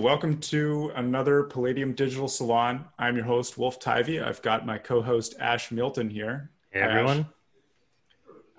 Welcome 0.00 0.38
to 0.38 0.92
another 0.96 1.42
Palladium 1.42 1.92
Digital 1.92 2.26
Salon. 2.26 2.86
I'm 2.98 3.16
your 3.16 3.26
host, 3.26 3.58
Wolf 3.58 3.78
Tivy. 3.78 4.18
I've 4.18 4.40
got 4.40 4.64
my 4.64 4.78
co 4.78 5.02
host, 5.02 5.34
Ash 5.38 5.70
Milton 5.70 6.08
here. 6.08 6.50
Hey, 6.70 6.80
everyone. 6.80 7.18
Ash. 7.18 7.26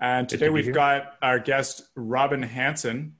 And 0.00 0.28
today 0.28 0.46
to 0.46 0.52
we've 0.52 0.66
here. 0.66 0.72
got 0.72 1.14
our 1.20 1.40
guest, 1.40 1.82
Robin 1.96 2.44
Hanson. 2.44 3.16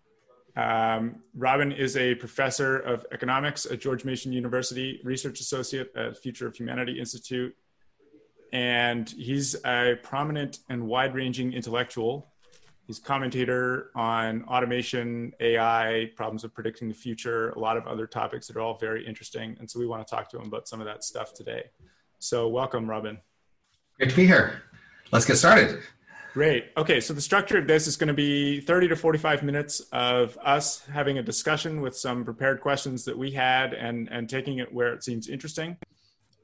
Um, 0.55 1.17
Robin 1.35 1.73
is 1.73 1.97
a 1.97 2.15
professor 2.15 2.79
of 2.79 3.05
economics 3.11 3.67
at 3.67 3.81
George 3.81 4.05
Mason 4.05 4.33
University, 4.33 5.01
research 5.03 5.41
associate 5.41 5.91
at 5.97 6.17
Future 6.17 6.47
of 6.47 6.55
Humanity 6.55 7.01
Institute. 7.01 7.57
And 8.53 9.11
he's 9.11 9.57
a 9.65 9.99
prominent 10.01 10.61
and 10.69 10.87
wide 10.87 11.17
ranging 11.17 11.55
intellectual 11.55 12.32
He's 12.87 12.99
commentator 12.99 13.91
on 13.95 14.45
automation, 14.45 15.33
AI, 15.41 16.11
problems 16.17 16.43
of 16.43 16.53
predicting 16.53 16.89
the 16.89 16.95
future, 16.95 17.51
a 17.51 17.59
lot 17.59 17.77
of 17.77 17.87
other 17.87 18.07
topics 18.07 18.49
that 18.49 18.57
are 18.57 18.61
all 18.61 18.77
very 18.77 19.07
interesting. 19.07 19.57
And 19.61 19.71
so 19.71 19.79
we 19.79 19.87
want 19.87 20.07
to 20.07 20.15
talk 20.15 20.29
to 20.31 20.39
him 20.39 20.47
about 20.47 20.67
some 20.67 20.81
of 20.81 20.87
that 20.87 21.05
stuff 21.05 21.33
today. 21.33 21.65
So 22.19 22.49
welcome, 22.49 22.91
Robin. 22.91 23.19
Great 23.99 24.11
to 24.11 24.17
be 24.17 24.27
here. 24.27 24.63
Let's 25.13 25.25
get 25.25 25.37
started. 25.37 25.81
Great. 26.33 26.73
Okay, 26.77 26.99
so 26.99 27.13
the 27.13 27.21
structure 27.21 27.59
of 27.59 27.67
this 27.67 27.87
is 27.87 27.97
going 27.97 28.09
to 28.09 28.15
be 28.15 28.61
30 28.61 28.89
to 28.89 28.97
45 28.97 29.43
minutes 29.43 29.81
of 29.93 30.37
us 30.43 30.85
having 30.87 31.19
a 31.19 31.23
discussion 31.23 31.83
with 31.83 31.95
some 31.95 32.25
prepared 32.25 32.63
questions 32.63 33.05
that 33.05 33.17
we 33.17 33.31
had 33.31 33.75
and, 33.75 34.09
and 34.11 34.31
taking 34.31 34.59
it 34.59 34.73
where 34.73 34.95
it 34.95 35.05
seems 35.05 35.29
interesting 35.29 35.77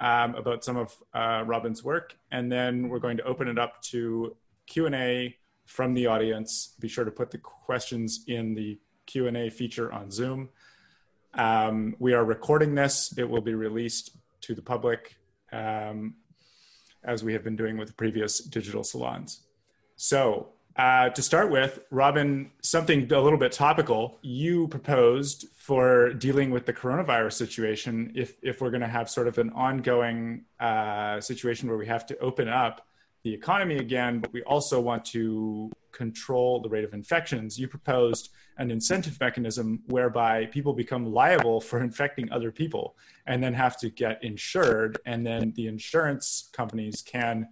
um, 0.00 0.34
about 0.34 0.62
some 0.62 0.76
of 0.76 0.94
uh, 1.14 1.42
Robin's 1.46 1.82
work. 1.82 2.14
And 2.30 2.52
then 2.52 2.90
we're 2.90 2.98
going 2.98 3.16
to 3.16 3.24
open 3.24 3.48
it 3.48 3.58
up 3.58 3.80
to 3.84 4.36
Q&A 4.66 5.37
from 5.68 5.94
the 5.94 6.06
audience. 6.06 6.74
Be 6.80 6.88
sure 6.88 7.04
to 7.04 7.10
put 7.10 7.30
the 7.30 7.38
questions 7.38 8.24
in 8.26 8.54
the 8.54 8.78
Q&A 9.06 9.50
feature 9.50 9.92
on 9.92 10.10
Zoom. 10.10 10.48
Um, 11.34 11.94
we 11.98 12.14
are 12.14 12.24
recording 12.24 12.74
this. 12.74 13.16
It 13.16 13.28
will 13.28 13.42
be 13.42 13.54
released 13.54 14.16
to 14.40 14.54
the 14.54 14.62
public 14.62 15.16
um, 15.52 16.14
as 17.04 17.22
we 17.22 17.34
have 17.34 17.44
been 17.44 17.54
doing 17.54 17.76
with 17.76 17.88
the 17.88 17.94
previous 17.94 18.40
digital 18.40 18.82
salons. 18.82 19.42
So 19.96 20.48
uh, 20.76 21.10
to 21.10 21.22
start 21.22 21.50
with, 21.50 21.80
Robin, 21.90 22.50
something 22.62 23.12
a 23.12 23.20
little 23.20 23.38
bit 23.38 23.52
topical. 23.52 24.18
You 24.22 24.68
proposed 24.68 25.48
for 25.54 26.14
dealing 26.14 26.50
with 26.50 26.64
the 26.64 26.72
coronavirus 26.72 27.34
situation, 27.34 28.12
if 28.14 28.36
if 28.42 28.60
we're 28.60 28.70
going 28.70 28.82
to 28.82 28.88
have 28.88 29.10
sort 29.10 29.28
of 29.28 29.36
an 29.38 29.50
ongoing 29.50 30.44
uh, 30.60 31.20
situation 31.20 31.68
where 31.68 31.76
we 31.76 31.86
have 31.86 32.06
to 32.06 32.18
open 32.20 32.48
up, 32.48 32.87
the 33.22 33.32
economy 33.34 33.76
again, 33.76 34.20
but 34.20 34.32
we 34.32 34.42
also 34.44 34.80
want 34.80 35.04
to 35.06 35.70
control 35.92 36.60
the 36.60 36.68
rate 36.68 36.84
of 36.84 36.94
infections. 36.94 37.58
You 37.58 37.68
proposed 37.68 38.30
an 38.58 38.70
incentive 38.70 39.18
mechanism 39.20 39.82
whereby 39.86 40.46
people 40.46 40.72
become 40.72 41.06
liable 41.06 41.60
for 41.60 41.80
infecting 41.88 42.30
other 42.30 42.52
people 42.52 42.96
and 43.26 43.42
then 43.42 43.54
have 43.54 43.76
to 43.78 43.90
get 43.90 44.22
insured, 44.22 44.98
and 45.06 45.26
then 45.26 45.52
the 45.56 45.66
insurance 45.66 46.50
companies 46.52 47.02
can 47.02 47.48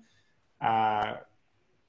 uh, 0.60 1.14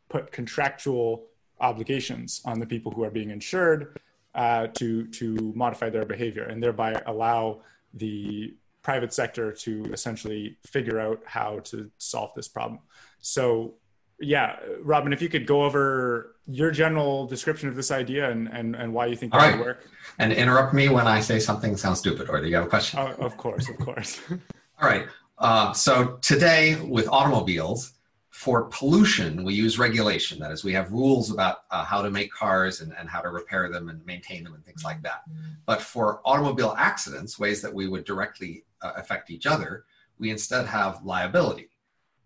put 0.10 0.32
contractual 0.32 1.28
obligations 1.60 2.42
on 2.46 2.60
the 2.60 2.66
people 2.66 2.92
who 2.92 3.04
are 3.04 3.10
being 3.10 3.32
insured 3.32 4.00
uh, 4.36 4.68
to 4.68 5.08
to 5.08 5.52
modify 5.56 5.90
their 5.90 6.06
behavior 6.06 6.44
and 6.44 6.62
thereby 6.62 7.02
allow 7.08 7.62
the 7.96 8.54
private 8.88 9.14
sector 9.14 9.52
to 9.52 9.84
essentially 9.92 10.58
figure 10.66 10.98
out 10.98 11.22
how 11.26 11.60
to 11.60 11.92
solve 11.98 12.32
this 12.38 12.48
problem. 12.48 12.80
So, 13.20 13.74
yeah, 14.18 14.56
Robin, 14.82 15.12
if 15.12 15.22
you 15.22 15.28
could 15.28 15.46
go 15.46 15.66
over 15.66 16.38
your 16.46 16.72
general 16.72 17.28
description 17.28 17.68
of 17.68 17.76
this 17.76 17.92
idea 17.92 18.32
and, 18.32 18.48
and, 18.48 18.78
and 18.78 18.94
why 18.94 19.08
you 19.08 19.18
think 19.18 19.34
that 19.34 19.40
right. 19.40 19.58
would 19.58 19.66
work. 19.66 19.90
And 20.20 20.32
interrupt 20.32 20.74
me 20.74 20.88
when 20.88 21.06
I 21.06 21.20
say 21.20 21.38
something 21.38 21.76
sounds 21.76 22.00
stupid 22.00 22.30
or 22.30 22.40
do 22.40 22.48
you 22.48 22.56
have 22.56 22.68
a 22.68 22.70
question? 22.70 22.98
Uh, 22.98 23.14
of 23.20 23.36
course, 23.36 23.68
of 23.68 23.78
course. 23.78 24.22
All 24.82 24.88
right. 24.88 25.06
Uh, 25.38 25.74
so 25.74 26.18
today 26.22 26.80
with 26.80 27.10
automobiles, 27.10 27.92
for 28.30 28.66
pollution, 28.66 29.44
we 29.44 29.54
use 29.54 29.80
regulation. 29.80 30.40
That 30.40 30.52
is, 30.52 30.64
we 30.64 30.72
have 30.74 30.92
rules 30.92 31.32
about 31.32 31.58
uh, 31.72 31.84
how 31.84 32.04
to 32.04 32.12
make 32.12 32.32
cars 32.32 32.82
and, 32.82 32.94
and 32.98 33.10
how 33.10 33.20
to 33.20 33.30
repair 33.30 33.68
them 33.68 33.90
and 33.90 34.06
maintain 34.06 34.44
them 34.44 34.54
and 34.54 34.64
things 34.64 34.84
like 34.86 35.02
that. 35.02 35.24
But 35.66 35.82
for 35.82 36.22
automobile 36.24 36.76
accidents, 36.78 37.40
ways 37.40 37.64
that 37.64 37.74
we 37.74 37.88
would 37.88 38.06
directly 38.06 38.64
uh, 38.82 38.94
affect 38.96 39.30
each 39.30 39.46
other, 39.46 39.86
we 40.20 40.30
instead 40.30 40.66
have 40.66 41.04
liability. 41.04 41.70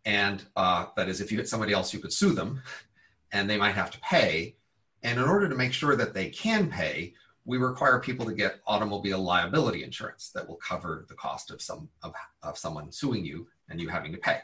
And 0.05 0.43
uh, 0.55 0.85
that 0.95 1.09
is, 1.09 1.21
if 1.21 1.31
you 1.31 1.37
hit 1.37 1.49
somebody 1.49 1.73
else, 1.73 1.93
you 1.93 1.99
could 1.99 2.13
sue 2.13 2.33
them 2.33 2.61
and 3.31 3.49
they 3.49 3.57
might 3.57 3.75
have 3.75 3.91
to 3.91 3.99
pay. 3.99 4.55
And 5.03 5.19
in 5.19 5.25
order 5.25 5.47
to 5.49 5.55
make 5.55 5.73
sure 5.73 5.95
that 5.95 6.13
they 6.13 6.29
can 6.29 6.69
pay, 6.69 7.13
we 7.45 7.57
require 7.57 7.99
people 7.99 8.25
to 8.25 8.33
get 8.33 8.61
automobile 8.67 9.19
liability 9.19 9.83
insurance 9.83 10.31
that 10.33 10.47
will 10.47 10.57
cover 10.57 11.05
the 11.09 11.15
cost 11.15 11.51
of 11.51 11.61
some 11.61 11.89
of, 12.03 12.13
of 12.43 12.57
someone 12.57 12.91
suing 12.91 13.25
you 13.25 13.47
and 13.69 13.79
you 13.79 13.89
having 13.89 14.11
to 14.11 14.17
pay. 14.17 14.39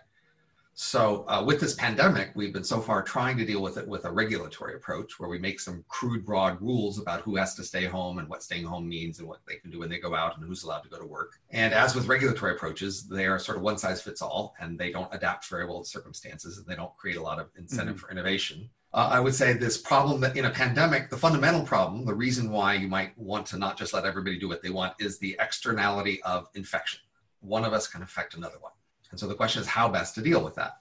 So 0.79 1.25
uh, 1.27 1.43
with 1.43 1.59
this 1.59 1.73
pandemic, 1.73 2.33
we've 2.35 2.53
been 2.53 2.63
so 2.63 2.79
far 2.79 3.01
trying 3.01 3.35
to 3.39 3.45
deal 3.45 3.63
with 3.63 3.77
it 3.77 3.87
with 3.87 4.05
a 4.05 4.11
regulatory 4.11 4.75
approach 4.75 5.19
where 5.19 5.27
we 5.27 5.39
make 5.39 5.59
some 5.59 5.83
crude, 5.87 6.23
broad 6.23 6.61
rules 6.61 6.99
about 6.99 7.21
who 7.21 7.35
has 7.35 7.55
to 7.55 7.63
stay 7.63 7.85
home 7.85 8.19
and 8.19 8.29
what 8.29 8.43
staying 8.43 8.63
home 8.63 8.87
means 8.87 9.17
and 9.17 9.27
what 9.27 9.39
they 9.47 9.55
can 9.55 9.71
do 9.71 9.79
when 9.79 9.89
they 9.89 9.97
go 9.97 10.13
out 10.13 10.37
and 10.37 10.45
who's 10.45 10.61
allowed 10.61 10.81
to 10.81 10.89
go 10.89 10.99
to 10.99 11.05
work. 11.05 11.39
And 11.49 11.73
as 11.73 11.95
with 11.95 12.05
regulatory 12.05 12.53
approaches, 12.53 13.07
they 13.07 13.25
are 13.25 13.39
sort 13.39 13.57
of 13.57 13.63
one 13.63 13.79
size 13.79 14.03
fits 14.03 14.21
all 14.21 14.53
and 14.59 14.77
they 14.77 14.91
don't 14.91 15.11
adapt 15.11 15.47
very 15.47 15.65
well 15.65 15.81
to 15.81 15.89
circumstances 15.89 16.59
and 16.59 16.67
they 16.67 16.75
don't 16.75 16.95
create 16.95 17.17
a 17.17 17.23
lot 17.23 17.39
of 17.39 17.49
incentive 17.57 17.95
mm-hmm. 17.95 18.05
for 18.05 18.11
innovation. 18.11 18.69
Uh, 18.93 19.09
I 19.11 19.19
would 19.19 19.33
say 19.33 19.53
this 19.53 19.79
problem 19.79 20.21
that 20.21 20.37
in 20.37 20.45
a 20.45 20.51
pandemic, 20.51 21.09
the 21.09 21.17
fundamental 21.17 21.63
problem, 21.63 22.05
the 22.05 22.13
reason 22.13 22.51
why 22.51 22.75
you 22.75 22.87
might 22.87 23.17
want 23.17 23.47
to 23.47 23.57
not 23.57 23.79
just 23.79 23.95
let 23.95 24.05
everybody 24.05 24.37
do 24.37 24.47
what 24.47 24.61
they 24.61 24.69
want 24.69 24.93
is 24.99 25.17
the 25.17 25.35
externality 25.39 26.21
of 26.21 26.49
infection. 26.53 26.99
One 27.39 27.65
of 27.65 27.73
us 27.73 27.87
can 27.87 28.03
affect 28.03 28.35
another 28.35 28.59
one. 28.59 28.73
And 29.11 29.19
so 29.19 29.27
the 29.27 29.35
question 29.35 29.61
is 29.61 29.67
how 29.67 29.87
best 29.89 30.15
to 30.15 30.21
deal 30.21 30.43
with 30.43 30.55
that. 30.55 30.77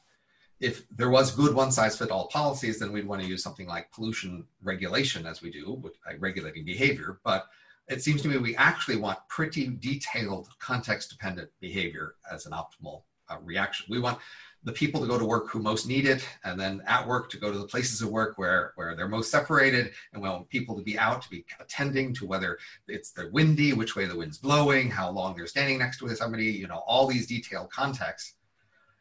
If 0.59 0.87
there 0.91 1.10
was 1.10 1.31
good 1.31 1.54
one 1.54 1.70
size 1.70 1.98
fit 1.98 2.10
all 2.10 2.28
policies, 2.28 2.78
then 2.78 2.92
we'd 2.92 3.06
want 3.06 3.20
to 3.22 3.28
use 3.28 3.42
something 3.42 3.66
like 3.66 3.92
pollution 3.92 4.47
regulation 4.62 5.26
as 5.26 5.42
we 5.42 5.50
do, 5.50 5.75
with 5.82 5.94
regulating 6.19 6.65
behavior. 6.65 7.20
But 7.25 7.47
it 7.88 8.03
seems 8.03 8.22
to 8.22 8.28
me 8.28 8.38
we 8.38 8.56
actually 8.56 8.97
want 8.97 9.19
pretty 9.28 9.69
detailed 9.69 10.48
context 10.59 11.10
dependent 11.10 11.50
behavior 11.60 12.15
as 12.31 12.47
an 12.47 12.53
optimal 12.53 13.03
uh, 13.28 13.36
reaction. 13.42 13.86
We 13.88 14.00
want 14.00 14.19
the 14.66 14.72
people 14.72 15.00
to 15.00 15.06
go 15.06 15.16
to 15.16 15.25
work 15.25 15.49
who 15.49 15.60
most 15.60 15.87
need 15.87 16.06
it, 16.06 16.27
and 16.43 16.59
then 16.59 16.82
at 16.88 17.06
work 17.06 17.31
to 17.31 17.37
go 17.38 17.53
to 17.53 17.59
the 17.59 17.69
places 17.69 18.03
of 18.03 18.09
work 18.09 18.37
where, 18.37 18.72
where 18.75 18.97
they're 18.97 19.06
most 19.06 19.31
separated, 19.31 19.93
and 20.12 20.21
we 20.21 20.28
want 20.28 20.49
people 20.49 20.77
to 20.77 20.82
be 20.82 20.99
out 20.99 21.22
to 21.22 21.31
be 21.31 21.44
attending 21.60 22.12
to 22.12 22.27
whether 22.27 22.59
it's 22.88 23.12
the 23.12 23.31
windy, 23.32 23.72
which 23.72 23.94
way 23.94 24.06
the 24.06 24.16
wind's 24.16 24.38
blowing, 24.38 24.91
how 24.91 25.09
long 25.09 25.37
they're 25.37 25.47
standing 25.47 25.78
next 25.78 25.99
to 25.99 26.15
somebody, 26.16 26.47
you 26.47 26.66
know, 26.66 26.82
all 26.84 27.06
these 27.06 27.28
detailed 27.28 27.71
contexts, 27.71 28.34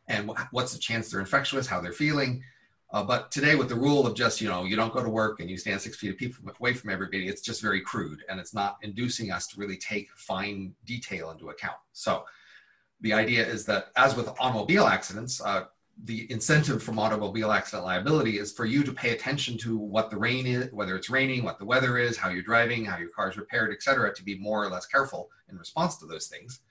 and 0.08 0.32
what's 0.52 0.72
the 0.72 0.80
chance 0.80 1.10
they're 1.10 1.20
infectious, 1.20 1.66
how 1.66 1.82
they're 1.82 1.92
feeling. 1.92 2.44
Uh, 2.92 3.04
but 3.04 3.32
today, 3.32 3.56
with 3.56 3.68
the 3.68 3.76
rule 3.76 4.06
of 4.06 4.16
just 4.16 4.40
you 4.40 4.48
know 4.48 4.66
you 4.66 4.76
don't 4.76 4.94
go 4.94 5.02
to 5.02 5.10
work 5.10 5.40
and 5.40 5.50
you 5.50 5.58
stand 5.58 5.82
six 5.82 5.98
feet 5.98 6.36
away 6.60 6.74
from 6.74 6.92
everybody, 6.92 7.28
it's 7.28 7.42
just 7.42 7.60
very 7.60 7.82
crude, 7.82 8.24
and 8.30 8.40
it's 8.40 8.54
not 8.54 8.78
inducing 8.84 9.32
us 9.32 9.48
to 9.48 9.60
really 9.60 9.78
take 9.78 10.10
fine 10.16 10.76
detail 10.86 11.32
into 11.32 11.50
account. 11.50 11.78
So 11.92 12.24
the 13.06 13.14
idea 13.14 13.46
is 13.46 13.66
that 13.66 13.84
as 13.96 14.16
with 14.18 14.28
automobile 14.40 14.88
accidents, 14.88 15.34
uh, 15.40 15.66
the 16.06 16.20
incentive 16.32 16.82
from 16.82 16.98
automobile 16.98 17.52
accident 17.52 17.86
liability 17.86 18.40
is 18.40 18.52
for 18.52 18.66
you 18.66 18.84
to 18.84 18.92
pay 18.92 19.12
attention 19.12 19.54
to 19.60 19.78
what 19.78 20.10
the 20.10 20.18
rain 20.18 20.46
is, 20.48 20.74
whether 20.74 20.96
it's 20.98 21.10
raining, 21.18 21.44
what 21.44 21.60
the 21.60 21.70
weather 21.74 22.00
is, 22.00 22.18
how 22.18 22.30
you're 22.30 22.50
driving, 22.54 22.84
how 22.84 22.98
your 22.98 23.10
car 23.10 23.30
is 23.30 23.38
repaired, 23.38 23.72
et 23.72 23.84
cetera, 23.84 24.12
to 24.12 24.24
be 24.24 24.36
more 24.40 24.60
or 24.64 24.70
less 24.70 24.88
careful 24.88 25.30
in 25.50 25.56
response 25.56 25.98
to 25.98 26.08
those 26.08 26.28
things. 26.34 26.62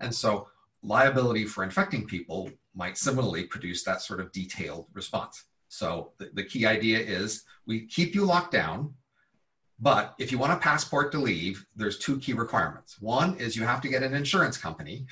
And 0.00 0.12
so 0.22 0.48
liability 0.82 1.44
for 1.44 1.62
infecting 1.62 2.06
people 2.06 2.50
might 2.74 2.96
similarly 2.96 3.44
produce 3.44 3.84
that 3.84 4.00
sort 4.00 4.20
of 4.20 4.32
detailed 4.32 4.86
response. 4.94 5.44
So 5.68 6.12
the, 6.18 6.30
the 6.32 6.44
key 6.44 6.64
idea 6.64 6.98
is 6.98 7.44
we 7.66 7.76
keep 7.96 8.14
you 8.14 8.24
locked 8.24 8.52
down, 8.52 8.94
but 9.78 10.14
if 10.18 10.32
you 10.32 10.38
want 10.38 10.52
a 10.52 10.64
passport 10.70 11.12
to 11.12 11.18
leave, 11.18 11.66
there's 11.76 11.98
two 11.98 12.16
key 12.24 12.32
requirements. 12.32 12.90
One 13.00 13.36
is 13.36 13.54
you 13.54 13.64
have 13.64 13.82
to 13.82 13.88
get 13.88 14.02
an 14.02 14.14
insurance 14.14 14.56
company 14.56 15.06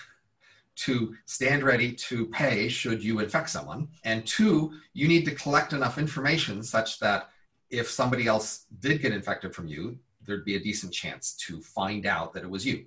to 0.75 1.15
stand 1.27 1.63
ready 1.63 1.93
to 1.93 2.27
pay 2.27 2.69
should 2.69 3.05
you 3.05 3.21
infect 3.21 3.51
someone. 3.51 3.89
And 4.05 4.27
two, 4.27 4.73
you 4.95 5.09
need 5.09 5.25
to 5.27 5.35
collect 5.35 5.73
enough 5.73 5.99
information 5.99 6.63
such 6.63 6.99
that 7.01 7.31
if 7.71 7.91
somebody 7.91 8.27
else 8.27 8.67
did 8.81 9.01
get 9.03 9.13
infected 9.13 9.55
from 9.55 9.67
you, 9.67 9.99
there'd 10.25 10.45
be 10.45 10.57
a 10.57 10.61
decent 10.61 10.93
chance 10.93 11.35
to 11.47 11.61
find 11.61 12.07
out 12.07 12.33
that 12.35 12.45
it 12.45 12.51
was 12.51 12.67
you. 12.67 12.85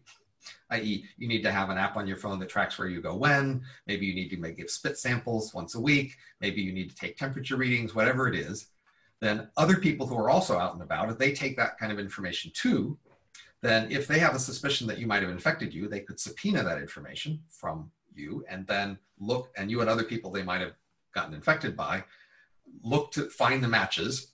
I.e., 0.70 1.06
you 1.18 1.28
need 1.28 1.42
to 1.44 1.52
have 1.52 1.70
an 1.70 1.78
app 1.78 1.98
on 1.98 2.08
your 2.08 2.18
phone 2.18 2.40
that 2.40 2.50
tracks 2.50 2.78
where 2.78 2.88
you 2.88 3.02
go 3.02 3.16
when. 3.16 3.64
Maybe 3.88 4.06
you 4.06 4.14
need 4.14 4.30
to 4.30 4.52
give 4.52 4.70
spit 4.70 4.98
samples 4.98 5.54
once 5.54 5.76
a 5.76 5.82
week. 5.82 6.16
Maybe 6.40 6.62
you 6.62 6.72
need 6.72 6.90
to 6.90 6.96
take 6.96 7.18
temperature 7.18 7.58
readings, 7.58 7.96
whatever 7.96 8.28
it 8.28 8.36
is. 8.36 8.68
Then 9.22 9.50
other 9.58 9.78
people 9.78 10.06
who 10.06 10.18
are 10.18 10.30
also 10.30 10.58
out 10.58 10.74
and 10.74 10.84
about, 10.84 11.10
if 11.10 11.18
they 11.18 11.34
take 11.34 11.58
that 11.58 11.80
kind 11.80 11.92
of 11.92 12.00
information 12.00 12.52
too, 12.54 12.98
then 13.66 13.92
if 13.92 14.08
they 14.08 14.20
have 14.20 14.36
a 14.36 14.40
suspicion 14.40 14.88
that 14.88 15.00
you 15.00 15.08
might 15.08 15.22
have 15.22 15.32
infected 15.32 15.74
you, 15.74 15.88
they 15.88 16.02
could 16.02 16.20
subpoena 16.20 16.64
that 16.64 16.78
information 16.78 17.40
from 17.50 17.92
you 18.14 18.46
and 18.50 18.66
then 18.68 18.98
look, 19.20 19.52
and 19.58 19.72
you 19.72 19.82
and 19.82 19.90
other 19.90 20.04
people 20.04 20.32
they 20.32 20.44
might 20.44 20.62
have 20.62 20.74
gotten 21.14 21.34
infected 21.34 21.76
by, 21.76 22.04
look 22.84 23.12
to 23.12 23.30
find 23.30 23.64
the 23.64 23.68
matches, 23.68 24.34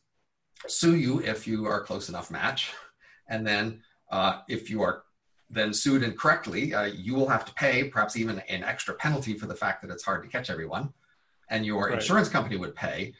sue 0.67 0.95
you 0.95 1.19
if 1.19 1.47
you 1.47 1.65
are 1.65 1.81
a 1.81 1.83
close 1.83 2.09
enough 2.09 2.31
match, 2.31 2.71
and 3.27 3.45
then 3.45 3.81
uh, 4.11 4.41
if 4.49 4.69
you 4.69 4.81
are 4.81 5.03
then 5.49 5.73
sued 5.73 6.01
incorrectly, 6.01 6.73
uh, 6.73 6.85
you 6.85 7.13
will 7.13 7.27
have 7.27 7.43
to 7.43 7.53
pay 7.55 7.83
perhaps 7.83 8.15
even 8.15 8.39
an 8.47 8.63
extra 8.63 8.93
penalty 8.93 9.33
for 9.33 9.47
the 9.47 9.55
fact 9.55 9.81
that 9.81 9.91
it's 9.91 10.03
hard 10.03 10.23
to 10.23 10.29
catch 10.29 10.49
everyone, 10.49 10.93
and 11.49 11.65
your 11.65 11.85
right. 11.85 11.93
insurance 11.93 12.29
company 12.29 12.57
would 12.57 12.75
pay. 12.75 13.13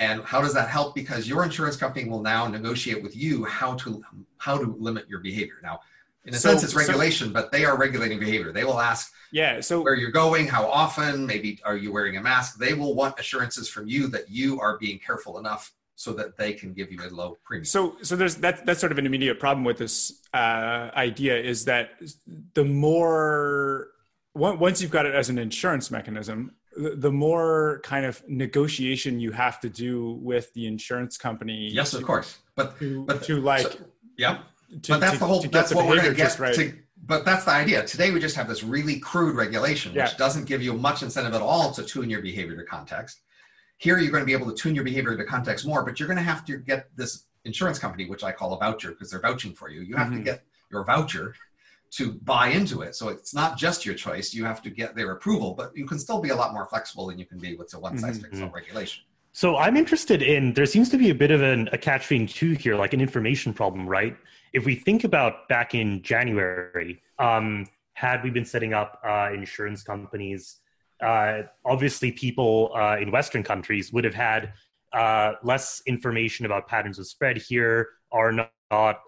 And 0.00 0.24
how 0.24 0.40
does 0.40 0.54
that 0.54 0.68
help? 0.68 0.94
Because 0.94 1.28
your 1.28 1.44
insurance 1.44 1.76
company 1.76 2.08
will 2.08 2.22
now 2.22 2.48
negotiate 2.48 3.02
with 3.02 3.14
you 3.14 3.44
how 3.44 3.74
to 3.76 4.02
how 4.38 4.56
to 4.56 4.74
limit 4.78 5.08
your 5.08 5.20
behavior. 5.20 5.60
Now, 5.62 5.80
in 6.24 6.34
a 6.34 6.38
so, 6.38 6.48
sense, 6.48 6.64
it's 6.64 6.74
regulation, 6.74 7.28
so, 7.28 7.32
but 7.34 7.52
they 7.52 7.64
are 7.66 7.76
regulating 7.76 8.18
behavior. 8.18 8.50
They 8.50 8.64
will 8.64 8.80
ask, 8.80 9.12
yeah, 9.30 9.60
so 9.60 9.82
where 9.82 9.94
you're 9.94 10.10
going, 10.10 10.48
how 10.48 10.66
often, 10.66 11.26
maybe 11.26 11.60
are 11.64 11.76
you 11.76 11.92
wearing 11.92 12.16
a 12.16 12.22
mask? 12.22 12.58
They 12.58 12.74
will 12.74 12.94
want 12.94 13.20
assurances 13.20 13.68
from 13.68 13.88
you 13.88 14.08
that 14.08 14.30
you 14.30 14.58
are 14.58 14.78
being 14.78 14.98
careful 14.98 15.38
enough 15.38 15.72
so 15.96 16.14
that 16.14 16.38
they 16.38 16.54
can 16.54 16.72
give 16.72 16.90
you 16.90 16.98
a 17.06 17.10
low 17.10 17.36
premium. 17.44 17.66
So, 17.66 17.96
so 18.00 18.16
there's 18.16 18.36
that. 18.36 18.64
That's 18.64 18.80
sort 18.80 18.92
of 18.92 18.98
an 18.98 19.04
immediate 19.04 19.38
problem 19.38 19.64
with 19.64 19.76
this 19.76 20.22
uh, 20.32 20.90
idea 20.94 21.38
is 21.38 21.66
that 21.66 22.00
the 22.54 22.64
more 22.64 23.88
once 24.34 24.80
you've 24.80 24.90
got 24.90 25.04
it 25.04 25.14
as 25.14 25.28
an 25.28 25.38
insurance 25.38 25.90
mechanism, 25.90 26.52
the 26.76 27.10
more 27.10 27.80
kind 27.82 28.06
of 28.06 28.22
negotiation 28.28 29.20
you 29.20 29.32
have 29.32 29.60
to 29.60 29.68
do 29.68 30.18
with 30.22 30.52
the 30.54 30.66
insurance 30.66 31.16
company. 31.16 31.68
Yes, 31.72 31.90
to, 31.90 31.98
of 31.98 32.04
course, 32.04 32.38
but 32.54 32.78
to, 32.78 33.04
but 33.04 33.22
to 33.24 33.40
like, 33.40 33.62
so, 33.62 33.78
yeah. 34.16 34.38
To, 34.82 34.92
but 34.92 35.00
that's 35.00 35.18
the 35.18 35.26
whole. 35.26 35.42
That's 35.42 35.74
what 35.74 35.86
we're 35.86 35.96
going 35.96 36.10
to 36.10 36.14
get. 36.14 36.38
Right. 36.38 36.54
To, 36.54 36.72
but 37.06 37.24
that's 37.24 37.44
the 37.44 37.50
idea. 37.50 37.84
Today 37.84 38.12
we 38.12 38.20
just 38.20 38.36
have 38.36 38.48
this 38.48 38.62
really 38.62 39.00
crude 39.00 39.34
regulation, 39.34 39.92
which 39.92 40.12
yeah. 40.12 40.16
doesn't 40.16 40.44
give 40.44 40.62
you 40.62 40.74
much 40.74 41.02
incentive 41.02 41.34
at 41.34 41.42
all 41.42 41.72
to 41.72 41.82
tune 41.82 42.08
your 42.08 42.22
behavior 42.22 42.56
to 42.56 42.64
context. 42.64 43.20
Here, 43.78 43.98
you're 43.98 44.12
going 44.12 44.22
to 44.22 44.26
be 44.26 44.34
able 44.34 44.46
to 44.46 44.54
tune 44.54 44.74
your 44.74 44.84
behavior 44.84 45.16
to 45.16 45.24
context 45.24 45.66
more, 45.66 45.82
but 45.84 45.98
you're 45.98 46.06
going 46.06 46.18
to 46.18 46.22
have 46.22 46.44
to 46.44 46.58
get 46.58 46.94
this 46.96 47.24
insurance 47.44 47.78
company, 47.78 48.06
which 48.06 48.22
I 48.22 48.30
call 48.30 48.52
a 48.52 48.58
voucher 48.58 48.90
because 48.90 49.10
they're 49.10 49.20
vouching 49.20 49.54
for 49.54 49.70
you. 49.70 49.80
You 49.80 49.96
have 49.96 50.08
mm-hmm. 50.08 50.18
to 50.18 50.22
get 50.22 50.44
your 50.70 50.84
voucher 50.84 51.34
to 51.92 52.12
buy 52.12 52.48
into 52.48 52.82
it. 52.82 52.94
So 52.94 53.08
it's 53.08 53.34
not 53.34 53.58
just 53.58 53.84
your 53.84 53.94
choice. 53.94 54.32
You 54.32 54.44
have 54.44 54.62
to 54.62 54.70
get 54.70 54.94
their 54.94 55.12
approval, 55.12 55.54
but 55.54 55.76
you 55.76 55.86
can 55.86 55.98
still 55.98 56.20
be 56.20 56.28
a 56.28 56.36
lot 56.36 56.52
more 56.52 56.66
flexible 56.66 57.06
than 57.06 57.18
you 57.18 57.26
can 57.26 57.38
be 57.38 57.56
with 57.56 57.72
a 57.74 57.78
one 57.78 57.98
size 57.98 58.18
fits 58.18 58.40
all 58.40 58.46
mm-hmm. 58.46 58.54
regulation. 58.54 59.04
So 59.32 59.56
I'm 59.56 59.76
interested 59.76 60.22
in 60.22 60.52
there 60.54 60.66
seems 60.66 60.88
to 60.90 60.98
be 60.98 61.10
a 61.10 61.14
bit 61.14 61.30
of 61.30 61.42
an, 61.42 61.68
a 61.72 61.78
catch 61.78 62.08
22 62.08 62.52
here, 62.52 62.76
like 62.76 62.92
an 62.92 63.00
information 63.00 63.52
problem, 63.52 63.88
right? 63.88 64.16
If 64.52 64.64
we 64.64 64.74
think 64.74 65.04
about 65.04 65.48
back 65.48 65.74
in 65.74 66.02
January, 66.02 67.00
um, 67.18 67.66
had 67.94 68.24
we 68.24 68.30
been 68.30 68.44
setting 68.44 68.72
up 68.72 69.00
uh, 69.04 69.30
insurance 69.32 69.82
companies 69.82 70.60
uh, 71.02 71.42
obviously 71.64 72.12
people 72.12 72.72
uh, 72.74 72.96
in 73.00 73.10
Western 73.10 73.42
countries 73.42 73.92
would 73.92 74.04
have 74.04 74.14
had 74.14 74.52
uh, 74.92 75.32
less 75.42 75.82
information 75.86 76.46
about 76.46 76.68
patterns 76.68 76.98
of 76.98 77.06
spread 77.06 77.36
here 77.36 77.88
are 78.12 78.32
not, 78.32 79.00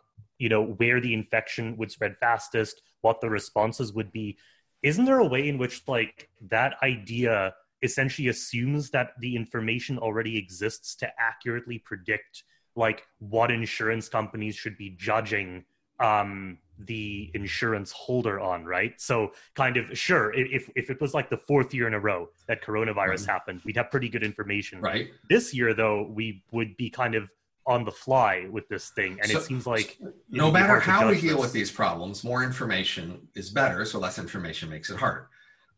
you 0.42 0.48
know, 0.48 0.64
where 0.64 1.00
the 1.00 1.14
infection 1.14 1.76
would 1.76 1.92
spread 1.92 2.16
fastest, 2.18 2.82
what 3.02 3.20
the 3.20 3.30
responses 3.30 3.92
would 3.92 4.10
be. 4.10 4.36
Isn't 4.82 5.04
there 5.04 5.20
a 5.20 5.26
way 5.34 5.48
in 5.48 5.56
which 5.56 5.82
like 5.86 6.28
that 6.48 6.74
idea 6.82 7.54
essentially 7.80 8.26
assumes 8.26 8.90
that 8.90 9.12
the 9.20 9.36
information 9.36 9.98
already 9.98 10.36
exists 10.36 10.96
to 10.96 11.08
accurately 11.16 11.78
predict 11.78 12.42
like 12.74 13.04
what 13.20 13.52
insurance 13.52 14.08
companies 14.08 14.56
should 14.56 14.76
be 14.76 14.90
judging 14.98 15.64
um, 16.00 16.58
the 16.76 17.30
insurance 17.34 17.92
holder 17.92 18.40
on, 18.40 18.64
right? 18.64 19.00
So, 19.00 19.34
kind 19.54 19.76
of 19.76 19.96
sure, 19.96 20.32
if 20.34 20.68
if 20.74 20.90
it 20.90 21.00
was 21.00 21.14
like 21.14 21.30
the 21.30 21.36
fourth 21.36 21.72
year 21.72 21.86
in 21.86 21.94
a 21.94 22.00
row 22.00 22.30
that 22.48 22.64
coronavirus 22.64 23.28
happened, 23.28 23.60
we'd 23.64 23.76
have 23.76 23.92
pretty 23.92 24.08
good 24.08 24.24
information. 24.24 24.80
Right. 24.80 25.10
This 25.28 25.54
year, 25.54 25.72
though, 25.72 26.02
we 26.02 26.42
would 26.50 26.76
be 26.76 26.90
kind 26.90 27.14
of 27.14 27.30
on 27.66 27.84
the 27.84 27.90
fly 27.90 28.46
with 28.50 28.68
this 28.68 28.90
thing, 28.90 29.18
and 29.22 29.30
so, 29.30 29.38
it 29.38 29.44
seems 29.44 29.66
like 29.66 29.98
no 30.30 30.50
matter 30.50 30.80
how 30.80 31.08
we 31.08 31.20
deal 31.20 31.36
this. 31.36 31.42
with 31.42 31.52
these 31.52 31.70
problems, 31.70 32.24
more 32.24 32.42
information 32.42 33.26
is 33.34 33.50
better. 33.50 33.84
So 33.84 33.98
less 33.98 34.18
information 34.18 34.68
makes 34.68 34.90
it 34.90 34.96
harder. 34.96 35.28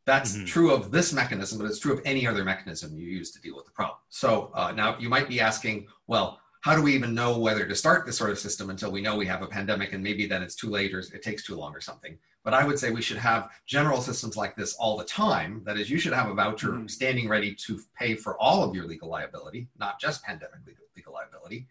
That's 0.07 0.37
mm-hmm. 0.37 0.45
true 0.45 0.73
of 0.73 0.91
this 0.91 1.13
mechanism, 1.13 1.59
but 1.59 1.67
it's 1.67 1.79
true 1.79 1.93
of 1.93 2.01
any 2.05 2.27
other 2.27 2.45
mechanism 2.45 2.95
you 2.95 3.07
use 3.07 3.31
to 3.33 3.41
deal 3.41 3.57
with 3.57 3.65
the 3.65 3.71
problem. 3.73 3.99
So 4.09 4.51
uh, 4.55 4.73
now 4.73 4.99
you 4.99 5.09
might 5.09 5.29
be 5.29 5.41
asking, 5.41 5.87
well, 6.07 6.41
how 6.65 6.75
do 6.75 6.81
we 6.81 6.95
even 6.95 7.15
know 7.15 7.39
whether 7.39 7.67
to 7.67 7.75
start 7.75 8.07
this 8.07 8.17
sort 8.17 8.31
of 8.31 8.39
system 8.39 8.71
until 8.71 8.91
we 8.91 9.03
know 9.03 9.17
we 9.17 9.27
have 9.27 9.43
a 9.43 9.47
pandemic 9.47 9.93
and 9.93 10.03
maybe 10.03 10.27
then 10.27 10.43
it's 10.43 10.55
too 10.55 10.71
late 10.71 10.95
or 10.95 11.01
it 11.01 11.23
takes 11.23 11.45
too 11.45 11.55
long 11.55 11.75
or 11.75 11.81
something 11.81 12.17
but 12.43 12.55
i 12.55 12.65
would 12.65 12.79
say 12.79 12.91
we 12.91 13.03
should 13.03 13.19
have 13.19 13.51
general 13.67 14.01
systems 14.01 14.35
like 14.35 14.57
this 14.57 14.75
all 14.77 14.97
the 14.97 15.05
time 15.05 15.61
that 15.65 15.77
is 15.79 15.91
you 15.91 15.99
should 15.99 16.15
have 16.15 16.31
a 16.31 16.35
voucher 16.35 16.71
mm-hmm. 16.71 16.87
standing 16.87 17.29
ready 17.29 17.55
to 17.55 17.79
pay 17.95 18.15
for 18.15 18.41
all 18.41 18.65
of 18.65 18.75
your 18.75 18.87
legal 18.87 19.09
liability 19.09 19.69
not 19.79 20.01
just 20.01 20.25
pandemic 20.25 20.59
legal, 20.67 20.85
legal 20.97 21.13
liability 21.13 21.69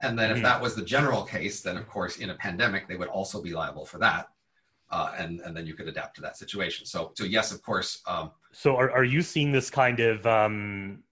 and 0.00 0.16
then 0.16 0.28
mm-hmm. 0.28 0.36
if 0.36 0.42
that 0.44 0.62
was 0.62 0.76
the 0.76 0.84
general 0.84 1.24
case 1.24 1.60
then 1.60 1.76
of 1.76 1.88
course 1.88 2.18
in 2.18 2.30
a 2.30 2.34
pandemic 2.36 2.86
they 2.86 2.96
would 2.96 3.08
also 3.08 3.42
be 3.42 3.52
liable 3.52 3.84
for 3.84 3.98
that 3.98 4.28
uh, 4.90 5.12
and 5.18 5.40
and 5.40 5.56
then 5.56 5.66
you 5.66 5.74
could 5.74 5.88
adapt 5.88 6.14
to 6.14 6.22
that 6.22 6.36
situation 6.36 6.86
so 6.86 7.10
so 7.14 7.24
yes 7.24 7.50
of 7.50 7.60
course 7.62 8.00
um, 8.06 8.30
so 8.52 8.76
are, 8.76 8.92
are 8.92 9.02
you 9.02 9.22
seeing 9.22 9.50
this 9.50 9.70
kind 9.70 9.98
of 9.98 10.24
um, 10.24 11.02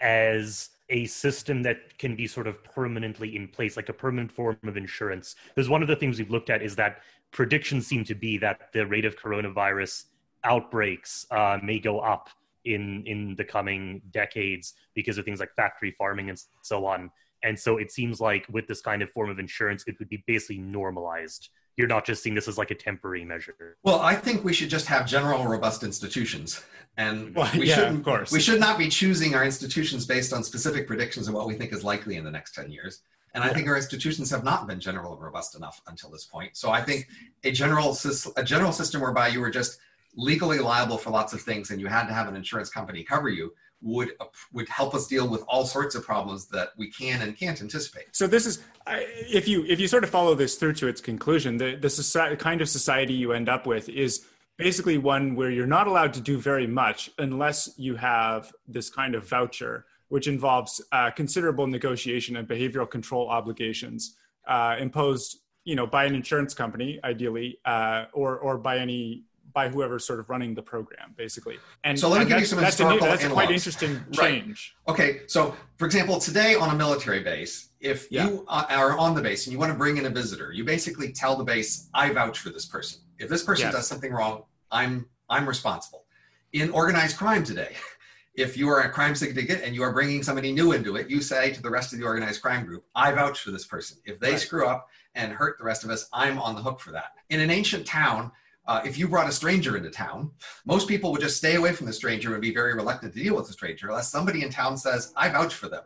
as 0.00 0.68
a 0.88 1.06
system 1.06 1.62
that 1.62 1.98
can 1.98 2.16
be 2.16 2.26
sort 2.26 2.46
of 2.46 2.62
permanently 2.64 3.36
in 3.36 3.48
place, 3.48 3.76
like 3.76 3.88
a 3.88 3.92
permanent 3.92 4.30
form 4.30 4.58
of 4.64 4.76
insurance. 4.76 5.36
Because 5.54 5.68
one 5.68 5.82
of 5.82 5.88
the 5.88 5.96
things 5.96 6.18
we've 6.18 6.30
looked 6.30 6.50
at 6.50 6.62
is 6.62 6.76
that 6.76 7.02
predictions 7.30 7.86
seem 7.86 8.04
to 8.04 8.14
be 8.14 8.36
that 8.38 8.72
the 8.72 8.86
rate 8.86 9.04
of 9.04 9.16
coronavirus 9.16 10.04
outbreaks 10.44 11.26
uh, 11.30 11.58
may 11.62 11.78
go 11.78 12.00
up 12.00 12.28
in 12.64 13.02
in 13.06 13.34
the 13.36 13.44
coming 13.44 14.00
decades 14.12 14.74
because 14.94 15.18
of 15.18 15.24
things 15.24 15.40
like 15.40 15.52
factory 15.54 15.94
farming 15.98 16.28
and 16.30 16.40
so 16.62 16.86
on. 16.86 17.10
And 17.42 17.58
so 17.58 17.78
it 17.78 17.90
seems 17.90 18.20
like 18.20 18.46
with 18.50 18.68
this 18.68 18.80
kind 18.80 19.02
of 19.02 19.10
form 19.10 19.30
of 19.30 19.38
insurance, 19.38 19.84
it 19.86 19.98
would 19.98 20.08
be 20.08 20.22
basically 20.26 20.58
normalized 20.58 21.48
you're 21.76 21.88
not 21.88 22.04
just 22.04 22.22
seeing 22.22 22.34
this 22.34 22.48
as 22.48 22.58
like 22.58 22.70
a 22.70 22.74
temporary 22.74 23.24
measure. 23.24 23.76
Well, 23.82 24.00
I 24.00 24.14
think 24.14 24.44
we 24.44 24.52
should 24.52 24.68
just 24.68 24.86
have 24.86 25.06
general 25.06 25.46
robust 25.46 25.82
institutions. 25.82 26.62
And 26.96 27.34
well, 27.34 27.50
we 27.54 27.68
yeah, 27.68 27.76
shouldn't, 27.76 27.98
of 27.98 28.04
course. 28.04 28.32
we 28.32 28.40
should 28.40 28.60
not 28.60 28.78
be 28.78 28.88
choosing 28.88 29.34
our 29.34 29.44
institutions 29.44 30.04
based 30.06 30.32
on 30.32 30.44
specific 30.44 30.86
predictions 30.86 31.28
of 31.28 31.34
what 31.34 31.46
we 31.46 31.54
think 31.54 31.72
is 31.72 31.82
likely 31.82 32.16
in 32.16 32.24
the 32.24 32.30
next 32.30 32.54
10 32.54 32.70
years. 32.70 33.00
And 33.34 33.42
yeah. 33.42 33.50
I 33.50 33.54
think 33.54 33.66
our 33.66 33.76
institutions 33.76 34.30
have 34.30 34.44
not 34.44 34.66
been 34.66 34.78
general 34.78 35.16
robust 35.16 35.54
enough 35.54 35.80
until 35.86 36.10
this 36.10 36.24
point. 36.24 36.56
So 36.56 36.70
I 36.70 36.82
think 36.82 37.08
a 37.44 37.50
general 37.50 37.96
a 38.36 38.44
general 38.44 38.72
system 38.72 39.00
whereby 39.00 39.28
you 39.28 39.40
were 39.40 39.50
just 39.50 39.78
legally 40.14 40.58
liable 40.58 40.98
for 40.98 41.10
lots 41.10 41.32
of 41.32 41.40
things 41.40 41.70
and 41.70 41.80
you 41.80 41.86
had 41.86 42.06
to 42.06 42.12
have 42.12 42.28
an 42.28 42.36
insurance 42.36 42.68
company 42.68 43.02
cover 43.02 43.28
you 43.28 43.52
would 43.82 44.12
would 44.52 44.68
help 44.68 44.94
us 44.94 45.06
deal 45.06 45.28
with 45.28 45.42
all 45.48 45.66
sorts 45.66 45.94
of 45.94 46.04
problems 46.04 46.46
that 46.46 46.70
we 46.76 46.90
can 46.90 47.20
and 47.22 47.36
can't 47.36 47.60
anticipate. 47.60 48.04
So 48.12 48.26
this 48.26 48.46
is 48.46 48.62
if 48.86 49.48
you 49.48 49.64
if 49.66 49.80
you 49.80 49.88
sort 49.88 50.04
of 50.04 50.10
follow 50.10 50.34
this 50.34 50.54
through 50.56 50.74
to 50.74 50.88
its 50.88 51.00
conclusion, 51.00 51.56
the 51.56 51.74
the 51.74 51.90
society, 51.90 52.36
kind 52.36 52.60
of 52.60 52.68
society 52.68 53.12
you 53.12 53.32
end 53.32 53.48
up 53.48 53.66
with 53.66 53.88
is 53.88 54.24
basically 54.56 54.98
one 54.98 55.34
where 55.34 55.50
you're 55.50 55.66
not 55.66 55.86
allowed 55.86 56.12
to 56.14 56.20
do 56.20 56.38
very 56.38 56.66
much 56.66 57.10
unless 57.18 57.70
you 57.76 57.96
have 57.96 58.52
this 58.68 58.88
kind 58.88 59.14
of 59.14 59.28
voucher, 59.28 59.86
which 60.08 60.28
involves 60.28 60.80
uh, 60.92 61.10
considerable 61.10 61.66
negotiation 61.66 62.36
and 62.36 62.46
behavioral 62.46 62.88
control 62.88 63.28
obligations 63.28 64.16
uh, 64.46 64.76
imposed, 64.78 65.38
you 65.64 65.74
know, 65.74 65.86
by 65.86 66.04
an 66.04 66.14
insurance 66.14 66.54
company, 66.54 67.00
ideally, 67.02 67.58
uh, 67.64 68.04
or 68.12 68.38
or 68.38 68.58
by 68.58 68.78
any 68.78 69.24
by 69.52 69.68
whoever's 69.68 70.06
sort 70.06 70.20
of 70.20 70.30
running 70.30 70.54
the 70.54 70.62
program, 70.62 71.14
basically. 71.16 71.58
And 71.84 71.98
so 71.98 72.08
let 72.08 72.20
me 72.20 72.26
give 72.26 72.40
you 72.40 72.46
some 72.46 72.60
that's 72.60 72.76
historical 72.76 73.06
a, 73.06 73.10
That's 73.10 73.24
analogs. 73.24 73.32
quite 73.32 73.50
interesting 73.50 74.04
change. 74.12 74.74
Right. 74.86 74.92
Okay, 74.92 75.20
so 75.26 75.54
for 75.76 75.86
example, 75.86 76.18
today 76.18 76.54
on 76.54 76.70
a 76.70 76.74
military 76.74 77.20
base, 77.20 77.68
if 77.80 78.10
yeah. 78.10 78.26
you 78.26 78.44
uh, 78.48 78.64
are 78.70 78.96
on 78.98 79.14
the 79.14 79.22
base 79.22 79.46
and 79.46 79.52
you 79.52 79.58
want 79.58 79.72
to 79.72 79.78
bring 79.78 79.96
in 79.96 80.06
a 80.06 80.10
visitor, 80.10 80.52
you 80.52 80.64
basically 80.64 81.12
tell 81.12 81.36
the 81.36 81.44
base, 81.44 81.88
"I 81.94 82.12
vouch 82.12 82.38
for 82.38 82.50
this 82.50 82.66
person. 82.66 83.00
If 83.18 83.28
this 83.28 83.42
person 83.42 83.66
yes. 83.66 83.74
does 83.74 83.86
something 83.86 84.12
wrong, 84.12 84.44
I'm 84.70 85.06
I'm 85.28 85.46
responsible." 85.46 86.04
In 86.52 86.70
organized 86.70 87.16
crime 87.16 87.44
today, 87.44 87.74
if 88.34 88.56
you 88.56 88.68
are 88.68 88.80
a 88.80 88.90
crime 88.90 89.14
syndicate 89.14 89.62
and 89.64 89.74
you 89.74 89.82
are 89.82 89.92
bringing 89.92 90.22
somebody 90.22 90.52
new 90.52 90.72
into 90.72 90.96
it, 90.96 91.10
you 91.10 91.20
say 91.20 91.52
to 91.52 91.62
the 91.62 91.70
rest 91.70 91.92
of 91.92 91.98
the 91.98 92.04
organized 92.04 92.40
crime 92.42 92.64
group, 92.66 92.84
"I 92.94 93.12
vouch 93.12 93.40
for 93.40 93.50
this 93.50 93.66
person. 93.66 93.98
If 94.04 94.20
they 94.20 94.32
right. 94.32 94.40
screw 94.40 94.66
up." 94.66 94.88
And 95.14 95.30
hurt 95.30 95.58
the 95.58 95.64
rest 95.64 95.84
of 95.84 95.90
us, 95.90 96.08
I'm 96.10 96.38
on 96.38 96.54
the 96.54 96.62
hook 96.62 96.80
for 96.80 96.90
that. 96.92 97.12
In 97.28 97.40
an 97.40 97.50
ancient 97.50 97.86
town, 97.86 98.32
uh, 98.66 98.80
if 98.84 98.98
you 98.98 99.08
brought 99.08 99.28
a 99.28 99.32
stranger 99.32 99.76
into 99.76 99.90
town, 99.90 100.30
most 100.64 100.88
people 100.88 101.10
would 101.12 101.20
just 101.20 101.36
stay 101.36 101.56
away 101.56 101.72
from 101.72 101.86
the 101.86 101.92
stranger 101.92 102.32
and 102.32 102.40
be 102.40 102.54
very 102.54 102.74
reluctant 102.74 103.12
to 103.12 103.22
deal 103.22 103.36
with 103.36 103.46
the 103.46 103.52
stranger 103.52 103.88
unless 103.88 104.10
somebody 104.10 104.42
in 104.42 104.50
town 104.50 104.76
says, 104.76 105.12
I 105.16 105.28
vouch 105.28 105.54
for 105.54 105.68
them. 105.68 105.82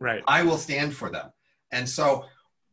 Right. 0.00 0.22
I 0.26 0.42
will 0.42 0.58
stand 0.58 0.94
for 0.94 1.08
them. 1.10 1.30
And 1.70 1.88
so 1.88 2.24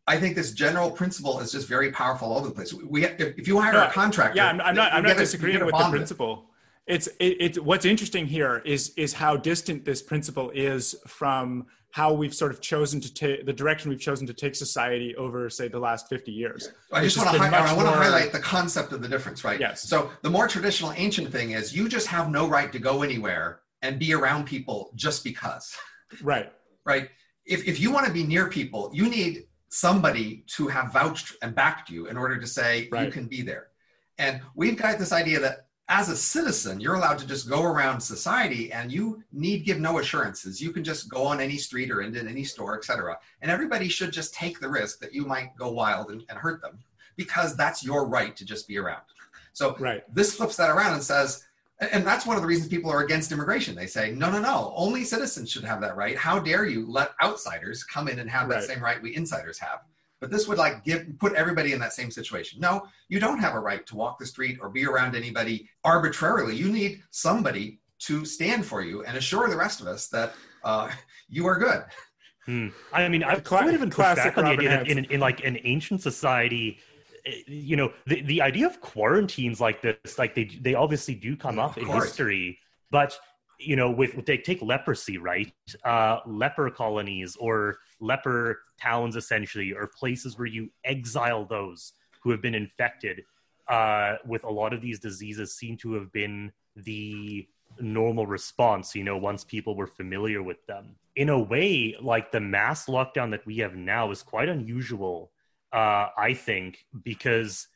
I 0.07 0.17
think 0.17 0.35
this 0.35 0.51
general 0.51 0.91
principle 0.91 1.39
is 1.39 1.51
just 1.51 1.67
very 1.67 1.91
powerful 1.91 2.31
all 2.31 2.39
over 2.39 2.49
the 2.49 2.53
place. 2.53 2.73
We, 2.73 3.05
if, 3.05 3.37
if 3.37 3.47
you 3.47 3.59
hire 3.59 3.77
a 3.77 3.91
contractor, 3.91 4.37
yeah, 4.37 4.47
I'm, 4.47 4.59
I'm 4.61 4.75
not, 4.75 4.91
I'm 4.91 5.03
not 5.03 5.17
disagreeing 5.17 5.63
with 5.63 5.75
the 5.75 5.89
principle. 5.89 6.49
It's, 6.85 7.07
it, 7.07 7.37
it's 7.39 7.59
what's 7.59 7.85
interesting 7.85 8.25
here 8.25 8.61
is 8.65 8.93
is 8.97 9.13
how 9.13 9.37
distant 9.37 9.85
this 9.85 10.01
principle 10.01 10.51
is 10.53 10.95
from 11.07 11.65
how 11.93 12.11
we've 12.11 12.33
sort 12.33 12.51
of 12.51 12.59
chosen 12.59 12.99
to 12.99 13.13
take 13.13 13.45
the 13.45 13.53
direction 13.53 13.87
we've 13.87 13.99
chosen 13.99 14.25
to 14.25 14.33
take 14.33 14.55
society 14.55 15.15
over, 15.15 15.47
say, 15.47 15.67
the 15.67 15.77
last 15.77 16.09
50 16.09 16.31
years. 16.31 16.71
I 16.91 17.03
just 17.03 17.17
want 17.17 17.29
to, 17.29 17.37
hi- 17.37 17.49
I 17.55 17.75
want 17.75 17.87
to 17.87 17.93
highlight 17.93 18.31
the 18.31 18.39
concept 18.39 18.93
of 18.93 19.03
the 19.03 19.07
difference, 19.07 19.43
right? 19.43 19.59
Yes. 19.59 19.83
So 19.83 20.09
the 20.23 20.29
more 20.29 20.47
traditional 20.47 20.91
ancient 20.95 21.31
thing 21.31 21.51
is 21.51 21.75
you 21.75 21.87
just 21.87 22.07
have 22.07 22.31
no 22.31 22.47
right 22.49 22.71
to 22.71 22.79
go 22.79 23.03
anywhere 23.03 23.59
and 23.83 23.99
be 23.99 24.11
around 24.11 24.45
people 24.45 24.89
just 24.95 25.23
because. 25.23 25.75
Right. 26.23 26.51
right. 26.83 27.09
If, 27.45 27.67
if 27.67 27.79
you 27.79 27.91
want 27.91 28.07
to 28.07 28.11
be 28.11 28.23
near 28.23 28.49
people, 28.49 28.89
you 28.91 29.07
need 29.07 29.43
somebody 29.69 30.45
to 30.55 30.67
have 30.69 30.91
vouched 30.91 31.35
and 31.43 31.53
backed 31.53 31.91
you 31.91 32.07
in 32.07 32.17
order 32.17 32.39
to 32.39 32.47
say 32.47 32.89
right. 32.91 33.05
you 33.05 33.11
can 33.11 33.27
be 33.27 33.43
there. 33.43 33.67
And 34.17 34.41
we've 34.55 34.77
got 34.77 34.97
this 34.97 35.11
idea 35.11 35.39
that 35.41 35.67
as 35.89 36.09
a 36.09 36.15
citizen, 36.15 36.79
you're 36.79 36.95
allowed 36.95 37.19
to 37.19 37.27
just 37.27 37.49
go 37.49 37.63
around 37.63 37.99
society 37.99 38.71
and 38.71 38.91
you 38.91 39.21
need 39.33 39.65
give 39.65 39.79
no 39.79 39.99
assurances. 39.99 40.61
You 40.61 40.71
can 40.71 40.83
just 40.83 41.09
go 41.09 41.23
on 41.23 41.41
any 41.41 41.57
street 41.57 41.91
or 41.91 42.01
into 42.01 42.21
any 42.21 42.43
store, 42.45 42.77
etc. 42.77 43.17
And 43.41 43.51
everybody 43.51 43.89
should 43.89 44.13
just 44.13 44.33
take 44.33 44.59
the 44.59 44.69
risk 44.69 44.99
that 44.99 45.13
you 45.13 45.25
might 45.25 45.55
go 45.57 45.71
wild 45.71 46.11
and, 46.11 46.23
and 46.29 46.37
hurt 46.37 46.61
them 46.61 46.79
because 47.17 47.57
that's 47.57 47.83
your 47.83 48.07
right 48.07 48.35
to 48.37 48.45
just 48.45 48.67
be 48.67 48.77
around. 48.77 49.01
So 49.51 49.75
right. 49.77 50.03
this 50.13 50.35
flips 50.35 50.55
that 50.55 50.69
around 50.69 50.93
and 50.93 51.03
says, 51.03 51.45
and 51.91 52.07
that's 52.07 52.25
one 52.25 52.37
of 52.37 52.41
the 52.41 52.47
reasons 52.47 52.69
people 52.69 52.89
are 52.89 53.03
against 53.03 53.31
immigration. 53.31 53.75
They 53.75 53.87
say, 53.87 54.11
no, 54.11 54.31
no, 54.31 54.39
no, 54.39 54.73
only 54.75 55.03
citizens 55.03 55.51
should 55.51 55.65
have 55.65 55.81
that 55.81 55.97
right. 55.97 56.17
How 56.17 56.39
dare 56.39 56.65
you 56.65 56.89
let 56.89 57.11
outsiders 57.21 57.83
come 57.83 58.07
in 58.07 58.19
and 58.19 58.29
have 58.29 58.47
that 58.49 58.55
Right. 58.55 58.63
same 58.63 58.81
right 58.81 59.01
we 59.01 59.15
insiders 59.15 59.59
have? 59.59 59.81
But 60.23 60.31
this 60.31 60.47
would 60.47 60.57
like 60.57 60.85
give 60.85 61.05
put 61.19 61.33
everybody 61.33 61.73
in 61.73 61.81
that 61.81 61.91
same 61.91 62.09
situation. 62.09 62.61
No, 62.61 62.87
you 63.09 63.19
don't 63.19 63.39
have 63.39 63.55
a 63.55 63.59
right 63.59 63.85
to 63.87 63.95
walk 63.97 64.19
the 64.19 64.25
street 64.25 64.57
or 64.61 64.69
be 64.69 64.85
around 64.85 65.17
anybody 65.17 65.67
arbitrarily. 65.83 66.55
You 66.55 66.71
need 66.71 67.03
somebody 67.11 67.81
to 68.07 68.23
stand 68.23 68.65
for 68.65 68.81
you 68.81 69.03
and 69.03 69.17
assure 69.17 69.49
the 69.49 69.57
rest 69.57 69.81
of 69.81 69.87
us 69.87 70.07
that 70.07 70.33
uh, 70.63 70.89
you 71.27 71.45
are 71.45 71.57
good. 71.57 71.83
Hmm. 72.45 72.69
I 72.93 73.09
mean, 73.09 73.21
I 73.21 73.35
Cla- 73.35 73.65
would 73.65 73.73
even 73.73 73.89
push 73.89 73.95
classic 73.95 74.35
back 74.35 74.37
on 74.37 74.45
the 74.45 74.51
idea 74.51 74.69
that 74.69 74.87
Hanson. 74.87 74.99
in, 74.99 75.11
in 75.11 75.19
like 75.19 75.43
an 75.43 75.59
ancient 75.65 76.01
society, 76.01 76.79
eh, 77.25 77.31
you 77.45 77.75
know, 77.75 77.91
the, 78.05 78.21
the 78.21 78.41
idea 78.41 78.65
of 78.65 78.79
quarantines 78.79 79.59
like 79.59 79.81
this, 79.81 80.17
like 80.17 80.35
they 80.35 80.45
they 80.61 80.73
obviously 80.73 81.15
do 81.15 81.35
come 81.35 81.59
Of 81.59 81.71
up 81.71 81.77
in 81.77 81.85
history, 81.85 82.59
but 82.91 83.19
you 83.59 83.75
know, 83.75 83.91
with 83.91 84.25
they 84.25 84.37
take 84.37 84.61
leprosy, 84.61 85.17
right? 85.17 85.53
Uh, 85.83 86.19
leper 86.25 86.69
colonies 86.69 87.35
or 87.37 87.77
leper 87.99 88.61
towns, 88.81 89.15
essentially, 89.15 89.73
or 89.73 89.87
places 89.87 90.37
where 90.37 90.47
you 90.47 90.69
exile 90.83 91.45
those 91.45 91.93
who 92.21 92.31
have 92.31 92.41
been 92.41 92.55
infected 92.55 93.23
uh, 93.67 94.15
with 94.25 94.43
a 94.43 94.49
lot 94.49 94.73
of 94.73 94.81
these 94.81 94.99
diseases, 94.99 95.55
seem 95.55 95.77
to 95.77 95.93
have 95.93 96.11
been 96.11 96.51
the 96.75 97.47
normal 97.79 98.27
response. 98.27 98.95
You 98.95 99.03
know, 99.03 99.17
once 99.17 99.43
people 99.43 99.75
were 99.75 99.87
familiar 99.87 100.43
with 100.43 100.65
them. 100.67 100.95
In 101.15 101.29
a 101.29 101.39
way, 101.39 101.95
like 102.01 102.31
the 102.31 102.39
mass 102.39 102.87
lockdown 102.87 103.31
that 103.31 103.45
we 103.45 103.57
have 103.57 103.75
now 103.75 104.11
is 104.11 104.23
quite 104.23 104.49
unusual. 104.49 105.31
Uh, 105.71 106.07
I 106.17 106.33
think 106.33 106.85
because 107.03 107.67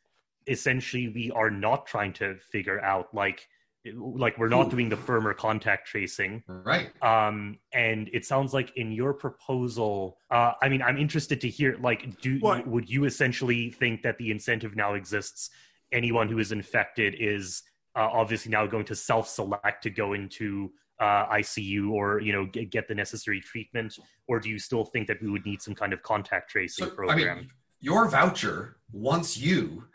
essentially 0.48 1.10
we 1.10 1.32
are 1.32 1.50
not 1.50 1.86
trying 1.86 2.14
to 2.14 2.36
figure 2.52 2.80
out 2.82 3.14
like 3.14 3.48
like 3.94 4.38
we're 4.38 4.50
not 4.50 4.68
Ooh. 4.68 4.72
doing 4.72 4.90
the 4.90 4.98
firmer 4.98 5.34
contact 5.34 5.88
tracing 5.88 6.44
Right. 6.48 6.92
um 7.02 7.58
and 7.74 8.10
it 8.12 8.26
sounds 8.26 8.54
like 8.54 8.76
in 8.76 8.92
your 8.92 9.14
proposal 9.14 10.18
uh 10.30 10.54
i 10.62 10.68
mean 10.68 10.82
i'm 10.82 10.98
interested 10.98 11.40
to 11.42 11.50
hear 11.50 11.78
like 11.80 12.20
do 12.22 12.38
What? 12.40 12.68
would 12.68 12.90
you 12.90 13.06
essentially 13.06 13.72
think 13.72 14.02
that 14.02 14.18
the 14.18 14.32
incentive 14.32 14.76
now 14.76 14.96
exists 14.96 15.50
anyone 15.94 16.28
who 16.28 16.40
is 16.40 16.52
infected 16.52 17.16
is 17.18 17.64
uh, 17.96 18.10
obviously 18.12 18.52
now 18.52 18.68
going 18.68 18.86
to 18.86 18.96
self-select 18.96 19.82
to 19.84 19.90
go 19.90 20.14
into 20.14 20.72
uh, 21.00 21.28
icu 21.38 21.92
or 21.92 22.20
you 22.20 22.34
know 22.34 22.46
get, 22.46 22.70
get 22.72 22.88
the 22.88 22.96
necessary 22.96 23.40
treatment 23.40 23.98
or 24.28 24.40
do 24.40 24.50
you 24.50 24.60
still 24.60 24.84
think 24.84 25.08
that 25.08 25.22
we 25.22 25.30
would 25.30 25.46
need 25.46 25.62
some 25.62 25.74
kind 25.76 25.94
of 25.94 26.02
contact 26.04 26.50
tracing 26.50 26.86
So, 26.88 26.92
I 26.92 26.96
program 26.96 27.38
mean, 27.38 27.50
your 27.80 28.08
voucher 28.10 28.78
wants 28.92 29.38
you 29.38 29.86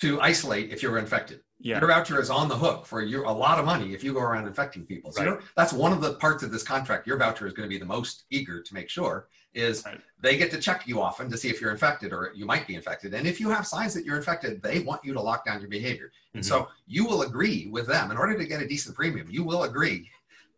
to 0.00 0.20
isolate 0.20 0.70
if 0.70 0.82
you're 0.82 0.98
infected. 0.98 1.40
Yeah. 1.60 1.80
Your 1.80 1.88
voucher 1.88 2.20
is 2.20 2.30
on 2.30 2.48
the 2.48 2.56
hook 2.56 2.86
for 2.86 3.02
your, 3.02 3.24
a 3.24 3.32
lot 3.32 3.58
of 3.58 3.64
money 3.64 3.92
if 3.92 4.04
you 4.04 4.12
go 4.12 4.20
around 4.20 4.46
infecting 4.46 4.86
people. 4.86 5.10
So 5.10 5.24
Right. 5.24 5.40
that's 5.56 5.72
one 5.72 5.92
of 5.92 6.00
the 6.00 6.14
parts 6.14 6.44
of 6.44 6.52
this 6.52 6.62
contract. 6.62 7.04
Your 7.06 7.16
voucher 7.16 7.48
is 7.48 7.52
going 7.52 7.68
to 7.68 7.72
be 7.72 7.78
the 7.78 7.84
most 7.86 8.24
eager 8.30 8.62
to 8.62 8.74
make 8.74 8.88
sure 8.88 9.26
is 9.54 9.84
Right. 9.84 10.00
they 10.20 10.36
get 10.36 10.52
to 10.52 10.58
check 10.60 10.86
you 10.86 11.00
often 11.02 11.28
to 11.30 11.36
see 11.36 11.48
if 11.48 11.60
you're 11.60 11.72
infected 11.72 12.12
or 12.12 12.30
you 12.36 12.46
might 12.46 12.66
be 12.68 12.76
infected. 12.76 13.12
And 13.12 13.26
if 13.26 13.40
you 13.40 13.50
have 13.50 13.66
signs 13.66 13.92
that 13.94 14.04
you're 14.04 14.16
infected, 14.16 14.62
they 14.62 14.80
want 14.80 15.04
you 15.04 15.12
to 15.14 15.20
lock 15.20 15.44
down 15.44 15.60
your 15.60 15.70
behavior. 15.70 16.12
And 16.34 16.44
Mhm. 16.44 16.48
so 16.48 16.68
you 16.86 17.04
will 17.04 17.22
agree 17.22 17.66
with 17.66 17.88
them 17.88 18.12
in 18.12 18.16
order 18.16 18.38
to 18.38 18.44
get 18.46 18.62
a 18.62 18.68
decent 18.68 18.94
premium. 18.94 19.28
You 19.28 19.42
will 19.42 19.64
agree 19.64 20.08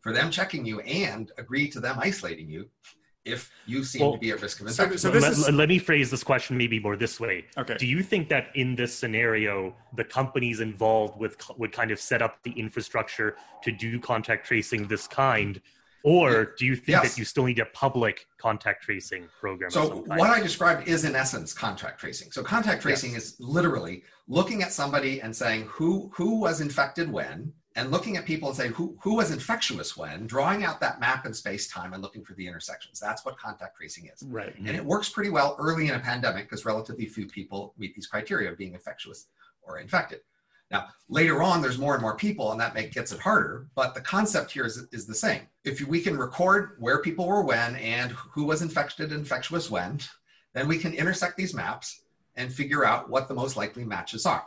for 0.02 0.12
them 0.12 0.30
checking 0.30 0.66
you 0.66 0.80
and 0.80 1.32
agree 1.38 1.68
to 1.70 1.80
them 1.80 1.97
isolating 1.99 2.50
you 2.50 2.68
if 3.24 3.50
you 3.66 3.84
seem 3.84 4.00
Well, 4.02 4.12
to 4.12 4.18
be 4.18 4.30
at 4.30 4.40
risk 4.40 4.60
of 4.60 4.66
infection. 4.66 4.98
so 4.98 5.10
this 5.10 5.22
let, 5.22 5.32
is- 5.32 5.44
let- 5.44 5.54
let 5.54 5.68
me 5.68 5.78
phrase 5.78 6.10
this 6.10 6.24
question 6.24 6.56
maybe 6.56 6.80
more 6.80 6.96
this 6.96 7.20
way 7.20 7.44
Okay. 7.58 7.76
Do 7.76 7.86
you 7.86 8.02
think 8.02 8.28
that 8.30 8.48
in 8.54 8.74
this 8.76 8.94
scenario, 8.96 9.74
the 9.94 10.04
companies 10.04 10.60
involved 10.60 11.18
with 11.20 11.36
would 11.58 11.72
kind 11.72 11.90
of 11.90 12.00
set 12.00 12.22
up 12.22 12.42
the 12.44 12.52
infrastructure 12.52 13.36
to 13.64 13.72
do 13.72 13.98
contact 14.00 14.46
tracing 14.46 14.88
this 14.88 15.06
kind, 15.06 15.60
or 16.02 16.54
do 16.58 16.64
you 16.64 16.74
think 16.76 16.88
Yes. 16.88 17.10
that 17.12 17.18
you 17.18 17.26
still 17.26 17.44
need 17.44 17.58
a 17.58 17.66
public 17.66 18.26
contact 18.38 18.84
tracing 18.84 19.28
program? 19.38 19.70
So 19.70 19.96
what 20.06 20.30
I 20.30 20.40
described 20.40 20.88
is 20.88 21.04
in 21.04 21.14
essence 21.14 21.52
contact 21.52 22.00
tracing. 22.00 22.32
So 22.32 22.42
contact 22.42 22.80
tracing 22.82 23.14
is 23.14 23.36
literally 23.38 24.04
looking 24.28 24.62
at 24.62 24.72
somebody 24.72 25.20
and 25.20 25.34
saying 25.36 25.64
who 25.66 26.10
who 26.14 26.40
was 26.40 26.62
infected 26.62 27.12
when, 27.12 27.52
and 27.76 27.90
looking 27.90 28.16
at 28.16 28.24
people 28.24 28.48
and 28.48 28.56
saying 28.56 28.72
who 28.72 28.96
who 29.00 29.14
was 29.14 29.30
infectious 29.30 29.96
when, 29.96 30.26
drawing 30.26 30.64
out 30.64 30.80
that 30.80 31.00
map 31.00 31.26
in 31.26 31.32
space 31.32 31.68
time 31.68 31.92
and 31.92 32.02
looking 32.02 32.24
for 32.24 32.34
the 32.34 32.46
intersections. 32.46 32.98
That's 32.98 33.24
what 33.24 33.38
contact 33.38 33.76
tracing 33.76 34.10
is. 34.12 34.22
Right. 34.24 34.54
And 34.58 34.76
it 34.76 34.84
works 34.84 35.08
pretty 35.08 35.30
well 35.30 35.56
early 35.58 35.88
in 35.88 35.94
a 35.94 36.00
pandemic 36.00 36.48
because 36.48 36.64
relatively 36.64 37.06
few 37.06 37.26
people 37.26 37.74
meet 37.78 37.94
these 37.94 38.06
criteria 38.06 38.50
of 38.50 38.58
being 38.58 38.74
infectious 38.74 39.26
or 39.62 39.78
infected. 39.78 40.20
Now, 40.70 40.86
later 41.08 41.42
on, 41.42 41.60
there's 41.60 41.78
more 41.78 41.94
and 41.94 42.02
more 42.02 42.16
people, 42.16 42.52
and 42.52 42.60
that 42.60 42.74
make, 42.74 42.92
gets 42.92 43.10
it 43.10 43.18
harder. 43.18 43.66
But 43.74 43.92
the 43.94 44.00
concept 44.00 44.52
here 44.52 44.64
is, 44.64 44.86
is 44.92 45.04
the 45.04 45.14
same. 45.14 45.42
If 45.64 45.80
we 45.86 46.00
can 46.00 46.16
record 46.16 46.76
where 46.78 47.02
people 47.02 47.26
were 47.26 47.42
when 47.42 47.74
and 47.76 48.12
who 48.12 48.44
was 48.44 48.62
infected 48.62 49.10
and 49.10 49.20
infectious 49.20 49.68
when, 49.68 49.98
then 50.54 50.68
we 50.68 50.78
can 50.78 50.94
intersect 50.94 51.36
these 51.36 51.54
maps 51.54 52.02
and 52.36 52.52
figure 52.52 52.84
out 52.84 53.10
what 53.10 53.26
the 53.26 53.34
most 53.34 53.56
likely 53.56 53.84
matches 53.84 54.26
are. 54.26 54.46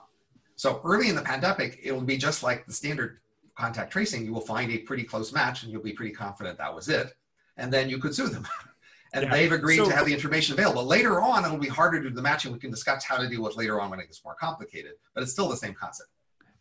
So 0.55 0.81
early 0.83 1.09
in 1.09 1.15
the 1.15 1.21
pandemic, 1.21 1.79
it 1.83 1.91
will 1.91 2.01
be 2.01 2.17
just 2.17 2.43
like 2.43 2.65
the 2.65 2.73
standard 2.73 3.19
contact 3.57 3.91
tracing. 3.91 4.25
You 4.25 4.33
will 4.33 4.41
find 4.41 4.71
a 4.71 4.79
pretty 4.79 5.03
close 5.03 5.33
match, 5.33 5.63
and 5.63 5.71
you'll 5.71 5.83
be 5.83 5.93
pretty 5.93 6.13
confident 6.13 6.57
that 6.57 6.73
was 6.73 6.89
it. 6.89 7.13
And 7.57 7.71
then 7.71 7.89
you 7.89 7.97
could 7.99 8.15
sue 8.15 8.27
them. 8.27 8.47
and 9.13 9.25
Yeah. 9.25 9.31
they've 9.31 9.51
agreed 9.51 9.77
So- 9.77 9.89
to 9.89 9.95
have 9.95 10.05
the 10.05 10.13
information 10.13 10.53
available. 10.53 10.85
Later 10.85 11.21
on, 11.21 11.45
it'll 11.45 11.57
be 11.57 11.67
harder 11.67 12.01
to 12.01 12.09
do 12.09 12.15
the 12.15 12.21
matching. 12.21 12.51
We 12.51 12.59
can 12.59 12.71
discuss 12.71 13.03
how 13.03 13.17
to 13.17 13.27
deal 13.27 13.41
with 13.43 13.55
later 13.55 13.79
on 13.81 13.89
when 13.89 13.99
it 13.99 14.05
gets 14.07 14.23
more 14.23 14.35
complicated, 14.35 14.93
but 15.13 15.23
it's 15.23 15.31
still 15.31 15.49
the 15.49 15.57
same 15.57 15.73
concept. 15.73 16.09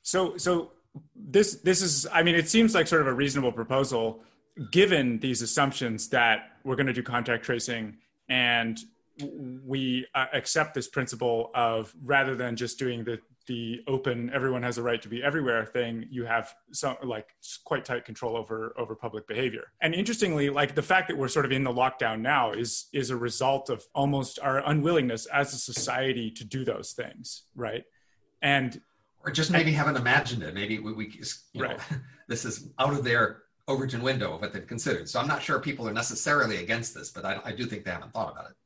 So, 0.02 0.36
so 0.36 0.72
this 1.14 1.56
this 1.56 1.80
is. 1.80 2.06
I 2.12 2.22
mean, 2.22 2.34
it 2.34 2.48
seems 2.48 2.74
like 2.74 2.86
sort 2.88 3.00
of 3.02 3.06
a 3.06 3.14
reasonable 3.14 3.52
proposal, 3.52 4.22
given 4.70 5.18
these 5.20 5.40
assumptions 5.40 6.08
that 6.08 6.58
we're 6.64 6.76
going 6.76 6.86
to 6.88 6.92
do 6.92 7.02
contact 7.02 7.44
tracing 7.44 7.96
and 8.28 8.78
we 9.64 10.06
uh, 10.14 10.26
accept 10.32 10.74
this 10.74 10.88
principle 10.88 11.50
of 11.54 11.94
rather 12.04 12.34
than 12.34 12.56
just 12.56 12.78
doing 12.78 13.04
the 13.04 13.18
the 13.46 13.80
open 13.86 14.30
everyone 14.32 14.62
has 14.62 14.78
a 14.78 14.82
right 14.82 15.02
to 15.02 15.08
be 15.08 15.22
everywhere 15.22 15.64
thing 15.64 16.06
you 16.10 16.24
have 16.24 16.54
some 16.72 16.96
like 17.02 17.34
quite 17.64 17.84
tight 17.84 18.04
control 18.04 18.36
over 18.36 18.74
over 18.78 18.94
public 18.94 19.26
behavior 19.26 19.72
and 19.80 19.94
interestingly 19.94 20.50
like 20.50 20.74
the 20.74 20.82
fact 20.82 21.08
that 21.08 21.16
we're 21.16 21.28
sort 21.28 21.44
of 21.44 21.52
in 21.52 21.64
the 21.64 21.72
lockdown 21.72 22.20
now 22.20 22.52
is 22.52 22.86
is 22.92 23.10
a 23.10 23.16
result 23.16 23.70
of 23.70 23.84
almost 23.94 24.38
our 24.40 24.62
unwillingness 24.68 25.26
as 25.26 25.52
a 25.52 25.58
society 25.58 26.30
to 26.30 26.44
do 26.44 26.64
those 26.64 26.92
things 26.92 27.42
right 27.56 27.84
and 28.42 28.80
Or 29.24 29.30
just 29.30 29.50
maybe 29.50 29.72
haven't 29.72 29.96
imagined 29.96 30.42
it. 30.42 30.54
Maybe 30.54 30.78
we, 30.78 30.92
we 30.92 31.20
you 31.52 31.62
know, 31.62 31.68
Right. 31.68 31.80
this 32.28 32.44
is 32.44 32.68
out 32.78 32.92
of 32.92 33.04
their 33.04 33.42
Overton 33.68 34.02
window 34.02 34.34
of 34.34 34.40
what 34.40 34.52
they've 34.52 34.66
considered. 34.66 35.08
So 35.08 35.20
I'm 35.20 35.28
not 35.28 35.42
sure 35.42 35.60
people 35.60 35.88
are 35.88 35.92
necessarily 35.92 36.56
against 36.58 36.94
this, 36.94 37.10
but 37.10 37.24
I, 37.24 37.40
I 37.44 37.52
do 37.52 37.64
think 37.64 37.84
they 37.84 37.92
haven't 37.92 38.12
thought 38.12 38.32
about 38.32 38.50
it. 38.50 38.56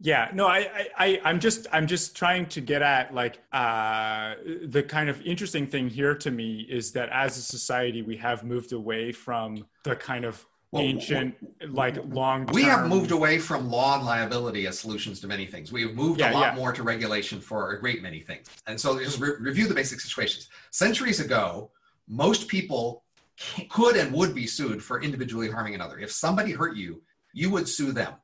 Yeah, 0.00 0.28
no, 0.34 0.46
I, 0.46 0.58
I, 0.58 0.88
I, 0.98 1.20
I'm 1.24 1.40
just, 1.40 1.66
I'm 1.72 1.86
just 1.86 2.16
trying 2.16 2.46
to 2.46 2.60
get 2.60 2.82
at 2.82 3.14
like 3.14 3.38
uh, 3.52 4.34
the 4.66 4.82
kind 4.82 5.08
of 5.08 5.22
interesting 5.22 5.66
thing 5.66 5.88
here 5.88 6.14
to 6.16 6.30
me 6.30 6.66
is 6.68 6.92
that 6.92 7.08
as 7.10 7.38
a 7.38 7.42
society 7.42 8.02
we 8.02 8.16
have 8.16 8.44
moved 8.44 8.72
away 8.72 9.12
from 9.12 9.64
the 9.84 9.96
kind 9.96 10.24
of 10.24 10.44
ancient, 10.76 11.34
like 11.68 11.96
long. 12.08 12.46
We 12.52 12.64
have 12.64 12.88
moved 12.88 13.12
away 13.12 13.38
from 13.38 13.70
law 13.70 13.96
and 13.96 14.04
liability 14.04 14.66
as 14.66 14.78
solutions 14.78 15.20
to 15.20 15.28
many 15.28 15.46
things. 15.46 15.70
We 15.70 15.82
have 15.82 15.94
moved 15.94 16.18
Yeah, 16.18 16.32
a 16.32 16.34
lot 16.34 16.54
yeah. 16.54 16.54
more 16.56 16.72
to 16.72 16.82
regulation 16.82 17.40
for 17.40 17.70
a 17.70 17.80
great 17.80 18.02
many 18.02 18.20
things. 18.20 18.48
And 18.66 18.80
so 18.80 18.98
just 18.98 19.20
re- 19.20 19.36
review 19.38 19.68
the 19.68 19.74
basic 19.74 20.00
situations. 20.00 20.48
Centuries 20.72 21.20
ago, 21.20 21.70
most 22.08 22.48
people 22.48 23.04
ca- 23.38 23.66
could 23.70 23.96
and 23.96 24.12
would 24.12 24.34
be 24.34 24.46
sued 24.46 24.82
for 24.82 25.00
individually 25.00 25.48
harming 25.48 25.76
another. 25.76 25.98
If 25.98 26.10
somebody 26.10 26.50
hurt 26.50 26.76
you, 26.76 27.02
you 27.32 27.50
would 27.50 27.68
sue 27.68 27.92
them. 27.92 28.14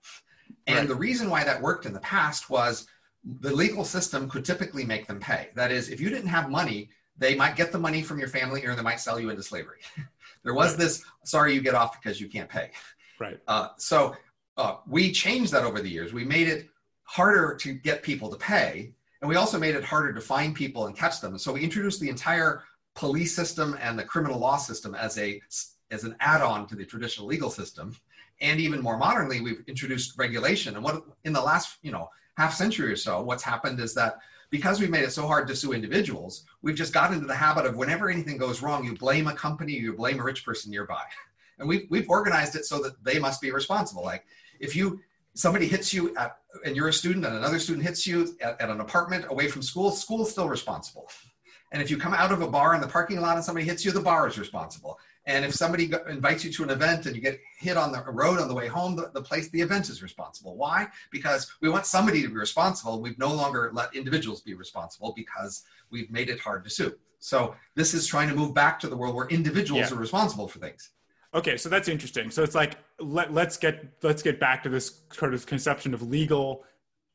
And 0.66 0.78
Right. 0.78 0.88
the 0.88 0.94
reason 0.94 1.30
why 1.30 1.44
that 1.44 1.60
worked 1.60 1.86
in 1.86 1.92
the 1.92 2.00
past 2.00 2.50
was 2.50 2.86
the 3.24 3.54
legal 3.54 3.84
system 3.84 4.28
could 4.28 4.44
typically 4.44 4.84
make 4.84 5.06
them 5.06 5.20
pay. 5.20 5.50
That 5.54 5.70
is, 5.72 5.88
if 5.90 6.00
you 6.00 6.08
didn't 6.10 6.28
have 6.28 6.50
money, 6.50 6.90
they 7.18 7.34
might 7.34 7.56
get 7.56 7.70
the 7.72 7.78
money 7.78 8.02
from 8.02 8.18
your 8.18 8.28
family 8.28 8.64
or 8.64 8.74
they 8.74 8.82
might 8.82 9.00
sell 9.00 9.20
you 9.20 9.30
into 9.30 9.42
slavery. 9.42 9.80
there 10.44 10.54
was 10.54 10.70
Right. 10.72 10.78
this 10.78 11.04
sorry 11.24 11.54
you 11.54 11.60
get 11.60 11.74
off 11.74 12.00
because 12.00 12.20
you 12.20 12.28
can't 12.28 12.48
pay. 12.48 12.70
Right. 13.18 13.38
Uh, 13.46 13.68
so 13.76 14.16
uh, 14.56 14.76
we 14.86 15.12
changed 15.12 15.52
that 15.52 15.64
over 15.64 15.80
the 15.80 15.88
years. 15.90 16.12
We 16.12 16.24
made 16.24 16.48
it 16.48 16.68
harder 17.02 17.56
to 17.56 17.72
get 17.74 18.02
people 18.02 18.30
to 18.30 18.36
pay, 18.36 18.94
and 19.20 19.28
we 19.28 19.36
also 19.36 19.58
made 19.58 19.74
it 19.74 19.84
harder 19.84 20.12
to 20.14 20.20
find 20.20 20.54
people 20.54 20.86
and 20.86 20.96
catch 20.96 21.20
them. 21.20 21.36
So 21.38 21.52
we 21.52 21.62
introduced 21.62 22.00
the 22.00 22.08
entire 22.08 22.62
police 22.94 23.34
system 23.34 23.76
and 23.80 23.98
the 23.98 24.04
criminal 24.04 24.38
law 24.38 24.56
system 24.56 24.94
as 24.94 25.18
a 25.18 25.40
as 25.90 26.04
an 26.04 26.14
add-on 26.20 26.66
to 26.68 26.76
the 26.76 26.84
traditional 26.86 27.26
legal 27.26 27.50
system. 27.50 27.96
And 28.40 28.60
even 28.60 28.80
more 28.80 28.96
modernly, 28.96 29.40
we've 29.40 29.62
introduced 29.66 30.18
regulation. 30.18 30.74
And 30.74 30.84
what 30.84 31.04
in 31.24 31.32
the 31.32 31.40
last 31.40 31.78
you 31.82 31.92
know 31.92 32.08
half 32.36 32.54
century 32.54 32.90
or 32.90 32.96
so, 32.96 33.22
what's 33.22 33.42
happened 33.42 33.80
is 33.80 33.94
that 33.94 34.18
because 34.50 34.80
we've 34.80 34.90
made 34.90 35.04
it 35.04 35.12
so 35.12 35.26
hard 35.26 35.46
to 35.48 35.56
sue 35.56 35.72
individuals, 35.72 36.44
we've 36.62 36.74
just 36.74 36.92
got 36.92 37.12
into 37.12 37.26
the 37.26 37.34
habit 37.34 37.66
of 37.66 37.76
whenever 37.76 38.10
anything 38.10 38.36
goes 38.36 38.62
wrong, 38.62 38.84
you 38.84 38.96
blame 38.96 39.28
a 39.28 39.34
company, 39.34 39.72
you 39.72 39.92
blame 39.92 40.18
a 40.18 40.24
rich 40.24 40.44
person 40.44 40.70
nearby. 40.70 41.02
And 41.58 41.68
we've, 41.68 41.86
we've 41.90 42.08
organized 42.08 42.56
it 42.56 42.64
so 42.64 42.80
that 42.80 43.04
they 43.04 43.18
must 43.18 43.38
be 43.42 43.50
responsible. 43.50 44.02
Like 44.02 44.24
if 44.60 44.74
you, 44.74 44.98
somebody 45.34 45.68
hits 45.68 45.92
you 45.92 46.16
at, 46.16 46.38
and 46.64 46.74
you're 46.74 46.88
a 46.88 46.92
student 46.92 47.26
and 47.26 47.36
another 47.36 47.58
student 47.58 47.84
hits 47.84 48.06
you 48.06 48.34
at, 48.40 48.58
at 48.62 48.70
an 48.70 48.80
apartment 48.80 49.26
away 49.28 49.46
from 49.46 49.60
school, 49.60 49.90
school 49.90 50.22
is 50.22 50.30
still 50.30 50.48
responsible. 50.48 51.10
And 51.70 51.82
if 51.82 51.90
you 51.90 51.98
come 51.98 52.14
out 52.14 52.32
of 52.32 52.40
a 52.40 52.48
bar 52.48 52.74
in 52.74 52.80
the 52.80 52.86
parking 52.86 53.20
lot 53.20 53.36
and 53.36 53.44
somebody 53.44 53.66
hits 53.66 53.84
you, 53.84 53.92
the 53.92 54.00
bar 54.00 54.26
is 54.26 54.38
responsible. 54.38 54.98
And 55.26 55.44
if 55.44 55.54
somebody 55.54 55.92
invites 56.08 56.44
you 56.44 56.52
to 56.52 56.62
an 56.62 56.70
event 56.70 57.06
and 57.06 57.14
you 57.14 57.20
get 57.20 57.38
hit 57.58 57.76
on 57.76 57.92
the 57.92 58.02
road 58.10 58.40
on 58.40 58.48
the 58.48 58.54
way 58.54 58.66
home, 58.66 58.96
the, 58.96 59.10
the, 59.12 59.20
place, 59.20 59.48
the 59.50 59.60
event 59.60 59.88
is 59.90 60.02
responsible. 60.02 60.56
Why? 60.56 60.88
Because 61.10 61.52
we 61.60 61.68
want 61.68 61.86
somebody 61.86 62.22
to 62.22 62.28
be 62.28 62.34
responsible. 62.34 63.00
We've 63.00 63.18
no 63.18 63.32
longer 63.32 63.70
let 63.72 63.94
individuals 63.94 64.40
be 64.40 64.54
responsible 64.54 65.12
because 65.14 65.62
we've 65.90 66.10
made 66.10 66.30
it 66.30 66.40
hard 66.40 66.64
to 66.64 66.70
sue. 66.70 66.94
So 67.18 67.54
this 67.74 67.92
is 67.92 68.06
trying 68.06 68.28
to 68.30 68.34
move 68.34 68.54
back 68.54 68.80
to 68.80 68.88
the 68.88 68.96
world 68.96 69.14
where 69.14 69.28
individuals 69.28 69.90
yeah. 69.90 69.96
are 69.96 70.00
responsible 70.00 70.48
for 70.48 70.58
things. 70.58 70.90
Okay, 71.32 71.56
so 71.56 71.68
that's 71.68 71.88
interesting. 71.88 72.30
So 72.30 72.42
it's 72.42 72.54
like 72.54 72.78
let, 72.98 73.32
let's 73.32 73.56
get 73.56 73.84
let's 74.02 74.22
get 74.22 74.40
back 74.40 74.64
to 74.64 74.68
this 74.68 75.02
sort 75.12 75.32
of 75.32 75.46
conception 75.46 75.94
of 75.94 76.02
legal 76.02 76.64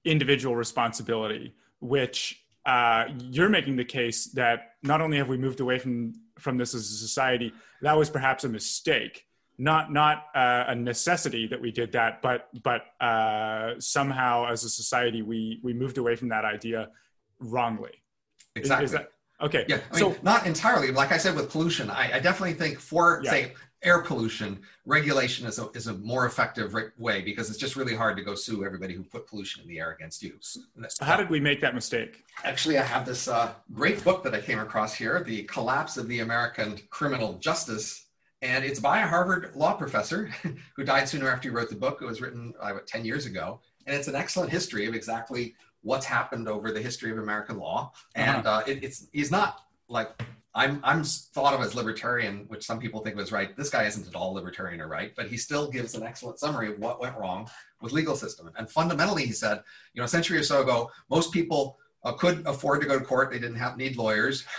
individual 0.06 0.56
responsibility, 0.56 1.54
which 1.82 2.42
uh, 2.66 3.06
you're 3.20 3.50
making 3.50 3.76
the 3.76 3.84
case 3.84 4.28
that 4.28 4.76
not 4.84 5.02
only 5.02 5.18
have 5.18 5.28
we 5.28 5.38
moved 5.38 5.60
away 5.60 5.80
from 5.80 6.14
from 6.40 6.58
this 6.58 6.74
as 6.74 6.90
a 6.92 6.96
society, 6.96 7.54
that 7.82 7.98
was 7.98 8.10
perhaps 8.10 8.44
a 8.44 8.50
mistake, 8.50 9.26
not 9.58 9.92
not 9.92 10.26
uh, 10.36 10.66
a 10.68 10.76
necessity 10.76 11.48
that 11.48 11.62
we 11.62 11.72
did 11.72 11.92
that, 11.94 12.22
but 12.22 12.50
but 12.64 12.82
uh, 13.00 13.74
somehow 13.80 14.46
as 14.48 14.64
a 14.64 14.70
society 14.70 15.22
we 15.22 15.60
we 15.64 15.74
moved 15.74 15.98
away 15.98 16.16
from 16.16 16.30
that 16.30 16.46
idea 16.46 16.90
wrongly. 17.40 17.92
Exactly. 18.56 18.86
Is, 18.86 18.92
is 18.92 18.98
that, 18.98 19.12
okay. 19.42 19.66
Yeah. 19.68 19.80
I 19.92 20.00
so 20.00 20.10
mean, 20.10 20.20
not 20.24 20.46
entirely. 20.46 20.92
Like 20.92 21.12
I 21.12 21.18
said 21.18 21.36
with 21.36 21.50
pollution, 21.50 21.90
I, 21.90 22.14
I 22.14 22.20
definitely 22.20 22.54
think 22.54 22.80
for 22.80 23.22
yeah. 23.24 23.32
say 23.32 23.54
air 23.86 24.02
pollution, 24.02 24.60
regulation 24.86 25.46
is 25.46 25.60
a, 25.60 25.70
is 25.74 25.88
a 25.88 25.94
more 25.94 26.26
effective 26.26 26.76
way 26.98 27.22
because 27.22 27.50
it's 27.50 27.60
just 27.60 27.76
really 27.76 27.96
hard 27.96 28.18
to 28.18 28.24
go 28.24 28.36
sue 28.36 28.66
everybody 28.66 28.94
who 28.94 29.04
put 29.04 29.28
pollution 29.28 29.62
in 29.62 29.70
the 29.70 29.80
air 29.80 29.92
against 29.92 30.24
you. 30.24 30.34
So 30.42 30.62
how 31.02 31.16
did 31.16 31.30
we 31.30 31.40
make 31.40 31.62
that 31.62 31.76
mistake? 31.76 32.26
Actually, 32.44 32.80
I 32.80 32.84
have 32.84 33.06
this 33.06 33.28
uh, 33.28 33.54
great 33.74 34.04
book 34.04 34.24
that 34.24 34.34
I 34.34 34.42
came 34.42 34.60
across 34.60 34.94
here, 34.94 35.24
The 35.24 35.44
Collapse 35.44 35.98
of 35.98 36.08
the 36.08 36.20
American 36.20 36.80
Criminal 36.90 37.34
Justice. 37.36 38.08
And 38.42 38.66
it's 38.66 38.80
by 38.80 39.00
a 39.00 39.08
Harvard 39.08 39.52
law 39.56 39.74
professor 39.74 40.30
who 40.76 40.84
died 40.84 41.08
sooner 41.08 41.30
after 41.30 41.50
he 41.50 41.56
wrote 41.56 41.70
the 41.70 41.76
book. 41.76 42.00
It 42.02 42.06
was 42.06 42.22
written 42.22 42.54
uh, 42.60 42.74
10 42.86 43.06
years 43.06 43.26
ago. 43.28 43.62
And 43.86 43.96
it's 43.96 44.08
an 44.08 44.16
excellent 44.16 44.52
history 44.52 44.88
of 44.88 44.96
exactly 44.96 45.56
what's 45.82 46.06
happened 46.06 46.50
over 46.50 46.72
the 46.72 46.82
history 46.82 47.12
of 47.12 47.20
American 47.20 47.60
law. 47.60 47.94
And 48.16 48.46
uh-huh. 48.46 48.58
uh, 48.58 48.64
it, 48.68 48.84
it's 48.84 49.08
he's 49.14 49.32
not 49.32 49.62
like 49.88 50.10
I'm 50.56 50.80
I'm 50.84 51.04
thought 51.04 51.54
of 51.54 51.62
as 51.62 51.76
libertarian, 51.76 52.46
which 52.48 52.66
some 52.66 52.80
people 52.80 53.02
think 53.02 53.18
was 53.18 53.32
right. 53.32 53.56
This 53.58 53.70
guy 53.70 53.84
isn't 53.84 54.08
at 54.08 54.16
all 54.16 54.34
libertarian 54.34 54.80
or 54.80 54.88
right, 54.88 55.14
but 55.16 55.28
he 55.28 55.36
still 55.36 55.70
gives 55.70 55.96
an 55.96 56.04
excellent 56.04 56.40
summary 56.40 56.70
of 56.70 56.80
what 56.80 57.02
went 57.02 57.18
wrong 57.18 57.50
with 57.82 57.92
legal 57.92 58.16
system. 58.16 58.50
And 58.58 58.70
fundamentally, 58.70 59.26
he 59.26 59.34
said, 59.34 59.62
you 59.94 60.00
know, 60.00 60.06
a 60.06 60.08
century 60.08 60.38
or 60.38 60.44
so 60.44 60.62
ago, 60.62 60.90
most 61.10 61.34
people 61.34 61.78
uh, 62.06 62.14
could 62.14 62.46
afford 62.48 62.80
to 62.82 62.88
go 62.88 62.98
to 62.98 63.04
court. 63.04 63.32
They 63.32 63.40
didn't 63.40 63.58
have 63.58 63.78
need 63.78 63.98
lawyers. 63.98 64.46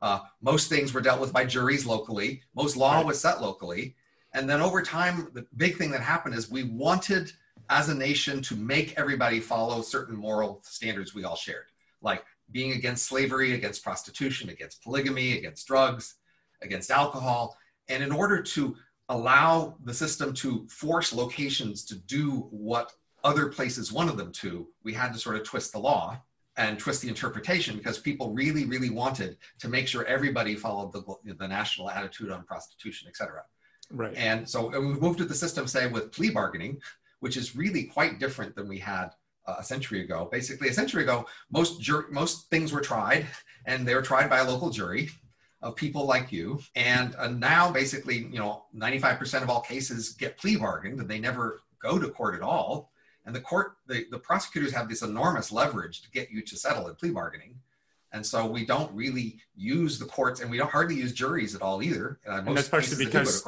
Uh, 0.00 0.20
most 0.40 0.68
things 0.68 0.94
were 0.94 1.00
dealt 1.00 1.20
with 1.20 1.32
by 1.32 1.44
juries 1.44 1.84
locally. 1.84 2.40
Most 2.54 2.76
law 2.76 3.04
was 3.04 3.20
set 3.20 3.42
locally. 3.42 3.96
And 4.32 4.48
then 4.48 4.60
over 4.60 4.80
time, 4.80 5.26
the 5.34 5.44
big 5.56 5.76
thing 5.76 5.90
that 5.90 6.00
happened 6.00 6.36
is 6.36 6.48
we 6.48 6.62
wanted, 6.62 7.32
as 7.68 7.88
a 7.88 7.94
nation, 7.96 8.40
to 8.42 8.54
make 8.54 8.94
everybody 8.96 9.40
follow 9.40 9.82
certain 9.82 10.14
moral 10.14 10.60
standards 10.62 11.16
we 11.16 11.24
all 11.24 11.34
shared, 11.34 11.64
like 12.00 12.24
being 12.50 12.72
against 12.72 13.06
slavery, 13.06 13.52
against 13.52 13.84
prostitution, 13.84 14.48
against 14.48 14.82
polygamy, 14.82 15.38
against 15.38 15.66
drugs, 15.66 16.14
against 16.62 16.90
alcohol. 16.90 17.56
And 17.88 18.02
in 18.02 18.12
order 18.12 18.42
to 18.42 18.76
allow 19.08 19.76
the 19.84 19.94
system 19.94 20.34
to 20.34 20.66
force 20.68 21.12
locations 21.12 21.84
to 21.86 21.94
do 21.94 22.48
what 22.50 22.92
other 23.24 23.48
places 23.48 23.92
wanted 23.92 24.16
them 24.16 24.32
to, 24.32 24.68
we 24.84 24.92
had 24.92 25.12
to 25.12 25.18
sort 25.18 25.36
of 25.36 25.44
twist 25.44 25.72
the 25.72 25.78
law 25.78 26.20
and 26.56 26.78
twist 26.78 27.02
the 27.02 27.08
interpretation 27.08 27.76
because 27.76 27.98
people 27.98 28.32
really, 28.32 28.64
really 28.64 28.90
wanted 28.90 29.36
to 29.60 29.68
make 29.68 29.86
sure 29.86 30.04
everybody 30.04 30.54
followed 30.56 30.92
the, 30.92 31.34
the 31.34 31.48
national 31.48 31.88
attitude 31.88 32.30
on 32.30 32.44
prostitution, 32.44 33.08
et 33.08 33.16
cetera. 33.16 33.42
Right. 33.90 34.14
And 34.16 34.48
so 34.48 34.68
we 34.68 34.94
moved 34.94 35.18
to 35.18 35.24
the 35.24 35.34
system, 35.34 35.66
say, 35.66 35.86
with 35.86 36.12
plea 36.12 36.30
bargaining, 36.30 36.80
which 37.20 37.36
is 37.36 37.56
really 37.56 37.84
quite 37.84 38.18
different 38.18 38.54
than 38.54 38.68
we 38.68 38.78
had 38.78 39.10
a 39.58 39.64
century 39.64 40.02
ago. 40.02 40.28
Basically, 40.30 40.68
a 40.68 40.72
century 40.72 41.02
ago, 41.02 41.26
most 41.50 41.80
jur- 41.80 42.08
most 42.10 42.50
things 42.50 42.72
were 42.72 42.80
tried, 42.80 43.26
and 43.66 43.86
they 43.86 43.94
were 43.94 44.02
tried 44.02 44.28
by 44.28 44.38
a 44.38 44.44
local 44.50 44.70
jury 44.70 45.10
of 45.62 45.76
people 45.76 46.06
like 46.06 46.30
you. 46.30 46.60
And 46.76 47.14
uh, 47.16 47.28
now, 47.28 47.72
basically, 47.72 48.18
you 48.18 48.38
know, 48.38 48.64
95% 48.76 49.42
of 49.42 49.50
all 49.50 49.60
cases 49.60 50.10
get 50.10 50.36
plea 50.36 50.56
bargained, 50.56 51.00
and 51.00 51.08
they 51.08 51.18
never 51.18 51.60
go 51.82 51.98
to 51.98 52.08
court 52.08 52.34
at 52.34 52.42
all. 52.42 52.92
And 53.26 53.34
the 53.34 53.40
court, 53.40 53.76
the, 53.86 54.06
the 54.10 54.18
prosecutors 54.18 54.72
have 54.72 54.88
this 54.88 55.02
enormous 55.02 55.52
leverage 55.52 56.02
to 56.02 56.10
get 56.10 56.30
you 56.30 56.42
to 56.42 56.56
settle 56.56 56.88
in 56.88 56.94
plea 56.94 57.10
bargaining. 57.10 57.56
And 58.12 58.24
so 58.24 58.46
we 58.46 58.64
don't 58.64 58.90
really 58.94 59.38
use 59.54 59.98
the 59.98 60.06
courts, 60.06 60.40
and 60.40 60.50
we 60.50 60.56
don't 60.56 60.70
hardly 60.70 60.94
use 60.94 61.12
juries 61.12 61.54
at 61.54 61.60
all 61.60 61.82
either. 61.82 62.20
Uh, 62.26 62.42
and 62.46 62.70
partially 62.70 63.04
because 63.04 63.44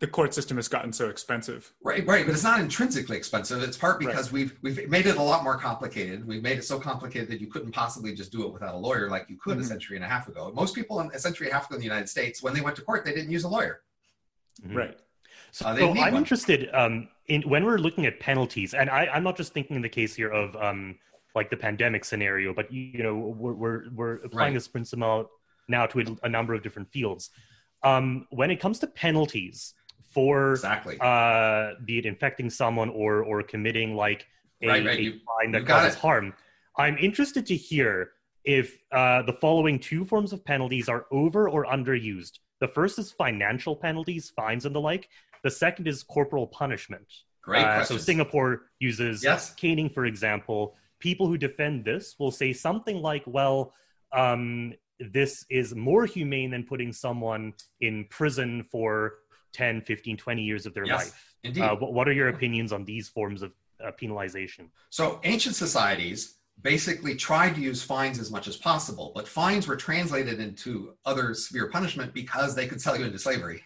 the 0.00 0.06
court 0.06 0.32
system 0.32 0.56
has 0.56 0.68
gotten 0.68 0.92
so 0.92 1.08
expensive. 1.08 1.72
Right, 1.82 2.06
right, 2.06 2.24
but 2.24 2.32
it's 2.32 2.44
not 2.44 2.60
intrinsically 2.60 3.16
expensive. 3.16 3.62
It's 3.62 3.76
part 3.76 3.98
because 3.98 4.32
right. 4.32 4.32
we've 4.32 4.58
we've 4.62 4.88
made 4.88 5.06
it 5.06 5.16
a 5.16 5.22
lot 5.22 5.42
more 5.42 5.58
complicated. 5.58 6.26
We've 6.26 6.42
made 6.42 6.58
it 6.58 6.64
so 6.64 6.78
complicated 6.78 7.28
that 7.30 7.40
you 7.40 7.48
couldn't 7.48 7.72
possibly 7.72 8.14
just 8.14 8.30
do 8.30 8.46
it 8.46 8.52
without 8.52 8.74
a 8.74 8.78
lawyer 8.78 9.10
like 9.10 9.26
you 9.28 9.36
could 9.36 9.54
mm-hmm. 9.54 9.62
a 9.62 9.64
century 9.64 9.96
and 9.96 10.04
a 10.04 10.08
half 10.08 10.28
ago. 10.28 10.52
Most 10.54 10.74
people 10.74 11.00
in 11.00 11.10
a 11.12 11.18
century 11.18 11.48
and 11.48 11.52
a 11.52 11.56
half 11.56 11.66
ago 11.66 11.74
in 11.74 11.80
the 11.80 11.86
United 11.86 12.08
States, 12.08 12.42
when 12.42 12.54
they 12.54 12.60
went 12.60 12.76
to 12.76 12.82
court, 12.82 13.04
they 13.04 13.12
didn't 13.12 13.30
use 13.30 13.44
a 13.44 13.48
lawyer. 13.48 13.80
Mm-hmm. 14.64 14.76
Right. 14.76 14.98
So, 15.50 15.66
uh, 15.66 15.76
so 15.76 15.90
I'm 15.90 15.96
one. 15.96 16.16
interested 16.16 16.68
um, 16.74 17.08
in 17.26 17.42
when 17.42 17.64
we're 17.64 17.78
looking 17.78 18.06
at 18.06 18.20
penalties, 18.20 18.74
and 18.74 18.88
I, 18.88 19.08
am 19.12 19.24
not 19.24 19.36
just 19.36 19.52
thinking 19.52 19.74
in 19.74 19.82
the 19.82 19.88
case 19.88 20.14
here 20.14 20.30
of 20.30 20.54
um, 20.56 20.96
like 21.34 21.50
the 21.50 21.56
pandemic 21.56 22.04
scenario, 22.04 22.54
but 22.54 22.72
you 22.72 23.02
know 23.02 23.16
we're 23.16 23.54
we're, 23.54 23.84
we're 23.92 24.14
applying 24.16 24.52
right. 24.52 24.54
this 24.54 24.68
principle 24.68 25.30
now 25.68 25.86
to 25.86 26.00
a, 26.00 26.26
a 26.26 26.28
number 26.28 26.54
of 26.54 26.62
different 26.62 26.88
fields. 26.92 27.30
Um, 27.82 28.26
when 28.30 28.50
it 28.50 28.56
comes 28.56 28.78
to 28.80 28.86
penalties, 28.86 29.74
for 30.18 30.50
exactly 30.50 30.96
uh, 31.00 31.74
be 31.84 31.98
it 31.98 32.06
infecting 32.06 32.50
someone 32.50 32.90
or 32.90 33.22
or 33.22 33.40
committing 33.42 33.94
like 33.94 34.26
a, 34.62 34.66
right, 34.66 34.84
right. 34.84 34.98
a 34.98 35.20
crime 35.26 35.52
that 35.52 35.64
causes 35.64 35.94
it. 35.94 36.00
harm. 36.00 36.34
I'm 36.76 36.98
interested 36.98 37.46
to 37.46 37.56
hear 37.56 38.10
if 38.44 38.78
uh, 38.90 39.22
the 39.22 39.34
following 39.34 39.78
two 39.78 40.04
forms 40.04 40.32
of 40.32 40.44
penalties 40.44 40.88
are 40.88 41.06
over 41.12 41.48
or 41.48 41.66
underused. 41.66 42.40
The 42.60 42.66
first 42.66 42.98
is 42.98 43.12
financial 43.12 43.76
penalties, 43.76 44.30
fines, 44.30 44.64
and 44.66 44.74
the 44.74 44.80
like. 44.80 45.08
The 45.44 45.50
second 45.50 45.86
is 45.86 46.02
corporal 46.02 46.48
punishment. 46.48 47.06
Great 47.42 47.64
uh, 47.64 47.84
So 47.84 47.96
Singapore 47.96 48.62
uses 48.80 49.22
yes. 49.22 49.54
caning, 49.54 49.88
for 49.88 50.04
example. 50.06 50.74
People 50.98 51.28
who 51.28 51.38
defend 51.38 51.84
this 51.84 52.16
will 52.18 52.32
say 52.32 52.52
something 52.52 52.96
like, 53.00 53.22
"Well, 53.26 53.72
um, 54.12 54.74
this 54.98 55.46
is 55.48 55.76
more 55.76 56.06
humane 56.06 56.50
than 56.50 56.64
putting 56.64 56.92
someone 56.92 57.54
in 57.80 58.06
prison 58.10 58.66
for 58.72 59.18
10, 59.52 59.82
15, 59.82 60.16
20 60.16 60.42
years 60.42 60.66
of 60.66 60.74
their 60.74 60.84
yes, 60.84 60.98
life. 60.98 61.34
Indeed. 61.44 61.62
Uh, 61.62 61.76
what, 61.76 61.92
what, 61.92 62.08
are 62.08 62.12
your 62.12 62.28
opinions 62.28 62.72
on 62.72 62.84
these 62.84 63.08
forms 63.08 63.42
of 63.42 63.52
uh, 63.84 63.90
penalization? 64.00 64.68
So, 64.90 65.20
ancient 65.24 65.56
societies 65.56 66.38
basically 66.62 67.14
tried 67.14 67.54
to 67.54 67.60
use 67.60 67.82
fines 67.82 68.18
as 68.18 68.30
much 68.30 68.48
as 68.48 68.56
possible, 68.56 69.12
but 69.14 69.28
fines 69.28 69.68
were 69.68 69.76
translated 69.76 70.40
into 70.40 70.94
other 71.04 71.34
severe 71.34 71.70
punishment 71.70 72.12
because 72.12 72.54
they 72.54 72.66
could 72.66 72.80
sell 72.80 72.98
you 72.98 73.04
into 73.04 73.18
slavery. 73.18 73.62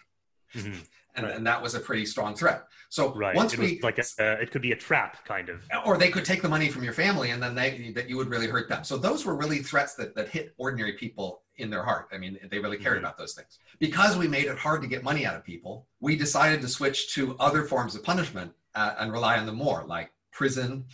Mm-hmm. 0.55 0.73
And, 1.15 1.27
right. 1.27 1.35
and, 1.35 1.45
that 1.45 1.61
was 1.61 1.75
a 1.75 1.79
pretty 1.79 2.07
strong 2.07 2.33
threat. 2.33 2.63
So 2.89 3.13
right. 3.13 3.35
once 3.35 3.53
it 3.53 3.59
we 3.59 3.79
like 3.83 3.99
a, 3.99 4.03
uh, 4.19 4.41
it 4.41 4.49
could 4.49 4.63
be 4.63 4.71
a 4.71 4.75
trap, 4.75 5.23
kind 5.25 5.47
of, 5.49 5.61
or 5.85 5.95
they 5.95 6.09
could 6.09 6.25
take 6.25 6.41
the 6.41 6.49
money 6.49 6.69
from 6.69 6.83
your 6.83 6.93
family, 6.93 7.29
and 7.29 7.43
then 7.43 7.53
they 7.53 7.91
that 7.91 8.09
you 8.09 8.17
would 8.17 8.29
really 8.29 8.47
hurt 8.47 8.67
them. 8.67 8.83
So 8.83 8.97
those 8.97 9.23
were 9.23 9.35
really 9.35 9.59
threats 9.59 9.93
that 9.93 10.15
that 10.15 10.29
hit 10.29 10.55
ordinary 10.57 10.93
people 10.93 11.42
in 11.57 11.69
their 11.69 11.83
heart. 11.83 12.07
I 12.11 12.17
mean, 12.17 12.39
they 12.49 12.59
really 12.59 12.77
cared 12.77 12.97
mm-hmm. 12.97 13.05
about 13.05 13.17
those 13.17 13.33
things. 13.33 13.59
Because 13.79 14.17
we 14.17 14.27
made 14.27 14.45
it 14.45 14.57
hard 14.57 14.81
to 14.81 14.87
get 14.87 15.03
money 15.03 15.25
out 15.25 15.35
of 15.35 15.43
people, 15.43 15.87
we 15.99 16.15
decided 16.15 16.61
to 16.61 16.67
switch 16.67 17.13
to 17.15 17.35
other 17.39 17.63
forms 17.63 17.95
of 17.95 18.03
punishment 18.03 18.51
uh, 18.75 18.95
and 18.99 19.11
rely 19.11 19.37
on 19.37 19.45
them 19.45 19.55
more, 19.55 19.83
like 19.87 20.11
prison, 20.31 20.85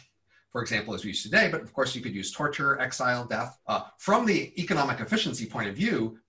for 0.52 0.62
example, 0.62 0.94
as 0.94 1.04
we 1.04 1.10
use 1.10 1.24
today. 1.24 1.50
But 1.50 1.62
of 1.62 1.74
course, 1.74 1.96
you 1.96 2.02
could 2.02 2.14
use 2.14 2.32
torture, 2.32 2.80
exile, 2.80 3.26
death. 3.26 3.58
Uh, 3.68 3.84
from 3.98 4.26
the 4.26 4.54
economic 4.62 5.00
efficiency 5.00 5.46
point 5.46 5.70
of 5.70 5.76
view, 5.76 6.20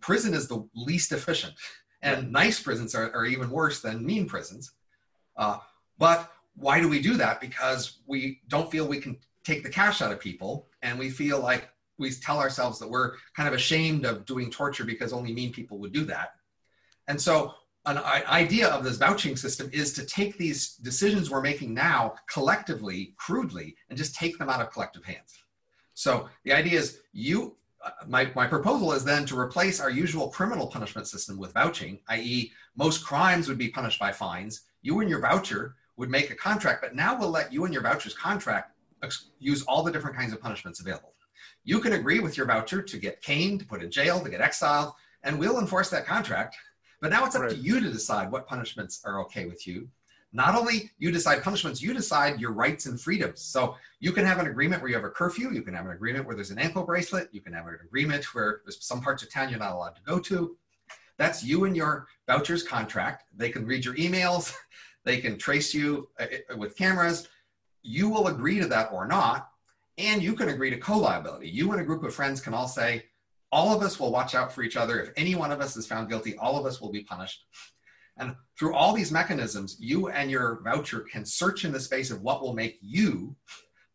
prison 0.00 0.34
is 0.34 0.48
the 0.48 0.66
least 0.74 1.12
efficient. 1.12 1.54
And 2.02 2.32
nice 2.32 2.62
prisons 2.62 2.94
are, 2.94 3.14
are 3.14 3.26
even 3.26 3.50
worse 3.50 3.82
than 3.82 4.06
mean 4.06 4.24
prisons. 4.24 4.72
Uh, 5.36 5.58
but 5.98 6.32
why 6.54 6.80
do 6.80 6.88
we 6.88 6.98
do 6.98 7.18
that? 7.18 7.42
Because 7.42 7.98
we 8.06 8.40
don't 8.48 8.70
feel 8.70 8.88
we 8.88 9.00
can 9.00 9.18
take 9.44 9.62
the 9.62 9.68
cash 9.68 10.00
out 10.00 10.10
of 10.10 10.18
people, 10.18 10.66
and 10.80 10.98
we 10.98 11.10
feel 11.10 11.40
like 11.40 11.68
we 12.00 12.10
tell 12.10 12.38
ourselves 12.38 12.78
that 12.78 12.88
we're 12.88 13.12
kind 13.36 13.48
of 13.48 13.54
ashamed 13.54 14.04
of 14.04 14.26
doing 14.26 14.50
torture 14.50 14.84
because 14.84 15.12
only 15.12 15.32
mean 15.32 15.52
people 15.52 15.78
would 15.78 15.92
do 15.92 16.04
that. 16.06 16.32
And 17.06 17.20
so 17.20 17.54
an 17.86 17.98
idea 17.98 18.68
of 18.68 18.84
this 18.84 18.96
vouching 18.96 19.36
system 19.36 19.70
is 19.72 19.92
to 19.94 20.04
take 20.04 20.36
these 20.36 20.74
decisions 20.76 21.30
we're 21.30 21.40
making 21.40 21.72
now 21.72 22.14
collectively, 22.30 23.14
crudely, 23.16 23.76
and 23.88 23.96
just 23.96 24.14
take 24.14 24.38
them 24.38 24.50
out 24.50 24.60
of 24.60 24.70
collective 24.70 25.04
hands. 25.04 25.38
So 25.94 26.28
the 26.44 26.52
idea 26.52 26.78
is 26.78 27.00
you, 27.12 27.56
uh, 27.84 27.90
my, 28.06 28.30
my 28.34 28.46
proposal 28.46 28.92
is 28.92 29.04
then 29.04 29.24
to 29.26 29.38
replace 29.38 29.80
our 29.80 29.90
usual 29.90 30.28
criminal 30.28 30.66
punishment 30.66 31.06
system 31.06 31.38
with 31.38 31.54
vouching, 31.54 32.00
i.e., 32.08 32.52
most 32.76 33.04
crimes 33.04 33.48
would 33.48 33.58
be 33.58 33.68
punished 33.68 33.98
by 33.98 34.12
fines. 34.12 34.62
You 34.82 35.00
and 35.00 35.08
your 35.08 35.20
voucher 35.20 35.76
would 35.96 36.10
make 36.10 36.30
a 36.30 36.34
contract, 36.34 36.82
but 36.82 36.94
now 36.94 37.18
we'll 37.18 37.30
let 37.30 37.52
you 37.52 37.64
and 37.64 37.72
your 37.72 37.82
voucher's 37.82 38.14
contract 38.14 38.72
use 39.38 39.62
all 39.62 39.82
the 39.82 39.90
different 39.90 40.16
kinds 40.16 40.32
of 40.32 40.40
punishments 40.40 40.80
available. 40.80 41.14
You 41.64 41.80
can 41.80 41.94
agree 41.94 42.20
with 42.20 42.36
your 42.36 42.46
voucher 42.46 42.82
to 42.82 42.98
get 42.98 43.22
caned, 43.22 43.60
to 43.60 43.66
put 43.66 43.82
in 43.82 43.90
jail, 43.90 44.20
to 44.20 44.30
get 44.30 44.40
exiled, 44.40 44.92
and 45.22 45.38
we'll 45.38 45.58
enforce 45.58 45.90
that 45.90 46.06
contract. 46.06 46.56
But 47.00 47.10
now 47.10 47.24
it's 47.24 47.34
up 47.34 47.42
right. 47.42 47.50
to 47.50 47.56
you 47.56 47.80
to 47.80 47.90
decide 47.90 48.30
what 48.30 48.46
punishments 48.46 49.00
are 49.04 49.20
okay 49.22 49.46
with 49.46 49.66
you. 49.66 49.88
Not 50.32 50.54
only 50.54 50.90
you 50.98 51.10
decide 51.10 51.42
punishments, 51.42 51.82
you 51.82 51.92
decide 51.92 52.40
your 52.40 52.52
rights 52.52 52.86
and 52.86 53.00
freedoms. 53.00 53.40
So 53.40 53.74
you 53.98 54.12
can 54.12 54.24
have 54.24 54.38
an 54.38 54.46
agreement 54.46 54.80
where 54.80 54.88
you 54.88 54.94
have 54.94 55.04
a 55.04 55.10
curfew. 55.10 55.50
You 55.50 55.62
can 55.62 55.74
have 55.74 55.86
an 55.86 55.92
agreement 55.92 56.24
where 56.26 56.36
there's 56.36 56.52
an 56.52 56.58
ankle 56.58 56.84
bracelet. 56.84 57.28
You 57.32 57.40
can 57.40 57.52
have 57.52 57.66
an 57.66 57.78
agreement 57.84 58.32
where 58.32 58.60
there's 58.64 58.84
some 58.84 59.00
parts 59.00 59.22
of 59.24 59.30
town 59.30 59.50
you're 59.50 59.58
not 59.58 59.72
allowed 59.72 59.96
to 59.96 60.02
go 60.02 60.20
to. 60.20 60.56
That's 61.18 61.42
you 61.42 61.64
and 61.64 61.76
your 61.76 62.06
voucher's 62.28 62.62
contract. 62.62 63.24
They 63.36 63.50
can 63.50 63.66
read 63.66 63.84
your 63.84 63.94
emails. 63.94 64.54
They 65.02 65.16
can 65.16 65.38
trace 65.38 65.72
you 65.72 66.10
uh, 66.20 66.26
uh, 66.52 66.56
with 66.58 66.76
cameras. 66.76 67.26
You 67.82 68.10
will 68.10 68.26
agree 68.26 68.58
to 68.58 68.66
that 68.66 68.92
or 68.92 69.06
not. 69.06 69.48
And 70.00 70.22
you 70.22 70.34
can 70.34 70.48
agree 70.48 70.70
to 70.70 70.78
co 70.78 70.98
liability. 70.98 71.48
You 71.48 71.72
and 71.72 71.80
a 71.80 71.84
group 71.84 72.02
of 72.04 72.14
friends 72.14 72.40
can 72.40 72.54
all 72.54 72.68
say, 72.68 73.04
all 73.52 73.74
of 73.74 73.82
us 73.82 73.98
will 73.98 74.12
watch 74.12 74.34
out 74.34 74.52
for 74.52 74.62
each 74.62 74.76
other. 74.76 75.00
If 75.00 75.10
any 75.16 75.34
one 75.34 75.52
of 75.52 75.60
us 75.60 75.76
is 75.76 75.86
found 75.86 76.08
guilty, 76.08 76.36
all 76.38 76.58
of 76.58 76.66
us 76.66 76.80
will 76.80 76.90
be 76.90 77.02
punished. 77.02 77.44
And 78.16 78.34
through 78.58 78.74
all 78.74 78.92
these 78.92 79.12
mechanisms, 79.12 79.76
you 79.80 80.08
and 80.08 80.30
your 80.30 80.60
voucher 80.62 81.00
can 81.00 81.24
search 81.24 81.64
in 81.64 81.72
the 81.72 81.80
space 81.80 82.10
of 82.10 82.22
what 82.22 82.42
will 82.42 82.54
make 82.54 82.78
you 82.80 83.34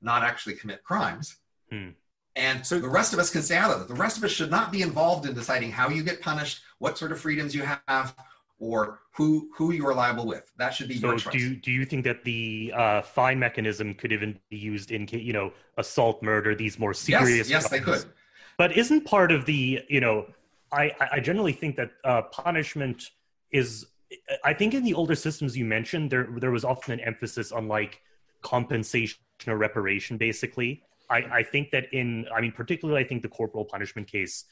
not 0.01 0.23
actually 0.23 0.55
commit 0.55 0.83
crimes. 0.83 1.37
Hmm. 1.71 1.89
And 2.35 2.65
so 2.65 2.79
the 2.79 2.89
rest 2.89 3.13
of 3.13 3.19
us 3.19 3.29
can 3.29 3.41
stay 3.41 3.55
out 3.55 3.71
of 3.71 3.81
it. 3.81 3.87
The 3.87 3.93
rest 3.93 4.17
of 4.17 4.23
us 4.23 4.31
should 4.31 4.51
not 4.51 4.71
be 4.71 4.81
involved 4.81 5.25
in 5.25 5.33
deciding 5.33 5.71
how 5.71 5.89
you 5.89 6.03
get 6.03 6.21
punished, 6.21 6.61
what 6.79 6.97
sort 6.97 7.13
of 7.13 7.19
freedoms 7.19 7.55
you 7.55 7.65
have, 7.87 8.15
or 8.59 9.01
who 9.13 9.49
who 9.55 9.71
you 9.71 9.85
are 9.87 9.93
liable 9.93 10.25
with. 10.25 10.51
That 10.57 10.73
should 10.73 10.87
be 10.87 10.97
so 10.97 11.09
your 11.09 11.19
choice. 11.19 11.33
Do 11.33 11.39
you, 11.39 11.55
do 11.55 11.71
you 11.71 11.85
think 11.85 12.03
that 12.05 12.23
the 12.23 12.73
uh, 12.75 13.01
fine 13.01 13.39
mechanism 13.39 13.93
could 13.93 14.11
even 14.11 14.39
be 14.49 14.57
used 14.57 14.91
in 14.91 15.07
you 15.11 15.33
know 15.33 15.51
assault, 15.77 16.23
murder, 16.23 16.55
these 16.55 16.79
more 16.79 16.93
serious? 16.93 17.49
Yes, 17.49 17.63
yes, 17.63 17.69
they 17.69 17.79
could. 17.79 18.05
But 18.57 18.77
isn't 18.77 19.05
part 19.05 19.31
of 19.31 19.45
the, 19.45 19.81
you 19.89 19.99
know, 19.99 20.27
I, 20.71 20.91
I 21.11 21.19
generally 21.19 21.51
think 21.51 21.75
that 21.75 21.91
uh, 22.03 22.21
punishment 22.23 23.11
is, 23.51 23.85
I 24.43 24.53
think 24.53 24.73
in 24.73 24.83
the 24.83 24.93
older 24.93 25.15
systems 25.15 25.57
you 25.57 25.65
mentioned, 25.65 26.09
there, 26.09 26.29
there 26.37 26.51
was 26.51 26.63
often 26.63 26.93
an 26.93 26.99
emphasis 27.01 27.51
on 27.51 27.67
like 27.67 28.01
compensation 28.41 29.19
or 29.47 29.57
reparation, 29.57 30.17
basically. 30.17 30.83
I, 31.09 31.17
I 31.17 31.43
think 31.43 31.71
that 31.71 31.93
in, 31.93 32.25
I 32.33 32.41
mean, 32.41 32.51
particularly, 32.51 33.03
I 33.03 33.07
think 33.07 33.21
the 33.21 33.29
corporal 33.29 33.65
punishment 33.65 34.07
case, 34.07 34.45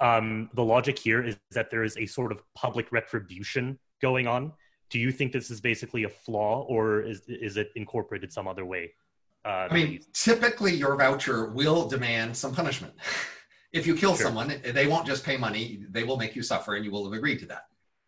um, 0.00 0.50
the 0.54 0.64
logic 0.64 0.98
here 0.98 1.22
is 1.22 1.36
that 1.52 1.70
there 1.70 1.84
is 1.84 1.96
a 1.96 2.06
sort 2.06 2.32
of 2.32 2.42
public 2.54 2.92
retribution 2.92 3.78
going 4.00 4.26
on. 4.26 4.52
Do 4.90 4.98
you 4.98 5.12
think 5.12 5.32
this 5.32 5.50
is 5.50 5.60
basically 5.60 6.04
a 6.04 6.08
flaw, 6.08 6.62
or 6.62 7.02
is 7.02 7.22
is 7.28 7.56
it 7.56 7.70
incorporated 7.76 8.32
some 8.32 8.48
other 8.48 8.64
way? 8.64 8.92
Uh, 9.44 9.68
I 9.70 9.74
mean, 9.74 10.00
typically 10.12 10.74
your 10.74 10.96
voucher 10.96 11.50
will 11.50 11.88
demand 11.88 12.36
some 12.36 12.54
punishment. 12.54 12.94
If 13.70 13.86
you 13.86 13.94
kill 13.94 14.16
sure. 14.16 14.24
someone, 14.24 14.62
they 14.64 14.86
won't 14.86 15.06
just 15.06 15.26
pay 15.26 15.36
money; 15.36 15.84
they 15.90 16.02
will 16.02 16.16
make 16.16 16.34
you 16.34 16.42
suffer, 16.42 16.76
and 16.76 16.86
you 16.86 16.90
will 16.90 17.04
have 17.04 17.12
agreed 17.12 17.38
to 17.40 17.46
that. 17.48 17.66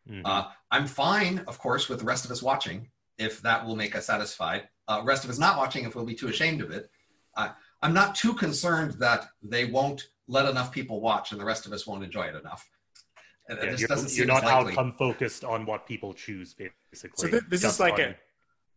Mm-hmm. 0.08 0.22
Uh, 0.24 0.44
I'm 0.70 0.86
fine, 0.86 1.44
of 1.46 1.58
course, 1.58 1.86
with 1.86 1.98
the 1.98 2.06
rest 2.06 2.24
of 2.24 2.30
us 2.30 2.42
watching 2.42 2.88
if 3.20 3.42
that 3.42 3.64
will 3.64 3.76
make 3.76 3.94
us 3.94 4.06
satisfied. 4.06 4.68
Uh, 4.88 5.02
rest 5.04 5.24
of 5.24 5.30
us 5.30 5.38
not 5.38 5.58
watching 5.58 5.84
if 5.84 5.94
we'll 5.94 6.06
be 6.06 6.14
too 6.14 6.28
ashamed 6.28 6.62
of 6.62 6.70
it. 6.70 6.90
Uh, 7.36 7.50
I'm 7.82 7.94
not 7.94 8.14
too 8.14 8.34
concerned 8.34 8.92
that 8.94 9.28
they 9.42 9.66
won't 9.66 10.08
let 10.30 10.46
enough 10.46 10.72
people 10.72 11.00
watch 11.00 11.32
and 11.32 11.40
the 11.40 11.44
rest 11.44 11.66
of 11.66 11.72
us 11.72 11.86
won't 11.86 12.04
enjoy 12.04 12.24
it 12.24 12.36
enough. 12.36 12.68
Yeah, 13.48 13.74
you're, 13.76 14.08
you're 14.08 14.26
not 14.26 14.44
outcome 14.44 14.92
focused 14.92 15.44
on 15.44 15.66
what 15.66 15.84
people 15.84 16.14
choose, 16.14 16.54
basically. 16.54 17.10
So 17.16 17.28
th- 17.28 17.42
this 17.48 17.64
is 17.64 17.80
like 17.80 17.98
a 17.98 18.14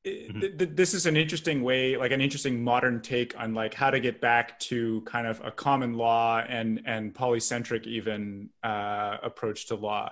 mm-hmm. 0.06 0.76
this 0.76 0.94
is 0.94 1.06
an 1.06 1.16
interesting 1.16 1.64
way 1.64 1.96
like 1.96 2.12
an 2.12 2.22
interesting 2.22 2.64
modern 2.64 3.02
take 3.02 3.40
on 3.40 3.54
like 3.54 3.74
how 3.74 3.90
to 3.90 4.00
get 4.00 4.20
back 4.20 4.60
to 4.60 5.02
kind 5.02 5.28
of 5.28 5.42
a 5.46 5.52
common 5.52 5.94
law 5.94 6.44
and 6.48 6.82
and 6.86 7.14
polycentric 7.14 7.86
even 7.86 8.50
uh, 8.64 9.18
approach 9.24 9.68
to 9.68 9.76
law 9.76 10.12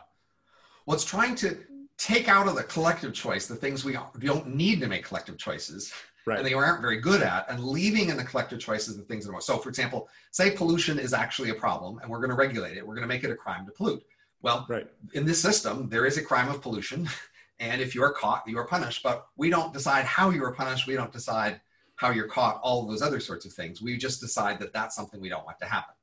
well 0.86 0.96
it's 0.96 1.06
trying 1.06 1.36
to 1.36 1.58
take 1.98 2.28
out 2.28 2.48
of 2.48 2.56
the 2.56 2.64
collective 2.64 3.14
choice 3.14 3.48
the 3.48 3.56
things 3.56 3.84
we 3.84 3.98
don't 4.20 4.48
need 4.48 4.80
to 4.80 4.88
make 4.88 5.04
collective 5.04 5.38
choices 5.38 5.92
right. 6.26 6.38
and 6.38 6.46
they 6.48 6.54
aren't 6.54 6.82
very 6.82 7.00
good 7.00 7.22
at 7.22 7.50
and 7.50 7.64
leaving 7.64 8.10
in 8.10 8.18
the 8.18 8.24
collective 8.24 8.60
choices 8.60 8.98
the 8.98 9.04
things 9.04 9.26
that 9.26 9.34
are 9.34 9.42
so 9.42 9.58
for 9.58 9.70
example 9.70 10.10
say 10.32 10.52
pollution 10.52 11.00
is 11.00 11.14
actually 11.14 11.50
a 11.50 11.56
problem 11.56 12.00
and 12.00 12.10
we're 12.10 12.20
going 12.20 12.30
to 12.30 12.36
regulate 12.36 12.78
it 12.78 12.86
we're 12.86 12.96
going 12.96 13.08
to 13.08 13.14
make 13.14 13.24
it 13.24 13.32
a 13.32 13.36
crime 13.36 13.66
to 13.66 13.72
pollute 13.72 14.04
well 14.42 14.66
right. 14.70 14.88
in 15.14 15.26
this 15.26 15.42
system 15.42 15.90
there 15.90 16.06
is 16.06 16.18
a 16.18 16.24
crime 16.24 16.50
of 16.50 16.62
pollution 16.62 17.08
And 17.62 17.80
if 17.80 17.94
you 17.94 18.04
are 18.04 18.12
caught, 18.12 18.44
you 18.48 18.58
are 18.58 18.66
punished. 18.66 19.04
But 19.04 19.28
we 19.38 19.50
don't 19.50 19.72
decide 19.72 20.04
how 20.06 20.32
you 20.32 20.44
are 20.44 20.52
punished. 20.52 20.88
We 20.88 20.96
don't 20.96 21.14
decide 21.14 21.62
how 21.96 22.10
you're 22.10 22.28
caught, 22.28 22.60
all 22.64 22.82
of 22.82 22.90
those 22.90 23.04
other 23.04 23.20
sorts 23.20 23.46
of 23.46 23.54
things. 23.54 23.82
We 23.82 23.96
just 23.98 24.20
decide 24.20 24.60
that 24.60 24.74
that's 24.74 24.96
something 24.96 25.22
we 25.22 25.30
don't 25.30 25.46
want 25.46 25.60
to 25.60 25.68
happen. 25.68 25.94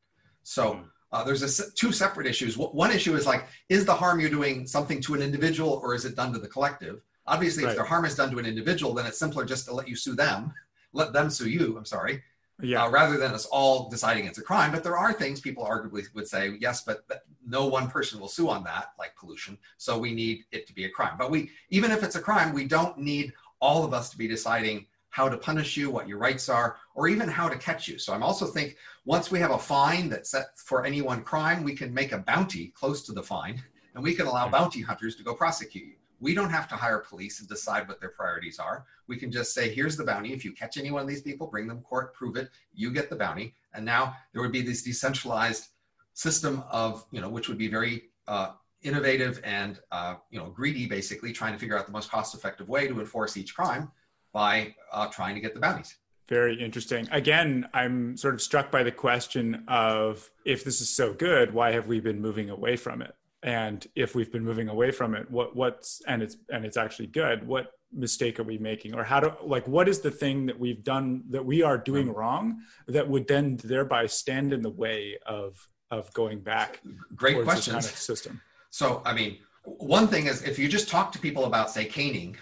So 0.44 0.74
hmm. 0.74 0.82
uh, 1.10 1.24
there's 1.24 1.42
a, 1.42 1.70
two 1.72 1.90
separate 1.90 2.28
issues. 2.28 2.56
One 2.56 2.92
issue 2.92 3.16
is 3.16 3.26
like, 3.26 3.46
is 3.68 3.84
the 3.84 3.94
harm 3.94 4.20
you're 4.20 4.30
doing 4.30 4.68
something 4.68 5.00
to 5.02 5.14
an 5.14 5.22
individual 5.22 5.80
or 5.82 5.96
is 5.96 6.04
it 6.04 6.14
done 6.14 6.32
to 6.32 6.38
the 6.38 6.46
collective? 6.46 7.02
Obviously, 7.28 7.64
right. 7.64 7.72
if 7.72 7.78
the 7.78 7.84
harm 7.84 8.04
is 8.04 8.14
done 8.14 8.30
to 8.30 8.38
an 8.38 8.46
individual, 8.46 8.94
then 8.94 9.06
it's 9.06 9.18
simpler 9.18 9.44
just 9.44 9.66
to 9.66 9.74
let 9.74 9.88
you 9.88 9.96
sue 9.96 10.14
them, 10.14 10.52
let 10.92 11.12
them 11.12 11.30
sue 11.30 11.48
you. 11.48 11.76
I'm 11.76 11.84
sorry 11.84 12.22
yeah. 12.62 12.84
Uh, 12.84 12.90
rather 12.90 13.16
than 13.16 13.32
us 13.32 13.46
all 13.46 13.88
deciding 13.88 14.26
it's 14.26 14.38
a 14.38 14.42
crime. 14.42 14.72
But 14.72 14.82
there 14.82 14.96
are 14.96 15.12
things 15.12 15.40
people 15.40 15.64
arguably 15.64 16.04
would 16.14 16.26
say, 16.26 16.56
yes, 16.60 16.82
but, 16.82 17.06
but 17.08 17.22
no 17.46 17.66
one 17.66 17.88
person 17.88 18.20
will 18.20 18.28
sue 18.28 18.48
on 18.48 18.64
that, 18.64 18.92
like 18.98 19.14
pollution. 19.16 19.58
So 19.76 19.98
we 19.98 20.12
need 20.12 20.44
it 20.50 20.66
to 20.66 20.74
be 20.74 20.84
a 20.84 20.90
crime. 20.90 21.14
But 21.18 21.30
we, 21.30 21.50
even 21.70 21.90
if 21.90 22.02
it's 22.02 22.16
a 22.16 22.20
crime, 22.20 22.52
we 22.52 22.64
don't 22.64 22.98
need 22.98 23.32
all 23.60 23.84
of 23.84 23.94
us 23.94 24.10
to 24.10 24.18
be 24.18 24.26
deciding 24.26 24.86
how 25.10 25.28
to 25.28 25.38
punish 25.38 25.76
you, 25.76 25.90
what 25.90 26.08
your 26.08 26.18
rights 26.18 26.48
are, 26.48 26.76
or 26.94 27.08
even 27.08 27.28
how 27.28 27.48
to 27.48 27.56
catch 27.56 27.88
you. 27.88 27.98
So 27.98 28.12
I'm 28.12 28.22
also 28.22 28.46
think 28.46 28.76
once 29.04 29.30
we 29.30 29.38
have 29.38 29.52
a 29.52 29.58
fine 29.58 30.08
that's 30.08 30.30
set 30.30 30.58
for 30.58 30.84
any 30.84 31.00
one 31.00 31.22
crime, 31.22 31.62
we 31.62 31.74
can 31.74 31.94
make 31.94 32.12
a 32.12 32.18
bounty 32.18 32.68
close 32.68 33.02
to 33.06 33.12
the 33.12 33.22
fine, 33.22 33.62
and 33.94 34.02
we 34.02 34.14
can 34.14 34.26
allow 34.26 34.48
bounty 34.48 34.82
hunters 34.82 35.16
to 35.16 35.22
go 35.22 35.34
prosecute 35.34 35.86
you. 35.86 35.94
We 36.20 36.34
don't 36.34 36.50
have 36.50 36.68
to 36.68 36.74
hire 36.74 36.98
police 36.98 37.40
and 37.40 37.48
decide 37.48 37.86
what 37.86 38.00
their 38.00 38.10
priorities 38.10 38.58
are. 38.58 38.84
We 39.06 39.16
can 39.16 39.30
just 39.30 39.54
say, 39.54 39.72
here's 39.72 39.96
the 39.96 40.04
bounty. 40.04 40.32
If 40.32 40.44
you 40.44 40.52
catch 40.52 40.76
any 40.76 40.90
one 40.90 41.02
of 41.02 41.08
these 41.08 41.22
people, 41.22 41.46
bring 41.46 41.66
them 41.66 41.80
court, 41.80 42.14
prove 42.14 42.36
it, 42.36 42.50
you 42.74 42.92
get 42.92 43.08
the 43.08 43.16
bounty. 43.16 43.54
And 43.74 43.84
now 43.84 44.16
there 44.32 44.42
would 44.42 44.52
be 44.52 44.62
this 44.62 44.82
decentralized 44.82 45.68
system 46.14 46.64
of, 46.70 47.04
you 47.12 47.20
know, 47.20 47.28
which 47.28 47.48
would 47.48 47.58
be 47.58 47.68
very 47.68 48.10
uh, 48.26 48.52
innovative 48.82 49.40
and, 49.44 49.80
uh, 49.92 50.16
you 50.30 50.38
know, 50.38 50.50
greedy, 50.50 50.86
basically, 50.86 51.32
trying 51.32 51.52
to 51.52 51.58
figure 51.58 51.78
out 51.78 51.86
the 51.86 51.92
most 51.92 52.10
cost 52.10 52.34
effective 52.34 52.68
way 52.68 52.88
to 52.88 52.98
enforce 53.00 53.36
each 53.36 53.54
crime 53.54 53.90
by 54.32 54.74
uh, 54.92 55.06
trying 55.08 55.34
to 55.34 55.40
get 55.40 55.54
the 55.54 55.60
bounties. 55.60 55.96
Very 56.28 56.62
interesting. 56.62 57.08
Again, 57.10 57.68
I'm 57.72 58.16
sort 58.16 58.34
of 58.34 58.42
struck 58.42 58.70
by 58.70 58.82
the 58.82 58.92
question 58.92 59.64
of 59.66 60.30
if 60.44 60.62
this 60.62 60.80
is 60.82 60.90
so 60.94 61.14
good, 61.14 61.54
why 61.54 61.72
have 61.72 61.86
we 61.86 62.00
been 62.00 62.20
moving 62.20 62.50
away 62.50 62.76
from 62.76 63.00
it? 63.00 63.14
And 63.48 63.86
if 63.94 64.14
we've 64.14 64.30
been 64.30 64.44
moving 64.44 64.68
away 64.68 64.90
from 64.90 65.14
it 65.14 65.30
what 65.30 65.56
what's 65.56 66.02
and 66.06 66.22
it's 66.22 66.36
and 66.50 66.66
it's 66.66 66.76
actually 66.76 67.06
good 67.06 67.46
what 67.46 67.72
mistake 67.92 68.38
are 68.38 68.44
we 68.44 68.58
making? 68.58 68.94
Or 68.94 69.02
how 69.02 69.20
to 69.20 69.36
like 69.42 69.66
what 69.66 69.88
is 69.88 70.00
the 70.00 70.10
thing 70.10 70.46
that 70.46 70.58
we've 70.58 70.84
done 70.84 71.22
that 71.30 71.44
we 71.44 71.62
are 71.62 71.78
doing 71.78 72.12
wrong 72.12 72.60
that 72.86 73.08
would 73.08 73.26
then 73.26 73.56
thereby 73.64 74.06
stand 74.06 74.52
in 74.52 74.62
the 74.62 74.70
way 74.70 75.18
of 75.26 75.68
of 75.90 76.12
going 76.12 76.40
back 76.40 76.80
great 77.14 77.42
question 77.44 77.72
kind 77.72 77.84
of 77.84 77.90
system? 77.90 78.40
So 78.70 79.02
i 79.04 79.14
mean 79.14 79.38
one 79.64 80.06
thing 80.08 80.26
is 80.26 80.42
if 80.42 80.58
you 80.58 80.68
just 80.68 80.88
talk 80.88 81.12
to 81.12 81.18
people 81.18 81.44
about 81.44 81.70
say 81.70 81.84
caning 81.84 82.36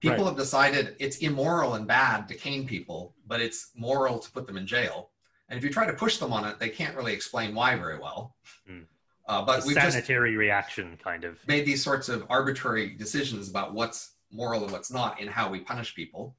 people 0.00 0.18
right. 0.18 0.26
have 0.26 0.36
decided 0.36 0.96
it's 0.98 1.18
immoral 1.18 1.74
and 1.74 1.86
bad 1.86 2.28
to 2.28 2.34
cane 2.34 2.66
people 2.66 3.14
but 3.26 3.40
it's 3.40 3.70
moral 3.74 4.18
to 4.18 4.30
put 4.30 4.46
them 4.46 4.56
in 4.56 4.66
jail. 4.66 5.10
And 5.48 5.58
if 5.58 5.64
you 5.64 5.70
try 5.70 5.86
to 5.86 5.92
push 5.92 6.18
them 6.18 6.32
on 6.32 6.44
it 6.44 6.58
they 6.58 6.68
can't 6.68 6.96
really 6.96 7.12
explain 7.12 7.54
why 7.54 7.74
very 7.76 7.98
well. 7.98 8.36
Mm. 8.70 8.86
Uh, 9.26 9.42
but 9.42 9.64
we 9.64 9.72
sanitary 9.72 10.36
reaction 10.36 10.98
kind 11.02 11.24
of 11.24 11.38
made 11.48 11.64
these 11.64 11.82
sorts 11.82 12.08
of 12.08 12.24
arbitrary 12.28 12.90
decisions 12.90 13.48
about 13.48 13.72
what's 13.72 14.12
moral 14.30 14.62
and 14.64 14.72
what's 14.72 14.90
not 14.90 15.20
in 15.20 15.28
how 15.28 15.48
we 15.48 15.60
punish 15.60 15.94
people. 15.94 16.36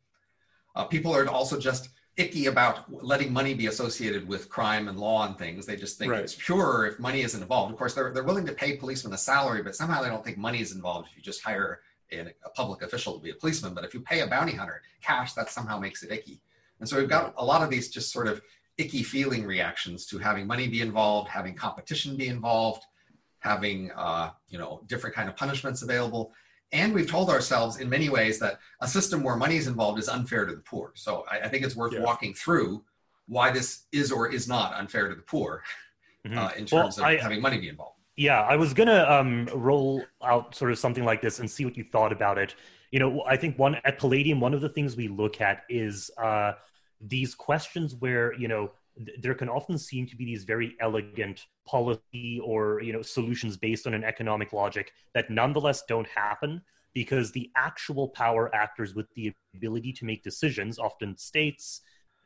Uh, 0.75 0.83
people 0.83 1.15
are 1.15 1.27
also 1.27 1.59
just 1.59 1.89
icky 2.17 2.45
about 2.45 2.91
letting 3.03 3.33
money 3.33 3.53
be 3.53 3.67
associated 3.67 4.27
with 4.27 4.49
crime 4.49 4.87
and 4.87 4.99
law 4.99 5.25
and 5.25 5.37
things. 5.37 5.65
They 5.65 5.75
just 5.75 5.97
think 5.97 6.11
right. 6.11 6.21
it's 6.21 6.35
pure 6.35 6.85
if 6.85 6.99
money 6.99 7.21
isn't 7.21 7.41
involved. 7.41 7.71
Of 7.71 7.77
course, 7.77 7.93
they're, 7.93 8.13
they're 8.13 8.23
willing 8.23 8.45
to 8.45 8.53
pay 8.53 8.77
policemen 8.77 9.13
a 9.13 9.17
salary, 9.17 9.63
but 9.63 9.75
somehow 9.75 10.01
they 10.01 10.09
don't 10.09 10.23
think 10.23 10.37
money 10.37 10.61
is 10.61 10.73
involved 10.73 11.09
if 11.09 11.17
you 11.17 11.23
just 11.23 11.43
hire 11.43 11.81
a, 12.11 12.19
a 12.45 12.49
public 12.53 12.81
official 12.83 13.15
to 13.15 13.19
be 13.19 13.31
a 13.31 13.35
policeman. 13.35 13.73
But 13.73 13.83
if 13.83 13.93
you 13.93 13.99
pay 13.99 14.21
a 14.21 14.27
bounty 14.27 14.53
hunter 14.53 14.81
cash, 15.01 15.33
that 15.33 15.49
somehow 15.49 15.79
makes 15.79 16.03
it 16.03 16.11
icky. 16.11 16.41
And 16.79 16.87
so 16.87 16.97
we've 16.97 17.09
got 17.09 17.33
a 17.37 17.45
lot 17.45 17.63
of 17.63 17.69
these 17.69 17.89
just 17.89 18.11
sort 18.11 18.27
of 18.27 18.41
icky 18.77 19.03
feeling 19.03 19.45
reactions 19.45 20.05
to 20.07 20.17
having 20.17 20.45
money 20.47 20.67
be 20.67 20.81
involved, 20.81 21.29
having 21.29 21.55
competition 21.55 22.15
be 22.17 22.27
involved, 22.27 22.83
having 23.39 23.91
uh, 23.95 24.31
you 24.49 24.57
know 24.57 24.81
different 24.87 25.15
kind 25.15 25.29
of 25.29 25.35
punishments 25.35 25.81
available. 25.81 26.33
And 26.71 26.93
we've 26.93 27.09
told 27.09 27.29
ourselves 27.29 27.77
in 27.77 27.89
many 27.89 28.09
ways 28.09 28.39
that 28.39 28.59
a 28.81 28.87
system 28.87 29.23
where 29.23 29.35
money 29.37 29.55
is 29.55 29.67
involved 29.67 29.99
is 29.99 30.09
unfair 30.09 30.45
to 30.45 30.53
the 30.55 30.61
poor. 30.61 30.91
So 30.95 31.25
I, 31.31 31.41
I 31.41 31.47
think 31.47 31.63
it's 31.63 31.75
worth 31.75 31.93
yeah. 31.93 32.01
walking 32.01 32.33
through 32.33 32.83
why 33.27 33.51
this 33.51 33.83
is 33.91 34.11
or 34.11 34.27
is 34.31 34.47
not 34.47 34.73
unfair 34.75 35.07
to 35.09 35.15
the 35.15 35.21
poor 35.21 35.63
Mhm. 36.27 36.37
uh, 36.37 36.51
in 36.57 36.67
Well, 36.71 36.83
terms 36.85 36.97
of 36.97 37.03
I- 37.05 37.17
having 37.17 37.39
money 37.41 37.59
be 37.59 37.69
involved. 37.69 37.99
Yeah, 38.17 38.41
I 38.41 38.55
was 38.55 38.73
gonna 38.73 39.03
um, 39.03 39.45
roll 39.53 40.03
out 40.23 40.55
sort 40.55 40.71
of 40.71 40.79
something 40.79 41.03
like 41.03 41.21
this 41.21 41.39
and 41.39 41.49
see 41.51 41.65
what 41.65 41.75
you 41.77 41.83
thought 41.91 42.11
about 42.13 42.37
it. 42.37 42.55
You 42.91 42.99
know, 42.99 43.23
I 43.27 43.35
think 43.37 43.59
one 43.59 43.75
at 43.83 43.99
Palladium, 43.99 44.39
one 44.39 44.53
of 44.53 44.61
the 44.61 44.69
things 44.69 44.95
we 44.95 45.07
look 45.09 45.39
at 45.41 45.63
is 45.69 46.09
uh, 46.17 46.53
these 47.07 47.35
questions 47.35 47.95
where 47.95 48.33
you 48.33 48.47
know 48.47 48.71
th- 48.97 49.17
there 49.21 49.33
can 49.33 49.49
often 49.49 49.77
seem 49.77 50.07
to 50.07 50.15
be 50.15 50.25
these 50.25 50.43
very 50.43 50.75
elegant 50.79 51.45
policy 51.65 52.39
or 52.43 52.81
you 52.81 52.93
know 52.93 53.01
solutions 53.01 53.57
based 53.57 53.87
on 53.87 53.93
an 53.93 54.03
economic 54.03 54.53
logic 54.53 54.93
that 55.13 55.29
nonetheless 55.29 55.83
don't 55.87 56.07
happen 56.07 56.61
because 56.93 57.31
the 57.31 57.51
actual 57.55 58.07
power 58.07 58.53
actors 58.55 58.95
with 58.95 59.13
the 59.15 59.31
ability 59.53 59.91
to 59.91 60.05
make 60.05 60.23
decisions, 60.23 60.79
often 60.79 61.15
states, 61.17 61.81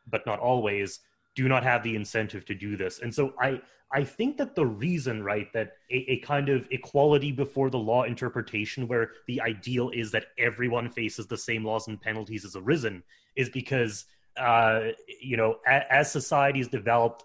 but 0.08 0.26
not 0.26 0.40
always, 0.40 1.00
do 1.36 1.48
not 1.48 1.64
have 1.64 1.84
the 1.84 1.96
incentive 1.96 2.46
to 2.46 2.54
do 2.54 2.78
this. 2.78 3.00
And 3.00 3.14
so 3.14 3.34
I 3.40 3.62
I 3.92 4.04
think 4.04 4.38
that 4.38 4.54
the 4.54 4.68
reason, 4.68 5.24
right, 5.24 5.52
that 5.54 5.74
a, 5.90 6.12
a 6.12 6.18
kind 6.20 6.48
of 6.50 6.68
equality 6.70 7.32
before 7.32 7.72
the 7.72 7.80
law 7.80 8.04
interpretation 8.04 8.88
where 8.88 9.12
the 9.28 9.42
ideal 9.42 9.90
is 9.90 10.12
that 10.12 10.28
everyone 10.38 10.90
faces 10.90 11.26
the 11.26 11.38
same 11.38 11.66
laws 11.66 11.88
and 11.88 12.00
penalties 12.00 12.44
has 12.44 12.56
arisen 12.56 13.02
is 13.36 13.50
because 13.50 14.06
uh, 14.40 14.92
you 15.22 15.38
know, 15.38 15.58
a, 15.68 15.94
as 15.94 16.12
societies 16.12 16.68
developed, 16.68 17.24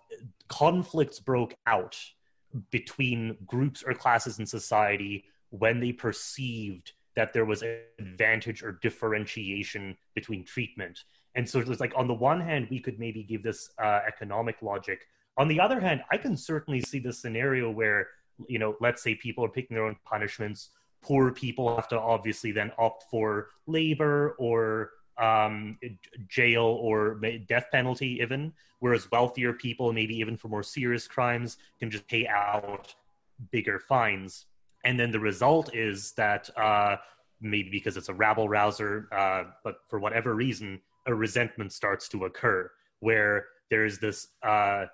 conflicts 0.48 1.20
broke 1.20 1.54
out 1.66 1.96
between 2.70 3.36
groups 3.46 3.82
or 3.82 3.94
classes 3.94 4.38
in 4.38 4.46
society 4.46 5.24
when 5.50 5.80
they 5.80 5.92
perceived 5.92 6.92
that 7.16 7.32
there 7.32 7.44
was 7.44 7.62
an 7.62 7.78
advantage 7.98 8.62
or 8.62 8.72
differentiation 8.82 9.96
between 10.14 10.44
treatment. 10.44 11.04
And 11.36 11.48
so 11.48 11.58
it 11.58 11.66
was 11.66 11.80
like, 11.80 11.92
on 11.96 12.06
the 12.06 12.14
one 12.14 12.40
hand, 12.40 12.68
we 12.70 12.80
could 12.80 12.98
maybe 12.98 13.22
give 13.22 13.42
this 13.42 13.70
uh, 13.78 14.00
economic 14.06 14.56
logic. 14.62 15.06
On 15.36 15.48
the 15.48 15.60
other 15.60 15.80
hand, 15.80 16.02
I 16.10 16.16
can 16.16 16.36
certainly 16.36 16.80
see 16.80 16.98
the 16.98 17.12
scenario 17.12 17.70
where, 17.70 18.08
you 18.48 18.58
know, 18.58 18.76
let's 18.80 19.02
say 19.02 19.14
people 19.14 19.44
are 19.44 19.48
picking 19.48 19.76
their 19.76 19.86
own 19.86 19.96
punishments. 20.04 20.70
Poor 21.02 21.32
people 21.32 21.74
have 21.74 21.88
to 21.88 22.00
obviously 22.00 22.52
then 22.52 22.72
opt 22.78 23.04
for 23.10 23.48
labor 23.66 24.36
or 24.38 24.90
um, 25.18 25.78
jail 26.28 26.64
or 26.64 27.20
death 27.48 27.66
penalty, 27.70 28.18
even. 28.20 28.52
Whereas 28.80 29.10
wealthier 29.10 29.52
people, 29.52 29.92
maybe 29.92 30.16
even 30.16 30.36
for 30.36 30.48
more 30.48 30.62
serious 30.62 31.06
crimes, 31.08 31.56
can 31.78 31.90
just 31.90 32.06
pay 32.06 32.26
out 32.26 32.94
bigger 33.50 33.78
fines. 33.78 34.46
And 34.84 35.00
then 35.00 35.10
the 35.10 35.20
result 35.20 35.74
is 35.74 36.12
that 36.12 36.50
uh, 36.56 36.96
maybe 37.40 37.70
because 37.70 37.96
it's 37.96 38.08
a 38.08 38.14
rabble 38.14 38.48
rouser, 38.48 39.08
uh, 39.12 39.44
but 39.62 39.76
for 39.88 39.98
whatever 39.98 40.34
reason, 40.34 40.80
a 41.06 41.14
resentment 41.14 41.72
starts 41.72 42.08
to 42.08 42.24
occur 42.24 42.70
where 43.00 43.46
there's 43.70 43.98
this 43.98 44.28
uh, 44.42 44.86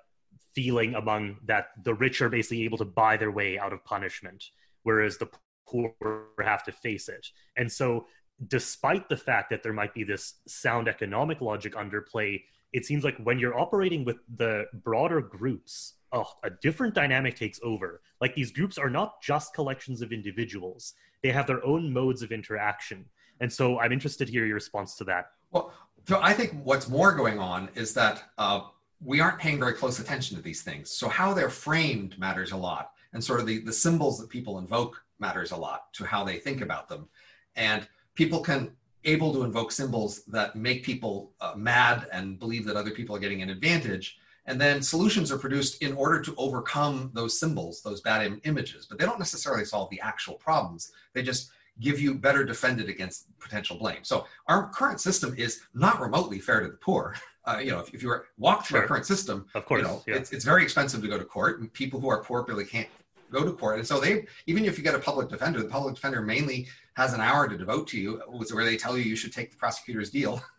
feeling 0.54 0.94
among 0.94 1.36
that 1.46 1.68
the 1.84 1.94
rich 1.94 2.20
are 2.20 2.28
basically 2.28 2.64
able 2.64 2.78
to 2.78 2.84
buy 2.84 3.16
their 3.16 3.30
way 3.30 3.58
out 3.58 3.72
of 3.72 3.84
punishment, 3.84 4.50
whereas 4.82 5.16
the 5.16 5.28
poor 5.66 5.94
have 6.42 6.64
to 6.64 6.72
face 6.72 7.08
it. 7.08 7.28
And 7.56 7.70
so, 7.70 8.06
despite 8.46 9.08
the 9.08 9.16
fact 9.16 9.50
that 9.50 9.62
there 9.62 9.72
might 9.72 9.94
be 9.94 10.04
this 10.04 10.34
sound 10.46 10.88
economic 10.88 11.40
logic 11.40 11.74
underplay, 11.74 12.42
it 12.72 12.86
seems 12.86 13.04
like 13.04 13.16
when 13.18 13.38
you're 13.38 13.58
operating 13.58 14.04
with 14.04 14.18
the 14.36 14.64
broader 14.84 15.20
groups, 15.20 15.94
oh, 16.12 16.26
a 16.44 16.50
different 16.50 16.94
dynamic 16.94 17.36
takes 17.36 17.60
over. 17.62 18.00
Like 18.20 18.34
these 18.34 18.52
groups 18.52 18.78
are 18.78 18.90
not 18.90 19.20
just 19.20 19.54
collections 19.54 20.02
of 20.02 20.12
individuals, 20.12 20.94
they 21.22 21.30
have 21.30 21.46
their 21.46 21.64
own 21.64 21.92
modes 21.92 22.22
of 22.22 22.32
interaction. 22.32 23.04
And 23.40 23.52
so 23.52 23.78
I'm 23.78 23.92
interested 23.92 24.26
to 24.26 24.32
hear 24.32 24.46
your 24.46 24.54
response 24.54 24.96
to 24.96 25.04
that. 25.04 25.30
Well, 25.50 25.72
so 26.06 26.20
I 26.22 26.32
think 26.32 26.52
what's 26.64 26.88
more 26.88 27.12
going 27.12 27.38
on 27.38 27.68
is 27.74 27.92
that 27.94 28.22
uh, 28.38 28.62
we 29.02 29.20
aren't 29.20 29.38
paying 29.38 29.58
very 29.58 29.72
close 29.72 29.98
attention 29.98 30.36
to 30.36 30.42
these 30.42 30.62
things. 30.62 30.90
So 30.90 31.08
how 31.08 31.34
they're 31.34 31.50
framed 31.50 32.18
matters 32.18 32.52
a 32.52 32.56
lot, 32.56 32.92
and 33.12 33.22
sort 33.22 33.40
of 33.40 33.46
the, 33.46 33.58
the 33.60 33.72
symbols 33.72 34.18
that 34.18 34.28
people 34.28 34.58
invoke 34.58 35.02
matters 35.18 35.50
a 35.50 35.56
lot 35.56 35.92
to 35.94 36.04
how 36.04 36.24
they 36.24 36.36
think 36.36 36.60
about 36.60 36.88
them. 36.88 37.08
And 37.56 37.86
people 38.14 38.40
can 38.40 38.70
able 39.04 39.32
to 39.32 39.44
invoke 39.44 39.72
symbols 39.72 40.24
that 40.26 40.54
make 40.56 40.84
people 40.84 41.32
uh, 41.40 41.54
mad 41.56 42.06
and 42.12 42.38
believe 42.38 42.64
that 42.66 42.76
other 42.76 42.90
people 42.90 43.16
are 43.16 43.18
getting 43.18 43.40
an 43.42 43.48
advantage. 43.50 44.18
And 44.46 44.60
then 44.60 44.82
solutions 44.82 45.30
are 45.32 45.38
produced 45.38 45.82
in 45.82 45.92
order 45.94 46.20
to 46.20 46.34
overcome 46.36 47.10
those 47.14 47.38
symbols, 47.38 47.82
those 47.82 48.00
bad 48.00 48.26
Im- 48.26 48.40
images, 48.44 48.86
but 48.86 48.98
they 48.98 49.06
don't 49.06 49.18
necessarily 49.18 49.64
solve 49.64 49.88
the 49.90 50.00
actual 50.00 50.34
problems. 50.34 50.92
They 51.14 51.22
just 51.22 51.50
give 51.80 51.98
you 51.98 52.14
better 52.14 52.44
defended 52.44 52.88
against 52.90 53.26
potential 53.38 53.76
blame. 53.78 54.02
So 54.02 54.26
our 54.48 54.68
current 54.68 55.00
system 55.00 55.34
is 55.38 55.62
not 55.72 55.98
remotely 56.00 56.38
fair 56.38 56.60
to 56.60 56.68
the 56.68 56.76
poor. 56.76 57.14
Uh, 57.46 57.56
you 57.58 57.70
know, 57.70 57.80
if, 57.80 57.94
if 57.94 58.02
you 58.02 58.08
were 58.08 58.26
walk 58.36 58.66
through 58.66 58.76
Sure. 58.76 58.82
our 58.82 58.86
current 58.86 59.06
system, 59.06 59.46
Of 59.54 59.64
course, 59.64 59.80
you 59.80 59.88
know, 59.88 60.02
yeah. 60.06 60.14
it's, 60.16 60.30
it's 60.30 60.44
very 60.44 60.62
expensive 60.62 61.00
to 61.00 61.08
go 61.08 61.16
to 61.16 61.24
court, 61.24 61.58
and 61.58 61.72
people 61.72 61.98
who 61.98 62.10
are 62.10 62.22
poor 62.22 62.44
really 62.46 62.66
can't 62.66 62.86
go 63.32 63.42
to 63.42 63.52
court. 63.54 63.78
And 63.78 63.88
so 63.88 63.98
they, 63.98 64.26
even 64.46 64.66
if 64.66 64.76
you 64.76 64.84
get 64.84 64.94
a 64.94 64.98
public 64.98 65.30
defender, 65.30 65.58
the 65.62 65.68
public 65.68 65.94
defender 65.94 66.20
mainly 66.20 66.68
has 66.94 67.12
an 67.12 67.20
hour 67.20 67.48
to 67.48 67.56
devote 67.56 67.86
to 67.88 68.00
you, 68.00 68.22
where 68.52 68.64
they 68.64 68.76
tell 68.76 68.96
you 68.96 69.04
you 69.04 69.16
should 69.16 69.32
take 69.32 69.50
the 69.50 69.56
prosecutor's 69.56 70.10
deal. 70.10 70.42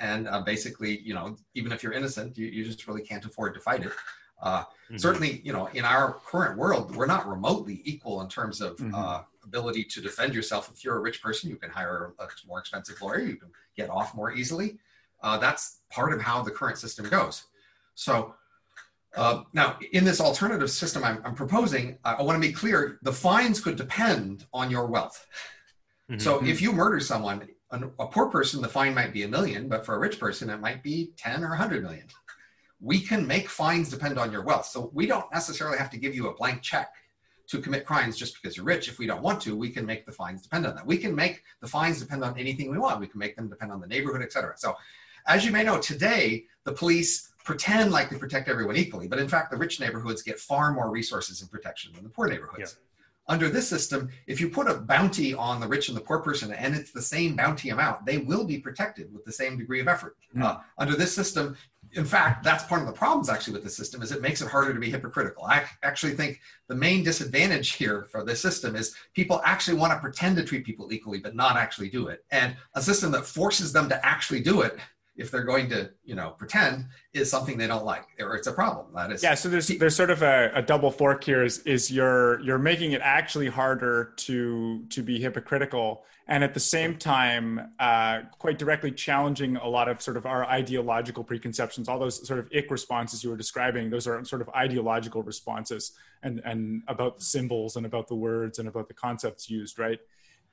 And 0.00 0.26
uh, 0.28 0.40
basically, 0.42 0.98
you 1.02 1.14
know, 1.14 1.36
even 1.54 1.70
if 1.70 1.80
you're 1.82 1.92
innocent, 1.92 2.36
you, 2.36 2.46
you 2.48 2.64
just 2.64 2.88
really 2.88 3.02
can't 3.02 3.24
afford 3.24 3.54
to 3.54 3.60
fight 3.60 3.84
it. 3.86 3.92
Uh, 4.42 4.64
Mhm. 4.90 5.00
Certainly, 5.00 5.40
you 5.44 5.52
know, 5.52 5.66
in 5.68 5.84
our 5.84 6.14
current 6.26 6.58
world, 6.58 6.94
we're 6.94 7.06
not 7.06 7.26
remotely 7.26 7.80
equal 7.84 8.20
in 8.20 8.28
terms 8.28 8.60
of 8.60 8.76
Mhm. 8.78 8.92
uh, 8.92 9.22
ability 9.44 9.84
to 9.84 10.00
defend 10.02 10.34
yourself. 10.34 10.70
If 10.74 10.84
you're 10.84 10.96
a 10.96 11.00
rich 11.00 11.22
person, 11.22 11.48
you 11.50 11.56
can 11.56 11.70
hire 11.70 12.12
a 12.18 12.26
more 12.48 12.58
expensive 12.58 13.00
lawyer, 13.00 13.20
you 13.20 13.36
can 13.36 13.50
get 13.76 13.88
off 13.88 14.12
more 14.14 14.32
easily. 14.32 14.78
Uh, 15.22 15.38
that's 15.38 15.80
part 15.88 16.12
of 16.12 16.20
how 16.20 16.42
the 16.42 16.50
current 16.50 16.76
system 16.78 17.08
goes. 17.08 17.44
So, 17.94 18.34
uh, 19.16 19.44
now, 19.52 19.78
in 19.92 20.04
this 20.04 20.20
alternative 20.20 20.70
system 20.70 21.04
I'm, 21.04 21.22
I'm 21.24 21.36
proposing, 21.36 21.96
I, 22.04 22.14
I 22.14 22.22
want 22.22 22.42
to 22.42 22.46
be 22.46 22.52
clear 22.52 22.98
the 23.02 23.12
fines 23.12 23.60
could 23.60 23.76
depend 23.76 24.46
on 24.52 24.68
your 24.70 24.86
wealth. 24.86 25.26
Mhm. 26.10 26.20
So, 26.20 26.44
if 26.44 26.60
you 26.60 26.72
murder 26.72 27.00
someone, 27.00 27.48
an, 27.70 27.90
a 27.98 28.06
poor 28.06 28.28
person, 28.28 28.60
the 28.60 28.68
fine 28.68 28.94
might 28.94 29.12
be 29.12 29.22
a 29.22 29.28
million, 29.28 29.68
but 29.68 29.86
for 29.86 29.94
a 29.94 29.98
rich 29.98 30.20
person, 30.20 30.50
it 30.50 30.60
might 30.60 30.82
be 30.82 31.12
10 31.16 31.42
or 31.42 31.50
100 31.50 31.82
million. 31.82 32.06
We 32.80 33.00
can 33.00 33.26
make 33.26 33.48
fines 33.48 33.88
depend 33.88 34.18
on 34.18 34.30
your 34.30 34.42
wealth. 34.42 34.66
So, 34.66 34.90
we 34.92 35.06
don't 35.06 35.32
necessarily 35.32 35.78
have 35.78 35.88
to 35.90 35.96
give 35.96 36.14
you 36.14 36.28
a 36.28 36.34
blank 36.34 36.60
check 36.60 36.92
to 37.46 37.58
commit 37.60 37.86
crimes 37.86 38.16
just 38.16 38.34
because 38.34 38.56
you're 38.56 38.66
rich. 38.66 38.88
If 38.88 38.98
we 38.98 39.06
don't 39.06 39.22
want 39.22 39.40
to, 39.42 39.56
we 39.56 39.70
can 39.70 39.86
make 39.86 40.04
the 40.04 40.12
fines 40.12 40.42
depend 40.42 40.66
on 40.66 40.74
that. 40.74 40.86
We 40.86 40.98
can 40.98 41.14
make 41.14 41.42
the 41.62 41.68
fines 41.68 42.00
depend 42.00 42.24
on 42.24 42.38
anything 42.38 42.70
we 42.70 42.76
want. 42.78 43.00
We 43.00 43.06
can 43.06 43.18
make 43.18 43.36
them 43.36 43.48
depend 43.48 43.72
on 43.72 43.80
the 43.80 43.86
neighborhood, 43.86 44.22
et 44.22 44.32
cetera. 44.32 44.54
So, 44.58 44.76
as 45.26 45.46
you 45.46 45.52
may 45.52 45.62
know, 45.62 45.78
today 45.80 46.44
the 46.64 46.72
police 46.72 47.30
pretend 47.44 47.90
like 47.92 48.10
they 48.10 48.18
protect 48.18 48.48
everyone 48.48 48.76
equally, 48.76 49.08
but 49.08 49.18
in 49.18 49.28
fact, 49.28 49.50
the 49.50 49.56
rich 49.56 49.80
neighborhoods 49.80 50.22
get 50.22 50.38
far 50.38 50.72
more 50.72 50.90
resources 50.90 51.40
and 51.40 51.50
protection 51.50 51.92
than 51.94 52.02
the 52.02 52.10
poor 52.10 52.26
neighborhoods. 52.28 52.76
Under 53.26 53.48
this 53.48 53.66
system, 53.66 54.10
if 54.26 54.40
you 54.40 54.50
put 54.50 54.68
a 54.68 54.74
bounty 54.74 55.32
on 55.32 55.58
the 55.58 55.66
rich 55.66 55.88
and 55.88 55.96
the 55.96 56.00
poor 56.00 56.18
person 56.18 56.52
and 56.52 56.74
it's 56.74 56.92
the 56.92 57.00
same 57.00 57.34
bounty 57.34 57.70
amount, 57.70 58.04
they 58.04 58.18
will 58.18 58.44
be 58.44 58.58
protected 58.58 59.12
with 59.14 59.24
the 59.24 59.32
same 59.32 59.56
degree 59.56 59.80
of 59.80 59.88
effort. 59.88 60.16
Mm. 60.36 60.42
Uh, 60.42 60.58
under 60.76 60.94
this 60.94 61.14
system, 61.14 61.56
in 61.92 62.04
fact, 62.04 62.42
that's 62.42 62.64
part 62.64 62.80
of 62.80 62.86
the 62.86 62.92
problems 62.92 63.28
actually 63.28 63.54
with 63.54 63.62
the 63.62 63.70
system 63.70 64.02
is 64.02 64.12
it 64.12 64.20
makes 64.20 64.42
it 64.42 64.48
harder 64.48 64.74
to 64.74 64.80
be 64.80 64.90
hypocritical. 64.90 65.44
I 65.44 65.64
actually 65.82 66.14
think 66.14 66.40
the 66.68 66.74
main 66.74 67.02
disadvantage 67.02 67.72
here 67.76 68.06
for 68.10 68.24
this 68.24 68.40
system 68.40 68.76
is 68.76 68.94
people 69.14 69.40
actually 69.44 69.78
want 69.78 69.92
to 69.92 69.98
pretend 69.98 70.36
to 70.36 70.44
treat 70.44 70.66
people 70.66 70.92
equally, 70.92 71.18
but 71.18 71.34
not 71.34 71.56
actually 71.56 71.88
do 71.88 72.08
it. 72.08 72.24
And 72.30 72.56
a 72.74 72.82
system 72.82 73.10
that 73.12 73.26
forces 73.26 73.72
them 73.72 73.88
to 73.88 74.06
actually 74.06 74.40
do 74.40 74.62
it, 74.62 74.78
if 75.16 75.30
they're 75.30 75.44
going 75.44 75.68
to, 75.70 75.90
you 76.04 76.14
know, 76.14 76.30
pretend, 76.30 76.86
is 77.12 77.30
something 77.30 77.56
they 77.56 77.68
don't 77.68 77.84
like, 77.84 78.04
or 78.18 78.34
it's 78.34 78.48
a 78.48 78.52
problem. 78.52 78.86
That 78.94 79.12
is, 79.12 79.22
Yeah, 79.22 79.34
so 79.34 79.48
there's 79.48 79.68
there's 79.68 79.94
sort 79.94 80.10
of 80.10 80.22
a, 80.22 80.50
a 80.54 80.62
double 80.62 80.90
fork 80.90 81.22
here. 81.22 81.44
Is 81.44 81.58
is 81.60 81.90
you're 81.90 82.40
you're 82.40 82.58
making 82.58 82.92
it 82.92 83.00
actually 83.02 83.46
harder 83.46 84.12
to 84.16 84.84
to 84.88 85.02
be 85.02 85.20
hypocritical, 85.20 86.04
and 86.26 86.42
at 86.42 86.52
the 86.52 86.60
same 86.60 86.96
time, 86.98 87.72
uh, 87.78 88.22
quite 88.38 88.58
directly 88.58 88.90
challenging 88.90 89.56
a 89.56 89.68
lot 89.68 89.88
of 89.88 90.02
sort 90.02 90.16
of 90.16 90.26
our 90.26 90.44
ideological 90.46 91.22
preconceptions. 91.22 91.88
All 91.88 91.98
those 91.98 92.26
sort 92.26 92.40
of 92.40 92.48
ick 92.52 92.70
responses 92.70 93.22
you 93.22 93.30
were 93.30 93.36
describing, 93.36 93.90
those 93.90 94.08
are 94.08 94.24
sort 94.24 94.42
of 94.42 94.48
ideological 94.48 95.22
responses, 95.22 95.92
and 96.24 96.40
and 96.44 96.82
about 96.88 97.18
the 97.18 97.24
symbols 97.24 97.76
and 97.76 97.86
about 97.86 98.08
the 98.08 98.16
words 98.16 98.58
and 98.58 98.66
about 98.66 98.88
the 98.88 98.94
concepts 98.94 99.48
used, 99.48 99.78
right? 99.78 100.00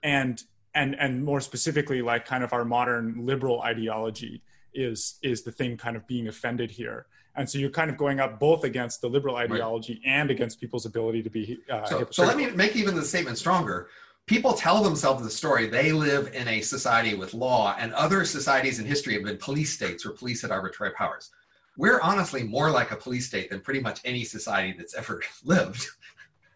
And 0.03 0.41
and 0.75 0.95
and 0.99 1.25
more 1.25 1.41
specifically, 1.41 2.03
like 2.03 2.25
kind 2.25 2.43
of 2.43 2.53
our 2.53 2.63
modern 2.63 3.25
liberal 3.25 3.63
ideology 3.63 4.43
is 4.73 5.19
is 5.21 5.43
the 5.43 5.51
thing 5.51 5.77
kind 5.77 5.95
of 5.95 6.05
being 6.07 6.27
offended 6.27 6.71
here 6.71 7.07
and 7.35 7.49
so 7.49 7.57
you're 7.57 7.69
kind 7.69 7.89
of 7.89 7.97
going 7.97 8.19
up 8.19 8.39
both 8.39 8.63
against 8.63 9.01
the 9.01 9.07
liberal 9.07 9.35
ideology 9.35 10.01
and 10.05 10.29
against 10.29 10.59
people's 10.59 10.85
ability 10.85 11.23
to 11.23 11.29
be 11.29 11.59
uh, 11.69 11.85
so, 11.85 12.07
so 12.11 12.25
let 12.25 12.37
me 12.37 12.49
make 12.51 12.75
even 12.75 12.95
the 12.95 13.03
statement 13.03 13.37
stronger. 13.37 13.87
People 14.27 14.53
tell 14.53 14.83
themselves 14.83 15.23
the 15.23 15.29
story 15.29 15.67
they 15.67 15.91
live 15.91 16.33
in 16.33 16.47
a 16.47 16.61
society 16.61 17.15
with 17.15 17.33
law, 17.33 17.75
and 17.79 17.93
other 17.93 18.23
societies 18.23 18.79
in 18.79 18.85
history 18.85 19.13
have 19.15 19.23
been 19.23 19.37
police 19.37 19.73
states 19.73 20.05
where 20.05 20.13
police 20.13 20.41
had 20.41 20.51
arbitrary 20.51 20.93
powers. 20.93 21.31
We're 21.77 21.99
honestly 22.01 22.43
more 22.43 22.69
like 22.69 22.91
a 22.91 22.95
police 22.95 23.27
state 23.27 23.49
than 23.49 23.61
pretty 23.61 23.79
much 23.79 23.99
any 24.05 24.23
society 24.23 24.75
that's 24.77 24.93
ever 24.93 25.21
lived 25.43 25.87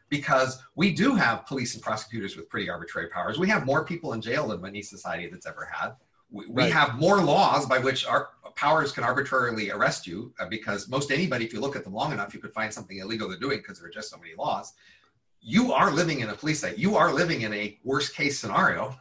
because 0.09 0.61
we 0.75 0.93
do 0.93 1.15
have 1.15 1.45
police 1.47 1.73
and 1.73 1.81
prosecutors 1.81 2.37
with 2.37 2.49
pretty 2.49 2.69
arbitrary 2.69 3.09
powers. 3.09 3.39
We 3.39 3.49
have 3.49 3.65
more 3.65 3.83
people 3.85 4.13
in 4.13 4.21
jail 4.21 4.49
than 4.49 4.63
any 4.65 4.81
society 4.81 5.27
that's 5.27 5.47
ever 5.47 5.65
had. 5.65 5.93
We, 6.29 6.47
we 6.47 6.63
Right. 6.63 6.73
have 6.73 6.95
more 6.95 7.21
laws 7.21 7.65
by 7.65 7.79
which 7.79 8.05
our 8.05 8.29
powers 8.55 8.91
can 8.91 9.03
arbitrarily 9.03 9.69
arrest 9.71 10.07
you 10.07 10.33
uh, 10.39 10.45
because 10.47 10.87
most 10.87 11.11
anybody, 11.11 11.45
if 11.45 11.53
you 11.53 11.59
look 11.59 11.75
at 11.75 11.83
them 11.83 11.93
long 11.93 12.11
enough, 12.11 12.33
you 12.33 12.39
could 12.39 12.53
find 12.53 12.73
something 12.73 12.97
illegal 12.97 13.27
they're 13.29 13.37
doing 13.37 13.57
because 13.59 13.79
there 13.79 13.87
are 13.87 13.91
just 13.91 14.09
so 14.09 14.17
many 14.17 14.33
laws. 14.35 14.73
You 15.41 15.73
are 15.73 15.91
living 15.91 16.21
in 16.21 16.29
a 16.29 16.33
police 16.35 16.59
state. 16.59 16.77
You 16.77 16.95
are 16.95 17.13
living 17.13 17.41
in 17.41 17.53
a 17.53 17.77
worst 17.83 18.15
case 18.15 18.39
scenario. 18.39 18.97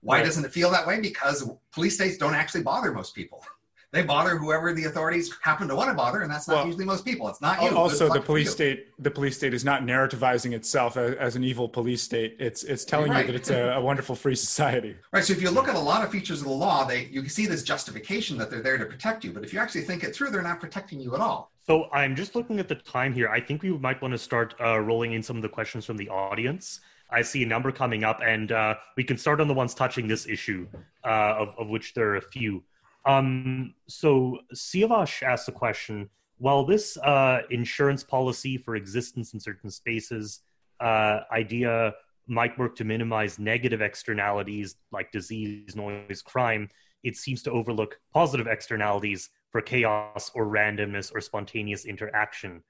Why 0.00 0.18
Right. 0.18 0.26
doesn't 0.26 0.44
it 0.44 0.52
feel 0.52 0.70
that 0.70 0.86
way? 0.86 1.00
Because 1.00 1.50
police 1.72 1.94
states 1.94 2.16
don't 2.18 2.34
actually 2.34 2.62
bother 2.62 2.92
most 2.92 3.14
people. 3.14 3.44
They 3.90 4.02
bother 4.02 4.36
whoever 4.36 4.74
the 4.74 4.84
authorities 4.84 5.34
happen 5.42 5.66
to 5.68 5.74
want 5.74 5.88
to 5.88 5.94
bother, 5.94 6.20
and 6.20 6.30
that's 6.30 6.46
not 6.46 6.56
Well, 6.56 6.66
usually 6.66 6.84
most 6.84 7.06
people. 7.06 7.26
It's 7.28 7.40
not 7.40 7.62
you. 7.62 7.74
Also, 7.74 8.12
the 8.12 8.20
police 8.20 8.50
state 8.50 8.88
the 8.98 9.10
police 9.10 9.36
state 9.36 9.54
is 9.54 9.64
not 9.64 9.82
narrativizing 9.82 10.52
itself 10.52 10.98
as, 10.98 11.14
as 11.14 11.36
an 11.36 11.44
evil 11.44 11.68
police 11.68 12.02
state. 12.02 12.36
It's 12.38 12.64
it's 12.64 12.84
telling 12.84 13.12
Right. 13.12 13.24
you 13.24 13.32
that 13.32 13.38
it's 13.38 13.48
a, 13.50 13.70
a 13.76 13.80
wonderful 13.80 14.14
free 14.14 14.34
society. 14.34 14.94
Right. 15.10 15.24
So 15.24 15.32
if 15.32 15.40
you 15.40 15.48
look 15.48 15.68
at 15.68 15.74
a 15.74 15.80
lot 15.80 16.04
of 16.04 16.10
features 16.10 16.40
of 16.42 16.48
the 16.48 16.52
law, 16.52 16.84
they 16.84 17.06
you 17.06 17.22
can 17.22 17.30
see 17.30 17.46
this 17.46 17.62
justification 17.62 18.36
that 18.38 18.50
they're 18.50 18.60
there 18.60 18.76
to 18.76 18.84
protect 18.84 19.24
you. 19.24 19.32
But 19.32 19.42
if 19.42 19.54
you 19.54 19.58
actually 19.58 19.82
think 19.82 20.04
it 20.04 20.14
through, 20.14 20.30
they're 20.30 20.42
not 20.42 20.60
protecting 20.60 21.00
you 21.00 21.14
at 21.14 21.20
all. 21.22 21.50
So 21.66 21.88
I'm 21.90 22.14
just 22.14 22.34
looking 22.34 22.60
at 22.60 22.68
the 22.68 22.74
time 22.74 23.14
here. 23.14 23.28
I 23.28 23.40
think 23.40 23.62
we 23.62 23.70
might 23.70 24.02
want 24.02 24.12
to 24.12 24.18
start 24.18 24.54
uh, 24.60 24.80
rolling 24.80 25.14
in 25.14 25.22
some 25.22 25.36
of 25.36 25.42
the 25.42 25.48
questions 25.48 25.86
from 25.86 25.96
the 25.96 26.10
audience. 26.10 26.80
I 27.10 27.22
see 27.22 27.42
a 27.42 27.46
number 27.46 27.72
coming 27.72 28.04
up, 28.04 28.20
and 28.22 28.52
uh, 28.52 28.74
we 28.98 29.04
can 29.04 29.16
start 29.16 29.40
on 29.40 29.48
the 29.48 29.54
ones 29.54 29.72
touching 29.74 30.06
this 30.08 30.26
issue, 30.26 30.66
uh, 31.04 31.08
of, 31.38 31.54
of 31.58 31.68
which 31.68 31.94
there 31.94 32.10
are 32.10 32.16
a 32.16 32.20
few. 32.22 32.62
Um, 33.08 33.74
so 33.88 34.38
Siavash 34.54 35.22
asked 35.22 35.48
a 35.48 35.52
question. 35.52 36.10
While 36.36 36.64
this 36.64 36.96
uh, 36.98 37.40
insurance 37.50 38.04
policy 38.04 38.58
for 38.58 38.76
existence 38.76 39.32
in 39.34 39.40
certain 39.40 39.70
spaces 39.70 40.40
uh, 40.78 41.20
idea 41.32 41.94
might 42.28 42.56
work 42.58 42.76
to 42.76 42.84
minimize 42.84 43.38
negative 43.38 43.80
externalities 43.80 44.76
like 44.92 45.10
disease, 45.10 45.74
noise, 45.74 46.22
crime, 46.22 46.68
it 47.02 47.16
seems 47.16 47.42
to 47.44 47.50
overlook 47.50 47.98
positive 48.12 48.46
externalities 48.46 49.30
for 49.50 49.62
chaos 49.62 50.30
or 50.34 50.46
randomness 50.46 51.10
or 51.14 51.20
spontaneous 51.20 51.86
interaction. 51.86 52.62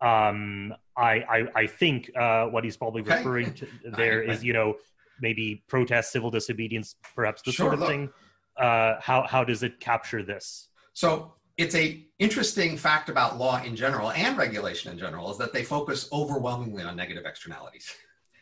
Um, 0.00 0.74
I, 0.96 1.12
I, 1.36 1.46
I 1.54 1.66
think 1.66 2.10
uh, 2.18 2.46
what 2.46 2.64
he's 2.64 2.76
probably 2.76 3.02
referring 3.02 3.52
to 3.54 3.66
there 3.96 4.22
is, 4.22 4.42
you 4.42 4.52
know, 4.54 4.76
maybe 5.20 5.62
protest, 5.68 6.10
civil 6.10 6.30
disobedience, 6.30 6.96
perhaps 7.14 7.42
this 7.42 7.54
Sure, 7.54 7.66
sort 7.66 7.74
of 7.74 7.80
look. 7.80 7.88
thing. 7.90 8.10
Uh, 8.56 8.94
how, 9.00 9.26
how 9.26 9.42
does 9.44 9.62
it 9.62 9.80
capture 9.80 10.22
this? 10.22 10.68
So 10.92 11.34
it's 11.56 11.74
a 11.74 12.06
interesting 12.18 12.76
fact 12.76 13.08
about 13.08 13.38
law 13.38 13.62
in 13.62 13.76
general 13.76 14.10
and 14.12 14.36
regulation 14.36 14.90
in 14.92 14.98
general 14.98 15.30
is 15.30 15.38
that 15.38 15.52
they 15.52 15.62
focus 15.62 16.08
overwhelmingly 16.12 16.82
on 16.82 16.96
negative 16.96 17.24
externalities. 17.26 17.90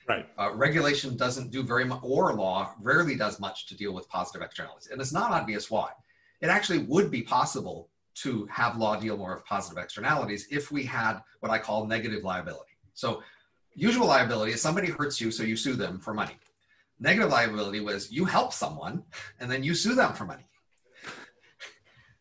Right. 0.08 0.26
Uh, 0.38 0.52
regulation 0.54 1.16
doesn't 1.16 1.50
do 1.50 1.62
very 1.62 1.84
much, 1.84 2.00
or 2.02 2.34
law 2.34 2.74
rarely 2.80 3.14
does 3.16 3.38
much 3.38 3.66
to 3.66 3.76
deal 3.76 3.92
with 3.92 4.08
positive 4.08 4.42
externalities, 4.42 4.88
and 4.90 5.00
it's 5.00 5.12
not 5.12 5.30
obvious 5.30 5.70
why. 5.70 5.90
It 6.40 6.48
actually 6.48 6.78
would 6.78 7.10
be 7.10 7.22
possible 7.22 7.90
to 8.16 8.46
have 8.50 8.76
law 8.76 8.96
deal 8.96 9.16
more 9.16 9.34
with 9.36 9.44
positive 9.44 9.82
externalities 9.82 10.48
if 10.50 10.72
we 10.72 10.82
had 10.82 11.20
what 11.40 11.52
I 11.52 11.58
call 11.58 11.86
negative 11.86 12.24
liability. 12.24 12.72
So, 12.94 13.22
usual 13.74 14.08
liability 14.08 14.52
is 14.52 14.60
somebody 14.60 14.88
hurts 14.88 15.20
you, 15.20 15.30
so 15.30 15.42
you 15.44 15.56
sue 15.56 15.74
them 15.74 16.00
for 16.00 16.12
money. 16.12 16.36
Negative 17.00 17.30
liability 17.30 17.80
was 17.80 18.12
you 18.12 18.26
help 18.26 18.52
someone 18.52 19.02
and 19.40 19.50
then 19.50 19.64
you 19.64 19.74
sue 19.74 19.94
them 19.94 20.12
for 20.12 20.26
money. 20.26 20.44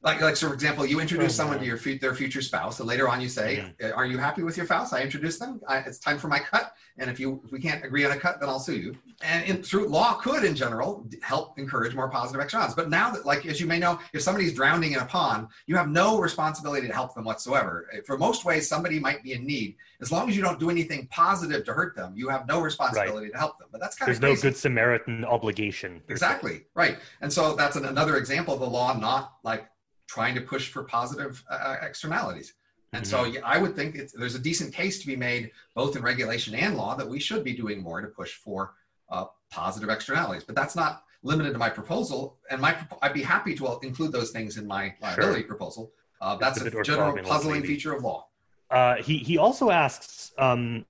Like, 0.02 0.22
like 0.22 0.38
so 0.38 0.48
for 0.48 0.54
example, 0.54 0.86
you 0.86 1.02
introduce 1.02 1.34
Oh, 1.34 1.44
someone 1.44 1.60
to 1.60 1.66
your 1.66 1.78
their 1.78 2.16
future 2.16 2.42
spouse, 2.42 2.80
and 2.80 2.88
later 2.88 3.10
on 3.10 3.20
you 3.20 3.28
say, 3.28 3.74
uh, 3.84 3.90
"Are 3.92 4.06
you 4.06 4.18
happy 4.18 4.44
with 4.44 4.56
your 4.56 4.66
spouse?" 4.66 4.94
I 4.94 5.02
introduce 5.02 5.38
them. 5.40 5.60
I, 5.68 5.80
it's 5.80 6.00
time 6.00 6.18
for 6.18 6.30
my 6.30 6.40
cut, 6.40 6.72
and 6.98 7.10
if 7.10 7.20
you 7.20 7.42
if 7.44 7.52
we 7.52 7.60
can't 7.60 7.84
agree 7.84 8.06
on 8.06 8.12
a 8.14 8.18
cut, 8.18 8.40
then 8.40 8.48
I'll 8.48 8.62
sue 8.62 8.78
you. 8.78 8.96
And 9.22 9.44
in, 9.44 9.62
through 9.62 9.90
law 9.90 10.14
could, 10.14 10.46
in 10.46 10.56
general, 10.56 11.06
help 11.22 11.60
encourage 11.60 11.96
more 11.96 12.10
positive 12.10 12.42
externalities. 12.42 12.76
But 12.76 12.90
now 12.90 13.12
that, 13.12 13.26
like 13.26 13.46
as 13.46 13.60
you 13.60 13.68
may 13.68 13.78
know, 13.78 14.00
if 14.14 14.22
somebody's 14.22 14.54
drowning 14.54 14.94
in 14.94 15.00
a 15.00 15.06
pond, 15.06 15.48
you 15.68 15.76
have 15.76 15.90
no 15.90 16.18
responsibility 16.22 16.88
to 16.88 16.94
help 16.94 17.14
them 17.14 17.26
whatsoever. 17.26 17.90
Uh, 17.94 17.98
for 18.06 18.18
most 18.18 18.46
ways, 18.46 18.70
somebody 18.70 19.00
might 19.00 19.22
be 19.22 19.34
in 19.34 19.46
need. 19.46 19.76
As 20.00 20.14
long 20.14 20.30
as 20.30 20.36
you 20.38 20.42
don't 20.42 20.62
do 20.62 20.70
anything 20.70 21.08
positive 21.12 21.66
to 21.66 21.74
hurt 21.74 21.98
them, 21.98 22.14
you 22.16 22.30
have 22.30 22.48
no 22.48 22.62
responsibility 22.62 23.32
to 23.32 23.38
help 23.38 23.60
them. 23.60 23.68
But 23.70 23.82
that's 23.82 23.98
kind 23.98 24.08
There's 24.08 24.20
of 24.20 24.22
there's 24.22 24.44
no 24.44 24.50
good 24.50 24.56
Samaritan 24.56 25.26
obligation. 25.26 26.02
Exactly 26.08 26.62
right, 26.74 27.00
and 27.20 27.32
so 27.32 27.54
that's 27.54 27.76
an, 27.76 27.84
another 27.84 28.16
example 28.16 28.54
of 28.54 28.62
the 28.62 28.70
law 28.70 28.98
not 28.98 29.34
like 29.44 29.68
trying 30.10 30.34
to 30.34 30.42
push 30.42 30.70
for 30.70 30.84
positive 30.84 31.44
uh, 31.50 31.76
externalities. 31.82 32.56
And 32.94 33.06
so 33.06 33.26
yeah, 33.26 33.42
I 33.46 33.60
would 33.60 33.76
think 33.76 33.96
it's, 33.96 34.12
there's 34.14 34.34
a 34.34 34.40
decent 34.40 34.74
case 34.74 35.00
to 35.02 35.06
be 35.06 35.16
made 35.16 35.52
both 35.76 35.96
in 35.96 36.02
regulation 36.02 36.56
and 36.56 36.76
law 36.76 36.96
that 36.96 37.08
we 37.08 37.20
should 37.20 37.44
be 37.44 37.54
doing 37.54 37.84
more 37.84 38.02
to 38.02 38.08
push 38.08 38.34
for 38.34 38.74
uh, 39.12 39.26
positive 39.52 39.90
externalities. 39.90 40.44
But 40.44 40.56
that's 40.56 40.76
not 40.76 41.04
limited 41.22 41.52
to 41.54 41.60
my 41.60 41.70
proposal, 41.70 42.40
and 42.50 42.60
my 42.60 42.76
I'd 43.04 43.14
be 43.14 43.22
happy 43.22 43.54
to 43.56 43.80
include 43.84 44.12
those 44.12 44.32
things 44.32 44.58
in 44.58 44.66
my 44.66 44.96
liability 45.02 45.44
proposal. 45.44 45.92
Uh, 46.22 46.36
that's 46.38 46.60
a 46.60 46.66
a, 46.66 46.84
general 46.84 47.16
puzzling 47.24 47.62
feature 47.62 47.94
of 47.94 48.04
law. 48.04 48.28
Uh, 48.72 48.96
he 48.96 49.18
he 49.20 49.38
also 49.38 49.70
asks, 49.70 50.32
um, 50.40 50.86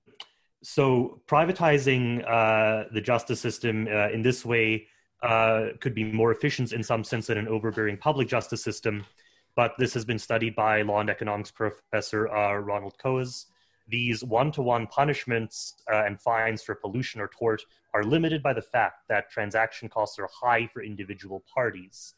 so 0.62 1.20
privatizing 1.26 2.04
uh, 2.26 2.84
the 2.92 3.00
justice 3.00 3.40
system 3.40 3.86
uh, 3.86 4.08
in 4.08 4.22
this 4.22 4.44
way 4.44 4.86
uh, 5.22 5.68
could 5.80 5.94
be 5.94 6.04
more 6.04 6.32
efficient 6.32 6.72
in 6.72 6.82
some 6.82 7.04
sense 7.04 7.26
than 7.26 7.38
an 7.38 7.48
overbearing 7.48 7.96
public 7.96 8.28
justice 8.28 8.62
system, 8.62 9.04
but 9.56 9.74
this 9.78 9.92
has 9.94 10.04
been 10.04 10.18
studied 10.18 10.54
by 10.54 10.82
law 10.82 11.00
and 11.00 11.10
economics 11.10 11.50
professor 11.50 12.28
uh, 12.28 12.54
Ronald 12.54 12.94
Coase. 13.02 13.46
These 13.88 14.22
one-to-one 14.22 14.86
punishments 14.86 15.74
uh, 15.92 16.04
and 16.06 16.20
fines 16.20 16.62
for 16.62 16.74
pollution 16.74 17.20
or 17.20 17.28
tort 17.28 17.62
are 17.92 18.04
limited 18.04 18.42
by 18.42 18.52
the 18.52 18.62
fact 18.62 19.08
that 19.08 19.30
transaction 19.30 19.88
costs 19.88 20.18
are 20.18 20.28
high 20.32 20.68
for 20.72 20.82
individual 20.82 21.42
parties. 21.52 22.14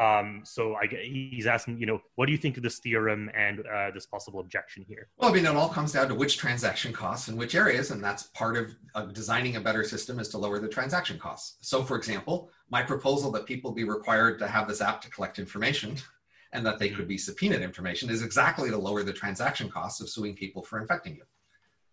Um, 0.00 0.42
so 0.44 0.74
I, 0.74 0.86
he's 0.86 1.46
asking, 1.46 1.78
you 1.78 1.86
know, 1.86 2.00
what 2.16 2.26
do 2.26 2.32
you 2.32 2.38
think 2.38 2.56
of 2.56 2.64
this 2.64 2.78
theorem 2.78 3.30
and 3.34 3.60
uh, 3.60 3.90
this 3.92 4.06
possible 4.06 4.40
objection 4.40 4.84
here? 4.88 5.08
Well, 5.18 5.30
I 5.30 5.32
mean, 5.32 5.46
it 5.46 5.54
all 5.54 5.68
comes 5.68 5.92
down 5.92 6.08
to 6.08 6.14
which 6.14 6.36
transaction 6.36 6.92
costs 6.92 7.28
in 7.28 7.36
which 7.36 7.54
areas, 7.54 7.92
and 7.92 8.02
that's 8.02 8.24
part 8.24 8.56
of 8.56 8.74
uh, 8.96 9.06
designing 9.06 9.54
a 9.56 9.60
better 9.60 9.84
system 9.84 10.18
is 10.18 10.28
to 10.30 10.38
lower 10.38 10.58
the 10.58 10.68
transaction 10.68 11.18
costs. 11.18 11.58
So, 11.60 11.84
for 11.84 11.96
example, 11.96 12.50
my 12.70 12.82
proposal 12.82 13.30
that 13.32 13.46
people 13.46 13.70
be 13.70 13.84
required 13.84 14.40
to 14.40 14.48
have 14.48 14.66
this 14.66 14.80
app 14.80 15.00
to 15.02 15.10
collect 15.10 15.38
information 15.38 15.96
and 16.52 16.66
that 16.66 16.78
they 16.78 16.88
could 16.88 17.06
be 17.06 17.18
subpoenaed 17.18 17.62
information 17.62 18.10
is 18.10 18.22
exactly 18.22 18.70
to 18.70 18.78
lower 18.78 19.02
the 19.02 19.12
transaction 19.12 19.68
costs 19.68 20.00
of 20.00 20.08
suing 20.08 20.34
people 20.34 20.62
for 20.62 20.80
infecting 20.80 21.16
you. 21.16 21.22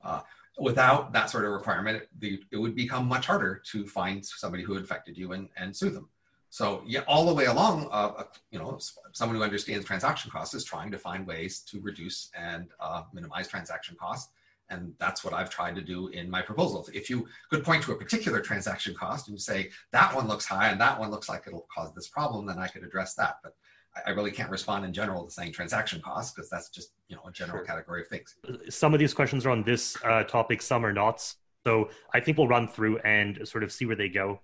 Uh, 0.03 0.21
without 0.59 1.13
that 1.13 1.29
sort 1.29 1.45
of 1.45 1.51
requirement, 1.51 1.97
it, 1.97 2.09
the, 2.19 2.39
it 2.51 2.57
would 2.57 2.75
become 2.75 3.07
much 3.07 3.25
harder 3.25 3.61
to 3.71 3.85
find 3.85 4.25
somebody 4.25 4.63
who 4.63 4.77
infected 4.77 5.17
you 5.17 5.33
and, 5.33 5.49
and 5.57 5.75
sue 5.75 5.89
them. 5.89 6.09
So 6.51 6.83
yeah, 6.85 6.99
all 7.07 7.25
the 7.25 7.33
way 7.33 7.45
along, 7.45 7.85
uh, 7.93 8.11
uh, 8.17 8.23
you 8.51 8.59
know, 8.59 8.77
someone 9.13 9.37
who 9.37 9.43
understands 9.43 9.85
transaction 9.85 10.29
costs 10.29 10.53
is 10.53 10.65
trying 10.65 10.91
to 10.91 10.97
find 10.97 11.25
ways 11.25 11.61
to 11.61 11.79
reduce 11.79 12.29
and 12.37 12.67
uh, 12.81 13.03
minimize 13.13 13.47
transaction 13.47 13.95
costs, 13.97 14.33
and 14.69 14.93
that's 14.99 15.23
what 15.23 15.33
I've 15.33 15.49
tried 15.49 15.75
to 15.75 15.81
do 15.81 16.09
in 16.09 16.29
my 16.29 16.41
proposals. 16.41 16.89
If 16.89 17.09
you 17.09 17.25
could 17.49 17.63
point 17.63 17.83
to 17.83 17.93
a 17.93 17.95
particular 17.95 18.41
transaction 18.41 18.93
cost 18.93 19.29
and 19.29 19.41
say 19.41 19.69
that 19.93 20.13
one 20.13 20.28
looks 20.28 20.45
high 20.45 20.67
and 20.67 20.82
that 20.82 20.99
one 20.99 21.09
looks 21.09 21.30
like 21.30 21.43
it'll 21.47 21.67
cause 21.73 21.93
this 21.95 22.09
problem, 22.09 22.45
then 22.45 22.59
I 22.59 22.67
could 22.67 22.84
address 22.84 23.13
that. 23.15 23.38
But 23.41 23.55
I- 23.95 24.09
I 24.09 24.09
really 24.11 24.32
can't 24.32 24.51
respond 24.51 24.84
in 24.84 24.91
general 24.91 25.23
to 25.23 25.32
saying 25.32 25.53
transaction 25.53 26.01
costs 26.01 26.34
because 26.34 26.49
that's 26.49 26.69
just 26.69 26.89
you 27.07 27.15
know 27.15 27.23
a 27.26 27.32
general 27.32 27.59
Sure. 27.59 27.65
category 27.65 28.01
of 28.01 28.09
things. 28.09 28.36
some 28.69 28.93
of 28.93 28.99
these 28.99 29.13
questions 29.13 29.45
are 29.45 29.51
on 29.51 29.63
this 29.63 29.95
uh, 30.03 30.26
topic, 30.26 30.61
some 30.61 30.86
are 30.86 30.91
not. 30.93 31.34
So 31.65 31.89
I 32.13 32.19
think 32.19 32.38
we'll 32.38 32.49
run 32.49 32.67
through 32.67 32.97
and 32.99 33.47
sort 33.47 33.63
of 33.63 33.71
see 33.71 33.86
where 33.86 33.95
they 33.95 34.09
go. 34.09 34.41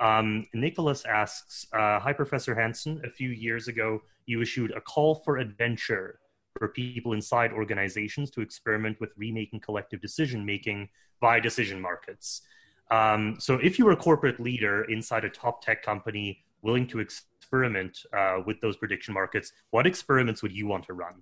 Um, 0.00 0.46
Nicholas 0.54 1.04
asks 1.04 1.66
uh, 1.72 1.98
Hi, 2.00 2.12
Professor 2.12 2.54
Hanson. 2.54 3.00
A 3.04 3.10
few 3.10 3.30
years 3.30 3.68
ago, 3.68 4.02
you 4.26 4.40
issued 4.42 4.72
a 4.72 4.80
call 4.80 5.16
for 5.16 5.38
adventure 5.38 6.20
for 6.58 6.68
people 6.68 7.12
inside 7.12 7.52
organizations 7.52 8.30
to 8.32 8.40
experiment 8.40 8.98
with 9.00 9.10
remaking 9.16 9.60
collective 9.60 10.00
decision 10.00 10.44
making 10.44 10.88
via 11.20 11.40
decision 11.40 11.80
markets. 11.80 12.42
Um, 12.90 13.36
so, 13.38 13.54
if 13.56 13.78
you 13.78 13.84
were 13.84 13.92
a 13.92 13.96
corporate 13.96 14.40
leader 14.40 14.84
inside 14.84 15.24
a 15.24 15.30
top 15.30 15.62
tech 15.62 15.82
company 15.82 16.44
willing 16.62 16.86
to 16.88 17.00
experiment 17.00 17.98
uh, 18.16 18.38
with 18.46 18.60
those 18.60 18.76
prediction 18.76 19.14
markets, 19.14 19.52
what 19.70 19.86
experiments 19.86 20.42
would 20.42 20.52
you 20.52 20.66
want 20.66 20.84
to 20.86 20.92
run? 20.92 21.14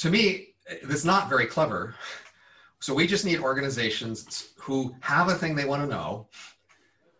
to 0.00 0.08
me, 0.08 0.54
it's 0.66 1.04
not 1.04 1.28
very 1.28 1.46
clever. 1.46 1.94
So 2.80 2.94
we 2.94 3.06
just 3.06 3.26
need 3.26 3.40
organizations 3.40 4.54
who 4.58 4.94
have 5.00 5.28
a 5.28 5.34
thing 5.34 5.54
they 5.54 5.66
want 5.66 5.82
to 5.82 5.88
know. 5.88 6.26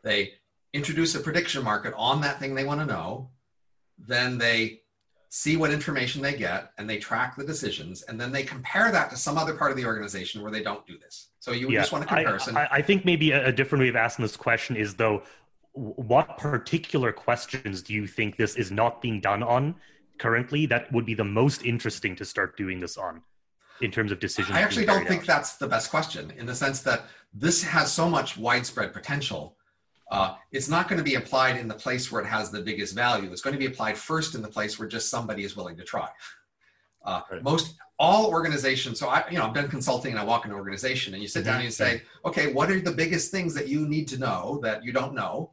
They 0.03 0.32
introduce 0.72 1.14
a 1.14 1.20
prediction 1.20 1.64
market 1.64 1.94
on 1.96 2.20
that 2.20 2.38
thing 2.38 2.54
they 2.54 2.64
want 2.64 2.80
to 2.80 2.86
know. 2.86 3.30
Then 3.98 4.38
they 4.38 4.80
see 5.28 5.56
what 5.56 5.70
information 5.70 6.20
they 6.20 6.34
get 6.36 6.72
and 6.76 6.90
they 6.90 6.98
track 6.98 7.36
the 7.36 7.44
decisions. 7.44 8.02
And 8.02 8.20
then 8.20 8.32
they 8.32 8.42
compare 8.42 8.90
that 8.90 9.10
to 9.10 9.16
some 9.16 9.38
other 9.38 9.54
part 9.54 9.70
of 9.70 9.76
the 9.76 9.84
organization 9.84 10.42
where 10.42 10.50
they 10.50 10.62
don't 10.62 10.84
do 10.86 10.98
this. 10.98 11.28
So 11.38 11.52
you 11.52 11.70
just 11.70 11.92
want 11.92 12.04
a 12.04 12.12
I- 12.12 12.22
comparison. 12.22 12.56
I, 12.56 12.68
I 12.70 12.82
think 12.82 13.04
maybe 13.04 13.30
a, 13.30 13.46
a 13.46 13.52
different 13.52 13.82
way 13.82 13.88
of 13.88 13.96
asking 13.96 14.24
this 14.24 14.36
question 14.36 14.76
is 14.76 14.94
though, 14.94 15.22
what 15.72 16.36
particular 16.36 17.12
questions 17.12 17.80
do 17.80 17.94
you 17.94 18.06
think 18.06 18.36
this 18.36 18.56
is 18.56 18.72
not 18.72 19.00
being 19.00 19.20
done 19.20 19.42
on 19.42 19.76
currently 20.18 20.66
that 20.66 20.92
would 20.92 21.06
be 21.06 21.14
the 21.14 21.24
most 21.24 21.64
interesting 21.64 22.16
to 22.16 22.24
start 22.24 22.56
doing 22.56 22.80
this 22.80 22.96
on 22.96 23.22
in 23.80 23.92
terms 23.92 24.10
of 24.10 24.18
decisions? 24.18 24.56
I 24.56 24.62
actually 24.62 24.86
don't 24.86 25.06
think 25.06 25.22
out? 25.22 25.26
that's 25.28 25.56
the 25.56 25.68
best 25.68 25.90
question 25.90 26.32
in 26.36 26.44
the 26.44 26.54
sense 26.56 26.82
that 26.82 27.04
this 27.32 27.62
has 27.62 27.92
so 27.92 28.10
much 28.10 28.36
widespread 28.36 28.92
potential. 28.92 29.56
Uh, 30.11 30.34
it's 30.50 30.68
not 30.68 30.88
going 30.88 30.98
to 30.98 31.04
be 31.04 31.14
applied 31.14 31.56
in 31.56 31.68
the 31.68 31.74
place 31.74 32.11
where 32.11 32.20
it 32.20 32.26
has 32.26 32.50
the 32.50 32.61
biggest 32.61 32.94
value. 32.94 33.30
It's 33.30 33.42
going 33.42 33.54
to 33.54 33.58
be 33.58 33.66
applied 33.66 33.96
first 33.96 34.34
in 34.34 34.42
the 34.42 34.48
place 34.48 34.78
where 34.78 34.88
just 34.88 35.08
somebody 35.08 35.44
is 35.44 35.56
willing 35.56 35.76
to 35.76 35.84
try. 35.84 36.08
Uh, 37.04 37.22
right. 37.30 37.42
Most 37.42 37.76
all 37.98 38.30
organizations. 38.30 38.98
So 38.98 39.08
I, 39.08 39.24
you 39.30 39.38
know, 39.38 39.46
I've 39.46 39.54
done 39.54 39.68
consulting, 39.68 40.12
and 40.12 40.18
I 40.18 40.24
walk 40.24 40.46
in 40.46 40.50
an 40.50 40.56
organization, 40.56 41.12
and 41.12 41.22
you 41.22 41.28
sit 41.28 41.44
down 41.44 41.56
and 41.56 41.64
you 41.64 41.70
say, 41.70 42.02
okay, 42.24 42.52
what 42.52 42.70
are 42.70 42.80
the 42.80 42.92
biggest 42.92 43.30
things 43.30 43.54
that 43.54 43.68
you 43.68 43.86
need 43.86 44.08
to 44.08 44.18
know 44.18 44.58
that 44.62 44.82
you 44.82 44.92
don't 44.92 45.14
know? 45.14 45.52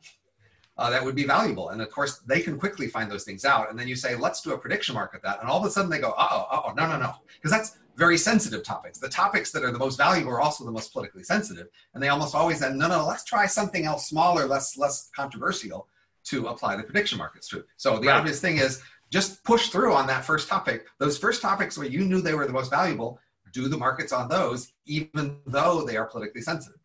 Uh, 0.78 0.90
that 0.90 1.04
would 1.04 1.16
be 1.16 1.26
valuable. 1.26 1.70
And 1.70 1.82
of 1.82 1.92
course, 1.92 2.20
they 2.20 2.40
can 2.40 2.58
quickly 2.58 2.88
find 2.88 3.12
those 3.12 3.24
things 3.24 3.46
out. 3.46 3.70
And 3.70 3.78
then 3.78 3.88
you 3.88 3.96
say, 3.96 4.16
let's 4.16 4.42
do 4.42 4.54
a 4.54 4.58
prediction 4.58 4.94
mark 4.94 5.14
at 5.16 5.24
that. 5.24 5.42
And 5.42 5.50
all 5.50 5.60
of 5.60 5.66
a 5.66 5.72
sudden 5.72 5.90
they 5.90 6.00
go, 6.00 6.14
oh, 6.18 6.48
oh, 6.52 6.74
no, 6.78 6.88
no, 6.88 6.98
no. 6.98 7.14
Because 7.36 7.52
that's 7.52 7.80
very 7.98 8.18
sensitive 8.18 8.64
topics. 8.64 9.00
The 9.00 9.10
topics 9.10 9.52
that 9.52 9.64
are 9.64 9.72
the 9.72 9.80
most 9.80 9.98
valuable 9.98 10.32
are 10.32 10.40
also 10.40 10.64
the 10.64 10.72
most 10.72 10.94
politically 10.94 11.24
sensitive. 11.24 11.68
And 11.94 12.02
they 12.02 12.10
almost 12.10 12.36
always 12.36 12.60
say, 12.60 12.72
no, 12.72 12.88
no, 12.88 13.06
let's 13.06 13.24
try 13.24 13.48
something 13.48 13.86
else 13.86 14.08
smaller, 14.08 14.46
less, 14.46 14.78
less 14.78 15.10
controversial 15.16 15.88
to 16.26 16.48
apply 16.48 16.76
the 16.76 16.84
prediction 16.84 17.18
markets 17.18 17.50
to. 17.50 17.64
So 17.76 17.98
the 17.98 18.08
right. 18.08 18.18
obvious 18.18 18.40
thing 18.40 18.58
is 18.58 18.82
just 19.10 19.44
push 19.44 19.70
through 19.70 19.94
on 19.94 20.06
that 20.08 20.24
first 20.24 20.48
topic. 20.48 20.86
Those 21.00 21.18
first 21.18 21.42
topics 21.42 21.78
where 21.78 21.88
you 21.88 22.06
knew 22.06 22.22
they 22.22 22.36
were 22.36 22.46
the 22.46 22.54
most 22.54 22.70
valuable, 22.70 23.20
do 23.52 23.68
the 23.68 23.78
markets 23.78 24.14
on 24.14 24.30
those, 24.30 24.74
even 24.86 25.38
though 25.48 25.84
they 25.84 25.98
are 25.98 26.06
politically 26.06 26.42
sensitive. 26.42 26.77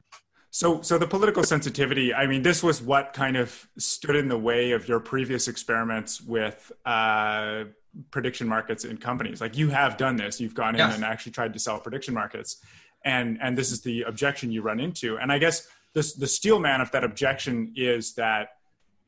So, 0.54 0.82
so 0.82 0.98
the 0.98 1.06
political 1.06 1.42
sensitivity. 1.44 2.12
I 2.12 2.26
mean, 2.26 2.42
this 2.42 2.62
was 2.62 2.82
what 2.82 3.14
kind 3.14 3.38
of 3.38 3.66
stood 3.78 4.16
in 4.16 4.28
the 4.28 4.36
way 4.36 4.72
of 4.72 4.86
your 4.86 5.00
previous 5.00 5.48
experiments 5.48 6.20
with 6.20 6.70
uh, 6.84 7.64
prediction 8.10 8.46
markets 8.46 8.84
in 8.84 8.98
companies. 8.98 9.40
Like 9.40 9.56
you 9.56 9.70
have 9.70 9.96
done 9.96 10.16
this. 10.16 10.42
You've 10.42 10.54
gone 10.54 10.74
in 10.74 10.80
yes. 10.80 10.94
and 10.94 11.04
actually 11.04 11.32
tried 11.32 11.54
to 11.54 11.58
sell 11.58 11.80
prediction 11.80 12.12
markets, 12.12 12.58
and 13.02 13.38
and 13.40 13.56
this 13.56 13.72
is 13.72 13.80
the 13.80 14.02
objection 14.02 14.52
you 14.52 14.60
run 14.60 14.78
into. 14.78 15.16
And 15.16 15.32
I 15.32 15.38
guess 15.38 15.66
this 15.94 16.12
the 16.12 16.26
steel 16.26 16.60
man 16.60 16.82
of 16.82 16.90
that 16.90 17.02
objection 17.02 17.72
is 17.74 18.12
that 18.16 18.50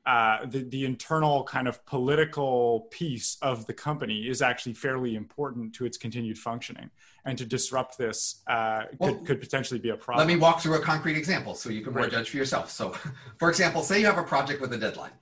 uh, 0.06 0.46
the, 0.46 0.60
the 0.60 0.86
internal 0.86 1.44
kind 1.44 1.68
of 1.68 1.84
political 1.84 2.88
piece 2.90 3.36
of 3.42 3.66
the 3.66 3.74
company 3.74 4.28
is 4.28 4.40
actually 4.40 4.74
fairly 4.74 5.14
important 5.14 5.74
to 5.74 5.84
its 5.84 5.98
continued 5.98 6.38
functioning. 6.38 6.90
And 7.26 7.38
to 7.38 7.46
disrupt 7.46 7.96
this 7.96 8.42
uh, 8.46 8.82
well, 8.98 9.14
could, 9.14 9.26
could 9.26 9.40
potentially 9.40 9.80
be 9.80 9.88
a 9.90 9.96
problem. 9.96 10.26
Let 10.26 10.34
me 10.34 10.38
walk 10.38 10.60
through 10.60 10.74
a 10.74 10.80
concrete 10.80 11.16
example 11.16 11.54
so 11.54 11.70
you 11.70 11.80
can 11.80 11.94
right. 11.94 12.10
judge 12.10 12.28
for 12.28 12.36
yourself. 12.36 12.70
So, 12.70 12.94
for 13.38 13.48
example, 13.48 13.82
say 13.82 13.98
you 13.98 14.06
have 14.06 14.18
a 14.18 14.22
project 14.22 14.60
with 14.60 14.72
a 14.74 14.78
deadline. 14.78 15.12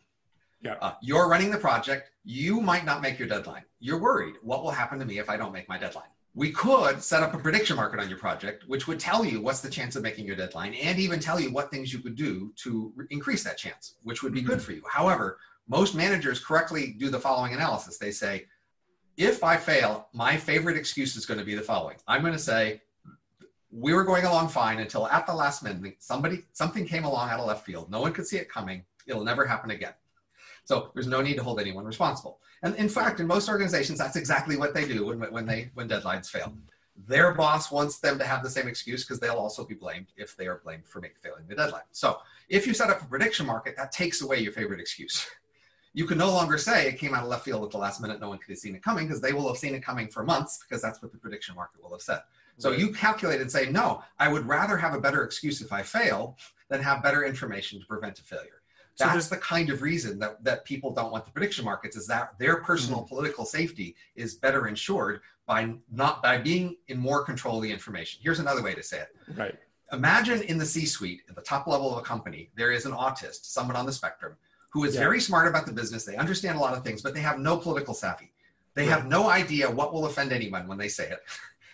Yeah. 0.62 0.74
Uh, 0.80 0.94
you're 1.00 1.28
running 1.28 1.50
the 1.50 1.58
project. 1.58 2.10
You 2.24 2.60
might 2.60 2.84
not 2.84 3.02
make 3.02 3.18
your 3.18 3.28
deadline. 3.28 3.64
You're 3.78 4.00
worried. 4.00 4.34
What 4.42 4.62
will 4.62 4.70
happen 4.70 4.98
to 4.98 5.04
me 5.04 5.18
if 5.18 5.30
I 5.30 5.36
don't 5.36 5.52
make 5.52 5.68
my 5.68 5.78
deadline? 5.78 6.06
we 6.34 6.50
could 6.50 7.02
set 7.02 7.22
up 7.22 7.34
a 7.34 7.38
prediction 7.38 7.76
market 7.76 8.00
on 8.00 8.08
your 8.08 8.18
project, 8.18 8.66
which 8.66 8.88
would 8.88 8.98
tell 8.98 9.24
you 9.24 9.40
what's 9.40 9.60
the 9.60 9.68
chance 9.68 9.96
of 9.96 10.02
making 10.02 10.26
your 10.26 10.36
deadline 10.36 10.74
and 10.74 10.98
even 10.98 11.20
tell 11.20 11.38
you 11.38 11.52
what 11.52 11.70
things 11.70 11.92
you 11.92 11.98
could 11.98 12.16
do 12.16 12.52
to 12.56 12.92
increase 13.10 13.44
that 13.44 13.58
chance, 13.58 13.96
which 14.02 14.22
would 14.22 14.32
be 14.32 14.40
good 14.40 14.56
mm-hmm. 14.56 14.64
for 14.64 14.72
you. 14.72 14.82
However, 14.90 15.38
most 15.68 15.94
managers 15.94 16.42
correctly 16.42 16.96
do 16.98 17.10
the 17.10 17.20
following 17.20 17.52
analysis. 17.52 17.98
They 17.98 18.10
say, 18.10 18.46
if 19.16 19.44
I 19.44 19.56
fail, 19.56 20.08
my 20.12 20.36
favorite 20.36 20.76
excuse 20.76 21.16
is 21.16 21.26
going 21.26 21.38
to 21.38 21.44
be 21.44 21.54
the 21.54 21.62
following. 21.62 21.96
I'm 22.06 22.22
going 22.22 22.32
to 22.32 22.38
say, 22.38 22.82
we 23.70 23.94
were 23.94 24.04
going 24.04 24.24
along 24.24 24.48
fine 24.48 24.80
until 24.80 25.06
at 25.06 25.26
the 25.26 25.34
last 25.34 25.62
minute, 25.62 25.96
somebody, 25.98 26.42
something 26.52 26.86
came 26.86 27.04
along 27.04 27.30
out 27.30 27.40
of 27.40 27.46
left 27.46 27.64
field. 27.64 27.90
No 27.90 28.00
one 28.00 28.12
could 28.12 28.26
see 28.26 28.36
it 28.36 28.48
coming. 28.48 28.84
It'll 29.06 29.24
never 29.24 29.46
happen 29.46 29.70
again. 29.70 29.94
So 30.64 30.90
there's 30.94 31.06
no 31.06 31.22
need 31.22 31.36
to 31.36 31.42
hold 31.42 31.60
anyone 31.60 31.84
responsible. 31.84 32.38
And 32.62 32.76
in 32.76 32.88
fact, 32.88 33.18
in 33.18 33.26
most 33.26 33.48
organizations, 33.48 33.98
that's 33.98 34.16
exactly 34.16 34.56
what 34.56 34.74
they 34.74 34.86
do 34.86 35.06
when, 35.06 35.20
when, 35.32 35.46
they, 35.46 35.70
when 35.74 35.88
deadlines 35.88 36.28
fail. 36.28 36.52
Their 37.08 37.34
boss 37.34 37.72
wants 37.72 37.98
them 37.98 38.18
to 38.18 38.24
have 38.24 38.42
the 38.42 38.50
same 38.50 38.68
excuse 38.68 39.02
because 39.02 39.18
they'll 39.18 39.34
also 39.34 39.64
be 39.64 39.74
blamed 39.74 40.08
if 40.16 40.36
they 40.36 40.46
are 40.46 40.60
blamed 40.62 40.86
for 40.86 41.00
failing 41.00 41.44
the 41.48 41.54
deadline. 41.54 41.82
So 41.90 42.18
if 42.48 42.66
you 42.66 42.74
set 42.74 42.90
up 42.90 43.02
a 43.02 43.06
prediction 43.06 43.46
market, 43.46 43.76
that 43.76 43.90
takes 43.90 44.20
away 44.22 44.40
your 44.40 44.52
favorite 44.52 44.80
excuse. 44.80 45.26
You 45.94 46.06
can 46.06 46.18
no 46.18 46.30
longer 46.30 46.56
say 46.56 46.88
it 46.88 46.98
came 46.98 47.14
out 47.14 47.22
of 47.22 47.28
left 47.28 47.44
field 47.44 47.64
at 47.64 47.70
the 47.70 47.78
last 47.78 48.00
minute, 48.00 48.20
no 48.20 48.28
one 48.28 48.38
could 48.38 48.50
have 48.50 48.58
seen 48.58 48.74
it 48.74 48.82
coming 48.82 49.06
because 49.06 49.20
they 49.20 49.32
will 49.32 49.46
have 49.48 49.58
seen 49.58 49.74
it 49.74 49.82
coming 49.82 50.08
for 50.08 50.24
months 50.24 50.58
because 50.58 50.80
that's 50.80 51.02
what 51.02 51.12
the 51.12 51.18
prediction 51.18 51.54
market 51.54 51.82
will 51.82 51.90
have 51.90 52.00
said. 52.00 52.20
So 52.58 52.70
right. 52.70 52.78
you 52.78 52.92
calculate 52.92 53.40
and 53.40 53.50
say, 53.50 53.70
no, 53.70 54.02
I 54.18 54.28
would 54.28 54.46
rather 54.46 54.76
have 54.76 54.94
a 54.94 55.00
better 55.00 55.24
excuse 55.24 55.60
if 55.60 55.72
I 55.72 55.82
fail 55.82 56.36
than 56.68 56.82
have 56.82 57.02
better 57.02 57.24
information 57.24 57.80
to 57.80 57.86
prevent 57.86 58.18
a 58.18 58.22
failure. 58.22 58.62
So 58.94 59.06
That's 59.06 59.28
the 59.28 59.38
kind 59.38 59.70
of 59.70 59.80
reason 59.80 60.18
that, 60.18 60.44
that 60.44 60.64
people 60.64 60.92
don't 60.92 61.10
want 61.10 61.24
the 61.24 61.30
prediction 61.30 61.64
markets 61.64 61.96
is 61.96 62.06
that 62.08 62.38
their 62.38 62.56
personal 62.56 63.00
mm-hmm. 63.00 63.08
political 63.08 63.44
safety 63.44 63.96
is 64.16 64.34
better 64.34 64.68
insured 64.68 65.20
by 65.46 65.74
not 65.90 66.22
by 66.22 66.38
being 66.38 66.76
in 66.88 66.98
more 66.98 67.24
control 67.24 67.56
of 67.56 67.62
the 67.62 67.72
information. 67.72 68.20
Here's 68.22 68.38
another 68.38 68.62
way 68.62 68.74
to 68.74 68.82
say 68.82 69.00
it. 69.00 69.08
Right. 69.34 69.54
Imagine 69.92 70.42
in 70.42 70.58
the 70.58 70.64
C-suite, 70.64 71.22
at 71.28 71.34
the 71.34 71.42
top 71.42 71.66
level 71.66 71.92
of 71.92 71.98
a 71.98 72.02
company, 72.02 72.50
there 72.54 72.70
is 72.70 72.86
an 72.86 72.92
autist, 72.92 73.44
someone 73.46 73.76
on 73.76 73.84
the 73.84 73.92
spectrum, 73.92 74.36
who 74.72 74.84
is 74.84 74.94
yeah. 74.94 75.00
very 75.00 75.20
smart 75.20 75.46
about 75.46 75.66
the 75.66 75.72
business. 75.72 76.04
They 76.04 76.16
understand 76.16 76.56
a 76.56 76.60
lot 76.60 76.74
of 76.74 76.82
things, 76.82 77.02
but 77.02 77.14
they 77.14 77.20
have 77.20 77.38
no 77.38 77.56
political 77.56 77.94
savvy. 77.94 78.32
They 78.74 78.82
right. 78.82 78.90
have 78.90 79.06
no 79.06 79.28
idea 79.28 79.70
what 79.70 79.92
will 79.92 80.06
offend 80.06 80.32
anyone 80.32 80.66
when 80.66 80.78
they 80.78 80.88
say 80.88 81.08
it. 81.10 81.20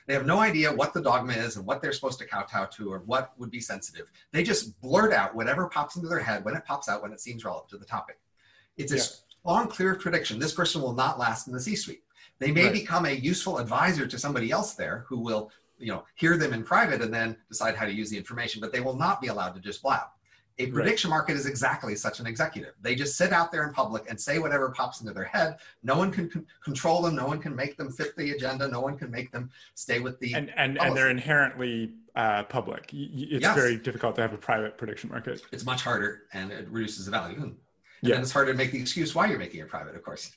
They 0.06 0.14
have 0.14 0.24
no 0.24 0.38
idea 0.38 0.72
what 0.72 0.94
the 0.94 1.02
dogma 1.02 1.34
is 1.34 1.56
and 1.56 1.66
what 1.66 1.82
they're 1.82 1.92
supposed 1.92 2.18
to 2.20 2.24
kowtow 2.24 2.64
to 2.64 2.90
or 2.90 3.00
what 3.00 3.34
would 3.36 3.50
be 3.50 3.60
sensitive. 3.60 4.10
They 4.32 4.42
just 4.42 4.80
blurt 4.80 5.12
out 5.12 5.34
whatever 5.34 5.68
pops 5.68 5.96
into 5.96 6.08
their 6.08 6.18
head 6.18 6.46
when 6.46 6.56
it 6.56 6.64
pops 6.64 6.88
out 6.88 7.02
when 7.02 7.12
it 7.12 7.20
seems 7.20 7.44
relevant 7.44 7.68
to 7.68 7.76
the 7.76 7.84
topic. 7.84 8.18
It's 8.78 8.90
yeah. 8.90 9.02
a 9.44 9.52
long, 9.52 9.68
clear 9.68 9.96
prediction. 9.96 10.38
This 10.38 10.54
person 10.54 10.80
will 10.80 10.94
not 10.94 11.18
last 11.18 11.46
in 11.46 11.52
the 11.52 11.60
C-suite. 11.60 12.04
They 12.38 12.50
may 12.50 12.64
right. 12.64 12.72
become 12.72 13.04
a 13.04 13.10
useful 13.10 13.58
advisor 13.58 14.06
to 14.06 14.18
somebody 14.18 14.50
else 14.50 14.72
there 14.72 15.04
who 15.06 15.18
will, 15.18 15.50
you 15.78 15.88
know, 15.88 16.04
hear 16.14 16.38
them 16.38 16.54
in 16.54 16.64
private 16.64 17.02
and 17.02 17.12
then 17.12 17.36
decide 17.50 17.76
how 17.76 17.84
to 17.84 17.92
use 17.92 18.08
the 18.08 18.16
information, 18.16 18.62
but 18.62 18.72
they 18.72 18.80
will 18.80 18.96
not 18.96 19.20
be 19.20 19.26
allowed 19.26 19.54
to 19.56 19.60
just 19.60 19.82
blab. 19.82 20.06
A 20.60 20.66
prediction 20.66 21.10
right. 21.10 21.18
market 21.18 21.36
is 21.36 21.46
exactly 21.46 21.94
such 21.94 22.18
an 22.18 22.26
executive. 22.26 22.74
They 22.82 22.96
just 22.96 23.16
sit 23.16 23.32
out 23.32 23.52
there 23.52 23.66
in 23.66 23.72
public 23.72 24.04
and 24.08 24.20
say 24.20 24.40
whatever 24.40 24.70
pops 24.70 25.00
into 25.00 25.12
their 25.12 25.24
head. 25.24 25.58
No 25.84 25.96
one 25.96 26.10
can 26.10 26.28
con- 26.28 26.46
control 26.64 27.00
them. 27.00 27.14
No 27.14 27.26
one 27.26 27.38
can 27.38 27.54
make 27.54 27.76
them 27.76 27.92
fit 27.92 28.16
the 28.16 28.32
agenda. 28.32 28.66
No 28.66 28.80
one 28.80 28.98
can 28.98 29.10
make 29.10 29.30
them 29.30 29.50
stay 29.74 30.00
with 30.00 30.18
the. 30.18 30.34
And 30.34 30.52
and, 30.56 30.78
and 30.80 30.96
they're 30.96 31.10
inherently 31.10 31.92
uh, 32.16 32.42
public. 32.44 32.90
It's 32.92 33.42
yes. 33.42 33.54
very 33.54 33.76
difficult 33.76 34.16
to 34.16 34.22
have 34.22 34.32
a 34.32 34.38
private 34.38 34.76
prediction 34.76 35.10
market. 35.10 35.42
It's 35.52 35.64
much 35.64 35.82
harder, 35.82 36.22
and 36.32 36.50
it 36.50 36.68
reduces 36.68 37.04
the 37.04 37.12
value. 37.12 37.40
And 37.40 37.56
yeah. 38.02 38.14
then 38.14 38.22
it's 38.22 38.32
harder 38.32 38.52
to 38.52 38.58
make 38.58 38.72
the 38.72 38.80
excuse 38.80 39.14
why 39.14 39.26
you're 39.26 39.38
making 39.38 39.60
it 39.60 39.68
private, 39.68 39.94
of 39.94 40.02
course. 40.02 40.32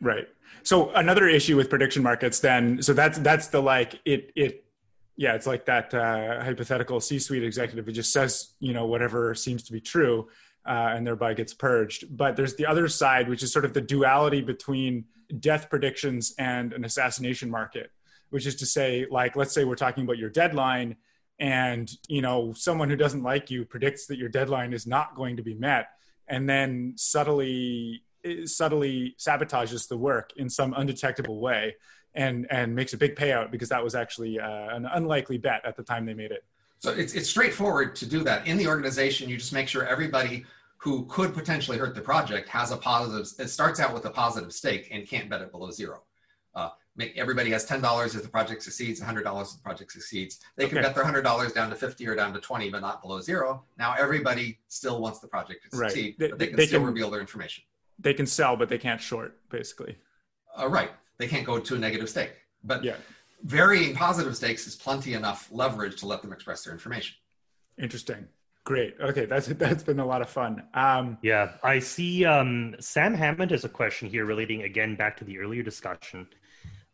Right. 0.00 0.28
So 0.62 0.90
another 0.90 1.28
issue 1.28 1.56
with 1.56 1.70
prediction 1.70 2.02
markets, 2.02 2.40
then, 2.40 2.82
so 2.82 2.92
that's 2.92 3.18
that's 3.18 3.48
the 3.48 3.62
like 3.62 4.00
it 4.04 4.32
it 4.34 4.64
yeah, 5.20 5.34
it's 5.34 5.46
like 5.46 5.66
that 5.66 5.92
uh, 5.92 6.42
hypothetical 6.42 6.98
C-suite 6.98 7.44
executive 7.44 7.84
who 7.84 7.92
just 7.92 8.10
says, 8.10 8.54
you 8.58 8.72
know, 8.72 8.86
whatever 8.86 9.34
seems 9.34 9.62
to 9.64 9.72
be 9.72 9.78
true, 9.78 10.30
uh, 10.64 10.92
and 10.94 11.06
thereby 11.06 11.34
gets 11.34 11.52
purged. 11.52 12.06
But 12.16 12.36
there's 12.36 12.56
the 12.56 12.64
other 12.64 12.88
side, 12.88 13.28
which 13.28 13.42
is 13.42 13.52
sort 13.52 13.66
of 13.66 13.74
the 13.74 13.82
duality 13.82 14.40
between 14.40 15.04
death 15.38 15.68
predictions 15.68 16.34
and 16.38 16.72
an 16.72 16.86
assassination 16.86 17.50
market, 17.50 17.90
which 18.30 18.46
is 18.46 18.56
to 18.56 18.66
say, 18.66 19.06
like, 19.10 19.36
let's 19.36 19.52
say 19.52 19.64
we're 19.64 19.74
talking 19.74 20.04
about 20.04 20.16
your 20.16 20.30
deadline, 20.30 20.96
and 21.38 21.90
you 22.08 22.22
know, 22.22 22.54
someone 22.54 22.88
who 22.88 22.96
doesn't 22.96 23.22
like 23.22 23.50
you 23.50 23.66
predicts 23.66 24.06
that 24.06 24.16
your 24.16 24.30
deadline 24.30 24.72
is 24.72 24.86
not 24.86 25.14
going 25.14 25.36
to 25.36 25.42
be 25.42 25.52
met, 25.52 25.88
and 26.28 26.48
then 26.48 26.94
subtly 26.96 28.02
subtly 28.46 29.16
sabotages 29.18 29.86
the 29.86 29.98
work 29.98 30.32
in 30.36 30.48
some 30.48 30.72
undetectable 30.74 31.40
way 31.40 31.74
and 32.14 32.46
and 32.50 32.74
makes 32.74 32.92
a 32.92 32.96
big 32.96 33.16
payout 33.16 33.50
because 33.50 33.68
that 33.68 33.82
was 33.82 33.94
actually 33.94 34.38
uh, 34.40 34.76
an 34.76 34.86
unlikely 34.86 35.38
bet 35.38 35.64
at 35.64 35.76
the 35.76 35.82
time 35.82 36.04
they 36.06 36.14
made 36.14 36.30
it. 36.30 36.44
So 36.78 36.90
it's 36.90 37.14
it's 37.14 37.28
straightforward 37.28 37.94
to 37.96 38.06
do 38.06 38.24
that 38.24 38.46
in 38.46 38.56
the 38.56 38.66
organization. 38.66 39.28
You 39.28 39.36
just 39.36 39.52
make 39.52 39.68
sure 39.68 39.86
everybody 39.86 40.44
who 40.78 41.04
could 41.06 41.34
potentially 41.34 41.76
hurt 41.76 41.94
the 41.94 42.00
project 42.00 42.48
has 42.48 42.72
a 42.72 42.76
positive. 42.76 43.26
It 43.38 43.48
starts 43.48 43.80
out 43.80 43.92
with 43.92 44.06
a 44.06 44.10
positive 44.10 44.52
stake 44.52 44.88
and 44.90 45.06
can't 45.06 45.28
bet 45.28 45.42
it 45.42 45.52
below 45.52 45.70
zero. 45.70 46.02
Uh, 46.54 46.70
make, 46.96 47.16
everybody 47.18 47.50
has 47.50 47.64
ten 47.64 47.80
dollars 47.80 48.14
if 48.14 48.22
the 48.22 48.28
project 48.28 48.62
succeeds, 48.62 48.98
hundred 48.98 49.24
dollars 49.24 49.50
if 49.50 49.56
the 49.56 49.62
project 49.62 49.92
succeeds. 49.92 50.40
They 50.56 50.66
can 50.66 50.78
okay. 50.78 50.86
bet 50.86 50.94
their 50.94 51.04
hundred 51.04 51.22
dollars 51.22 51.52
down 51.52 51.70
to 51.70 51.76
fifty 51.76 52.08
or 52.08 52.16
down 52.16 52.32
to 52.32 52.40
twenty, 52.40 52.70
but 52.70 52.80
not 52.80 53.02
below 53.02 53.20
zero. 53.20 53.62
Now 53.78 53.94
everybody 53.96 54.58
still 54.68 55.00
wants 55.00 55.20
the 55.20 55.28
project 55.28 55.70
to 55.70 55.76
succeed, 55.76 56.16
right. 56.18 56.18
they, 56.18 56.28
but 56.28 56.38
they 56.38 56.46
can 56.48 56.56
they 56.56 56.66
still 56.66 56.80
can, 56.80 56.86
reveal 56.86 57.10
their 57.10 57.20
information. 57.20 57.62
They 57.98 58.14
can 58.14 58.26
sell, 58.26 58.56
but 58.56 58.68
they 58.70 58.78
can't 58.78 59.00
short, 59.00 59.36
basically. 59.50 59.98
Uh, 60.58 60.68
right 60.68 60.90
they 61.20 61.28
can't 61.28 61.46
go 61.46 61.60
to 61.60 61.74
a 61.74 61.78
negative 61.78 62.08
stake. 62.08 62.32
But 62.64 62.82
yeah. 62.82 62.96
varying 63.44 63.94
positive 63.94 64.34
stakes 64.36 64.66
is 64.66 64.74
plenty 64.74 65.14
enough 65.14 65.48
leverage 65.52 66.00
to 66.00 66.06
let 66.06 66.22
them 66.22 66.32
express 66.32 66.64
their 66.64 66.72
information. 66.72 67.14
Interesting. 67.78 68.26
Great. 68.64 68.94
Okay, 69.00 69.26
that's 69.26 69.46
that's 69.46 69.82
been 69.82 70.00
a 70.00 70.04
lot 70.04 70.22
of 70.22 70.28
fun. 70.28 70.62
Um, 70.74 71.18
yeah, 71.22 71.52
I 71.62 71.78
see. 71.78 72.24
Um, 72.24 72.74
Sam 72.80 73.14
Hammond 73.14 73.50
has 73.52 73.64
a 73.64 73.68
question 73.68 74.08
here 74.08 74.24
relating 74.24 74.62
again 74.62 74.96
back 74.96 75.16
to 75.18 75.24
the 75.24 75.38
earlier 75.38 75.62
discussion. 75.62 76.26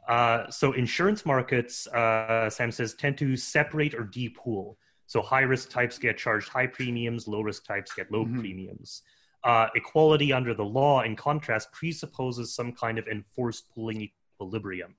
Uh, 0.09 0.49
so 0.51 0.73
insurance 0.73 1.27
markets, 1.27 1.89
uh, 1.89 2.49
Sam 2.49 2.71
says, 2.71 2.95
tend 2.95 3.19
to 3.19 3.37
separate 3.37 3.95
or 3.95 4.05
depool. 4.05 4.77
So 5.07 5.21
high 5.21 5.41
risk 5.41 5.71
types 5.71 5.99
get 5.99 6.17
charged 6.19 6.49
high 6.49 6.69
premiums, 6.69 7.27
low 7.27 7.41
risk 7.41 7.67
types 7.67 7.93
get 7.93 8.11
low 8.13 8.25
mm-hmm. 8.25 8.41
premiums. 8.41 9.03
Uh, 9.47 9.69
equality 9.77 10.33
under 10.33 10.55
the 10.55 10.65
law, 10.65 11.03
in 11.03 11.15
contrast, 11.15 11.71
presupposes 11.73 12.55
some 12.55 12.73
kind 12.73 12.99
of 12.99 13.07
enforced 13.07 13.73
pooling 13.73 14.09
equilibrium. 14.37 14.95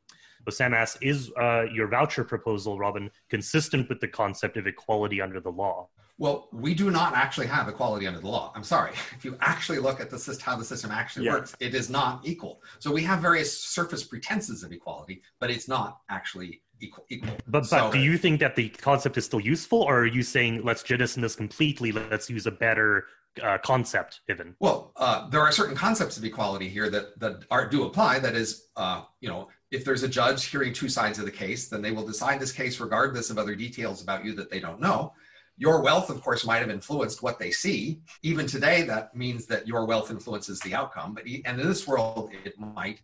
So 0.45 0.51
Sam 0.51 0.73
asks, 0.73 0.97
is 1.01 1.31
uh, 1.39 1.65
your 1.73 1.87
voucher 1.87 2.23
proposal, 2.23 2.79
Robin, 2.79 3.09
consistent 3.29 3.89
with 3.89 3.99
the 3.99 4.07
concept 4.07 4.57
of 4.57 4.65
equality 4.65 5.21
under 5.21 5.39
the 5.39 5.51
law? 5.51 5.89
Well, 6.19 6.47
we 6.51 6.73
do 6.73 6.89
not 6.89 7.13
actually 7.15 7.47
have 7.47 7.67
equality 7.67 8.07
under 8.07 8.19
the 8.19 8.27
law. 8.27 8.51
I'm 8.55 8.63
sorry. 8.63 8.91
If 9.17 9.25
you 9.25 9.37
actually 9.41 9.79
look 9.79 9.99
at 9.99 10.09
the 10.09 10.17
system, 10.17 10.45
how 10.45 10.57
the 10.57 10.65
system 10.65 10.89
actually 10.91 11.25
Yeah. 11.25 11.33
works, 11.33 11.55
it 11.59 11.75
is 11.75 11.89
not 11.89 12.21
equal. 12.25 12.61
So 12.79 12.91
we 12.91 13.03
have 13.03 13.19
various 13.19 13.59
surface 13.59 14.03
pretenses 14.03 14.63
of 14.63 14.71
equality, 14.71 15.21
but 15.39 15.51
it's 15.51 15.67
not 15.67 15.99
actually 16.09 16.61
equal. 16.79 17.05
equal. 17.09 17.35
But, 17.47 17.65
So- 17.65 17.77
but 17.77 17.91
do 17.91 17.99
you 17.99 18.17
think 18.17 18.39
that 18.39 18.55
the 18.55 18.69
concept 18.69 19.17
is 19.17 19.25
still 19.25 19.41
useful, 19.41 19.81
or 19.81 19.99
are 20.01 20.05
you 20.05 20.23
saying 20.23 20.63
let's 20.63 20.81
jettison 20.81 21.21
this 21.21 21.35
completely? 21.35 21.91
Let's 21.91 22.29
use 22.29 22.47
a 22.47 22.51
better 22.51 23.05
uh, 23.41 23.57
concept, 23.59 24.21
even? 24.29 24.55
Well, 24.59 24.91
uh, 24.95 25.29
there 25.29 25.41
are 25.41 25.51
certain 25.51 25.75
concepts 25.75 26.17
of 26.17 26.23
equality 26.23 26.69
here 26.69 26.89
that 26.89 27.19
that 27.19 27.45
are 27.51 27.67
do 27.69 27.85
apply. 27.85 28.19
That 28.19 28.35
is, 28.35 28.67
uh, 28.75 29.03
you 29.21 29.29
know, 29.29 29.49
if 29.71 29.83
there's 29.83 30.03
a 30.03 30.07
judge 30.07 30.45
hearing 30.45 30.73
two 30.73 30.89
sides 30.89 31.19
of 31.19 31.25
the 31.25 31.31
case, 31.31 31.67
then 31.67 31.81
they 31.81 31.91
will 31.91 32.05
decide 32.05 32.39
this 32.39 32.51
case 32.51 32.79
regardless 32.79 33.29
of 33.29 33.37
other 33.37 33.55
details 33.55 34.01
about 34.01 34.23
you 34.25 34.33
that 34.35 34.49
they 34.49 34.59
don't 34.59 34.79
know. 34.79 35.13
Your 35.57 35.81
wealth, 35.81 36.09
of 36.09 36.21
course, 36.21 36.45
might 36.45 36.59
have 36.59 36.69
influenced 36.69 37.23
what 37.23 37.39
they 37.39 37.49
see. 37.49 38.01
Even 38.21 38.45
today, 38.45 38.83
that 38.83 39.15
means 39.15 39.47
that 39.47 39.67
your 39.67 39.85
wealth 39.85 40.11
influences 40.11 40.59
the 40.59 40.75
outcome. 40.75 41.15
But 41.15 41.23
and 41.45 41.59
in 41.59 41.67
this 41.67 41.87
world, 41.87 42.31
it 42.45 42.59
might. 42.59 43.01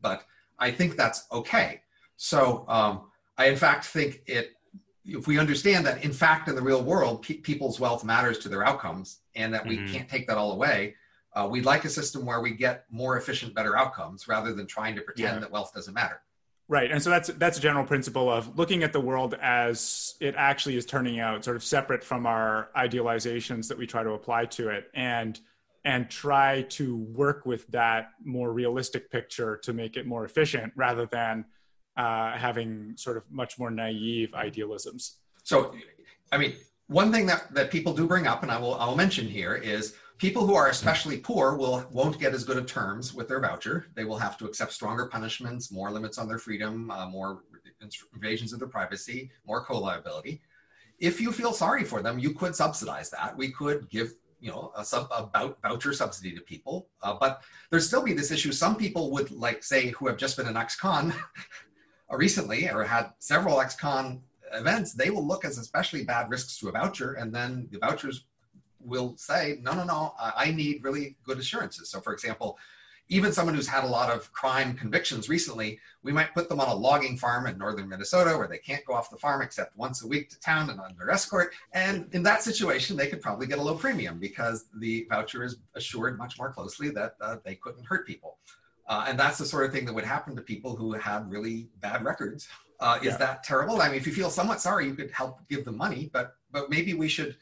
But 0.00 0.24
I 0.58 0.70
think 0.70 0.96
that's 0.96 1.26
okay. 1.30 1.82
So 2.16 2.64
um, 2.68 3.10
I, 3.38 3.46
in 3.46 3.56
fact, 3.56 3.84
think 3.84 4.22
it. 4.26 4.52
If 5.04 5.26
we 5.26 5.38
understand 5.38 5.84
that, 5.86 6.04
in 6.04 6.12
fact, 6.12 6.48
in 6.48 6.54
the 6.54 6.62
real 6.62 6.82
world, 6.82 7.22
pe- 7.22 7.34
people's 7.34 7.80
wealth 7.80 8.04
matters 8.04 8.38
to 8.40 8.48
their 8.48 8.64
outcomes, 8.64 9.20
and 9.34 9.52
that 9.52 9.66
we 9.66 9.78
Mhm. 9.78 9.92
can't 9.92 10.08
take 10.08 10.26
that 10.28 10.38
all 10.38 10.52
away, 10.52 10.96
uh, 11.34 11.48
we'd 11.50 11.64
like 11.64 11.84
a 11.84 11.88
system 11.88 12.24
where 12.24 12.40
we 12.40 12.52
get 12.52 12.84
more 12.90 13.16
efficient, 13.16 13.54
better 13.54 13.76
outcomes 13.76 14.28
rather 14.28 14.52
than 14.52 14.66
trying 14.66 14.94
to 14.94 15.02
pretend 15.02 15.34
Yeah. 15.34 15.38
that 15.40 15.50
wealth 15.50 15.72
doesn't 15.74 15.94
matter. 15.94 16.20
Right, 16.68 16.90
and 16.90 17.02
so 17.02 17.10
that's 17.10 17.28
that's 17.30 17.58
a 17.58 17.60
general 17.60 17.84
principle 17.84 18.30
of 18.30 18.56
looking 18.56 18.82
at 18.84 18.92
the 18.92 19.00
world 19.00 19.34
as 19.42 20.14
it 20.20 20.34
actually 20.38 20.76
is 20.76 20.86
turning 20.86 21.18
out, 21.18 21.44
sort 21.44 21.56
of 21.56 21.64
separate 21.64 22.04
from 22.04 22.24
our 22.26 22.70
idealizations 22.76 23.68
that 23.68 23.76
we 23.76 23.86
try 23.86 24.02
to 24.04 24.10
apply 24.12 24.46
to 24.46 24.68
it, 24.68 24.88
and 24.94 25.40
and 25.84 26.08
try 26.08 26.62
to 26.62 26.96
work 26.96 27.44
with 27.44 27.66
that 27.68 28.10
more 28.24 28.52
realistic 28.52 29.10
picture 29.10 29.56
to 29.56 29.72
make 29.72 29.96
it 29.96 30.06
more 30.06 30.24
efficient, 30.24 30.72
rather 30.76 31.06
than 31.06 31.44
uh, 31.96 32.32
having 32.32 32.94
sort 32.96 33.16
of 33.16 33.24
much 33.30 33.58
more 33.58 33.70
naive 33.70 34.34
idealisms. 34.34 35.18
So, 35.42 35.74
I 36.30 36.38
mean, 36.38 36.54
one 36.86 37.12
thing 37.12 37.26
that, 37.26 37.52
that 37.54 37.70
people 37.70 37.92
do 37.92 38.06
bring 38.06 38.26
up, 38.26 38.42
and 38.42 38.50
I 38.50 38.58
will 38.58 38.74
I'll 38.74 38.96
mention 38.96 39.26
here, 39.26 39.54
is 39.54 39.94
people 40.18 40.46
who 40.46 40.54
are 40.54 40.68
especially 40.68 41.18
poor 41.18 41.56
will 41.56 41.86
won't 41.90 42.18
get 42.18 42.34
as 42.34 42.44
good 42.44 42.56
of 42.56 42.66
terms 42.66 43.14
with 43.14 43.28
their 43.28 43.40
voucher. 43.40 43.86
They 43.94 44.04
will 44.04 44.18
have 44.18 44.36
to 44.38 44.46
accept 44.46 44.72
stronger 44.72 45.06
punishments, 45.06 45.72
more 45.72 45.90
limits 45.90 46.18
on 46.18 46.28
their 46.28 46.38
freedom, 46.38 46.90
uh, 46.90 47.06
more 47.08 47.42
invasions 48.14 48.52
of 48.52 48.58
their 48.58 48.68
privacy, 48.68 49.30
more 49.46 49.64
co-liability. 49.64 50.40
If 50.98 51.20
you 51.20 51.32
feel 51.32 51.52
sorry 51.52 51.82
for 51.82 52.00
them, 52.00 52.18
you 52.18 52.32
could 52.32 52.54
subsidize 52.54 53.10
that. 53.10 53.36
We 53.36 53.50
could 53.50 53.90
give 53.90 54.14
you 54.40 54.50
know 54.50 54.72
a 54.76 54.84
sub 54.84 55.08
a 55.10 55.54
voucher 55.62 55.92
subsidy 55.92 56.32
to 56.32 56.40
people, 56.40 56.88
uh, 57.02 57.14
but 57.18 57.42
there'd 57.70 57.82
still 57.82 58.02
be 58.02 58.12
this 58.12 58.30
issue. 58.30 58.52
Some 58.52 58.76
people 58.76 59.10
would 59.12 59.30
like 59.30 59.62
say 59.62 59.88
who 59.88 60.06
have 60.08 60.16
just 60.16 60.36
been 60.36 60.46
an 60.46 60.56
ex-con 60.56 61.14
recently 62.16 62.68
or 62.68 62.84
had 62.84 63.12
several 63.18 63.60
ex-con 63.60 64.22
events, 64.52 64.92
they 64.92 65.10
will 65.10 65.26
look 65.26 65.44
as 65.44 65.58
especially 65.58 66.04
bad 66.04 66.30
risks 66.30 66.58
to 66.58 66.68
a 66.68 66.72
voucher, 66.72 67.14
and 67.14 67.34
then 67.34 67.68
the 67.70 67.78
vouchers 67.78 68.24
will 68.80 69.16
say, 69.16 69.58
no, 69.62 69.72
no, 69.74 69.84
no, 69.84 70.14
I 70.18 70.32
I 70.36 70.50
need 70.50 70.82
really 70.82 71.16
good 71.24 71.38
assurances. 71.38 71.88
So, 71.88 72.00
for 72.00 72.12
example, 72.12 72.58
even 73.08 73.32
someone 73.32 73.54
who's 73.54 73.68
had 73.68 73.84
a 73.84 73.86
lot 73.86 74.10
of 74.10 74.32
crime 74.32 74.74
convictions 74.74 75.28
recently, 75.28 75.78
we 76.02 76.12
might 76.12 76.32
put 76.34 76.48
them 76.48 76.60
on 76.60 76.68
a 76.68 76.74
logging 76.74 77.18
farm 77.18 77.46
in 77.46 77.58
northern 77.58 77.88
Minnesota 77.88 78.36
where 78.38 78.48
they 78.48 78.58
can't 78.58 78.84
go 78.86 78.94
off 78.94 79.10
the 79.10 79.16
farm 79.18 79.42
except 79.42 79.76
once 79.76 80.02
a 80.02 80.06
week 80.06 80.30
to 80.30 80.40
town 80.40 80.70
and 80.70 80.80
under 80.80 81.10
escort. 81.10 81.52
And 81.72 82.08
in 82.12 82.22
that 82.22 82.42
situation, 82.42 82.96
they 82.96 83.08
could 83.08 83.20
probably 83.20 83.46
get 83.46 83.58
a 83.58 83.62
low 83.62 83.74
premium 83.74 84.18
because 84.18 84.66
the 84.78 85.06
voucher 85.10 85.44
is 85.44 85.58
assured 85.74 86.16
much 86.16 86.38
more 86.38 86.52
closely 86.52 86.90
that 86.90 87.16
uh, 87.20 87.36
they 87.44 87.56
couldn't 87.56 87.84
hurt 87.84 88.06
people. 88.06 88.38
Uh, 88.86 89.06
and 89.08 89.18
that's 89.18 89.38
the 89.38 89.46
sort 89.46 89.64
of 89.64 89.72
thing 89.72 89.84
that 89.84 89.92
would 89.94 90.04
happen 90.04 90.34
to 90.36 90.42
people 90.42 90.76
who 90.76 90.92
had 90.92 91.30
really 91.30 91.68
bad 91.80 92.04
records. 92.04 92.48
Uh, 92.80 92.98
is 93.00 93.12
Yeah. 93.12 93.16
that 93.18 93.44
terrible? 93.44 93.80
I 93.80 93.86
mean, 93.88 93.96
if 93.96 94.06
you 94.06 94.12
feel 94.12 94.28
somewhat 94.30 94.60
sorry, 94.60 94.86
you 94.86 94.94
could 94.94 95.10
help 95.12 95.46
give 95.48 95.64
them 95.64 95.76
money, 95.76 96.10
but 96.12 96.36
but 96.50 96.68
maybe 96.68 96.92
we 96.94 97.08
should 97.08 97.36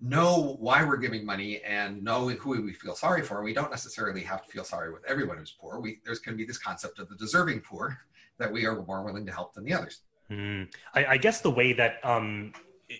know 0.00 0.56
why 0.60 0.84
we're 0.84 0.96
giving 0.96 1.24
money 1.24 1.62
and 1.62 2.02
know 2.02 2.28
who 2.28 2.50
we 2.62 2.72
feel 2.72 2.94
sorry 2.94 3.22
for. 3.22 3.42
We 3.42 3.54
don't 3.54 3.70
necessarily 3.70 4.22
have 4.22 4.44
to 4.44 4.50
feel 4.50 4.64
sorry 4.64 4.92
with 4.92 5.04
everyone 5.06 5.38
who's 5.38 5.52
poor. 5.52 5.80
We, 5.80 6.00
there's 6.04 6.18
going 6.18 6.36
to 6.36 6.38
be 6.38 6.46
this 6.46 6.58
concept 6.58 6.98
of 6.98 7.08
the 7.08 7.16
deserving 7.16 7.60
poor 7.60 7.98
that 8.38 8.52
we 8.52 8.66
are 8.66 8.82
more 8.84 9.02
willing 9.02 9.24
to 9.26 9.32
help 9.32 9.54
than 9.54 9.64
the 9.64 9.72
others. 9.72 10.00
Hmm. 10.28 10.64
I, 10.94 11.06
I 11.06 11.16
guess 11.16 11.40
the 11.40 11.50
way 11.50 11.72
that 11.74 12.04
um, 12.04 12.52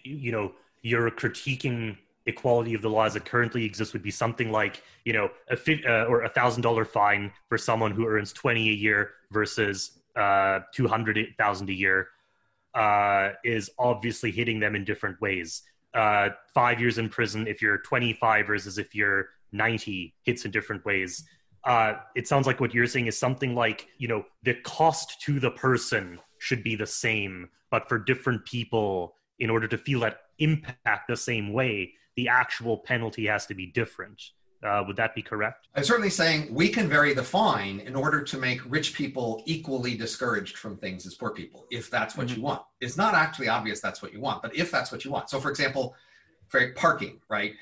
you 0.04 0.32
know 0.32 0.52
you're 0.82 1.10
critiquing 1.10 1.96
equality 2.26 2.74
of 2.74 2.82
the 2.82 2.90
laws 2.90 3.14
that 3.14 3.24
currently 3.24 3.64
exist 3.64 3.92
would 3.92 4.02
be 4.02 4.10
something 4.10 4.50
like 4.50 4.82
you 5.04 5.12
know 5.12 5.30
a 5.48 5.56
fi- 5.56 5.84
uh, 5.84 6.04
or 6.04 6.22
a 6.22 6.28
thousand 6.28 6.62
dollar 6.62 6.84
fine 6.84 7.32
for 7.48 7.56
someone 7.56 7.92
who 7.92 8.06
earns 8.06 8.32
twenty 8.32 8.68
a 8.70 8.72
year 8.72 9.10
versus 9.30 9.98
uh, 10.16 10.60
two 10.72 10.88
hundred 10.88 11.18
thousand 11.38 11.70
a 11.70 11.74
year 11.74 12.08
uh, 12.76 13.30
is 13.42 13.70
obviously 13.78 14.30
hitting 14.30 14.60
them 14.60 14.76
in 14.76 14.84
different 14.84 15.20
ways. 15.20 15.62
Uh, 15.94 16.28
five 16.52 16.78
years 16.78 16.98
in 16.98 17.08
prison 17.08 17.46
if 17.48 17.62
you're 17.62 17.78
25 17.78 18.46
versus 18.46 18.76
if 18.76 18.94
you're 18.94 19.30
90 19.52 20.14
hits 20.24 20.44
in 20.44 20.50
different 20.50 20.84
ways. 20.84 21.24
Uh, 21.64 21.94
it 22.14 22.28
sounds 22.28 22.46
like 22.46 22.60
what 22.60 22.74
you're 22.74 22.86
saying 22.86 23.06
is 23.06 23.18
something 23.18 23.54
like 23.54 23.88
you 23.98 24.06
know 24.06 24.24
the 24.42 24.54
cost 24.54 25.20
to 25.22 25.40
the 25.40 25.50
person 25.50 26.20
should 26.38 26.62
be 26.62 26.76
the 26.76 26.86
same, 26.86 27.48
but 27.70 27.88
for 27.88 27.98
different 27.98 28.44
people, 28.44 29.16
in 29.38 29.50
order 29.50 29.66
to 29.66 29.78
feel 29.78 30.00
that 30.00 30.18
impact 30.38 31.08
the 31.08 31.16
same 31.16 31.52
way, 31.52 31.92
the 32.16 32.28
actual 32.28 32.78
penalty 32.78 33.26
has 33.26 33.46
to 33.46 33.54
be 33.54 33.66
different. 33.66 34.30
Uh, 34.64 34.82
would 34.86 34.96
that 34.96 35.14
be 35.14 35.22
correct? 35.22 35.68
I'm 35.74 35.84
certainly 35.84 36.10
saying 36.10 36.52
we 36.52 36.70
can 36.70 36.88
vary 36.88 37.12
the 37.12 37.22
fine 37.22 37.80
in 37.80 37.94
order 37.94 38.22
to 38.22 38.38
make 38.38 38.60
rich 38.66 38.94
people 38.94 39.42
equally 39.44 39.94
discouraged 39.94 40.56
from 40.56 40.76
things 40.78 41.06
as 41.06 41.14
poor 41.14 41.30
people, 41.30 41.66
if 41.70 41.90
that's 41.90 42.16
what 42.16 42.34
you 42.34 42.42
want. 42.42 42.62
It's 42.80 42.96
not 42.96 43.14
actually 43.14 43.48
obvious 43.48 43.80
that's 43.80 44.00
what 44.02 44.12
you 44.14 44.20
want, 44.20 44.42
but 44.42 44.56
if 44.56 44.70
that's 44.70 44.90
what 44.90 45.04
you 45.04 45.10
want. 45.10 45.28
So, 45.28 45.38
for 45.40 45.50
example, 45.50 45.94
for 46.48 46.72
parking, 46.72 47.20
right? 47.28 47.54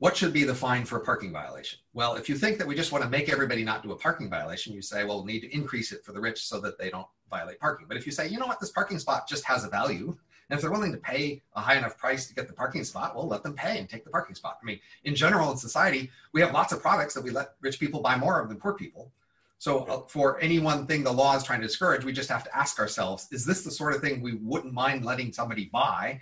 What 0.00 0.16
should 0.16 0.32
be 0.32 0.44
the 0.44 0.54
fine 0.54 0.84
for 0.84 0.98
a 0.98 1.04
parking 1.04 1.32
violation? 1.32 1.80
Well, 1.92 2.14
if 2.14 2.28
you 2.28 2.36
think 2.36 2.58
that 2.58 2.66
we 2.66 2.76
just 2.76 2.92
want 2.92 3.02
to 3.02 3.10
make 3.10 3.28
everybody 3.28 3.64
not 3.64 3.82
do 3.82 3.90
a 3.90 3.96
parking 3.96 4.30
violation, 4.30 4.72
you 4.72 4.82
say, 4.82 5.04
well, 5.04 5.24
we 5.24 5.32
need 5.32 5.40
to 5.40 5.52
increase 5.52 5.90
it 5.92 6.04
for 6.04 6.12
the 6.12 6.20
rich 6.20 6.44
so 6.44 6.60
that 6.60 6.78
they 6.78 6.90
don't 6.90 7.06
violate 7.30 7.58
parking. 7.58 7.86
But 7.88 7.96
if 7.96 8.06
you 8.06 8.12
say, 8.12 8.28
you 8.28 8.38
know 8.38 8.46
what, 8.46 8.60
this 8.60 8.70
parking 8.70 8.98
spot 9.00 9.28
just 9.28 9.44
has 9.44 9.64
a 9.64 9.68
value, 9.68 10.16
and 10.48 10.56
if 10.56 10.62
they're 10.62 10.70
willing 10.70 10.92
to 10.92 10.98
pay 10.98 11.42
a 11.54 11.60
high 11.60 11.76
enough 11.76 11.98
price 11.98 12.26
to 12.26 12.34
get 12.34 12.46
the 12.46 12.54
parking 12.54 12.82
spot, 12.84 13.14
well, 13.14 13.26
let 13.26 13.42
them 13.42 13.54
pay 13.54 13.78
and 13.78 13.88
take 13.88 14.04
the 14.04 14.10
parking 14.10 14.34
spot. 14.34 14.58
I 14.62 14.64
mean, 14.64 14.80
in 15.04 15.14
general, 15.14 15.50
in 15.50 15.58
society, 15.58 16.10
we 16.32 16.40
have 16.40 16.52
lots 16.52 16.72
of 16.72 16.80
products 16.80 17.14
that 17.14 17.22
we 17.22 17.30
let 17.30 17.54
rich 17.60 17.78
people 17.78 18.00
buy 18.00 18.16
more 18.16 18.40
of 18.40 18.48
than 18.48 18.58
poor 18.58 18.72
people. 18.72 19.12
So, 19.58 19.80
uh, 19.84 20.00
for 20.06 20.40
any 20.40 20.58
one 20.58 20.86
thing 20.86 21.02
the 21.02 21.12
law 21.12 21.36
is 21.36 21.42
trying 21.42 21.60
to 21.60 21.66
discourage, 21.66 22.04
we 22.04 22.12
just 22.12 22.30
have 22.30 22.44
to 22.44 22.56
ask 22.56 22.78
ourselves: 22.78 23.28
Is 23.32 23.44
this 23.44 23.62
the 23.62 23.70
sort 23.70 23.94
of 23.94 24.00
thing 24.00 24.22
we 24.22 24.34
wouldn't 24.34 24.72
mind 24.72 25.04
letting 25.04 25.32
somebody 25.32 25.66
buy 25.66 26.20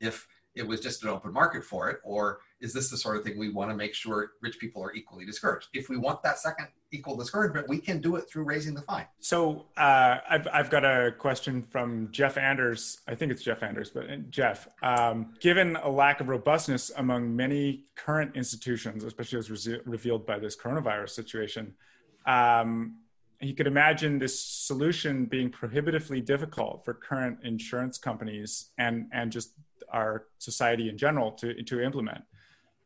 if 0.00 0.26
it 0.54 0.66
was 0.66 0.80
just 0.80 1.02
an 1.02 1.10
open 1.10 1.32
market 1.32 1.62
for 1.62 1.90
it, 1.90 2.00
or 2.02 2.40
is 2.60 2.72
this 2.72 2.90
the 2.90 2.96
sort 2.96 3.16
of 3.16 3.24
thing 3.24 3.38
we 3.38 3.50
want 3.50 3.70
to 3.70 3.76
make 3.76 3.94
sure 3.94 4.30
rich 4.40 4.58
people 4.58 4.82
are 4.82 4.94
equally 4.94 5.26
discouraged? 5.26 5.68
If 5.74 5.88
we 5.88 5.96
want 5.96 6.22
that 6.22 6.38
second 6.38 6.68
equal 6.90 7.16
discouragement, 7.16 7.68
we 7.68 7.78
can 7.78 8.00
do 8.00 8.16
it 8.16 8.28
through 8.30 8.44
raising 8.44 8.74
the 8.74 8.82
fine. 8.82 9.06
So 9.20 9.66
uh, 9.76 10.18
I've 10.28 10.48
I've 10.52 10.70
got 10.70 10.84
a 10.84 11.12
question 11.12 11.62
from 11.62 12.08
Jeff 12.12 12.38
Anders. 12.38 12.98
I 13.06 13.14
think 13.14 13.32
it's 13.32 13.42
Jeff 13.42 13.62
Anders, 13.62 13.90
but 13.90 14.10
uh, 14.10 14.16
Jeff, 14.30 14.68
um, 14.82 15.34
given 15.40 15.76
a 15.76 15.88
lack 15.88 16.20
of 16.20 16.28
robustness 16.28 16.90
among 16.96 17.34
many 17.34 17.84
current 17.94 18.36
institutions, 18.36 19.04
especially 19.04 19.38
as 19.38 19.50
re- 19.50 19.80
revealed 19.84 20.26
by 20.26 20.38
this 20.38 20.56
coronavirus 20.56 21.10
situation, 21.10 21.74
um, 22.26 22.96
you 23.40 23.54
could 23.54 23.66
imagine 23.66 24.18
this 24.18 24.40
solution 24.40 25.26
being 25.26 25.50
prohibitively 25.50 26.22
difficult 26.22 26.84
for 26.84 26.94
current 26.94 27.38
insurance 27.44 27.98
companies 27.98 28.70
and 28.78 29.06
and 29.12 29.30
just 29.30 29.52
our 29.92 30.24
society 30.38 30.88
in 30.88 30.96
general 30.96 31.32
to 31.32 31.62
to 31.62 31.82
implement. 31.82 32.22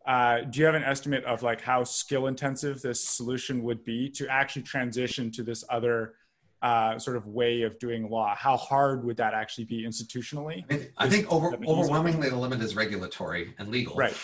Uh, 0.07 0.40
do 0.42 0.61
you 0.61 0.66
have 0.66 0.74
an 0.74 0.82
estimate 0.82 1.24
of 1.24 1.42
like 1.42 1.61
how 1.61 1.84
skill 1.84 2.26
intensive 2.26 2.80
this 2.80 3.03
solution 3.03 3.62
would 3.62 3.84
be 3.84 4.09
to 4.09 4.26
actually 4.28 4.62
transition 4.62 5.30
to 5.30 5.42
this 5.42 5.62
other 5.68 6.14
uh, 6.62 6.98
sort 6.98 7.16
of 7.16 7.26
way 7.26 7.62
of 7.62 7.78
doing 7.78 8.09
law? 8.09 8.34
How 8.34 8.57
hard 8.57 9.05
would 9.05 9.18
that 9.18 9.34
actually 9.34 9.64
be 9.64 9.84
institutionally? 9.84 10.64
I 10.70 10.74
think, 10.76 10.92
I 10.96 11.09
think 11.09 11.32
over, 11.32 11.55
easy. 11.55 11.66
overwhelmingly 11.66 12.30
the 12.30 12.36
limit 12.36 12.61
is 12.62 12.74
regulatory 12.74 13.55
and 13.59 13.68
legal. 13.68 13.94
Right. 13.94 14.16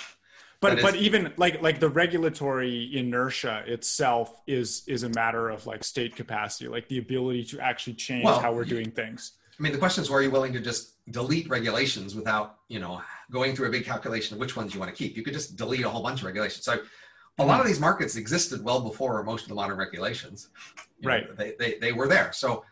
But 0.60 0.76
That 0.76 0.82
but 0.82 0.94
is- 0.96 1.02
even 1.02 1.34
like 1.36 1.60
like 1.60 1.80
the 1.80 1.90
regulatory 1.90 2.90
inertia 2.96 3.62
itself 3.66 4.40
is 4.46 4.82
is 4.88 5.02
a 5.02 5.10
matter 5.10 5.50
of 5.50 5.66
like 5.66 5.84
state 5.84 6.16
capacity, 6.16 6.66
like 6.68 6.88
the 6.88 6.96
ability 6.98 7.44
to 7.46 7.60
actually 7.60 7.94
change 7.94 8.24
Well, 8.24 8.40
how 8.40 8.54
we're 8.54 8.64
doing 8.64 8.90
things. 8.90 9.32
I 9.58 9.62
mean, 9.62 9.72
the 9.72 9.78
question 9.78 10.02
is, 10.02 10.10
are 10.10 10.22
you 10.22 10.30
willing 10.30 10.52
to 10.52 10.60
just 10.60 10.94
delete 11.10 11.48
regulations 11.48 12.14
without, 12.14 12.58
you 12.68 12.78
know, 12.78 13.00
going 13.30 13.54
through 13.56 13.68
a 13.68 13.70
big 13.70 13.84
calculation 13.84 14.34
of 14.34 14.40
which 14.40 14.56
ones 14.56 14.74
you 14.74 14.80
want 14.80 14.94
to 14.94 14.96
keep? 14.96 15.16
You 15.16 15.22
could 15.22 15.32
just 15.32 15.56
delete 15.56 15.84
a 15.84 15.88
whole 15.88 16.02
bunch 16.02 16.20
of 16.20 16.26
regulations. 16.26 16.64
So, 16.64 16.80
a 17.38 17.44
lot 17.44 17.60
of 17.60 17.66
these 17.66 17.80
markets 17.80 18.16
existed 18.16 18.64
well 18.64 18.80
before 18.80 19.22
most 19.22 19.42
of 19.42 19.48
the 19.50 19.54
modern 19.54 19.76
regulations. 19.76 20.48
You 21.00 21.08
know, 21.08 21.14
Right. 21.14 21.36
they, 21.36 21.54
they, 21.58 21.78
they 21.78 21.92
were 21.92 22.08
there. 22.08 22.32
So, 22.32 22.64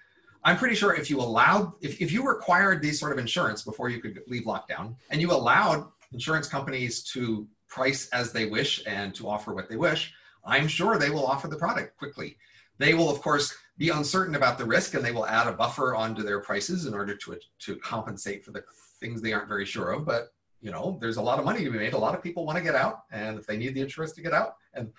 I'm 0.43 0.59
pretty 0.59 0.75
sure 0.75 0.95
if 0.95 1.09
you 1.09 1.21
allowed, 1.21 1.73
if, 1.81 2.01
if 2.03 2.13
you 2.13 2.27
required 2.27 2.83
these 2.83 3.01
sort 3.01 3.13
of 3.13 3.19
insurance 3.19 3.63
before 3.63 3.89
you 3.89 4.01
could 4.01 4.21
leave 4.27 4.45
lockdown, 4.45 4.95
and 5.11 5.21
you 5.21 5.33
allowed 5.33 5.87
insurance 6.13 6.49
companies 6.49 7.03
to 7.13 7.47
price 7.67 8.09
as 8.11 8.31
they 8.31 8.45
wish 8.47 8.83
and 8.87 9.15
to 9.15 9.29
offer 9.29 9.55
what 9.55 9.71
they 9.71 9.77
wish, 9.77 10.13
I'm 10.45 10.69
sure 10.69 10.99
they 10.99 11.09
will 11.09 11.27
offer 11.27 11.49
the 11.49 11.57
product 11.57 11.97
quickly. 11.97 12.37
They 12.79 12.93
will, 12.93 13.09
of 13.11 13.23
course, 13.23 13.55
be 13.77 13.89
uncertain 13.89 14.35
about 14.35 14.59
the 14.59 14.65
risk 14.65 14.95
and 14.95 15.05
they 15.05 15.13
will 15.13 15.27
add 15.27 15.47
a 15.47 15.53
buffer 15.53 15.95
onto 15.95 16.23
their 16.23 16.41
prices 16.41 16.87
in 16.87 16.95
order 16.95 17.15
to, 17.17 17.39
to 17.59 17.77
compensate 17.77 18.45
for 18.45 18.53
the 18.53 18.63
things 19.01 19.21
they 19.21 19.33
aren't 19.33 19.49
very 19.49 19.67
sure 19.67 19.93
of. 19.93 20.05
But 20.05 20.33
you 20.65 20.71
know, 20.71 20.97
there's 20.99 21.19
a 21.19 21.23
lot 21.23 21.39
of 21.39 21.45
money 21.45 21.63
to 21.63 21.71
be 21.71 21.79
made. 21.79 21.93
A 21.93 21.99
lot 21.99 22.15
of 22.15 22.23
people 22.23 22.47
want 22.47 22.57
to 22.57 22.65
get 22.65 22.75
out, 22.75 23.03
and 23.13 23.39
if 23.39 23.47
they 23.47 23.59
need 23.59 23.75
the 23.75 23.83
insurance 23.83 24.13
to 24.13 24.23
get 24.23 24.33
out, 24.33 24.57
and 24.73 24.91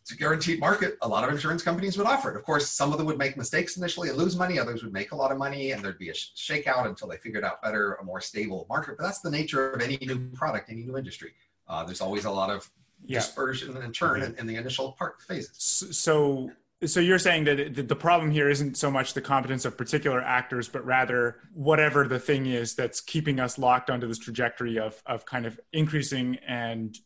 it's 0.00 0.12
a 0.12 0.16
guaranteed 0.16 0.60
market, 0.60 0.96
a 1.02 1.08
lot 1.08 1.24
of 1.24 1.30
insurance 1.30 1.60
companies 1.60 1.98
would 1.98 2.06
offer 2.06 2.30
it. 2.30 2.36
Of 2.36 2.44
course, 2.44 2.70
some 2.70 2.92
of 2.92 2.98
them 2.98 3.06
would 3.08 3.18
make 3.18 3.36
mistakes 3.36 3.76
initially 3.76 4.10
and 4.10 4.16
lose 4.16 4.36
money. 4.36 4.60
Others 4.60 4.84
would 4.84 4.92
make 4.92 5.10
a 5.10 5.16
lot 5.16 5.32
of 5.32 5.38
money, 5.38 5.72
and 5.72 5.82
there'd 5.82 5.98
be 5.98 6.10
a 6.10 6.12
shakeout 6.12 6.86
until 6.86 7.08
they 7.08 7.16
figured 7.16 7.42
out 7.42 7.60
better, 7.60 7.94
a 7.94 8.04
more 8.04 8.20
stable 8.20 8.64
market. 8.68 8.96
But 8.96 9.02
that's 9.02 9.20
the 9.20 9.30
nature 9.30 9.72
of 9.72 9.82
any 9.82 9.98
new 10.00 10.30
product, 10.34 10.70
any 10.70 10.84
new 10.84 10.96
industry. 10.96 11.32
Uh, 11.66 11.82
there's 11.82 12.00
always 12.00 12.24
a 12.24 12.30
lot 12.30 12.48
of 12.48 12.70
yeah. 13.04 13.18
dispersion 13.18 13.76
and 13.76 13.92
churn 13.92 14.22
in, 14.22 14.36
in 14.36 14.46
the 14.46 14.54
initial 14.54 14.92
part 14.92 15.20
phases. 15.20 15.56
So 15.96 16.52
so 16.84 17.00
you're 17.00 17.18
saying 17.18 17.44
that 17.44 17.88
the 17.88 17.96
problem 17.96 18.30
here 18.30 18.48
isn't 18.48 18.76
so 18.76 18.90
much 18.90 19.14
the 19.14 19.20
competence 19.20 19.64
of 19.64 19.76
particular 19.76 20.20
actors 20.20 20.68
but 20.68 20.84
rather 20.84 21.36
whatever 21.52 22.06
the 22.06 22.18
thing 22.18 22.46
is 22.46 22.74
that's 22.74 23.00
keeping 23.00 23.40
us 23.40 23.58
locked 23.58 23.90
onto 23.90 24.06
this 24.06 24.18
trajectory 24.18 24.78
of 24.78 25.02
of 25.06 25.24
kind 25.26 25.46
of 25.46 25.58
increasing 25.72 26.38
and 26.46 26.98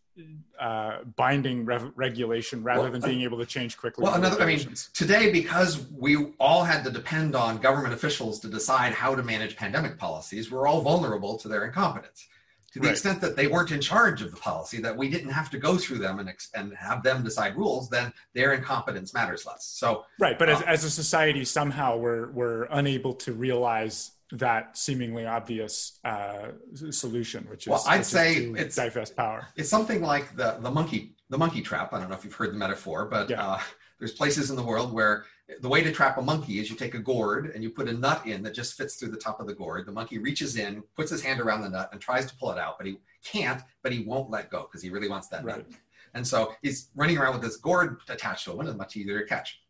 uh, 0.60 0.98
binding 1.16 1.64
re- 1.64 1.90
regulation 1.96 2.62
rather 2.62 2.82
well, 2.82 2.92
than 2.92 3.00
being 3.00 3.22
able 3.22 3.38
to 3.38 3.46
change 3.46 3.78
quickly. 3.78 4.04
Well, 4.04 4.14
another, 4.14 4.42
I 4.42 4.46
mean, 4.46 4.74
today 4.92 5.32
because 5.32 5.86
we 5.90 6.34
all 6.38 6.64
had 6.64 6.84
to 6.84 6.90
depend 6.90 7.34
on 7.34 7.56
government 7.56 7.94
officials 7.94 8.38
to 8.40 8.48
decide 8.48 8.92
how 8.92 9.14
to 9.14 9.22
manage 9.22 9.56
pandemic 9.56 9.98
policies, 9.98 10.50
we're 10.50 10.66
all 10.66 10.82
vulnerable 10.82 11.38
to 11.38 11.48
their 11.48 11.64
incompetence 11.64 12.28
to 12.72 12.80
the 12.80 12.86
right. 12.86 12.92
extent 12.92 13.20
that 13.20 13.36
they 13.36 13.46
weren't 13.46 13.70
in 13.70 13.80
charge 13.80 14.22
of 14.22 14.30
the 14.30 14.36
policy, 14.36 14.80
that 14.80 14.96
we 14.96 15.08
didn't 15.08 15.30
have 15.30 15.50
to 15.50 15.58
go 15.58 15.76
through 15.76 15.98
them 15.98 16.18
and, 16.18 16.32
and 16.54 16.74
have 16.74 17.02
them 17.02 17.22
decide 17.22 17.56
rules, 17.56 17.90
then 17.90 18.12
their 18.34 18.54
incompetence 18.54 19.12
matters 19.12 19.44
less. 19.44 19.64
So 19.64 20.04
right, 20.18 20.38
but 20.38 20.48
as, 20.48 20.62
uh, 20.62 20.66
as 20.66 20.84
a 20.84 20.90
society, 20.90 21.44
somehow 21.44 21.96
we're 21.96 22.30
we're 22.30 22.64
unable 22.70 23.14
to 23.14 23.32
realize 23.32 24.12
that 24.32 24.78
seemingly 24.78 25.26
obvious 25.26 25.98
uh, 26.04 26.48
solution, 26.90 27.44
which 27.50 27.66
is 27.66 27.70
well, 27.70 27.84
I'd 27.86 28.06
say 28.06 28.36
it's 28.36 28.76
divest 28.76 29.14
power. 29.14 29.46
It's 29.56 29.68
something 29.68 30.00
like 30.00 30.34
the 30.36 30.56
the 30.60 30.70
monkey 30.70 31.11
the 31.32 31.38
monkey 31.38 31.62
trap. 31.62 31.94
I 31.94 31.98
don't 31.98 32.10
know 32.10 32.14
if 32.14 32.24
you've 32.24 32.34
heard 32.34 32.52
the 32.52 32.58
metaphor, 32.58 33.06
but 33.06 33.30
yeah. 33.30 33.42
uh, 33.42 33.60
there's 33.98 34.12
places 34.12 34.50
in 34.50 34.56
the 34.56 34.62
world 34.62 34.92
where 34.92 35.24
the 35.62 35.68
way 35.68 35.82
to 35.82 35.90
trap 35.90 36.18
a 36.18 36.22
monkey 36.22 36.60
is 36.60 36.68
you 36.68 36.76
take 36.76 36.94
a 36.94 36.98
gourd 36.98 37.52
and 37.54 37.64
you 37.64 37.70
put 37.70 37.88
a 37.88 37.92
nut 37.92 38.26
in 38.26 38.42
that 38.42 38.52
just 38.52 38.74
fits 38.74 38.96
through 38.96 39.08
the 39.08 39.16
top 39.16 39.40
of 39.40 39.46
the 39.46 39.54
gourd. 39.54 39.86
The 39.86 39.92
monkey 39.92 40.18
reaches 40.18 40.58
in, 40.58 40.82
puts 40.94 41.10
his 41.10 41.22
hand 41.22 41.40
around 41.40 41.62
the 41.62 41.70
nut, 41.70 41.88
and 41.90 41.98
tries 42.02 42.26
to 42.26 42.36
pull 42.36 42.50
it 42.52 42.58
out, 42.58 42.76
but 42.76 42.86
he 42.86 42.98
can't, 43.24 43.62
but 43.82 43.92
he 43.92 44.04
won't 44.04 44.28
let 44.30 44.50
go 44.50 44.62
because 44.62 44.82
he 44.82 44.90
really 44.90 45.08
wants 45.08 45.28
that 45.28 45.42
right. 45.42 45.56
nut. 45.56 45.66
And 46.12 46.26
so 46.26 46.52
he's 46.60 46.90
running 46.94 47.16
around 47.16 47.32
with 47.32 47.42
this 47.42 47.56
gourd 47.56 48.00
attached 48.10 48.44
to 48.44 48.52
him, 48.52 48.60
and 48.60 48.68
it's 48.68 48.76
much 48.76 48.94
easier 48.94 49.18
to 49.18 49.26
catch. 49.26 49.62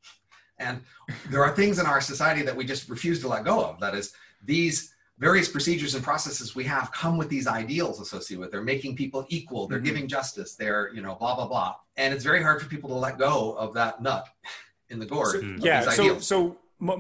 And 0.58 0.80
there 1.30 1.44
are 1.44 1.54
things 1.54 1.78
in 1.78 1.86
our 1.86 2.00
society 2.00 2.42
that 2.42 2.56
we 2.56 2.64
just 2.64 2.88
refuse 2.88 3.20
to 3.20 3.28
let 3.28 3.44
go 3.44 3.64
of. 3.64 3.78
That 3.78 3.94
is, 3.94 4.14
these 4.44 4.91
various 5.22 5.48
procedures 5.48 5.94
and 5.94 6.02
processes 6.02 6.56
we 6.56 6.64
have 6.64 6.90
come 6.90 7.16
with 7.16 7.28
these 7.28 7.46
ideals 7.46 8.00
associated 8.00 8.40
with. 8.40 8.50
They're 8.50 8.60
making 8.60 8.96
people 8.96 9.24
equal. 9.28 9.68
They're 9.68 9.78
mm-hmm. 9.78 9.86
giving 9.86 10.08
justice. 10.08 10.56
They're 10.56 10.92
you 10.92 11.00
know 11.00 11.14
blah 11.14 11.36
blah 11.36 11.46
blah. 11.46 11.76
And 11.96 12.12
it's 12.12 12.24
very 12.24 12.42
hard 12.42 12.60
for 12.60 12.68
people 12.68 12.90
to 12.90 12.96
let 12.96 13.18
go 13.18 13.54
of 13.56 13.72
that 13.74 14.02
nut 14.02 14.28
in 14.90 14.98
the 14.98 15.06
gourd. 15.06 15.40
So, 15.40 15.40
yeah. 15.58 15.88
So, 15.90 16.18
so 16.18 16.58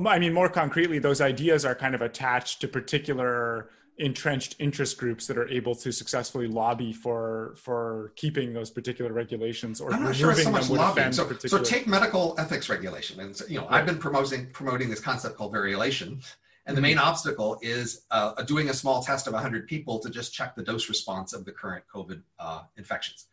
I 0.08 0.18
mean, 0.18 0.32
more 0.32 0.48
concretely, 0.48 1.00
those 1.00 1.20
ideas 1.20 1.64
are 1.64 1.74
kind 1.74 1.94
of 1.96 2.02
attached 2.02 2.60
to 2.60 2.68
particular 2.68 3.70
entrenched 3.98 4.56
interest 4.58 4.96
groups 4.96 5.26
that 5.26 5.36
are 5.36 5.48
able 5.48 5.74
to 5.74 5.92
successfully 5.92 6.46
lobby 6.46 6.92
for 6.92 7.54
for 7.56 8.12
keeping 8.16 8.54
those 8.54 8.70
particular 8.70 9.12
regulations 9.12 9.80
or 9.80 9.92
I'm 9.92 10.04
not 10.04 10.14
sure 10.14 10.32
so 10.34 10.50
much 10.50 10.70
lobbying. 10.70 11.12
So, 11.12 11.30
so 11.46 11.62
take 11.62 11.86
medical 11.86 12.34
ethics 12.38 12.68
regulation, 12.68 13.20
and 13.20 13.36
so, 13.36 13.44
you 13.46 13.58
know, 13.58 13.66
I've 13.68 13.84
been 13.84 13.98
promoting 13.98 14.46
promoting 14.52 14.88
this 14.88 15.00
concept 15.00 15.36
called 15.36 15.52
variolation. 15.52 16.24
And 16.66 16.76
the 16.76 16.80
main 16.80 16.96
mm-hmm. 16.96 17.08
obstacle 17.08 17.58
is 17.60 18.04
uh, 18.10 18.40
doing 18.42 18.68
a 18.68 18.74
small 18.74 19.02
test 19.02 19.26
of 19.26 19.32
100 19.32 19.66
people 19.66 19.98
to 19.98 20.10
just 20.10 20.32
check 20.32 20.54
the 20.54 20.62
dose 20.62 20.88
response 20.88 21.32
of 21.32 21.44
the 21.44 21.52
current 21.52 21.84
COVID 21.92 22.22
uh, 22.38 22.62
infections. 22.76 23.26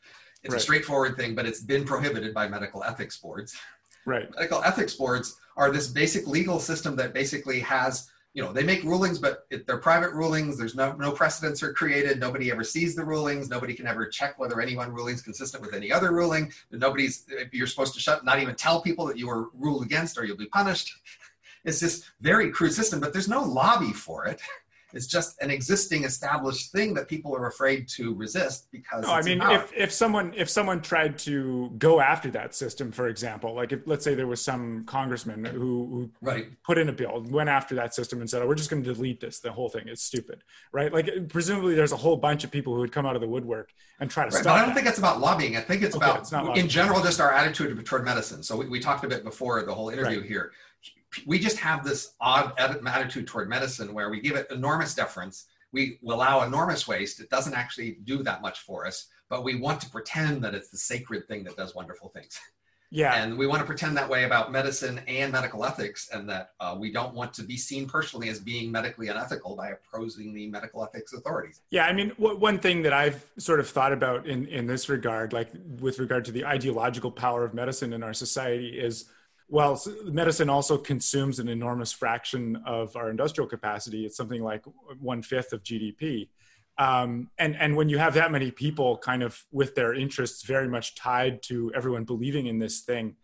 It's 0.44 0.54
right. 0.54 0.60
a 0.60 0.64
straightforward 0.64 1.18
thing, 1.18 1.36
but 1.36 1.46
it's 1.46 1.62
been 1.62 1.84
prohibited 1.84 2.34
by 2.34 2.48
medical 2.48 2.84
ethics 2.84 3.18
boards. 3.18 3.56
Right. 4.06 4.30
Medical 4.36 4.64
ethics 4.64 4.96
boards 4.96 5.38
are 5.58 5.72
this 5.72 5.88
basic 5.88 6.26
legal 6.26 6.60
system 6.60 6.96
that 6.96 7.14
basically 7.14 7.60
has, 7.60 8.10
you 8.34 8.42
know, 8.42 8.54
they 8.54 8.64
make 8.64 8.84
rulings, 8.84 9.20
but 9.20 9.46
it, 9.52 9.68
they're 9.68 9.78
private 9.78 10.14
rulings. 10.14 10.58
There's 10.58 10.76
no, 10.76 10.94
no 10.94 11.12
precedents 11.12 11.62
are 11.62 11.74
created. 11.74 12.20
Nobody 12.20 12.50
ever 12.50 12.64
sees 12.64 12.96
the 12.96 13.04
rulings. 13.04 13.50
Nobody 13.50 13.74
can 13.74 13.86
ever 13.86 14.08
check 14.08 14.40
whether 14.40 14.62
any 14.62 14.76
one 14.76 14.92
ruling 14.92 15.16
is 15.16 15.22
consistent 15.22 15.62
with 15.62 15.74
any 15.74 15.92
other 15.92 16.14
ruling. 16.14 16.52
Nobody's, 16.72 17.26
you're 17.52 17.68
supposed 17.68 17.94
to 17.96 18.00
shut, 18.00 18.24
not 18.24 18.40
even 18.40 18.56
tell 18.56 18.82
people 18.82 19.06
that 19.08 19.18
you 19.18 19.28
were 19.28 19.50
ruled 19.54 19.84
against 19.84 20.18
or 20.18 20.26
you'll 20.26 20.38
be 20.38 20.48
punished. 20.48 20.94
It's 21.66 21.80
this 21.80 22.10
very 22.22 22.52
crude 22.52 22.74
system, 22.74 23.00
but 23.00 23.14
there's 23.14 23.28
no 23.28 23.44
lobby 23.44 23.94
for 23.94 24.26
it. 24.26 24.42
It's 24.94 25.06
just 25.06 25.40
an 25.42 25.52
existing 25.52 26.04
established 26.04 26.72
thing 26.72 26.96
that 26.96 27.08
people 27.08 27.36
are 27.36 27.48
afraid 27.48 27.88
to 27.90 28.16
resist 28.16 28.72
because. 28.72 29.04
No, 29.04 29.14
I 29.14 29.22
mean, 29.22 29.40
if, 29.42 29.72
if 29.76 29.92
someone 29.92 30.34
if 30.36 30.50
someone 30.50 30.82
tried 30.82 31.18
to 31.20 31.72
go 31.78 32.00
after 32.00 32.32
that 32.32 32.56
system, 32.56 32.92
for 32.92 33.08
example, 33.08 33.54
like 33.54 33.72
if 33.72 33.82
let's 33.86 34.04
say 34.04 34.16
there 34.16 34.26
was 34.26 34.42
some 34.42 34.86
congressman 34.86 35.46
who, 35.46 35.60
who 35.60 36.12
right. 36.22 36.48
put 36.64 36.80
in 36.80 36.90
a 36.90 36.94
bill, 36.94 37.24
went 37.30 37.50
after 37.50 37.76
that 37.76 37.94
system 37.94 38.20
and 38.20 38.30
said, 38.30 38.42
"Oh, 38.42 38.48
we're 38.48 38.56
just 38.56 38.72
going 38.72 38.84
to 38.84 38.94
delete 38.94 39.20
this. 39.20 39.40
The 39.40 39.52
whole 39.52 39.70
thing 39.70 39.88
is 39.88 40.02
stupid," 40.02 40.44
right? 40.72 40.92
Like 40.92 41.30
presumably 41.30 41.76
there's 41.76 41.92
a 41.92 41.98
whole 41.98 42.18
bunch 42.18 42.44
of 42.44 42.50
people 42.50 42.74
who 42.74 42.80
would 42.80 42.92
come 42.92 43.06
out 43.06 43.16
of 43.16 43.22
the 43.22 43.28
woodwork 43.28 43.72
and 44.00 44.10
try 44.10 44.24
to 44.24 44.36
right, 44.36 44.42
stop. 44.42 44.56
But 44.56 44.58
I 44.58 44.60
don't 44.60 44.70
that. 44.70 44.76
think 44.76 44.88
it's 44.88 44.98
about 44.98 45.20
lobbying. 45.20 45.56
I 45.56 45.62
think 45.62 45.84
it's 45.84 45.96
okay, 45.96 46.06
about 46.06 46.22
it's 46.22 46.60
in 46.60 46.68
general 46.68 47.04
just 47.04 47.20
our 47.20 47.32
attitude 47.32 47.86
toward 47.86 48.06
medicine. 48.06 48.42
So 48.42 48.56
we, 48.56 48.68
we 48.68 48.80
talked 48.80 49.04
a 49.04 49.08
bit 49.08 49.24
before 49.24 49.64
the 49.64 49.74
whole 49.74 49.90
interview 49.90 50.22
right. 50.22 50.28
here 50.28 50.52
we 51.26 51.40
just 51.40 51.58
have 51.58 51.84
this 51.84 52.14
odd 52.20 52.54
attitude 52.60 53.28
toward 53.28 53.50
medicine 53.50 53.94
where 53.94 54.10
we 54.10 54.20
give 54.20 54.36
it 54.36 54.48
enormous 54.52 54.94
deference. 54.96 55.48
We 55.72 56.00
allow 56.08 56.44
enormous 56.44 56.88
waste. 56.88 57.20
It 57.20 57.30
doesn't 57.30 57.54
actually 57.54 57.98
do 58.04 58.24
that 58.24 58.42
much 58.42 58.60
for 58.62 58.88
us, 58.88 59.08
but 59.30 59.44
we 59.44 59.56
want 59.56 59.82
to 59.82 59.90
pretend 59.90 60.44
that 60.44 60.56
it's 60.56 60.70
the 60.70 60.78
sacred 60.78 61.28
thing 61.28 61.44
that 61.44 61.56
does 61.56 61.76
wonderful 61.76 62.10
things. 62.10 62.40
Yeah. 62.92 63.22
And 63.22 63.38
we 63.38 63.46
want 63.46 63.60
to 63.60 63.68
pretend 63.68 63.96
that 63.98 64.10
way 64.10 64.24
about 64.24 64.52
medicine 64.52 65.00
and 65.08 65.32
medical 65.32 65.64
ethics, 65.64 66.10
and 66.12 66.28
that 66.30 66.54
uh, 66.60 66.76
we 66.80 66.92
don't 66.92 67.14
want 67.14 67.36
to 67.36 67.44
be 67.44 67.56
seen 67.56 67.88
personally 67.88 68.30
as 68.30 68.40
being 68.40 68.72
medically 68.72 69.10
unethical 69.10 69.56
by 69.56 69.70
opposing 69.70 70.34
the 70.34 70.48
medical 70.48 70.84
ethics 70.84 71.14
authorities. 71.14 71.62
Yeah. 71.70 71.86
I 71.86 71.94
mean, 71.94 72.10
w- 72.20 72.38
one 72.38 72.58
thing 72.58 72.82
that 72.82 72.94
I've 72.94 73.30
sort 73.38 73.60
of 73.60 73.70
thought 73.70 73.94
about 73.94 74.26
in, 74.26 74.48
in 74.48 74.66
this 74.66 74.90
regard, 74.90 75.34
like 75.34 75.50
with 75.80 76.00
regard 76.00 76.26
to 76.26 76.32
the 76.32 76.46
ideological 76.46 77.12
power 77.12 77.44
of 77.44 77.54
medicine 77.54 77.94
in 77.94 78.02
our 78.02 78.14
society, 78.14 78.80
is 78.80 79.06
well, 79.50 79.82
medicine 80.06 80.50
also 80.50 80.78
consumes 80.78 81.40
an 81.40 81.50
enormous 81.50 81.92
fraction 81.92 82.62
of 82.66 82.96
our 82.96 83.10
industrial 83.10 83.48
capacity. 83.48 84.06
It's 84.06 84.16
something 84.16 84.44
like 84.44 84.64
one 85.00 85.24
fifth 85.24 85.54
of 85.54 85.64
GDP. 85.64 86.30
Um, 86.78 87.30
and 87.38 87.58
and 87.58 87.76
when 87.76 87.90
you 87.90 87.98
have 87.98 88.14
that 88.14 88.32
many 88.32 88.52
people 88.52 88.98
kind 88.98 89.22
of 89.22 89.44
with 89.52 89.76
their 89.76 89.94
interests 89.94 90.44
very 90.44 90.70
much 90.70 90.96
tied 90.96 91.42
to 91.44 91.72
everyone 91.76 92.06
believing 92.06 92.46
in 92.46 92.60
this 92.60 92.82
thing, 92.82 93.16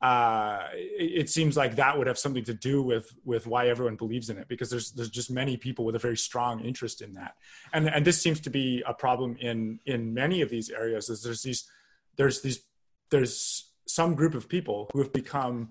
uh, 0.00 0.68
it, 0.74 1.22
it, 1.22 1.30
seems 1.30 1.56
like 1.56 1.76
that 1.76 1.98
would 1.98 2.06
have 2.06 2.18
something 2.18 2.44
to 2.44 2.54
do 2.54 2.82
with 2.82 3.12
with 3.24 3.48
why 3.48 3.68
everyone 3.68 3.96
believes 3.96 4.30
in 4.30 4.38
it 4.38 4.46
because 4.46 4.70
there's 4.70 4.92
there's 4.92 5.10
just 5.10 5.30
many 5.30 5.56
people 5.56 5.84
with 5.84 5.96
a 5.96 5.98
very 5.98 6.16
strong 6.16 6.60
interest 6.60 7.02
in 7.02 7.14
that, 7.14 7.34
and 7.72 7.88
and 7.88 8.04
this 8.06 8.22
seems 8.22 8.38
to 8.40 8.50
be 8.50 8.82
a 8.86 8.94
problem 8.94 9.36
in 9.40 9.80
in 9.86 10.14
many 10.14 10.40
of 10.40 10.48
these 10.48 10.70
areas. 10.70 11.08
Is 11.08 11.22
there's 11.22 11.42
these 11.42 11.68
there's 12.16 12.42
these 12.42 12.62
there's 13.10 13.69
some 13.90 14.14
group 14.14 14.34
of 14.34 14.48
people 14.48 14.88
who 14.92 14.98
have 15.00 15.12
become 15.12 15.70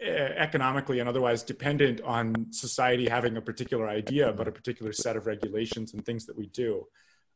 eh, 0.00 0.32
economically 0.36 1.00
and 1.00 1.08
otherwise 1.08 1.42
dependent 1.42 2.00
on 2.02 2.46
society 2.50 3.08
having 3.08 3.36
a 3.36 3.40
particular 3.40 3.88
idea 3.88 4.28
about 4.28 4.48
a 4.48 4.52
particular 4.52 4.92
set 4.92 5.16
of 5.16 5.26
regulations 5.26 5.94
and 5.94 6.04
things 6.04 6.26
that 6.26 6.36
we 6.36 6.46
do. 6.48 6.86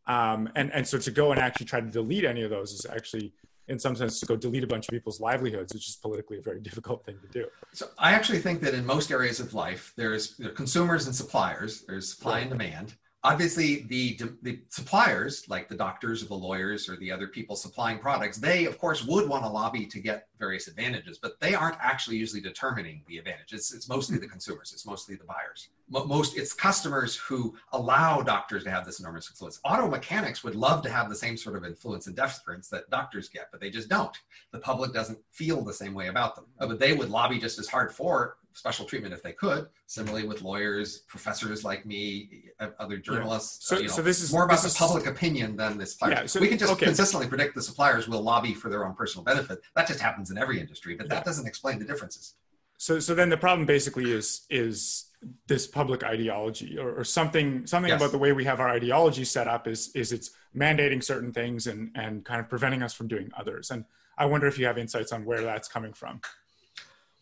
Um, 0.07 0.49
and, 0.57 0.73
and 0.73 0.87
so 0.87 0.99
to 0.99 1.11
go 1.11 1.33
and 1.33 1.41
actually 1.41 1.67
try 1.67 1.81
to 1.81 1.87
delete 1.87 2.25
any 2.25 2.43
of 2.43 2.51
those 2.51 2.73
is 2.73 2.87
actually, 2.87 3.35
in 3.69 3.79
some 3.79 3.95
sense, 3.95 4.19
to 4.21 4.27
go 4.27 4.37
delete 4.37 4.65
a 4.65 4.67
bunch 4.67 4.89
of 4.89 4.93
people's 4.93 5.21
livelihoods, 5.21 5.75
which 5.75 5.89
is 5.89 5.97
politically 5.97 6.39
a 6.39 6.43
very 6.43 6.61
difficult 6.69 7.05
thing 7.05 7.19
to 7.21 7.29
do. 7.29 7.47
So 7.73 7.89
I 7.99 8.13
actually 8.13 8.39
think 8.39 8.61
that 8.63 8.75
in 8.75 8.87
most 8.87 9.11
areas 9.11 9.39
of 9.39 9.53
life, 9.53 9.93
there's 9.97 10.37
there 10.39 10.51
consumers 10.51 11.07
and 11.07 11.15
suppliers, 11.15 11.85
there's 11.87 12.15
supply 12.15 12.33
right. 12.33 12.41
and 12.43 12.51
demand 12.51 12.95
obviously 13.29 13.83
the, 13.89 14.19
the 14.43 14.61
suppliers 14.69 15.49
like 15.49 15.69
the 15.69 15.75
doctors 15.77 16.23
or 16.23 16.27
the 16.27 16.35
lawyers 16.35 16.89
or 16.89 16.97
the 16.97 17.13
other 17.13 17.29
people 17.29 17.55
supplying 17.57 17.99
products 17.99 18.39
they 18.39 18.65
of 18.65 18.79
course 18.79 19.05
would 19.05 19.29
want 19.29 19.45
to 19.45 19.49
lobby 19.49 19.85
to 19.85 20.01
get 20.01 20.29
various 20.39 20.67
advantages 20.69 21.19
but 21.19 21.39
they 21.41 21.55
aren't 21.55 21.77
actually 21.81 22.17
usually 22.17 22.41
determining 22.41 23.03
the 23.07 23.19
advantage. 23.19 23.53
It's, 23.53 23.73
it's 23.73 23.89
mostly 23.89 24.17
the 24.17 24.27
hmm. 24.27 24.33
consumers. 24.33 24.73
It's 24.73 24.87
mostly 24.87 25.17
the 25.17 25.25
buyers. 25.25 25.69
Most 25.91 26.37
it's 26.37 26.53
customers 26.53 27.17
who 27.17 27.57
allow 27.73 28.21
doctors 28.21 28.65
to 28.65 28.71
have 28.71 28.85
this 28.85 29.01
enormous 29.01 29.31
influence. 29.31 29.59
Auto 29.65 29.89
mechanics 29.89 30.45
would 30.45 30.55
love 30.55 30.83
to 30.83 30.91
have 30.91 31.09
the 31.09 31.17
same 31.17 31.37
sort 31.37 31.57
of 31.57 31.65
influence 31.65 32.07
and 32.07 32.17
deference 32.17 32.69
that 32.69 32.91
doctors 32.91 33.29
get 33.29 33.49
but 33.51 33.61
they 33.61 33.71
just 33.71 33.89
don't. 33.89 34.17
The 34.53 34.59
public 34.59 34.93
doesn't 34.93 35.19
feel 35.31 35.63
the 35.63 35.73
same 35.73 35.95
way 35.95 36.09
about 36.09 36.35
them 36.35 36.47
but 36.59 36.79
they 36.79 36.93
would 36.93 37.11
lobby 37.11 37.39
just 37.39 37.59
as 37.59 37.69
hard 37.69 37.93
for 37.93 38.37
special 38.59 38.85
treatment 38.85 39.15
if 39.15 39.23
they 39.23 39.33
could. 39.33 39.69
Similarly, 39.87 40.27
with 40.27 40.43
lawyers, 40.43 40.99
professors 41.07 41.65
like 41.65 41.87
me, 41.87 42.51
other 42.79 42.99
journalists. 42.99 43.71
Yeah. 43.71 43.77
So, 43.77 43.81
you 43.83 43.89
know, 43.89 43.95
so 43.95 44.03
this 44.03 44.21
is 44.21 44.33
more 44.33 44.45
about 44.45 44.61
the 44.61 44.67
is, 44.67 44.77
public 44.77 45.07
opinion 45.07 45.57
than 45.57 45.79
the 45.79 45.87
suppliers. 45.87 46.19
Yeah, 46.19 46.27
so- 46.27 46.41
we 46.41 46.49
can 46.49 46.59
just 46.59 46.73
okay. 46.73 46.87
consistently 46.87 47.29
predict 47.29 47.55
the 47.55 47.63
suppliers 47.63 48.09
will 48.09 48.21
lobby 48.21 48.55
for 48.55 48.69
their 48.69 48.85
own 48.85 48.95
personal 48.95 49.25
benefit. 49.25 49.61
That 49.77 49.87
just 49.87 50.01
happens 50.01 50.31
in 50.31 50.39
every 50.39 50.61
industry, 50.61 50.97
but 50.97 51.07
Yeah. 51.07 51.15
that 51.15 51.25
doesn't 51.25 51.47
explain 51.47 51.79
the 51.79 51.85
differences. 51.85 52.35
So, 52.79 52.99
so 53.01 53.15
then 53.15 53.29
the 53.29 53.37
problem 53.37 53.67
basically 53.67 54.11
is 54.13 54.47
is 54.51 55.07
this 55.49 55.67
public 55.67 56.05
ideology 56.05 56.79
or, 56.79 56.93
or 57.01 57.03
something 57.03 57.67
something 57.67 57.91
Yes. 57.91 58.01
about 58.01 58.13
the 58.13 58.19
way 58.19 58.31
we 58.33 58.45
have 58.45 58.61
our 58.61 58.69
ideology 58.69 59.25
set 59.25 59.49
up 59.49 59.67
is 59.67 59.91
is 59.97 60.13
it's 60.13 60.31
mandating 60.55 61.03
certain 61.03 61.33
things 61.33 61.67
and 61.67 61.91
and 61.97 62.25
kind 62.25 62.41
of 62.41 62.49
preventing 62.49 62.83
us 62.83 62.95
from 62.95 63.09
doing 63.09 63.31
others. 63.37 63.73
And 63.73 63.85
I 64.17 64.27
wonder 64.27 64.47
if 64.47 64.59
you 64.59 64.67
have 64.67 64.79
insights 64.79 65.13
on 65.13 65.25
where 65.25 65.43
that's 65.43 65.69
coming 65.69 65.93
from. 65.93 66.21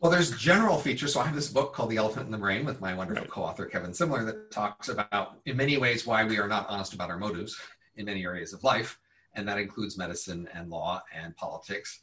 Well, 0.00 0.10
there's 0.10 0.36
general 0.36 0.78
features. 0.78 1.14
So 1.14 1.20
I 1.20 1.24
have 1.24 1.34
this 1.34 1.48
book 1.48 1.72
called 1.72 1.90
The 1.90 1.96
Elephant 1.96 2.26
in 2.26 2.32
the 2.32 2.38
Brain 2.38 2.66
with 2.66 2.80
my 2.80 2.92
wonderful 2.92 3.22
Right. 3.22 3.30
co-author 3.30 3.64
Kevin 3.66 3.92
Simler 3.92 4.26
that 4.26 4.50
talks 4.50 4.88
about, 4.88 5.40
in 5.46 5.56
many 5.56 5.78
ways, 5.78 6.06
why 6.06 6.24
we 6.24 6.38
are 6.38 6.48
not 6.48 6.68
honest 6.68 6.92
about 6.92 7.10
our 7.10 7.18
motives 7.18 7.58
in 7.96 8.04
many 8.04 8.24
areas 8.24 8.52
of 8.52 8.62
life, 8.62 8.98
and 9.34 9.48
that 9.48 9.58
includes 9.58 9.96
medicine 9.96 10.48
and 10.52 10.68
law 10.68 11.02
and 11.14 11.34
politics. 11.36 12.00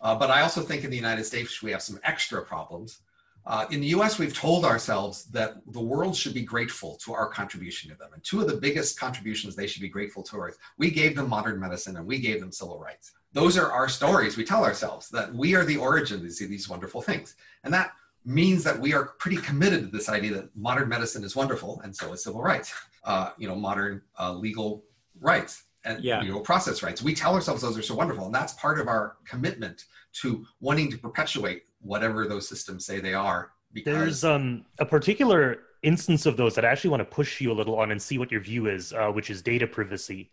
Uh, 0.00 0.14
but 0.14 0.30
I 0.30 0.40
also 0.40 0.62
think 0.62 0.84
in 0.84 0.90
the 0.90 0.96
United 0.96 1.24
States 1.24 1.62
we 1.62 1.70
have 1.70 1.82
some 1.82 2.00
extra 2.02 2.42
problems. 2.42 3.02
Uh, 3.46 3.66
in 3.70 3.80
the 3.80 3.88
U.S., 3.88 4.18
we've 4.18 4.34
told 4.34 4.64
ourselves 4.64 5.26
that 5.26 5.56
the 5.66 5.80
world 5.80 6.16
should 6.16 6.32
be 6.32 6.42
grateful 6.42 6.96
to 7.04 7.12
our 7.12 7.28
contribution 7.28 7.90
to 7.90 7.96
them, 7.96 8.10
and 8.14 8.24
two 8.24 8.40
of 8.40 8.48
the 8.48 8.56
biggest 8.56 8.98
contributions 8.98 9.54
they 9.54 9.66
should 9.66 9.82
be 9.82 9.88
grateful 9.88 10.22
to 10.22 10.38
are 10.38 10.54
we 10.78 10.90
gave 10.90 11.14
them 11.14 11.28
modern 11.28 11.60
medicine 11.60 11.96
and 11.96 12.06
we 12.06 12.18
gave 12.18 12.40
them 12.40 12.50
civil 12.50 12.78
rights. 12.78 13.12
Those 13.32 13.58
are 13.58 13.70
our 13.70 13.88
stories. 13.88 14.36
We 14.36 14.44
tell 14.44 14.64
ourselves 14.64 15.08
that 15.10 15.34
we 15.34 15.54
are 15.54 15.64
the 15.64 15.76
origin 15.76 16.18
of 16.18 16.22
these, 16.22 16.38
these 16.38 16.68
wonderful 16.68 17.02
things. 17.02 17.34
And 17.64 17.74
that 17.74 17.92
means 18.24 18.64
that 18.64 18.78
we 18.78 18.94
are 18.94 19.06
pretty 19.18 19.36
committed 19.38 19.80
to 19.80 19.86
this 19.88 20.08
idea 20.08 20.34
that 20.34 20.56
modern 20.56 20.88
medicine 20.88 21.24
is 21.24 21.36
wonderful 21.36 21.80
and 21.82 21.94
so 21.94 22.12
is 22.12 22.22
civil 22.22 22.40
rights, 22.40 22.72
uh, 23.04 23.30
you 23.36 23.48
know, 23.48 23.56
modern 23.56 24.02
uh, 24.18 24.32
legal 24.32 24.84
rights 25.20 25.64
and 25.84 26.02
Yeah. 26.02 26.20
legal 26.20 26.40
process 26.40 26.82
rights. 26.82 27.02
We 27.02 27.14
tell 27.14 27.34
ourselves 27.34 27.62
those 27.62 27.78
are 27.78 27.82
so 27.82 27.94
wonderful. 27.94 28.26
And 28.26 28.34
that's 28.34 28.54
part 28.54 28.78
of 28.78 28.88
our 28.88 29.16
commitment 29.24 29.84
to 30.22 30.46
wanting 30.60 30.90
to 30.90 30.98
perpetuate 30.98 31.64
whatever 31.80 32.26
those 32.26 32.48
systems 32.48 32.86
say 32.86 33.00
they 33.00 33.14
are. 33.14 33.52
Because 33.72 33.94
There's 33.98 34.24
um, 34.24 34.64
a 34.78 34.86
particular 34.86 35.60
instance 35.82 36.26
of 36.26 36.36
those 36.36 36.54
that 36.54 36.64
I 36.64 36.68
actually 36.68 36.90
want 36.90 37.00
to 37.00 37.04
push 37.04 37.40
you 37.40 37.52
a 37.52 37.54
little 37.54 37.78
on 37.78 37.90
and 37.90 38.00
see 38.00 38.18
what 38.18 38.30
your 38.30 38.40
view 38.40 38.66
is, 38.68 38.92
uh, 38.92 39.08
which 39.08 39.30
is 39.30 39.42
data 39.42 39.66
privacy. 39.66 40.30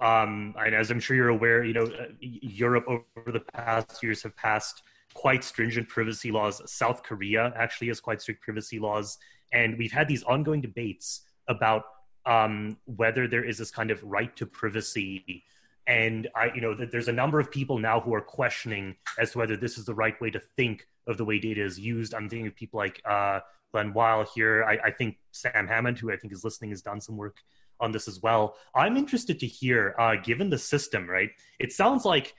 Um, 0.00 0.54
and 0.58 0.74
as 0.74 0.90
I'm 0.90 1.00
sure 1.00 1.16
you're 1.16 1.28
aware, 1.28 1.64
you 1.64 1.74
know, 1.74 1.84
uh, 1.84 2.06
Europe 2.20 2.86
over 2.88 3.32
the 3.32 3.40
past 3.40 4.02
years 4.02 4.22
have 4.22 4.36
passed 4.36 4.82
quite 5.12 5.44
stringent 5.44 5.88
privacy 5.88 6.30
laws. 6.32 6.60
South 6.70 7.02
Korea 7.02 7.52
actually 7.56 7.88
has 7.88 8.00
quite 8.00 8.20
strict 8.20 8.42
privacy 8.42 8.78
laws, 8.78 9.18
and 9.52 9.78
we've 9.78 9.92
had 9.92 10.08
these 10.08 10.24
ongoing 10.24 10.60
debates 10.60 11.22
about 11.48 11.84
um, 12.26 12.78
whether 12.84 13.28
there 13.28 13.44
is 13.44 13.58
this 13.58 13.70
kind 13.70 13.90
of 13.90 14.02
right 14.02 14.34
to 14.36 14.46
privacy. 14.46 15.44
And 15.86 16.28
I, 16.34 16.50
you 16.54 16.60
know, 16.60 16.74
that 16.74 16.90
there's 16.90 17.08
a 17.08 17.12
number 17.12 17.38
of 17.38 17.50
people 17.50 17.78
now 17.78 18.00
who 18.00 18.14
are 18.14 18.20
questioning 18.20 18.96
as 19.18 19.32
to 19.32 19.38
whether 19.38 19.56
this 19.56 19.76
is 19.76 19.84
the 19.84 19.94
right 19.94 20.18
way 20.20 20.30
to 20.30 20.40
think 20.56 20.86
of 21.06 21.18
the 21.18 21.24
way 21.24 21.38
data 21.38 21.62
is 21.62 21.78
used. 21.78 22.14
I'm 22.14 22.28
thinking 22.28 22.46
of 22.46 22.54
people 22.54 22.78
like 22.78 23.02
uh, 23.04 23.40
Glen 23.72 23.92
Weyl 23.92 24.26
here. 24.34 24.64
I, 24.64 24.78
I 24.86 24.90
think 24.90 25.18
Sam 25.32 25.66
Hammond, 25.66 25.98
who 25.98 26.10
I 26.10 26.16
think 26.16 26.32
is 26.32 26.44
listening, 26.44 26.70
has 26.70 26.80
done 26.80 27.00
some 27.00 27.16
work 27.16 27.36
on 27.80 27.92
this 27.92 28.08
as 28.08 28.22
well. 28.22 28.56
I'm 28.74 28.96
interested 28.96 29.40
to 29.40 29.46
hear, 29.46 29.94
uh, 29.98 30.14
given 30.16 30.48
the 30.48 30.58
system, 30.58 31.08
right? 31.08 31.30
It 31.58 31.72
sounds 31.72 32.04
like 32.04 32.34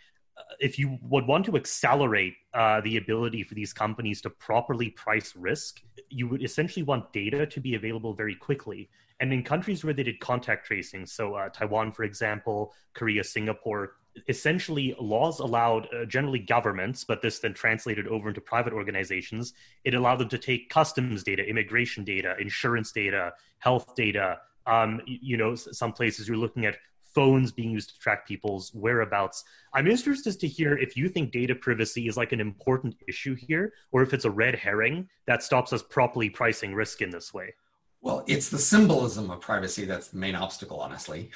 if 0.60 0.80
you 0.80 0.98
would 1.02 1.28
want 1.28 1.46
to 1.46 1.56
accelerate 1.56 2.34
uh, 2.54 2.82
the 2.82 2.98
ability 2.98 3.44
for 3.44 3.56
these 3.56 3.74
companies 3.74 4.22
to 4.22 4.30
properly 4.30 4.90
price 4.90 5.36
risk, 5.36 5.82
you 6.10 6.28
would 6.28 6.44
essentially 6.44 6.84
want 6.84 7.12
data 7.14 7.46
to 7.46 7.60
be 7.60 7.76
available 7.76 8.14
very 8.14 8.36
quickly. 8.36 8.90
And 9.20 9.32
in 9.32 9.44
countries 9.44 9.84
where 9.84 9.94
they 9.94 10.04
did 10.04 10.20
contact 10.20 10.66
tracing, 10.66 11.06
so 11.06 11.36
uh, 11.36 11.50
Taiwan, 11.50 11.92
for 11.92 12.04
example, 12.04 12.74
Korea, 12.94 13.24
Singapore, 13.24 13.94
essentially 14.28 14.96
laws 15.00 15.40
allowed 15.40 15.88
uh, 15.94 16.06
generally 16.06 16.40
governments, 16.40 17.04
but 17.04 17.22
this 17.22 17.40
then 17.40 17.54
translated 17.54 18.08
over 18.08 18.30
into 18.30 18.42
private 18.42 18.74
organizations. 18.74 19.54
It 19.84 19.94
allowed 19.94 20.18
them 20.18 20.30
to 20.30 20.38
take 20.38 20.70
customs 20.70 21.24
data, 21.24 21.44
immigration 21.44 22.04
data, 22.04 22.36
insurance 22.40 22.92
data, 22.92 23.34
health 23.60 23.96
data. 23.96 24.40
Um, 24.68 25.02
you 25.06 25.38
know, 25.38 25.56
some 25.56 25.92
places 25.92 26.28
you're 26.28 26.38
looking 26.38 26.66
at 26.66 26.78
phones 27.16 27.52
being 27.52 27.72
used 27.72 27.90
to 27.92 28.00
track 28.00 28.28
people's 28.28 28.72
whereabouts. 28.74 29.44
I'm 29.74 29.88
interested 29.88 30.40
to 30.42 30.48
hear 30.48 30.78
if 30.78 30.96
you 30.98 31.08
think 31.10 31.32
data 31.32 31.56
privacy 31.56 32.08
is 32.08 32.18
like 32.18 32.34
an 32.34 32.42
important 32.42 32.96
issue 33.08 33.34
here, 33.36 33.74
or 33.92 34.04
if 34.04 34.14
it's 34.14 34.26
a 34.26 34.30
red 34.30 34.54
herring 34.56 35.08
that 35.26 35.42
stops 35.42 35.72
us 35.74 35.82
properly 35.82 36.30
pricing 36.30 36.76
risk 36.76 37.02
in 37.02 37.10
this 37.10 37.34
way. 37.34 37.54
Well, 38.02 38.24
it's 38.28 38.50
the 38.50 38.60
symbolism 38.60 39.32
of 39.32 39.40
privacy 39.42 39.86
that's 39.86 40.10
the 40.10 40.18
main 40.18 40.36
obstacle, 40.36 40.80
honestly, 40.80 41.32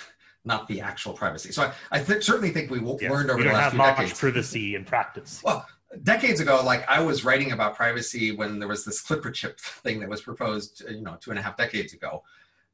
not 0.46 0.68
the 0.68 0.82
actual 0.82 1.14
privacy. 1.14 1.52
So 1.52 1.64
I, 1.64 1.72
I 1.92 2.04
th- 2.04 2.24
certainly 2.24 2.52
think 2.52 2.70
we 2.70 2.80
Yeah. 3.02 3.10
learned 3.10 3.30
over 3.32 3.38
we 3.40 3.46
the 3.46 3.54
last 3.54 3.62
have 3.64 3.72
few 3.72 3.78
much 3.80 3.98
decades. 3.98 4.20
privacy 4.20 4.76
in 4.76 4.86
practice. 4.86 5.42
Well, 5.44 5.66
decades 6.04 6.40
ago, 6.42 6.62
like 6.64 6.88
I 6.88 7.02
was 7.02 7.26
writing 7.26 7.54
about 7.54 7.76
privacy 7.76 8.32
when 8.36 8.60
there 8.60 8.68
was 8.68 8.86
this 8.86 9.02
Clipper 9.02 9.32
chip 9.32 9.60
thing 9.60 10.00
that 10.02 10.10
was 10.10 10.22
proposed, 10.22 10.84
you 10.88 11.02
know, 11.02 11.18
two 11.20 11.32
and 11.32 11.40
a 11.40 11.42
half 11.42 11.58
decades 11.58 11.94
ago. 11.94 12.24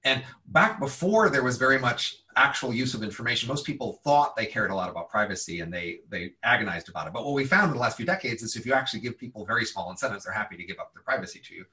And 0.06 0.24
back 0.48 0.80
before 0.80 1.30
there 1.30 1.44
was 1.44 1.58
very 1.58 1.80
much 1.80 2.20
actual 2.36 2.74
use 2.74 2.94
of 2.94 3.02
information, 3.02 3.50
most 3.50 3.66
people 3.66 4.00
thought 4.04 4.36
they 4.36 4.46
cared 4.46 4.70
a 4.70 4.76
lot 4.76 4.90
about 4.90 5.10
privacy 5.10 5.60
and 5.62 5.74
they 5.74 6.00
they 6.10 6.34
agonized 6.44 6.90
about 6.90 7.08
it. 7.08 7.14
But 7.14 7.26
what 7.26 7.34
we 7.34 7.44
found 7.44 7.72
in 7.72 7.74
the 7.74 7.82
last 7.82 7.98
few 7.98 8.06
decades 8.06 8.44
is 8.44 8.56
if 8.56 8.66
you 8.66 8.74
actually 8.74 9.00
give 9.00 9.18
people 9.18 9.46
very 9.46 9.66
small 9.66 9.90
incentives, 9.90 10.24
they're 10.24 10.34
happy 10.34 10.56
to 10.58 10.64
give 10.64 10.80
up 10.80 10.94
their 10.94 11.04
privacy 11.04 11.42
to 11.46 11.56
you. 11.56 11.66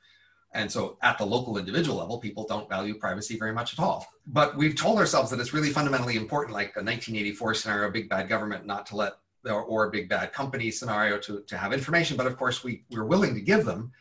And 0.55 0.71
so 0.71 0.99
at 1.03 1.19
the 1.19 1.25
local 1.25 1.59
individual 1.59 1.99
level, 1.99 2.19
people 2.19 2.47
don't 2.47 2.69
value 2.69 2.95
privacy 2.95 3.39
very 3.39 3.53
much 3.53 3.73
at 3.73 3.79
all. 3.79 4.07
But 4.27 4.57
we've 4.57 4.77
told 4.77 4.99
ourselves 4.99 5.31
that 5.31 5.41
it's 5.41 5.55
really 5.55 5.71
fundamentally 5.71 6.17
important, 6.17 6.55
like 6.55 6.77
a 6.77 6.85
1984 6.85 7.55
scenario, 7.55 7.91
big 7.91 8.09
bad 8.09 8.29
government, 8.29 8.67
not 8.67 8.85
to 8.87 8.97
let 8.97 9.13
or, 9.47 9.63
or 9.63 9.87
a 9.87 9.91
big 9.91 10.09
bad 10.09 10.33
company 10.33 10.71
scenario 10.71 11.19
to, 11.19 11.41
to 11.49 11.57
have 11.57 11.73
information. 11.73 12.17
But 12.17 12.27
of 12.27 12.37
course, 12.37 12.63
we, 12.63 12.85
we're 12.91 13.05
willing 13.05 13.35
to 13.35 13.41
give 13.41 13.65
them. 13.65 13.93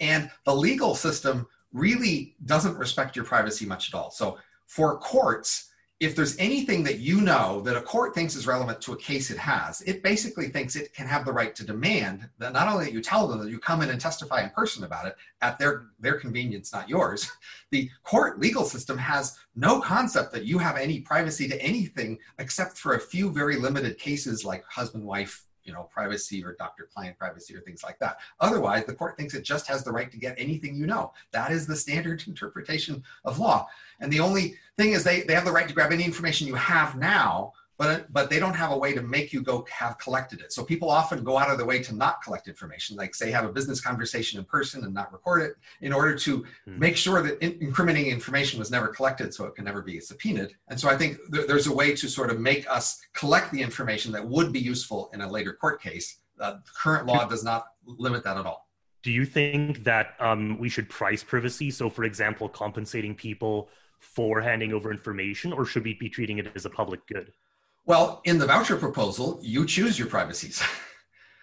And 0.00 0.30
the 0.44 0.54
legal 0.54 0.94
system 0.94 1.46
really 1.72 2.36
doesn't 2.44 2.76
respect 2.76 3.16
your 3.16 3.24
privacy 3.24 3.66
much 3.66 3.92
at 3.92 3.98
all. 3.98 4.10
So 4.10 4.38
for 4.66 4.98
courts, 4.98 5.68
if 6.00 6.14
there's 6.14 6.38
anything 6.38 6.84
that 6.84 7.00
you 7.00 7.20
know 7.20 7.60
that 7.62 7.76
a 7.76 7.82
court 7.82 8.14
thinks 8.14 8.36
is 8.36 8.46
relevant 8.46 8.80
to 8.80 8.92
a 8.92 8.96
case 8.96 9.32
it 9.32 9.38
has, 9.38 9.80
it 9.80 10.00
basically 10.00 10.48
thinks 10.48 10.76
it 10.76 10.94
can 10.94 11.08
have 11.08 11.24
the 11.24 11.32
right 11.32 11.56
to 11.56 11.66
demand 11.66 12.28
that 12.38 12.52
not 12.52 12.68
only 12.68 12.84
that 12.84 12.92
you 12.92 13.00
tell 13.00 13.26
them 13.26 13.40
that 13.40 13.50
you 13.50 13.58
come 13.58 13.82
in 13.82 13.90
and 13.90 14.00
testify 14.00 14.42
in 14.42 14.50
person 14.50 14.84
about 14.84 15.06
it 15.06 15.16
at 15.42 15.58
their, 15.58 15.86
their 15.98 16.20
convenience, 16.20 16.72
not 16.72 16.88
yours. 16.88 17.30
The 17.70 17.90
court 18.02 18.40
legal 18.40 18.64
system 18.64 18.96
has 18.96 19.36
no 19.54 19.78
concept 19.78 20.32
that 20.32 20.46
you 20.46 20.56
have 20.56 20.78
any 20.78 21.00
privacy 21.00 21.46
to 21.48 21.62
anything 21.62 22.18
except 22.38 22.78
for 22.78 22.94
a 22.94 22.98
few 22.98 23.30
very 23.30 23.56
limited 23.56 23.98
cases 23.98 24.42
like 24.42 24.64
husband 24.64 25.04
wife 25.04 25.44
you 25.68 25.74
know 25.74 25.84
privacy 25.84 26.42
or 26.42 26.56
doctor 26.58 26.88
client 26.92 27.16
privacy 27.16 27.54
or 27.54 27.60
things 27.60 27.84
like 27.84 27.98
that. 28.00 28.18
Otherwise 28.40 28.86
the 28.86 28.94
court 28.94 29.16
thinks 29.16 29.34
it 29.34 29.44
just 29.44 29.68
has 29.68 29.84
the 29.84 29.92
right 29.92 30.10
to 30.10 30.16
get 30.16 30.34
anything 30.38 30.74
you 30.74 30.86
know. 30.86 31.12
That 31.30 31.52
is 31.52 31.66
the 31.66 31.76
standard 31.76 32.24
interpretation 32.26 33.04
of 33.24 33.38
law. 33.38 33.68
And 34.00 34.12
the 34.12 34.20
only 34.20 34.56
thing 34.76 34.92
is 34.92 35.04
they, 35.04 35.22
they 35.22 35.34
have 35.34 35.44
the 35.44 35.52
right 35.52 35.68
to 35.68 35.74
grab 35.74 35.92
any 35.92 36.04
information 36.04 36.48
you 36.48 36.54
have 36.54 36.96
now 36.96 37.52
but 37.78 38.12
but 38.12 38.28
they 38.28 38.38
don't 38.38 38.54
have 38.54 38.72
a 38.72 38.76
way 38.76 38.92
to 38.92 39.02
make 39.02 39.32
you 39.32 39.40
go 39.40 39.64
have 39.70 39.96
collected 39.98 40.40
it 40.40 40.52
so 40.52 40.62
people 40.64 40.90
often 40.90 41.22
go 41.24 41.38
out 41.38 41.50
of 41.50 41.56
their 41.56 41.66
way 41.66 41.80
to 41.82 41.94
not 41.94 42.20
collect 42.22 42.48
information 42.48 42.96
like 42.96 43.14
say 43.14 43.30
have 43.30 43.44
a 43.44 43.52
business 43.52 43.80
conversation 43.80 44.38
in 44.38 44.44
person 44.44 44.84
and 44.84 44.92
not 44.92 45.10
record 45.12 45.40
it 45.42 45.52
in 45.80 45.92
order 45.92 46.14
to 46.16 46.44
Hmm. 46.66 46.78
make 46.78 46.96
sure 46.96 47.22
that 47.22 47.38
in- 47.44 47.56
incriminating 47.62 48.10
information 48.10 48.58
was 48.58 48.70
never 48.70 48.88
collected 48.88 49.32
so 49.32 49.46
it 49.46 49.54
can 49.54 49.64
never 49.64 49.80
be 49.80 50.00
subpoenaed 50.00 50.50
and 50.68 50.78
so 50.78 50.88
i 50.88 50.96
think 51.00 51.18
th- 51.32 51.46
there's 51.46 51.68
a 51.68 51.72
way 51.80 51.94
to 51.94 52.08
sort 52.08 52.30
of 52.30 52.38
make 52.40 52.68
us 52.68 53.00
collect 53.14 53.50
the 53.52 53.62
information 53.68 54.12
that 54.12 54.24
would 54.34 54.52
be 54.52 54.60
useful 54.60 55.10
in 55.14 55.20
a 55.22 55.28
later 55.36 55.52
court 55.52 55.80
case 55.80 56.18
uh, 56.40 56.56
current 56.82 57.06
law 57.06 57.24
does 57.26 57.42
not 57.42 57.62
limit 57.84 58.22
that 58.24 58.36
at 58.36 58.46
all 58.50 58.60
Do 59.02 59.12
you 59.12 59.24
think 59.24 59.84
that 59.90 60.06
um, 60.28 60.58
we 60.62 60.68
should 60.74 60.88
price 61.00 61.22
privacy? 61.32 61.68
So, 61.70 61.84
for 61.96 62.04
example, 62.10 62.46
compensating 62.62 63.14
people 63.14 63.54
for 64.16 64.40
handing 64.40 64.70
over 64.76 64.88
information, 64.98 65.48
or 65.52 65.62
should 65.70 65.84
we 65.88 65.94
be 66.04 66.08
treating 66.16 66.38
it 66.42 66.46
as 66.58 66.64
a 66.70 66.72
public 66.80 67.00
good? 67.12 67.26
Well 67.88 68.20
in 68.24 68.38
the 68.38 68.46
voucher 68.46 68.76
proposal 68.76 69.40
you 69.42 69.66
choose 69.66 69.98
your 69.98 70.08
privacies 70.08 70.62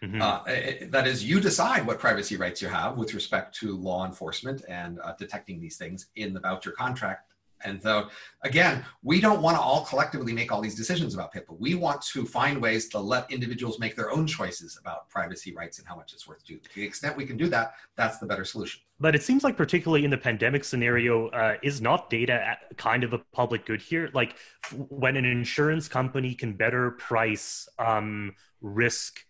Mhm. 0.04 0.22
Uh, 0.22 0.44
eh, 0.44 0.88
that 0.90 1.08
is, 1.08 1.24
you 1.24 1.40
decide 1.40 1.86
what 1.88 2.00
privacy 2.00 2.38
rights 2.38 2.62
you 2.62 2.68
have 2.68 2.98
with 2.98 3.14
respect 3.14 3.56
to 3.60 3.76
law 3.76 4.06
enforcement 4.06 4.64
and 4.68 5.00
uh, 5.00 5.14
detecting 5.18 5.60
these 5.60 5.78
things 5.78 6.08
in 6.16 6.34
the 6.34 6.40
voucher 6.40 6.72
contract. 6.72 7.32
And 7.66 7.82
so, 7.82 8.10
again, 8.44 8.86
we 9.04 9.20
don't 9.20 9.42
want 9.42 9.58
to 9.58 9.62
all 9.62 9.86
collectively 9.86 10.34
make 10.34 10.52
all 10.52 10.62
these 10.62 10.76
decisions 10.76 11.14
about 11.14 11.34
people. 11.34 11.58
We 11.60 11.76
want 11.76 12.02
to 12.14 12.26
find 12.26 12.62
ways 12.62 12.88
to 12.90 13.00
let 13.00 13.30
individuals 13.32 13.80
make 13.80 13.96
their 13.96 14.12
own 14.12 14.28
choices 14.28 14.78
about 14.80 15.10
privacy 15.10 15.54
rights 15.54 15.80
and 15.80 15.88
how 15.88 15.96
much 15.96 16.14
it's 16.14 16.28
worth 16.28 16.46
to. 16.46 16.58
To 16.58 16.76
the 16.76 16.84
extent 16.84 17.18
we 17.18 17.26
can 17.26 17.38
do 17.38 17.48
that, 17.50 17.74
that's 17.96 18.20
the 18.20 18.26
better 18.26 18.46
solution. 18.46 18.82
But 19.00 19.16
it 19.16 19.24
seems 19.24 19.44
like, 19.44 19.58
particularly 19.58 20.06
in 20.06 20.12
the 20.12 20.18
pandemic 20.18 20.64
scenario, 20.64 21.28
uh, 21.30 21.56
is 21.62 21.82
not 21.82 22.10
data 22.10 22.58
kind 22.78 23.04
of 23.04 23.14
a 23.14 23.18
public 23.34 23.66
good 23.66 23.82
here? 23.82 24.10
Like 24.14 24.36
when 24.72 25.18
an 25.18 25.26
insurance 25.26 25.88
company 25.88 26.34
can 26.34 26.54
better 26.54 26.92
price 26.92 27.68
um, 27.78 28.36
risk 28.62 29.26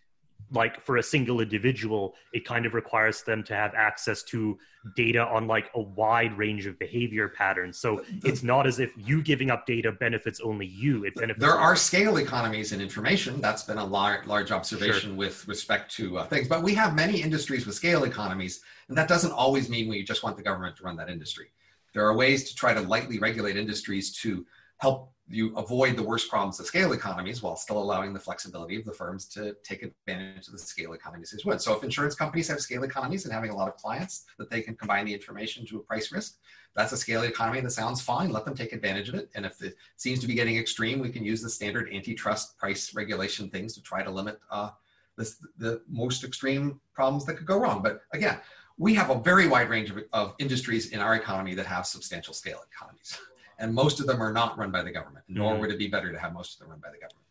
like 0.52 0.80
for 0.80 0.98
a 0.98 1.02
single 1.02 1.40
individual 1.40 2.14
it 2.32 2.44
kind 2.44 2.66
of 2.66 2.74
requires 2.74 3.22
them 3.22 3.42
to 3.42 3.54
have 3.54 3.74
access 3.74 4.22
to 4.22 4.58
data 4.94 5.26
on 5.26 5.48
like 5.48 5.70
a 5.74 5.80
wide 5.80 6.36
range 6.38 6.66
of 6.66 6.78
behavior 6.78 7.28
patterns. 7.28 7.78
So 7.78 8.04
it's 8.22 8.42
not 8.44 8.66
as 8.66 8.78
if 8.78 8.92
you 8.96 9.22
giving 9.22 9.50
up 9.50 9.66
data 9.66 9.90
benefits 9.90 10.40
only 10.40 10.66
you 10.66 11.04
it 11.04 11.14
benefits 11.14 11.40
there 11.40 11.58
are 11.58 11.74
scale 11.74 12.18
economies 12.18 12.72
in 12.72 12.80
information. 12.80 13.40
That's 13.40 13.64
been 13.64 13.78
a 13.78 13.84
large 13.84 14.26
large 14.26 14.52
observation 14.52 15.10
sure. 15.10 15.14
with 15.14 15.46
respect 15.48 15.92
to 15.96 16.18
uh, 16.18 16.26
things. 16.26 16.48
But 16.48 16.62
we 16.62 16.74
have 16.74 16.94
many 16.94 17.20
industries 17.20 17.66
with 17.66 17.74
scale 17.74 18.04
economies 18.04 18.60
and 18.88 18.96
that 18.96 19.08
doesn't 19.08 19.32
always 19.32 19.68
mean 19.68 19.88
we 19.88 20.04
just 20.04 20.22
want 20.22 20.36
the 20.36 20.42
government 20.42 20.76
to 20.76 20.84
run 20.84 20.96
that 20.96 21.08
industry. 21.08 21.46
There 21.92 22.06
are 22.06 22.14
ways 22.14 22.48
to 22.48 22.54
try 22.54 22.74
to 22.74 22.80
lightly 22.80 23.18
regulate 23.18 23.56
industries 23.56 24.14
to 24.18 24.46
help 24.78 25.12
you 25.28 25.54
avoid 25.56 25.96
the 25.96 26.02
worst 26.02 26.30
problems 26.30 26.60
of 26.60 26.66
scale 26.66 26.92
economies 26.92 27.42
while 27.42 27.56
still 27.56 27.78
allowing 27.78 28.12
the 28.12 28.20
flexibility 28.20 28.76
of 28.76 28.84
the 28.84 28.92
firms 28.92 29.26
to 29.26 29.56
take 29.64 29.82
advantage 29.82 30.46
of 30.46 30.52
the 30.52 30.58
scale 30.58 30.92
economies 30.92 31.32
as 31.32 31.44
well. 31.44 31.58
So 31.58 31.74
if 31.76 31.82
insurance 31.82 32.14
companies 32.14 32.46
have 32.48 32.60
scale 32.60 32.84
economies 32.84 33.24
and 33.24 33.34
having 33.34 33.50
a 33.50 33.56
lot 33.56 33.68
of 33.68 33.76
clients 33.76 34.26
that 34.38 34.50
they 34.50 34.60
can 34.60 34.76
combine 34.76 35.04
the 35.04 35.12
information 35.12 35.66
to 35.66 35.78
a 35.78 35.80
price 35.80 36.12
risk, 36.12 36.36
that's 36.76 36.92
a 36.92 36.96
scale 36.96 37.22
economy 37.22 37.60
that 37.60 37.70
sounds 37.70 38.00
fine. 38.00 38.30
Let 38.30 38.44
them 38.44 38.54
take 38.54 38.72
advantage 38.72 39.08
of 39.08 39.16
it. 39.16 39.28
And 39.34 39.44
if 39.44 39.60
it 39.62 39.76
seems 39.96 40.20
to 40.20 40.28
be 40.28 40.34
getting 40.34 40.58
extreme, 40.58 41.00
we 41.00 41.10
can 41.10 41.24
use 41.24 41.42
the 41.42 41.50
standard 41.50 41.92
antitrust 41.92 42.56
price 42.56 42.94
regulation 42.94 43.50
things 43.50 43.74
to 43.74 43.82
try 43.82 44.04
to 44.04 44.10
limit 44.10 44.38
uh, 44.50 44.70
this, 45.16 45.42
the 45.58 45.82
most 45.88 46.22
extreme 46.22 46.80
problems 46.94 47.24
that 47.24 47.34
could 47.34 47.46
go 47.46 47.58
wrong. 47.58 47.82
But 47.82 48.02
again, 48.12 48.38
we 48.78 48.94
have 48.94 49.10
a 49.10 49.18
very 49.18 49.48
wide 49.48 49.70
range 49.70 49.90
of, 49.90 49.98
of 50.12 50.34
industries 50.38 50.90
in 50.90 51.00
our 51.00 51.16
economy 51.16 51.54
that 51.54 51.66
have 51.66 51.86
substantial 51.86 52.34
scale 52.34 52.60
economies 52.70 53.18
and 53.58 53.74
most 53.74 54.00
of 54.00 54.06
them 54.06 54.22
are 54.22 54.32
not 54.32 54.58
run 54.58 54.70
by 54.70 54.82
the 54.82 54.90
government. 54.90 55.24
Nor 55.28 55.52
mm-hmm. 55.52 55.60
would 55.62 55.70
it 55.70 55.78
be 55.78 55.88
better 55.88 56.12
to 56.12 56.18
have 56.18 56.32
most 56.32 56.54
of 56.54 56.60
them 56.60 56.70
run 56.70 56.80
by 56.80 56.90
the 56.90 56.98
government. 56.98 57.26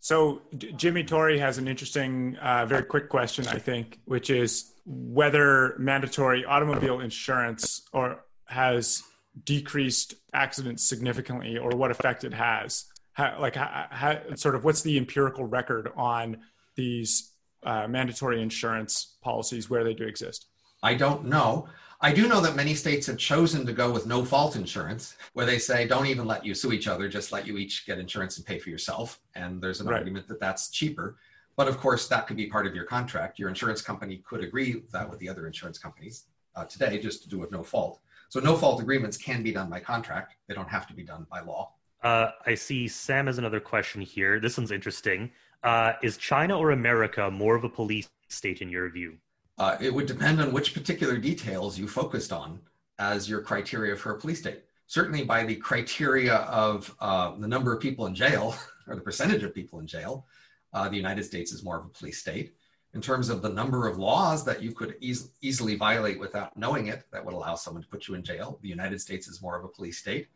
So 0.00 0.42
Jimmy 0.76 1.02
Torrey 1.02 1.38
has 1.38 1.58
an 1.58 1.66
interesting, 1.66 2.36
uh, 2.36 2.64
very 2.66 2.84
quick 2.84 3.08
question, 3.08 3.46
I 3.48 3.58
think, 3.58 3.98
which 4.04 4.30
is 4.30 4.72
whether 4.84 5.74
mandatory 5.78 6.44
automobile 6.44 7.00
insurance 7.00 7.82
or 7.92 8.24
has 8.44 9.02
decreased 9.44 10.14
accidents 10.32 10.84
significantly, 10.84 11.58
or 11.58 11.70
what 11.70 11.90
effect 11.90 12.24
it 12.24 12.32
has. 12.32 12.84
How, 13.12 13.38
like, 13.40 13.56
how, 13.56 13.86
how, 13.90 14.34
sort 14.36 14.54
of, 14.54 14.64
what's 14.64 14.82
the 14.82 14.96
empirical 14.96 15.44
record 15.44 15.90
on 15.96 16.38
these 16.76 17.32
uh, 17.64 17.88
mandatory 17.88 18.40
insurance 18.40 19.16
policies 19.22 19.68
where 19.68 19.82
they 19.82 19.94
do 19.94 20.04
exist? 20.04 20.46
I 20.82 20.94
don't 20.94 21.24
know. 21.24 21.68
I 22.00 22.12
do 22.12 22.28
know 22.28 22.40
that 22.42 22.56
many 22.56 22.74
states 22.74 23.06
have 23.06 23.16
chosen 23.16 23.64
to 23.64 23.72
go 23.72 23.90
with 23.90 24.06
no 24.06 24.24
fault 24.24 24.54
insurance, 24.56 25.16
where 25.32 25.46
they 25.46 25.58
say 25.58 25.86
don't 25.86 26.06
even 26.06 26.26
let 26.26 26.44
you 26.44 26.54
sue 26.54 26.72
each 26.72 26.88
other, 26.88 27.08
just 27.08 27.32
let 27.32 27.46
you 27.46 27.56
each 27.56 27.86
get 27.86 27.98
insurance 27.98 28.36
and 28.36 28.46
pay 28.46 28.58
for 28.58 28.68
yourself. 28.68 29.20
And 29.34 29.62
there's 29.62 29.80
an 29.80 29.86
right. 29.86 29.98
argument 29.98 30.28
that 30.28 30.38
that's 30.38 30.68
cheaper. 30.68 31.16
But 31.56 31.68
of 31.68 31.78
course, 31.78 32.06
that 32.08 32.26
could 32.26 32.36
be 32.36 32.48
part 32.48 32.66
of 32.66 32.74
your 32.74 32.84
contract. 32.84 33.38
Your 33.38 33.48
insurance 33.48 33.80
company 33.80 34.22
could 34.28 34.44
agree 34.44 34.74
with 34.74 34.90
that 34.92 35.08
with 35.08 35.18
the 35.20 35.28
other 35.28 35.46
insurance 35.46 35.78
companies 35.78 36.24
uh, 36.54 36.64
today, 36.64 36.98
just 36.98 37.22
to 37.22 37.30
do 37.30 37.38
with 37.38 37.50
no 37.50 37.62
fault. 37.62 38.00
So 38.28 38.40
no 38.40 38.56
fault 38.56 38.80
agreements 38.82 39.16
can 39.16 39.42
be 39.42 39.52
done 39.52 39.70
by 39.70 39.80
contract. 39.80 40.34
They 40.48 40.54
don't 40.54 40.68
have 40.68 40.86
to 40.88 40.94
be 40.94 41.02
done 41.02 41.26
by 41.30 41.40
law. 41.40 41.72
Uh, 42.02 42.32
I 42.44 42.54
see 42.54 42.88
Sam 42.88 43.26
has 43.26 43.38
another 43.38 43.60
question 43.60 44.02
here. 44.02 44.38
This 44.38 44.58
one's 44.58 44.70
interesting. 44.70 45.30
Uh, 45.62 45.94
is 46.02 46.18
China 46.18 46.58
or 46.58 46.72
America 46.72 47.30
more 47.30 47.56
of 47.56 47.64
a 47.64 47.68
police 47.68 48.10
state 48.28 48.60
in 48.60 48.68
your 48.68 48.90
view? 48.90 49.16
Uh, 49.58 49.76
it 49.80 49.92
would 49.92 50.06
depend 50.06 50.40
on 50.40 50.52
which 50.52 50.74
particular 50.74 51.16
details 51.16 51.78
you 51.78 51.88
focused 51.88 52.32
on 52.32 52.60
as 52.98 53.28
your 53.28 53.40
criteria 53.40 53.96
for 53.96 54.12
a 54.12 54.18
police 54.18 54.40
state. 54.40 54.62
Certainly, 54.86 55.24
by 55.24 55.44
the 55.44 55.56
criteria 55.56 56.36
of 56.36 56.94
uh, 57.00 57.34
the 57.36 57.48
number 57.48 57.72
of 57.72 57.80
people 57.80 58.06
in 58.06 58.14
jail 58.14 58.54
or 58.86 58.94
the 58.94 59.00
percentage 59.00 59.42
of 59.42 59.54
people 59.54 59.80
in 59.80 59.86
jail, 59.86 60.26
uh, 60.72 60.88
the 60.88 60.96
United 60.96 61.24
States 61.24 61.52
is 61.52 61.64
more 61.64 61.78
of 61.78 61.86
a 61.86 61.88
police 61.88 62.18
state. 62.18 62.54
In 62.94 63.00
terms 63.00 63.28
of 63.28 63.42
the 63.42 63.48
number 63.48 63.86
of 63.86 63.98
laws 63.98 64.44
that 64.44 64.62
you 64.62 64.72
could 64.72 64.96
eas- 65.00 65.30
easily 65.42 65.74
violate 65.74 66.18
without 66.20 66.56
knowing 66.56 66.86
it, 66.86 67.04
that 67.12 67.24
would 67.24 67.34
allow 67.34 67.54
someone 67.54 67.82
to 67.82 67.88
put 67.88 68.08
you 68.08 68.14
in 68.14 68.22
jail, 68.22 68.58
the 68.62 68.68
United 68.68 69.00
States 69.00 69.26
is 69.26 69.42
more 69.42 69.58
of 69.58 69.64
a 69.64 69.68
police 69.68 69.98
state. 69.98 70.28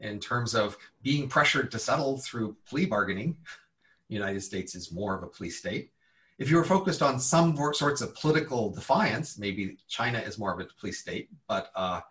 In 0.00 0.20
terms 0.20 0.54
of 0.54 0.76
being 1.02 1.28
pressured 1.28 1.70
to 1.70 1.78
settle 1.78 2.18
through 2.18 2.56
plea 2.68 2.84
bargaining, 2.84 3.36
the 4.08 4.14
United 4.14 4.42
States 4.42 4.74
is 4.74 4.92
more 4.92 5.16
of 5.16 5.22
a 5.22 5.26
police 5.26 5.58
state. 5.58 5.90
If 6.38 6.50
you 6.50 6.56
were 6.56 6.64
focused 6.64 7.00
on 7.00 7.18
some 7.18 7.56
sorts 7.72 8.02
of 8.02 8.14
political 8.14 8.70
defiance, 8.70 9.38
maybe 9.38 9.78
China 9.88 10.18
is 10.18 10.38
more 10.38 10.52
of 10.52 10.60
a 10.60 10.66
police 10.78 11.00
state, 11.00 11.30
but 11.48 11.70
uh, 11.74 12.02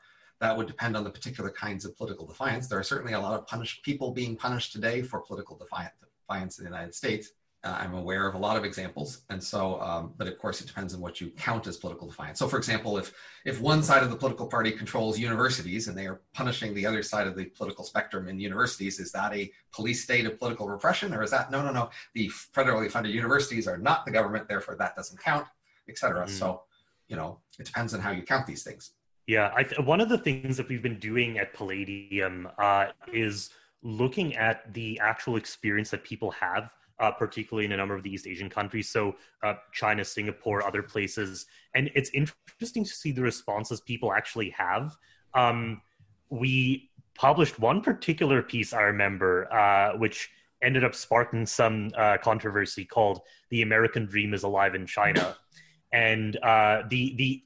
that 0.41 0.57
would 0.57 0.65
depend 0.65 0.97
on 0.97 1.03
the 1.03 1.11
particular 1.11 1.51
kinds 1.51 1.85
of 1.85 1.95
political 1.95 2.25
defiance. 2.25 2.67
There 2.67 2.79
are 2.79 2.83
certainly 2.83 3.13
a 3.13 3.19
lot 3.19 3.39
of 3.39 3.47
people 3.83 4.11
being 4.11 4.35
punished 4.35 4.73
today 4.73 5.03
for 5.03 5.19
political 5.19 5.55
defiance 5.55 6.57
in 6.57 6.63
the 6.63 6.69
United 6.69 6.95
States. 6.95 7.33
Uh, 7.65 7.77
I'm 7.79 7.95
aware 7.95 8.27
of 8.27 8.35
a 8.35 8.37
lot 8.37 8.57
of 8.57 8.63
examples, 8.63 9.21
and 9.31 9.43
so, 9.43 9.81
um, 9.81 10.13
but 10.17 10.27
of 10.27 10.37
course, 10.37 10.61
it 10.61 10.67
depends 10.67 10.93
on 10.93 11.01
what 11.01 11.19
you 11.19 11.31
count 11.31 11.65
as 11.65 11.77
political 11.77 12.07
defiance. 12.07 12.37
So, 12.37 12.47
for 12.47 12.57
example, 12.57 12.99
if 12.99 13.11
if 13.43 13.59
one 13.59 13.81
side 13.81 14.03
of 14.03 14.11
the 14.11 14.15
political 14.15 14.45
party 14.45 14.71
controls 14.71 15.17
universities 15.17 15.87
and 15.87 15.97
they 15.97 16.05
are 16.05 16.21
punishing 16.33 16.75
the 16.75 16.85
other 16.85 17.01
side 17.01 17.25
of 17.25 17.35
the 17.35 17.45
political 17.45 17.83
spectrum 17.83 18.27
in 18.27 18.39
universities, 18.39 18.99
is 18.99 19.11
that 19.13 19.33
a 19.33 19.51
police 19.71 20.03
state 20.03 20.27
of 20.27 20.37
political 20.37 20.69
repression, 20.69 21.11
or 21.11 21.23
is 21.23 21.31
that 21.31 21.49
no, 21.49 21.63
no, 21.63 21.71
no? 21.71 21.89
The 22.13 22.29
federally 22.29 22.89
funded 22.91 23.15
universities 23.15 23.67
are 23.67 23.79
not 23.79 24.05
the 24.05 24.11
government, 24.11 24.47
therefore 24.47 24.75
that 24.75 24.95
doesn't 24.95 25.19
count, 25.19 25.47
etc. 25.89 26.27
Mm. 26.27 26.29
So, 26.29 26.61
you 27.07 27.15
know, 27.15 27.39
it 27.57 27.65
depends 27.65 27.95
on 27.95 27.99
how 27.99 28.11
you 28.11 28.21
count 28.21 28.45
these 28.45 28.63
things. 28.63 28.91
Yeah, 29.25 29.51
I 29.55 29.63
th- 29.63 29.79
one 29.79 30.01
of 30.01 30.09
the 30.09 30.19
things 30.19 30.55
that 30.57 30.69
we've 30.69 30.83
been 30.83 30.99
doing 30.99 31.39
at 31.39 31.51
Palladium 31.55 32.47
uh, 32.59 32.87
is 33.11 33.49
looking 33.81 34.35
at 34.35 34.71
the 34.73 34.99
actual 34.99 35.35
experience 35.35 35.89
that 35.89 36.03
people 36.03 36.29
have 36.29 36.69
uh, 36.99 37.11
particularly 37.11 37.65
in 37.65 37.71
a 37.71 37.77
number 37.77 37.95
of 37.95 38.03
the 38.03 38.11
East 38.11 38.27
Asian 38.27 38.49
countries. 38.49 38.89
So, 38.89 39.15
uh, 39.43 39.55
China, 39.73 40.03
Singapore, 40.05 40.65
other 40.65 40.81
places. 40.81 41.45
And 41.73 41.89
it's 41.95 42.09
interesting 42.11 42.83
to 42.83 42.89
see 42.89 43.11
the 43.11 43.21
responses 43.21 43.81
people 43.81 44.13
actually 44.13 44.49
have. 44.51 44.95
Um, 45.33 45.81
we 46.29 46.89
published 47.15 47.59
one 47.59 47.81
particular 47.81 48.41
piece, 48.41 48.73
I 48.73 48.81
remember, 48.81 49.51
uh, 49.53 49.97
which 49.97 50.29
ended 50.61 50.83
up 50.83 50.95
sparking 50.95 51.45
some 51.45 51.91
uh, 51.97 52.17
controversy 52.21 52.85
called 52.85 53.21
The 53.49 53.61
American 53.61 54.05
Dream 54.05 54.33
is 54.33 54.43
Alive 54.43 54.75
in 54.75 54.85
China. 54.85 55.35
And 55.93 56.35
uh, 56.43 56.81
the, 56.89 57.15
the 57.15 57.41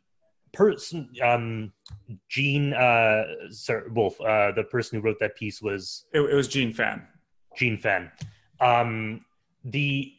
person, 0.54 1.08
um, 1.22 1.72
Gene 2.30 2.74
uh, 2.74 3.26
Sir 3.52 3.92
Wolf, 3.94 4.18
the 4.18 4.66
person 4.72 4.98
who 4.98 5.06
wrote 5.06 5.20
that 5.20 5.36
piece 5.36 5.62
was. 5.62 6.06
It, 6.14 6.22
it 6.22 6.34
was 6.34 6.48
Jean 6.48 6.74
Fan. 6.74 7.06
Jean 7.56 7.78
Fan. 7.78 8.12
Um, 8.60 9.24
the 9.64 10.14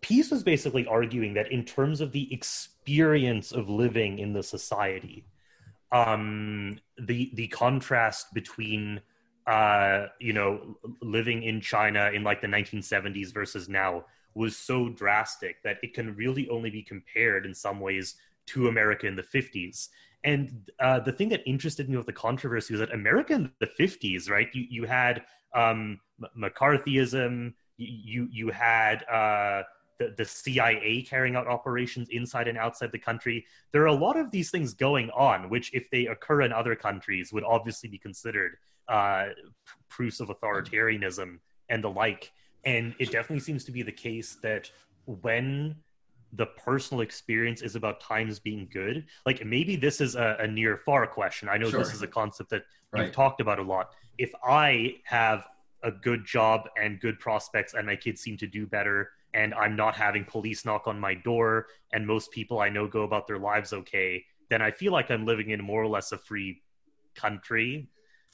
piece 0.00 0.30
was 0.30 0.42
basically 0.42 0.86
arguing 0.86 1.34
that 1.34 1.50
in 1.52 1.64
terms 1.64 2.00
of 2.00 2.12
the 2.12 2.32
experience 2.32 3.52
of 3.52 3.68
living 3.68 4.18
in 4.18 4.32
the 4.32 4.42
society, 4.42 5.24
um, 5.92 6.78
the 6.98 7.30
the 7.34 7.48
contrast 7.48 8.32
between 8.34 9.00
uh, 9.46 10.06
you 10.20 10.32
know 10.32 10.76
living 11.02 11.42
in 11.42 11.60
China 11.60 12.10
in 12.14 12.22
like 12.22 12.40
the 12.40 12.46
1970s 12.46 13.32
versus 13.32 13.68
now 13.68 14.04
was 14.34 14.56
so 14.56 14.88
drastic 14.88 15.62
that 15.64 15.78
it 15.82 15.92
can 15.92 16.14
really 16.14 16.48
only 16.48 16.70
be 16.70 16.82
compared 16.82 17.44
in 17.44 17.54
some 17.54 17.80
ways 17.80 18.14
to 18.46 18.68
America 18.68 19.06
in 19.06 19.16
the 19.16 19.22
50s. 19.22 19.88
And 20.22 20.70
uh, 20.78 21.00
the 21.00 21.12
thing 21.12 21.28
that 21.30 21.40
interested 21.46 21.88
me 21.88 21.96
with 21.96 22.06
the 22.06 22.12
controversy 22.12 22.74
was 22.74 22.80
that 22.80 22.92
America 22.92 23.32
in 23.32 23.50
the 23.58 23.66
50s, 23.66 24.30
right? 24.30 24.48
You 24.52 24.66
you 24.68 24.84
had 24.84 25.24
um, 25.54 25.98
McCarthyism, 26.38 27.54
you 27.80 28.28
you 28.30 28.50
had 28.50 29.04
uh, 29.04 29.62
the, 29.98 30.14
the 30.16 30.24
CIA 30.24 31.02
carrying 31.08 31.36
out 31.36 31.46
operations 31.46 32.08
inside 32.10 32.48
and 32.48 32.58
outside 32.58 32.92
the 32.92 32.98
country. 32.98 33.46
There 33.72 33.82
are 33.82 33.86
a 33.86 33.92
lot 33.92 34.16
of 34.16 34.30
these 34.30 34.50
things 34.50 34.74
going 34.74 35.10
on, 35.10 35.48
which, 35.48 35.72
if 35.74 35.88
they 35.90 36.06
occur 36.06 36.42
in 36.42 36.52
other 36.52 36.74
countries, 36.74 37.32
would 37.32 37.44
obviously 37.44 37.88
be 37.88 37.98
considered 37.98 38.56
uh, 38.88 39.26
proofs 39.88 40.20
of 40.20 40.28
authoritarianism 40.28 41.38
and 41.68 41.84
the 41.84 41.90
like. 41.90 42.32
And 42.64 42.94
it 42.98 43.10
definitely 43.10 43.40
seems 43.40 43.64
to 43.64 43.72
be 43.72 43.82
the 43.82 43.92
case 43.92 44.36
that 44.42 44.70
when 45.04 45.76
the 46.32 46.46
personal 46.46 47.00
experience 47.00 47.62
is 47.62 47.74
about 47.74 48.00
times 48.00 48.38
being 48.38 48.68
good, 48.72 49.06
like 49.26 49.44
maybe 49.44 49.76
this 49.76 50.00
is 50.00 50.14
a, 50.14 50.36
a 50.40 50.46
near 50.46 50.76
far 50.78 51.06
question. 51.06 51.48
I 51.48 51.56
know 51.56 51.70
sure. 51.70 51.80
this 51.80 51.92
is 51.94 52.02
a 52.02 52.06
concept 52.06 52.50
that 52.50 52.64
right. 52.92 53.04
you've 53.04 53.14
talked 53.14 53.40
about 53.40 53.58
a 53.58 53.62
lot. 53.62 53.90
If 54.18 54.32
I 54.44 54.96
have 55.04 55.46
a 55.82 55.90
good 55.90 56.24
job 56.24 56.68
and 56.80 57.00
good 57.00 57.18
prospects 57.18 57.74
and 57.74 57.86
my 57.86 57.96
kids 57.96 58.20
seem 58.20 58.36
to 58.38 58.46
do 58.46 58.66
better 58.66 59.10
and 59.32 59.54
I'm 59.54 59.76
not 59.76 59.94
having 59.94 60.24
police 60.24 60.64
knock 60.64 60.86
on 60.86 60.98
my 60.98 61.14
door 61.14 61.66
and 61.92 62.06
most 62.06 62.30
people 62.32 62.60
I 62.60 62.68
know 62.68 62.86
go 62.86 63.02
about 63.02 63.26
their 63.26 63.38
lives 63.38 63.72
okay, 63.72 64.24
then 64.48 64.60
I 64.60 64.70
feel 64.70 64.92
like 64.92 65.10
I'm 65.10 65.24
living 65.24 65.50
in 65.50 65.62
more 65.62 65.82
or 65.82 65.86
less 65.86 66.12
a 66.12 66.18
free 66.18 66.62
country. 67.14 67.88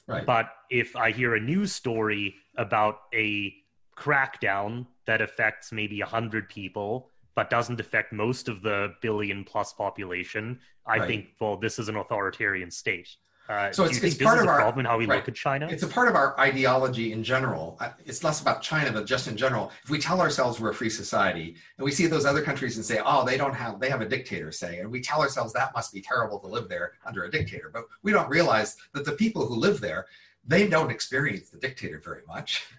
Right. 0.07 0.25
But 0.25 0.49
if 0.69 0.95
I 0.95 1.11
hear 1.11 1.35
a 1.35 1.39
news 1.39 1.73
story 1.73 2.35
about 2.57 3.01
a 3.13 3.53
crackdown 3.97 4.87
that 5.05 5.21
affects 5.21 5.71
maybe 5.71 5.99
100 6.01 6.49
people 6.49 7.09
but 7.35 7.49
doesn't 7.51 7.79
affect 7.79 8.13
most 8.13 8.49
of 8.49 8.63
the 8.63 8.95
billion 9.01 9.43
plus 9.43 9.73
population, 9.73 10.59
I 10.87 10.97
right. 10.97 11.07
think, 11.07 11.27
well, 11.39 11.55
this 11.55 11.77
is 11.77 11.87
an 11.87 11.95
authoritarian 11.95 12.71
state. 12.71 13.09
Uh, 13.49 13.71
So 13.71 13.85
it's- 13.85 14.03
it's 14.03 14.15
part 14.21 14.39
of 14.39 14.47
our- 14.47 14.57
problem 14.59 14.85
how 14.85 14.97
we 14.97 15.05
right. 15.05 15.17
look 15.17 15.27
at 15.29 15.35
China? 15.35 15.67
It's 15.69 15.83
a 15.83 15.87
part 15.87 16.09
of 16.09 16.15
our 16.15 16.37
ideology 16.39 17.13
in 17.13 17.23
general. 17.23 17.79
It's 18.05 18.23
less 18.23 18.41
about 18.41 18.61
China, 18.61 18.91
but 18.91 19.05
just 19.05 19.27
in 19.27 19.37
general. 19.37 19.71
If 19.83 19.89
we 19.89 19.99
tell 19.99 20.19
ourselves 20.19 20.59
we're 20.59 20.71
a 20.71 20.75
free 20.75 20.89
society 20.89 21.55
and 21.77 21.85
we 21.85 21.91
see 21.91 22.07
those 22.07 22.25
other 22.25 22.41
countries 22.41 22.75
and 22.75 22.85
say, 22.85 22.99
oh, 23.05 23.25
they 23.25 23.37
don't 23.37 23.53
have, 23.53 23.79
they 23.79 23.89
have 23.89 24.01
a 24.01 24.05
dictator, 24.07 24.51
say, 24.51 24.79
and 24.79 24.91
we 24.91 24.99
tell 25.01 25.21
ourselves 25.21 25.53
that 25.53 25.73
must 25.73 25.93
be 25.93 26.01
terrible 26.01 26.39
to 26.39 26.47
live 26.47 26.67
there 26.67 26.93
under 27.05 27.23
a 27.23 27.31
dictator. 27.31 27.69
But 27.73 27.85
we 28.03 28.11
don't 28.11 28.29
realize 28.29 28.75
that 28.93 29.05
the 29.05 29.13
people 29.13 29.45
who 29.45 29.55
live 29.55 29.79
there, 29.79 30.07
they 30.45 30.67
don't 30.67 30.91
experience 30.91 31.49
the 31.49 31.57
dictator 31.57 31.99
very 32.03 32.23
much. 32.27 32.65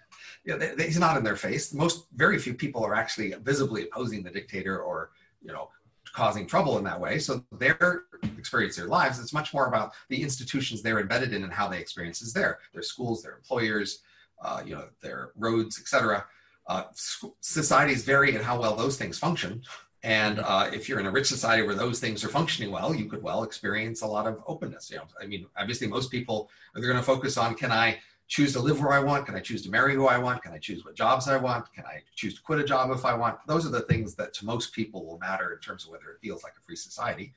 Yeah, 0.45 0.57
they, 0.57 0.75
they- 0.75 0.87
he's 0.87 0.99
not 0.99 1.17
in 1.19 1.25
their 1.25 1.37
face. 1.37 1.75
Most, 1.75 2.07
very 2.15 2.39
few 2.39 2.55
people 2.55 2.83
are 2.83 2.95
actually 2.95 3.35
visibly 3.43 3.83
opposing 3.83 4.23
the 4.23 4.31
dictator 4.31 4.81
or, 4.81 5.11
you 5.43 5.53
know, 5.53 5.69
causing 6.13 6.47
trouble 6.47 6.79
in 6.79 6.85
that 6.85 7.01
way. 7.01 7.19
So 7.19 7.45
their 7.53 8.03
experience, 8.39 8.77
their 8.77 8.87
lives, 8.87 9.19
it's 9.19 9.33
much 9.33 9.53
more 9.53 9.67
about 9.67 9.93
the 10.09 10.23
institutions 10.23 10.83
they're 10.83 11.01
embedded 11.01 11.33
in 11.33 11.45
and 11.45 11.53
how 11.53 11.69
they 11.69 11.79
experience 11.79 12.23
is 12.23 12.33
there. 12.33 12.59
Their 12.73 12.83
schools, 12.83 13.23
their 13.23 13.37
employers, 13.37 14.03
uh, 14.43 14.63
you 14.65 14.75
know, 14.75 14.89
their 15.03 15.33
roads, 15.37 15.81
etc. 15.81 16.25
Uh, 16.67 16.85
societies 17.41 18.05
vary 18.05 18.35
in 18.35 18.43
how 18.43 18.61
well 18.61 18.77
those 18.77 18.97
things 18.97 19.19
function. 19.19 19.63
And 20.05 20.39
uh, 20.39 20.71
if 20.73 20.89
you're 20.89 21.01
in 21.01 21.07
a 21.07 21.11
rich 21.11 21.27
society 21.27 21.63
where 21.63 21.75
those 21.75 21.99
things 21.99 22.25
are 22.25 22.29
functioning 22.29 22.71
well, 22.71 22.95
you 22.95 23.07
could 23.07 23.23
well 23.23 23.43
experience 23.43 24.03
a 24.03 24.07
lot 24.07 24.27
of 24.27 24.41
openness. 24.47 24.91
You 24.91 24.99
know, 24.99 25.05
I 25.21 25.27
mean, 25.27 25.47
obviously, 25.57 25.89
most 25.89 26.11
people 26.11 26.49
they're 26.75 26.85
going 26.85 26.97
to 26.97 27.03
focus 27.03 27.37
on 27.37 27.55
can 27.55 27.73
I 27.73 27.99
choose 28.29 28.53
to 28.53 28.61
live 28.61 28.81
where 28.81 28.93
I 28.93 29.01
want? 29.01 29.27
Can 29.27 29.35
I 29.35 29.41
choose 29.41 29.63
to 29.63 29.71
marry 29.71 29.95
who 29.95 30.07
I 30.07 30.19
want? 30.19 30.43
Can 30.43 30.53
I 30.53 30.59
choose 30.59 30.85
what 30.85 30.95
jobs 30.95 31.29
I 31.29 31.37
want? 31.39 31.73
Can 31.73 31.85
I 31.87 32.03
choose 32.15 32.35
to 32.35 32.43
quit 32.43 32.61
a 32.61 32.65
job 32.65 32.91
if 32.91 33.05
I 33.05 33.15
want? 33.15 33.39
Those 33.47 33.67
are 33.67 33.71
the 33.71 33.81
things 33.81 34.15
that 34.17 34.35
to 34.35 34.45
most 34.45 34.73
people 34.73 35.05
will 35.05 35.19
matter 35.19 35.53
in 35.53 35.59
terms 35.61 35.85
of 35.85 35.91
whether 35.91 36.11
it 36.11 36.21
feels 36.21 36.45
like 36.45 36.53
a 36.59 36.61
free 36.61 36.77
society. 36.77 37.33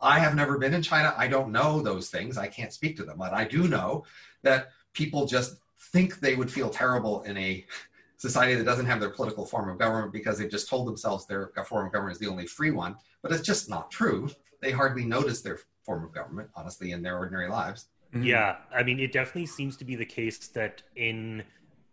I 0.00 0.18
have 0.18 0.34
never 0.34 0.56
been 0.56 0.74
in 0.74 0.82
China. 0.82 1.14
I 1.16 1.26
don't 1.26 1.50
know 1.50 1.80
those 1.80 2.10
things. 2.10 2.38
I 2.38 2.46
can't 2.46 2.72
speak 2.72 2.96
to 2.96 3.02
them, 3.02 3.18
but 3.18 3.32
I 3.32 3.44
do 3.44 3.66
know 3.66 4.04
that 4.42 4.68
people 4.92 5.26
just 5.26 5.56
think 5.92 6.20
they 6.20 6.36
would 6.36 6.50
feel 6.50 6.70
terrible 6.70 7.22
in 7.22 7.36
a 7.36 7.66
society 8.18 8.54
that 8.54 8.64
doesn't 8.64 8.86
have 8.86 9.00
their 9.00 9.10
political 9.10 9.44
form 9.44 9.68
of 9.68 9.78
government 9.78 10.12
because 10.12 10.38
they've 10.38 10.50
just 10.50 10.68
told 10.68 10.86
themselves 10.86 11.26
their 11.26 11.50
form 11.66 11.86
of 11.86 11.92
government 11.92 12.14
is 12.14 12.20
the 12.20 12.30
only 12.30 12.46
free 12.46 12.70
one. 12.70 12.96
But 13.20 13.32
it's 13.32 13.42
just 13.42 13.68
not 13.68 13.90
true. 13.90 14.28
They 14.62 14.70
hardly 14.70 15.04
notice 15.04 15.42
their 15.42 15.58
form 15.82 16.04
of 16.04 16.12
government, 16.12 16.50
honestly, 16.54 16.92
in 16.92 17.02
their 17.02 17.18
ordinary 17.18 17.48
lives. 17.48 17.88
Mhm. 18.14 18.24
Yeah, 18.24 18.56
I 18.74 18.82
mean, 18.82 19.00
it 19.00 19.12
definitely 19.12 19.46
seems 19.46 19.76
to 19.78 19.84
be 19.84 19.96
the 19.96 20.06
case 20.06 20.48
that 20.48 20.82
in 20.94 21.44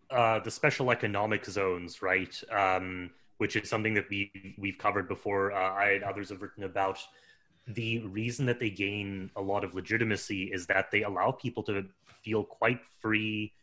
uh, 0.09 0.39
the 0.39 0.51
special 0.51 0.91
economic 0.91 1.45
zones, 1.45 2.01
right, 2.01 2.39
um, 2.51 3.09
which 3.37 3.55
is 3.55 3.69
something 3.69 3.93
that 3.95 4.09
we 4.09 4.31
we've 4.57 4.77
covered 4.77 5.07
before. 5.07 5.51
Uh, 5.51 5.71
I 5.73 5.91
and 5.91 6.03
others 6.03 6.29
have 6.29 6.41
written 6.41 6.63
about. 6.63 6.99
The 7.65 7.99
reason 7.99 8.45
that 8.47 8.59
they 8.59 8.69
gain 8.69 9.31
a 9.37 9.41
lot 9.41 9.63
of 9.63 9.73
legitimacy 9.73 10.51
is 10.51 10.65
that 10.67 10.91
they 10.91 11.03
allow 11.03 11.31
people 11.31 11.63
to 11.63 11.85
feel 12.21 12.43
quite 12.43 12.81
free 13.01 13.53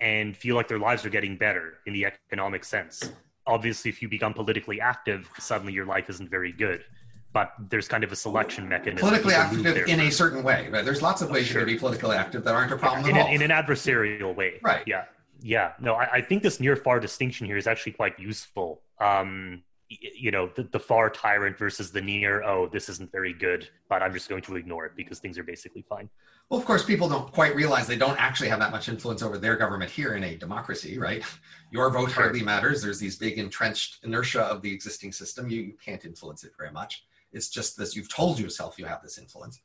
and 0.00 0.36
feel 0.36 0.54
like 0.56 0.68
their 0.68 0.78
lives 0.78 1.04
are 1.04 1.10
getting 1.10 1.36
better 1.36 1.78
in 1.86 1.92
the 1.92 2.06
economic 2.06 2.64
sense. 2.64 3.12
Obviously, 3.46 3.90
if 3.90 4.00
you 4.02 4.08
become 4.08 4.32
politically 4.34 4.80
active, 4.80 5.28
suddenly 5.38 5.72
your 5.72 5.84
life 5.84 6.08
isn't 6.08 6.30
very 6.30 6.52
good. 6.52 6.84
But 7.32 7.52
there's 7.68 7.86
kind 7.86 8.02
of 8.02 8.10
a 8.10 8.16
selection 8.16 8.68
mechanism. 8.68 9.08
Politically 9.08 9.34
active 9.34 9.64
in 9.88 10.00
a 10.00 10.10
certain 10.10 10.42
way. 10.42 10.68
Right? 10.68 10.84
There's 10.84 11.00
lots 11.02 11.22
of 11.22 11.30
ways 11.30 11.46
Sure. 11.46 11.60
you 11.60 11.66
can 11.66 11.74
be 11.74 11.78
politically 11.78 12.16
active 12.16 12.42
that 12.44 12.54
aren't 12.54 12.72
a 12.72 12.76
problem 12.76 13.08
in, 13.08 13.16
at 13.16 13.20
an, 13.20 13.26
all. 13.28 13.32
in 13.34 13.42
an 13.42 13.50
adversarial 13.50 14.34
way. 14.34 14.58
Right. 14.62 14.82
Yeah. 14.86 15.04
Yeah. 15.40 15.72
No, 15.80 15.94
I, 15.94 16.14
I 16.14 16.20
think 16.22 16.42
this 16.42 16.58
near 16.58 16.74
far 16.76 16.98
distinction 16.98 17.46
here 17.46 17.56
is 17.56 17.66
actually 17.66 17.92
quite 17.92 18.18
useful. 18.18 18.82
Um, 19.00 19.62
you 19.88 20.30
know, 20.30 20.48
the, 20.54 20.62
the 20.64 20.78
far 20.78 21.10
tyrant 21.10 21.58
versus 21.58 21.90
the 21.90 22.00
near, 22.00 22.44
oh, 22.44 22.68
this 22.68 22.88
isn't 22.88 23.10
very 23.10 23.32
good, 23.32 23.68
but 23.88 24.02
I'm 24.02 24.12
just 24.12 24.28
going 24.28 24.42
to 24.42 24.54
ignore 24.56 24.86
it 24.86 24.92
because 24.96 25.18
things 25.18 25.36
are 25.36 25.42
basically 25.42 25.82
fine. 25.82 26.08
Well, 26.48 26.60
of 26.60 26.66
course, 26.66 26.84
people 26.84 27.08
don't 27.08 27.32
quite 27.32 27.56
realize 27.56 27.86
they 27.88 27.96
don't 27.96 28.20
actually 28.20 28.50
have 28.50 28.60
that 28.60 28.70
much 28.70 28.88
influence 28.88 29.22
over 29.22 29.36
their 29.36 29.56
government 29.56 29.90
here 29.90 30.14
in 30.14 30.22
a 30.24 30.36
democracy, 30.36 30.96
right? 30.98 31.24
Your 31.72 31.90
vote 31.90 32.10
Sure. 32.10 32.22
hardly 32.24 32.42
matters. 32.42 32.82
There's 32.82 33.00
these 33.00 33.16
big 33.16 33.38
entrenched 33.38 34.04
inertia 34.04 34.42
of 34.42 34.62
the 34.62 34.72
existing 34.72 35.10
system. 35.12 35.48
You, 35.50 35.62
you 35.62 35.74
can't 35.84 36.04
influence 36.04 36.44
it 36.44 36.52
very 36.56 36.70
much. 36.70 37.04
It's 37.32 37.48
just 37.48 37.76
this 37.76 37.94
you've 37.96 38.12
told 38.12 38.38
yourself 38.38 38.78
you 38.78 38.86
have 38.86 39.02
this 39.02 39.18
influence. 39.18 39.60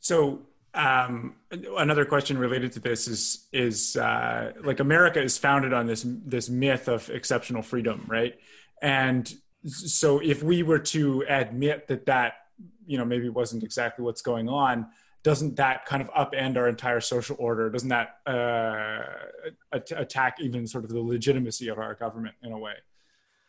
So 0.00 0.42
um, 0.74 1.36
another 1.50 2.04
question 2.04 2.36
related 2.38 2.72
to 2.72 2.80
this 2.80 3.08
is 3.08 3.46
is 3.52 3.96
uh, 3.96 4.52
like 4.62 4.80
America 4.80 5.20
is 5.20 5.38
founded 5.38 5.72
on 5.72 5.86
this 5.86 6.04
this 6.06 6.48
myth 6.48 6.88
of 6.88 7.08
exceptional 7.10 7.62
freedom, 7.62 8.04
right? 8.08 8.38
And 8.82 9.32
so 9.64 10.20
if 10.20 10.42
we 10.42 10.62
were 10.62 10.78
to 10.78 11.24
admit 11.28 11.88
that 11.88 12.06
that 12.06 12.34
you 12.86 12.98
know 12.98 13.04
maybe 13.04 13.28
wasn't 13.28 13.64
exactly 13.64 14.04
what's 14.04 14.22
going 14.22 14.48
on, 14.48 14.86
doesn't 15.22 15.56
that 15.56 15.86
kind 15.86 16.00
of 16.00 16.08
upend 16.10 16.56
our 16.56 16.68
entire 16.68 17.00
social 17.00 17.36
order? 17.40 17.68
Doesn't 17.68 17.88
that 17.88 18.18
uh, 18.26 19.02
at- 19.72 19.90
attack 19.90 20.36
even 20.40 20.66
sort 20.68 20.84
of 20.84 20.90
the 20.90 21.00
legitimacy 21.00 21.66
of 21.66 21.78
our 21.78 21.94
government 21.94 22.36
in 22.44 22.52
a 22.52 22.58
way? 22.58 22.74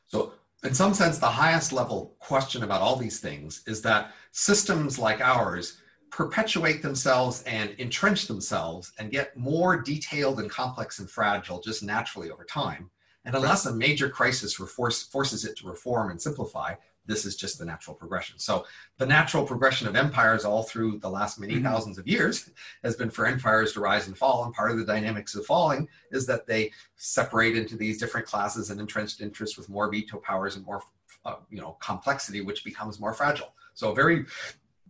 So, 0.07 0.33
in 0.63 0.73
some 0.73 0.93
sense, 0.93 1.19
the 1.19 1.27
highest 1.27 1.71
level 1.71 2.15
question 2.19 2.63
about 2.63 2.81
all 2.81 2.95
these 2.95 3.19
things 3.19 3.63
is 3.67 3.81
that 3.83 4.13
systems 4.31 4.97
like 4.97 5.21
ours 5.21 5.81
perpetuate 6.09 6.81
themselves 6.81 7.43
and 7.43 7.75
entrench 7.77 8.27
themselves 8.27 8.91
and 8.97 9.11
get 9.11 9.37
more 9.37 9.81
detailed 9.81 10.39
and 10.39 10.49
complex 10.49 10.99
and 10.99 11.09
fragile 11.09 11.61
just 11.61 11.83
naturally 11.83 12.31
over 12.31 12.43
time. 12.43 12.89
And 13.25 13.35
unless 13.35 13.65
a 13.65 13.73
major 13.73 14.09
crisis 14.09 14.53
force, 14.55 15.03
forces 15.03 15.45
it 15.45 15.57
to 15.57 15.67
reform 15.67 16.11
and 16.11 16.21
simplify, 16.21 16.75
this 17.07 17.25
is 17.25 17.35
just 17.35 17.57
the 17.57 17.65
natural 17.65 17.95
progression. 17.95 18.37
So, 18.37 18.65
the 18.97 19.05
natural 19.05 19.45
progression 19.45 19.87
of 19.87 19.95
empires 19.95 20.45
all 20.45 20.63
through 20.63 20.99
the 20.99 21.09
last 21.09 21.39
many 21.39 21.55
Mhm. 21.55 21.63
thousands 21.63 21.97
of 21.97 22.07
years 22.07 22.49
has 22.83 22.95
been 22.95 23.09
for 23.09 23.25
empires 23.25 23.73
to 23.73 23.79
rise 23.79 24.07
and 24.07 24.17
fall. 24.17 24.45
And 24.45 24.53
part 24.53 24.71
of 24.71 24.77
the 24.77 24.85
dynamics 24.85 25.33
of 25.35 25.45
falling 25.45 25.87
is 26.11 26.25
that 26.27 26.45
they 26.45 26.71
separate 26.95 27.57
into 27.57 27.75
these 27.75 27.97
different 27.97 28.27
classes 28.27 28.69
and 28.69 28.79
entrenched 28.79 29.21
interests 29.21 29.57
with 29.57 29.69
more 29.69 29.89
veto 29.89 30.17
powers 30.17 30.55
and 30.55 30.65
more 30.65 30.83
uh, 31.25 31.35
you 31.49 31.59
know 31.59 31.77
complexity 31.81 32.41
which 32.41 32.63
becomes 32.63 32.99
more 32.99 33.13
fragile 33.13 33.53
so 33.73 33.91
a 33.91 33.95
very 33.95 34.25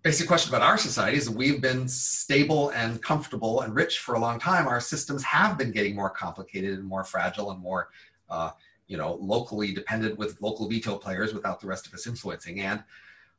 basic 0.04 0.28
question 0.28 0.54
about 0.54 0.62
our 0.62 0.78
society 0.78 1.18
is 1.18 1.30
we've 1.30 1.62
been 1.62 1.88
stable 1.88 2.70
and 2.70 3.02
comfortable 3.02 3.62
and 3.62 3.74
rich 3.74 4.00
for 4.00 4.14
a 4.16 4.20
long 4.20 4.40
time 4.40 4.68
our 4.68 4.80
systems 4.80 5.24
have 5.24 5.58
been 5.58 5.72
getting 5.72 5.96
more 5.96 6.10
complicated 6.10 6.78
and 6.78 6.84
more 6.84 7.04
fragile 7.04 7.52
and 7.52 7.60
more 7.60 7.90
uh, 8.30 8.52
you 8.88 8.98
know 8.98 9.16
locally 9.22 9.74
dependent 9.74 10.18
with 10.18 10.42
local 10.42 10.68
veto 10.70 10.98
players 10.98 11.34
without 11.34 11.60
the 11.60 11.68
rest 11.68 11.88
of 11.88 11.94
us 11.94 12.08
influencing 12.08 12.62
and 12.62 12.84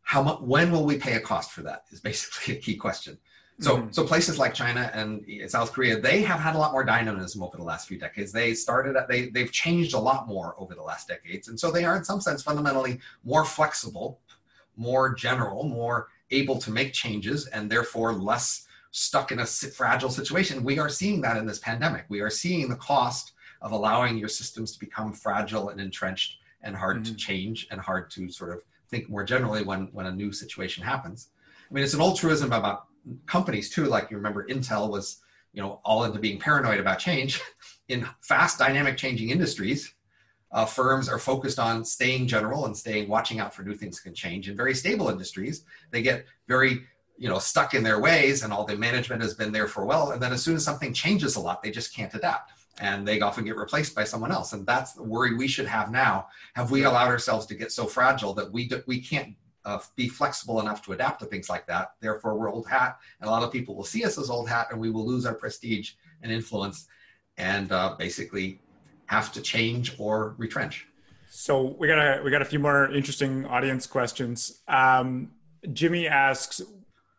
how 0.03 0.23
much 0.23 0.41
when 0.41 0.71
will 0.71 0.85
we 0.85 0.97
pay 0.97 1.15
a 1.15 1.21
cost 1.21 1.51
for 1.53 1.63
that 1.63 1.85
is 1.91 2.01
basically 2.11 2.57
a 2.57 2.61
key 2.61 2.77
question 2.77 3.19
so, 3.61 3.79
Mhm. 3.79 3.95
so 3.95 4.07
places 4.07 4.39
like 4.39 4.55
China 4.55 4.89
and 4.95 5.25
South 5.51 5.73
Korea, 5.73 6.01
they 6.01 6.23
have 6.23 6.39
had 6.39 6.55
a 6.55 6.59
lot 6.59 6.71
more 6.71 6.85
dynamism 6.85 7.43
over 7.43 7.57
the 7.57 7.65
last 7.65 7.89
few 7.89 7.99
decades. 7.99 8.31
They 8.31 8.55
started, 8.55 8.95
they 9.09 9.31
they've 9.31 9.51
changed 9.51 9.95
a 9.95 9.99
lot 9.99 10.29
more 10.29 10.55
over 10.59 10.77
the 10.77 10.83
last 10.83 11.09
decades, 11.09 11.49
and 11.49 11.59
so 11.59 11.71
they 11.71 11.85
are 11.85 11.97
in 11.97 12.05
some 12.05 12.21
sense 12.21 12.41
fundamentally 12.41 13.01
more 13.25 13.45
flexible, 13.45 14.21
more 14.77 15.13
general, 15.13 15.65
more 15.65 16.07
able 16.31 16.59
to 16.61 16.71
make 16.71 16.93
changes, 16.93 17.49
and 17.49 17.69
therefore 17.69 18.13
less 18.13 18.69
stuck 18.93 19.33
in 19.33 19.41
a 19.41 19.47
fragile 19.47 20.11
situation. 20.11 20.63
We 20.63 20.79
are 20.79 20.89
seeing 20.89 21.21
that 21.23 21.37
in 21.37 21.45
this 21.45 21.59
pandemic. 21.59 22.05
We 22.09 22.21
are 22.21 22.31
seeing 22.31 22.69
the 22.69 22.77
cost 22.77 23.33
of 23.61 23.73
allowing 23.73 24.17
your 24.19 24.29
systems 24.29 24.73
to 24.73 24.79
become 24.79 25.13
fragile 25.13 25.71
and 25.71 25.81
entrenched 25.81 26.39
and 26.63 26.77
hard 26.77 27.05
to 27.05 27.13
Mhm. 27.13 27.19
change 27.19 27.67
and 27.71 27.81
hard 27.81 28.11
to 28.11 28.31
sort 28.31 28.53
of 28.53 28.63
think 28.89 29.09
more 29.09 29.25
generally 29.25 29.63
when 29.63 29.89
when 29.93 30.07
a 30.07 30.13
new 30.13 30.33
situation 30.33 30.83
happens. 30.85 31.29
I 31.71 31.75
mean, 31.75 31.85
it's 31.85 31.95
an 31.95 32.01
old 32.01 32.19
truism 32.19 32.53
about 32.53 32.87
companies 33.27 33.71
too. 33.71 33.85
Like 33.87 34.11
you 34.11 34.17
remember, 34.17 34.47
Intel 34.47 34.91
was 34.91 35.21
you 35.53 35.63
know 35.63 35.81
all 35.85 36.05
into 36.05 36.19
being 36.19 36.39
paranoid 36.39 36.81
about 36.81 36.99
change. 36.99 37.41
In 37.89 38.07
fast, 38.21 38.59
dynamic, 38.59 38.97
changing 38.99 39.31
industries, 39.31 39.95
uh, 40.53 40.65
firms 40.67 41.09
are 41.09 41.19
focused 41.19 41.59
on 41.59 41.85
staying 41.85 42.27
general 42.27 42.67
and 42.67 42.77
staying 42.77 43.09
watching 43.09 43.41
out 43.41 43.55
for 43.55 43.63
new 43.63 43.75
things 43.75 44.01
can 44.01 44.15
change. 44.15 44.49
In 44.49 44.57
very 44.57 44.75
stable 44.75 45.09
industries, 45.09 45.65
they 45.91 46.03
get 46.03 46.27
very 46.49 46.85
you 47.17 47.29
know 47.29 47.39
stuck 47.39 47.75
in 47.75 47.83
their 47.83 48.01
ways, 48.01 48.43
and 48.43 48.53
all 48.53 48.65
the 48.65 48.77
management 48.77 49.23
has 49.23 49.35
been 49.35 49.53
there 49.53 49.69
for 49.69 49.83
a 49.83 49.87
while. 49.87 50.11
And 50.11 50.23
then 50.23 50.33
as 50.33 50.43
soon 50.43 50.57
as 50.57 50.65
something 50.65 50.93
changes 50.93 51.37
a 51.37 51.41
lot, 51.41 51.63
they 51.63 51.71
just 51.71 51.95
can't 51.95 52.15
adapt, 52.15 52.53
and 52.81 53.07
they 53.07 53.21
often 53.21 53.45
get 53.45 53.57
replaced 53.57 53.95
by 53.95 54.05
someone 54.05 54.33
else. 54.33 54.53
And 54.53 54.67
that's 54.67 54.93
the 54.93 55.03
worry 55.03 55.35
we 55.35 55.49
should 55.49 55.67
have 55.67 55.91
now. 55.91 56.29
Have 56.55 56.71
we 56.71 56.85
allowed 56.85 57.09
ourselves 57.09 57.47
to 57.47 57.55
get 57.55 57.73
so 57.73 57.87
fragile 57.87 58.33
that 58.35 58.51
we 58.53 58.69
do, 58.69 58.83
we 58.87 59.01
can't 59.01 59.35
uh, 59.65 59.79
be 59.97 60.09
flexible 60.09 60.61
enough 60.61 60.83
to 60.83 60.93
adapt 60.93 61.21
to 61.21 61.27
things 61.27 61.51
like 61.51 61.67
that. 61.67 61.95
Therefore, 62.01 62.37
we're 62.37 62.51
old 62.51 62.67
hat, 62.67 62.99
and 63.21 63.29
a 63.29 63.31
lot 63.31 63.43
of 63.43 63.53
people 63.53 63.75
will 63.75 63.85
see 63.85 64.05
us 64.05 64.17
as 64.17 64.31
old 64.31 64.49
hat, 64.49 64.69
and 64.71 64.81
we 64.81 64.91
will 64.91 65.07
lose 65.07 65.27
our 65.27 65.35
prestige 65.35 65.93
and 66.23 66.33
influence, 66.33 66.89
and 67.37 67.71
uh, 67.71 67.95
basically 67.99 68.61
have 69.07 69.31
to 69.33 69.43
change 69.43 69.95
or 69.99 70.35
retrench. 70.39 70.87
So 71.31 71.77
we 71.79 71.87
got 71.87 71.99
a 71.99 72.23
we 72.23 72.31
got 72.31 72.41
a 72.41 72.47
few 72.47 72.59
more 72.59 72.91
interesting 72.91 73.45
audience 73.45 73.87
questions. 73.87 74.63
Um, 74.69 75.33
Jimmy 75.73 76.09
asks, 76.09 76.63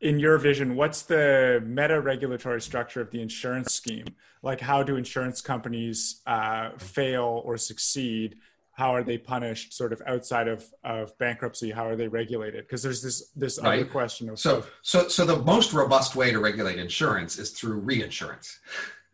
in 0.02 0.20
your 0.20 0.38
vision, 0.38 0.76
what's 0.76 1.02
the 1.02 1.62
meta 1.66 2.00
regulatory 2.00 2.62
structure 2.62 3.02
of 3.02 3.12
the 3.12 3.22
insurance 3.22 3.74
scheme? 3.74 4.06
Like, 4.42 4.62
how 4.62 4.84
do 4.84 4.96
insurance 4.96 5.42
companies 5.42 6.22
uh, 6.26 6.72
fail 6.78 7.42
or 7.46 7.58
succeed? 7.58 8.38
how 8.80 8.96
are 8.96 9.04
they 9.04 9.18
punished 9.18 9.74
sort 9.74 9.92
of 9.92 10.02
outside 10.08 10.48
of, 10.48 10.64
of 10.86 11.16
bankruptcy 11.18 11.70
how 11.70 11.86
are 11.86 11.98
they 11.98 12.08
regulated 12.08 12.66
because 12.66 12.82
there's 12.82 13.02
this 13.02 13.30
this 13.36 13.60
right. 13.62 13.82
other 13.82 13.86
question 13.86 14.30
of 14.30 14.40
so 14.40 14.66
so 14.84 15.10
so 15.10 15.26
the 15.26 15.38
most 15.44 15.74
robust 15.74 16.16
way 16.16 16.32
to 16.32 16.40
regulate 16.40 16.80
insurance 16.80 17.38
is 17.38 17.52
through 17.52 17.78
reinsurance 17.80 18.60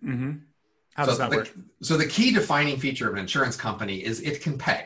mm-hmm. 0.03 0.33
how 0.93 1.03
so 1.03 1.09
does 1.09 1.17
that 1.17 1.31
the, 1.31 1.37
work 1.37 1.51
so 1.81 1.97
the 1.97 2.05
key 2.05 2.31
defining 2.31 2.77
feature 2.77 3.07
of 3.07 3.13
an 3.15 3.19
insurance 3.19 3.57
company 3.57 4.05
is 4.05 4.21
it 4.21 4.39
can 4.39 4.55
pay 4.55 4.85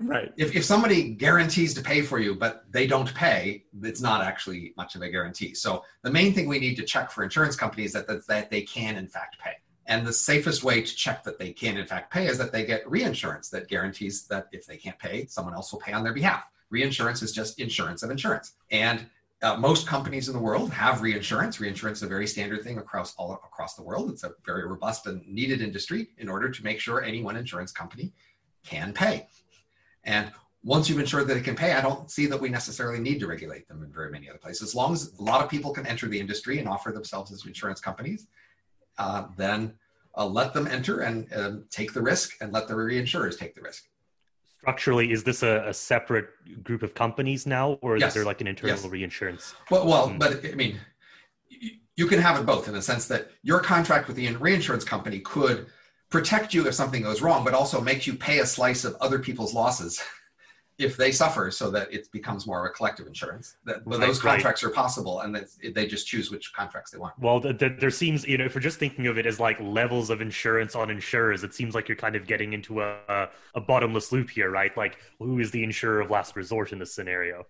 right 0.00 0.32
if, 0.36 0.54
if 0.54 0.64
somebody 0.64 1.10
guarantees 1.10 1.74
to 1.74 1.80
pay 1.82 2.02
for 2.02 2.18
you 2.18 2.34
but 2.34 2.64
they 2.70 2.86
don't 2.86 3.14
pay 3.14 3.64
it's 3.82 4.00
not 4.00 4.22
actually 4.22 4.72
much 4.76 4.94
of 4.94 5.02
a 5.02 5.08
guarantee 5.08 5.54
so 5.54 5.84
the 6.02 6.10
main 6.10 6.32
thing 6.32 6.48
we 6.48 6.58
need 6.58 6.74
to 6.74 6.82
check 6.82 7.10
for 7.10 7.22
insurance 7.22 7.56
companies 7.56 7.92
that, 7.92 8.06
that, 8.06 8.26
that 8.26 8.50
they 8.50 8.62
can 8.62 8.96
in 8.96 9.06
fact 9.06 9.38
pay 9.38 9.52
and 9.86 10.06
the 10.06 10.12
safest 10.12 10.64
way 10.64 10.82
to 10.82 10.96
check 10.96 11.22
that 11.24 11.38
they 11.38 11.52
can, 11.52 11.76
in 11.76 11.86
fact, 11.86 12.12
pay 12.12 12.26
is 12.26 12.38
that 12.38 12.52
they 12.52 12.64
get 12.64 12.88
reinsurance 12.90 13.50
that 13.50 13.68
guarantees 13.68 14.26
that 14.28 14.48
if 14.52 14.66
they 14.66 14.76
can't 14.76 14.98
pay, 14.98 15.26
someone 15.26 15.54
else 15.54 15.72
will 15.72 15.80
pay 15.80 15.92
on 15.92 16.02
their 16.02 16.14
behalf. 16.14 16.44
Reinsurance 16.70 17.22
is 17.22 17.32
just 17.32 17.60
insurance 17.60 18.02
of 18.02 18.10
insurance. 18.10 18.54
And 18.70 19.06
uh, 19.42 19.56
most 19.56 19.86
companies 19.86 20.28
in 20.28 20.34
the 20.34 20.40
world 20.40 20.70
have 20.72 21.02
reinsurance. 21.02 21.60
Reinsurance 21.60 21.98
is 21.98 22.04
a 22.04 22.08
very 22.08 22.26
standard 22.26 22.62
thing 22.62 22.78
across 22.78 23.14
all 23.16 23.32
across 23.32 23.74
the 23.74 23.82
world. 23.82 24.10
It's 24.10 24.24
a 24.24 24.32
very 24.46 24.66
robust 24.66 25.06
and 25.06 25.26
needed 25.26 25.60
industry 25.60 26.08
in 26.16 26.30
order 26.30 26.48
to 26.48 26.64
make 26.64 26.80
sure 26.80 27.02
any 27.02 27.22
one 27.22 27.36
insurance 27.36 27.70
company 27.70 28.14
can 28.64 28.94
pay. 28.94 29.28
And 30.04 30.30
once 30.62 30.88
you've 30.88 30.98
ensured 30.98 31.28
that 31.28 31.36
it 31.36 31.44
can 31.44 31.54
pay, 31.54 31.72
I 31.72 31.80
don't 31.80 32.10
see 32.10 32.26
that 32.26 32.40
we 32.40 32.48
necessarily 32.48 32.98
need 32.98 33.20
to 33.20 33.26
regulate 33.26 33.68
them 33.68 33.82
in 33.82 33.92
very 33.92 34.10
many 34.10 34.28
other 34.28 34.38
places. 34.38 34.62
As 34.62 34.74
long 34.74 34.92
as 34.92 35.12
a 35.18 35.22
lot 35.22 35.42
of 35.42 35.50
people 35.50 35.72
can 35.72 35.86
enter 35.86 36.08
the 36.08 36.18
industry 36.18 36.58
and 36.58 36.68
offer 36.68 36.90
themselves 36.90 37.30
as 37.32 37.44
insurance 37.44 37.80
companies, 37.80 38.26
uh, 38.98 39.26
then 39.36 39.74
uh, 40.16 40.26
let 40.26 40.54
them 40.54 40.66
enter 40.66 41.00
and 41.00 41.32
uh, 41.32 41.52
take 41.70 41.92
the 41.92 42.00
risk 42.00 42.36
and 42.40 42.52
let 42.52 42.68
the 42.68 42.74
reinsurers 42.74 43.38
take 43.38 43.54
the 43.54 43.60
risk. 43.60 43.84
Structurally, 44.60 45.12
is 45.12 45.22
this 45.22 45.42
a, 45.42 45.64
a 45.66 45.74
separate 45.74 46.28
group 46.62 46.82
of 46.82 46.94
companies 46.94 47.46
now, 47.46 47.72
or 47.82 47.98
yes. 47.98 48.08
is 48.08 48.14
there 48.14 48.24
like 48.24 48.40
an 48.40 48.46
internal 48.46 48.76
yes. 48.76 48.86
reinsurance? 48.86 49.54
Well, 49.70 49.86
well, 49.86 50.08
mm. 50.08 50.18
but 50.18 50.44
I 50.46 50.54
mean, 50.54 50.80
you 51.96 52.06
can 52.06 52.18
have 52.18 52.40
it 52.40 52.46
both 52.46 52.66
in 52.66 52.72
the 52.72 52.80
sense 52.80 53.06
that 53.08 53.30
your 53.42 53.60
contract 53.60 54.08
with 54.08 54.16
the 54.16 54.34
reinsurance 54.36 54.84
company 54.84 55.20
could 55.20 55.66
protect 56.14 56.54
you 56.54 56.64
if 56.68 56.74
something 56.74 57.02
goes 57.02 57.20
wrong, 57.20 57.44
but 57.44 57.54
also 57.54 57.80
make 57.80 58.06
you 58.06 58.14
pay 58.14 58.38
a 58.38 58.46
slice 58.46 58.84
of 58.84 58.94
other 59.00 59.18
people's 59.18 59.52
losses 59.52 60.00
if 60.78 60.96
they 60.96 61.10
suffer 61.10 61.50
so 61.50 61.72
that 61.72 61.92
it 61.92 62.06
becomes 62.12 62.46
more 62.46 62.64
of 62.64 62.70
a 62.70 62.72
collective 62.72 63.08
insurance. 63.08 63.56
That 63.64 63.84
but 63.84 63.98
those 63.98 64.20
contracts 64.20 64.62
right. 64.62 64.70
are 64.70 64.72
possible 64.72 65.22
and 65.22 65.34
that 65.34 65.46
they 65.74 65.88
just 65.88 66.06
choose 66.06 66.30
which 66.30 66.52
contracts 66.52 66.92
they 66.92 66.98
want. 66.98 67.14
Well 67.18 67.40
the, 67.40 67.52
the, 67.52 67.76
there 67.80 67.90
seems 67.90 68.24
you 68.28 68.38
know 68.38 68.44
if 68.44 68.54
we're 68.54 68.60
just 68.60 68.78
thinking 68.78 69.08
of 69.08 69.18
it 69.18 69.26
as 69.26 69.40
like 69.40 69.58
levels 69.60 70.08
of 70.08 70.20
insurance 70.20 70.76
on 70.76 70.88
insurers 70.88 71.42
it 71.42 71.52
seems 71.52 71.74
like 71.74 71.88
you're 71.88 71.96
kind 71.96 72.14
of 72.14 72.28
getting 72.28 72.52
into 72.52 72.80
a, 72.80 73.28
a 73.56 73.60
bottomless 73.60 74.12
loop 74.12 74.30
here 74.30 74.50
right? 74.50 74.76
Like 74.76 74.98
who 75.18 75.40
is 75.40 75.50
the 75.50 75.64
insurer 75.64 76.00
of 76.00 76.10
last 76.10 76.36
resort 76.36 76.72
in 76.72 76.78
this 76.78 76.94
scenario? 76.94 77.44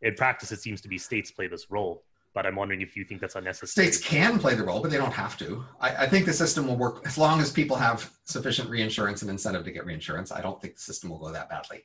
In 0.00 0.14
practice 0.14 0.50
it 0.50 0.60
seems 0.62 0.80
to 0.80 0.88
be 0.88 0.96
states 0.96 1.30
play 1.30 1.46
this 1.46 1.70
role 1.70 2.04
but 2.34 2.46
I'm 2.46 2.56
wondering 2.56 2.80
if 2.80 2.96
you 2.96 3.04
think 3.04 3.20
that's 3.20 3.34
unnecessary. 3.34 3.68
States 3.68 3.98
can 3.98 4.38
play 4.38 4.54
the 4.54 4.64
role, 4.64 4.80
but 4.80 4.90
they 4.90 4.96
don't 4.96 5.12
have 5.12 5.36
to. 5.38 5.64
I, 5.80 6.04
I, 6.04 6.08
think 6.08 6.26
the 6.26 6.32
system 6.32 6.66
will 6.66 6.76
work 6.76 7.02
as 7.06 7.18
long 7.18 7.40
as 7.40 7.50
people 7.50 7.76
have 7.76 8.10
sufficient 8.24 8.70
reinsurance 8.70 9.22
and 9.22 9.30
incentive 9.30 9.64
to 9.64 9.72
get 9.72 9.84
reinsurance. 9.84 10.30
I 10.30 10.40
don't 10.40 10.60
think 10.60 10.76
the 10.76 10.80
system 10.80 11.10
will 11.10 11.18
go 11.18 11.32
that 11.32 11.48
badly. 11.48 11.84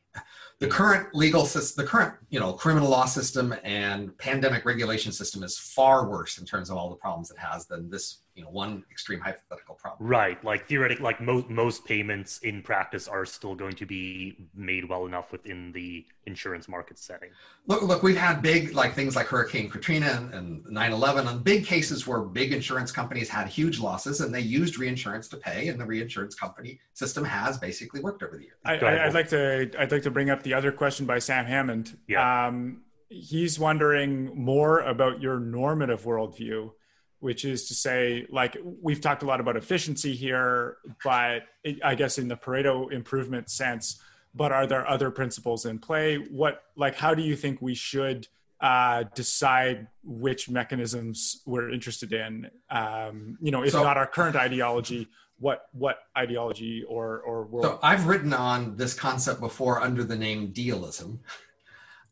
The 0.59 0.67
current 0.67 1.13
legal 1.13 1.45
system, 1.45 1.83
the 1.83 1.89
current 1.89 2.15
you 2.29 2.39
know 2.39 2.53
criminal 2.53 2.89
law 2.89 3.05
system 3.05 3.55
and 3.63 4.17
pandemic 4.17 4.65
regulation 4.65 5.11
system 5.11 5.43
is 5.43 5.57
far 5.57 6.07
worse 6.07 6.37
in 6.37 6.45
terms 6.45 6.69
of 6.69 6.77
all 6.77 6.89
the 6.89 6.95
problems 6.95 7.31
it 7.31 7.37
has 7.37 7.65
than 7.65 7.89
this 7.89 8.19
you 8.37 8.43
know 8.43 8.49
one 8.51 8.83
extreme 8.91 9.19
hypothetical 9.19 9.73
problem 9.73 10.07
right 10.07 10.41
like 10.45 10.67
theoretic 10.67 10.99
like 10.99 11.19
most 11.19 11.49
most 11.49 11.83
payments 11.85 12.37
in 12.39 12.61
practice 12.61 13.07
are 13.07 13.25
still 13.25 13.55
going 13.55 13.73
to 13.73 13.85
be 13.85 14.37
made 14.53 14.87
well 14.87 15.07
enough 15.07 15.31
within 15.31 15.71
the 15.71 16.05
insurance 16.27 16.69
market 16.69 16.99
setting 16.99 17.29
look 17.65 17.81
look 17.81 18.03
we've 18.03 18.15
had 18.15 18.41
big 18.43 18.73
like 18.73 18.93
things 18.93 19.15
like 19.15 19.25
hurricane 19.25 19.67
katrina 19.67 20.29
and 20.33 20.63
9-11 20.65 21.27
and 21.27 21.43
big 21.43 21.65
cases 21.65 22.05
where 22.05 22.19
big 22.19 22.53
insurance 22.53 22.91
companies 22.91 23.27
had 23.27 23.47
huge 23.47 23.79
losses 23.79 24.21
and 24.21 24.33
they 24.33 24.41
used 24.41 24.77
reinsurance 24.77 25.27
to 25.27 25.37
pay 25.37 25.69
and 25.69 25.79
the 25.79 25.85
reinsurance 25.85 26.26
company 26.35 26.79
system 26.93 27.23
has 27.23 27.57
basically 27.57 28.01
worked 28.01 28.23
over 28.23 28.37
the 28.37 28.43
years 28.43 28.57
I, 28.65 29.05
would 29.05 29.13
like 29.13 29.29
to 29.29 29.69
i'd 29.79 29.91
like 29.91 30.03
to 30.03 30.11
bring 30.11 30.29
up 30.29 30.43
the 30.43 30.53
other 30.53 30.71
question 30.71 31.05
by 31.05 31.19
sam 31.19 31.45
hammond 31.45 31.97
yeah. 32.07 32.47
Um, 32.47 32.83
he's 33.09 33.57
wondering 33.57 34.31
more 34.35 34.79
about 34.81 35.21
your 35.21 35.39
normative 35.39 36.03
worldview 36.03 36.71
which 37.19 37.45
is 37.45 37.67
to 37.67 37.73
say, 37.73 38.25
like 38.29 38.57
we've 38.81 39.01
talked 39.01 39.23
a 39.23 39.25
lot 39.25 39.39
about 39.39 39.57
efficiency 39.57 40.15
here, 40.15 40.77
but 41.03 41.43
it, 41.63 41.79
I 41.83 41.95
guess 41.95 42.17
in 42.17 42.27
the 42.27 42.35
Pareto 42.35 42.91
improvement 42.91 43.49
sense, 43.49 43.99
but 44.35 44.51
are 44.51 44.67
there 44.67 44.87
other 44.87 45.09
principles 45.09 45.65
in 45.65 45.79
play? 45.79 46.17
What, 46.17 46.63
like, 46.75 46.95
how 46.95 47.15
do 47.15 47.23
you 47.23 47.35
think 47.35 47.59
we 47.61 47.73
should 47.73 48.27
uh, 48.61 49.05
decide 49.15 49.87
which 50.03 50.49
mechanisms 50.49 51.41
we're 51.45 51.71
interested 51.71 52.13
in? 52.13 52.51
Um, 52.69 53.37
you 53.41 53.51
know, 53.51 53.63
if 53.63 53.71
so, 53.71 53.83
not 53.83 53.97
our 53.97 54.07
current 54.07 54.35
ideology, 54.35 55.07
what 55.39 55.69
what 55.71 55.99
ideology 56.17 56.83
or 56.83 57.19
or 57.21 57.45
world? 57.45 57.65
So 57.65 57.79
I've 57.83 58.07
written 58.07 58.33
on 58.33 58.75
this 58.75 58.93
concept 58.93 59.39
before 59.39 59.81
under 59.81 60.03
the 60.03 60.15
name 60.15 60.51
dealism. 60.51 61.19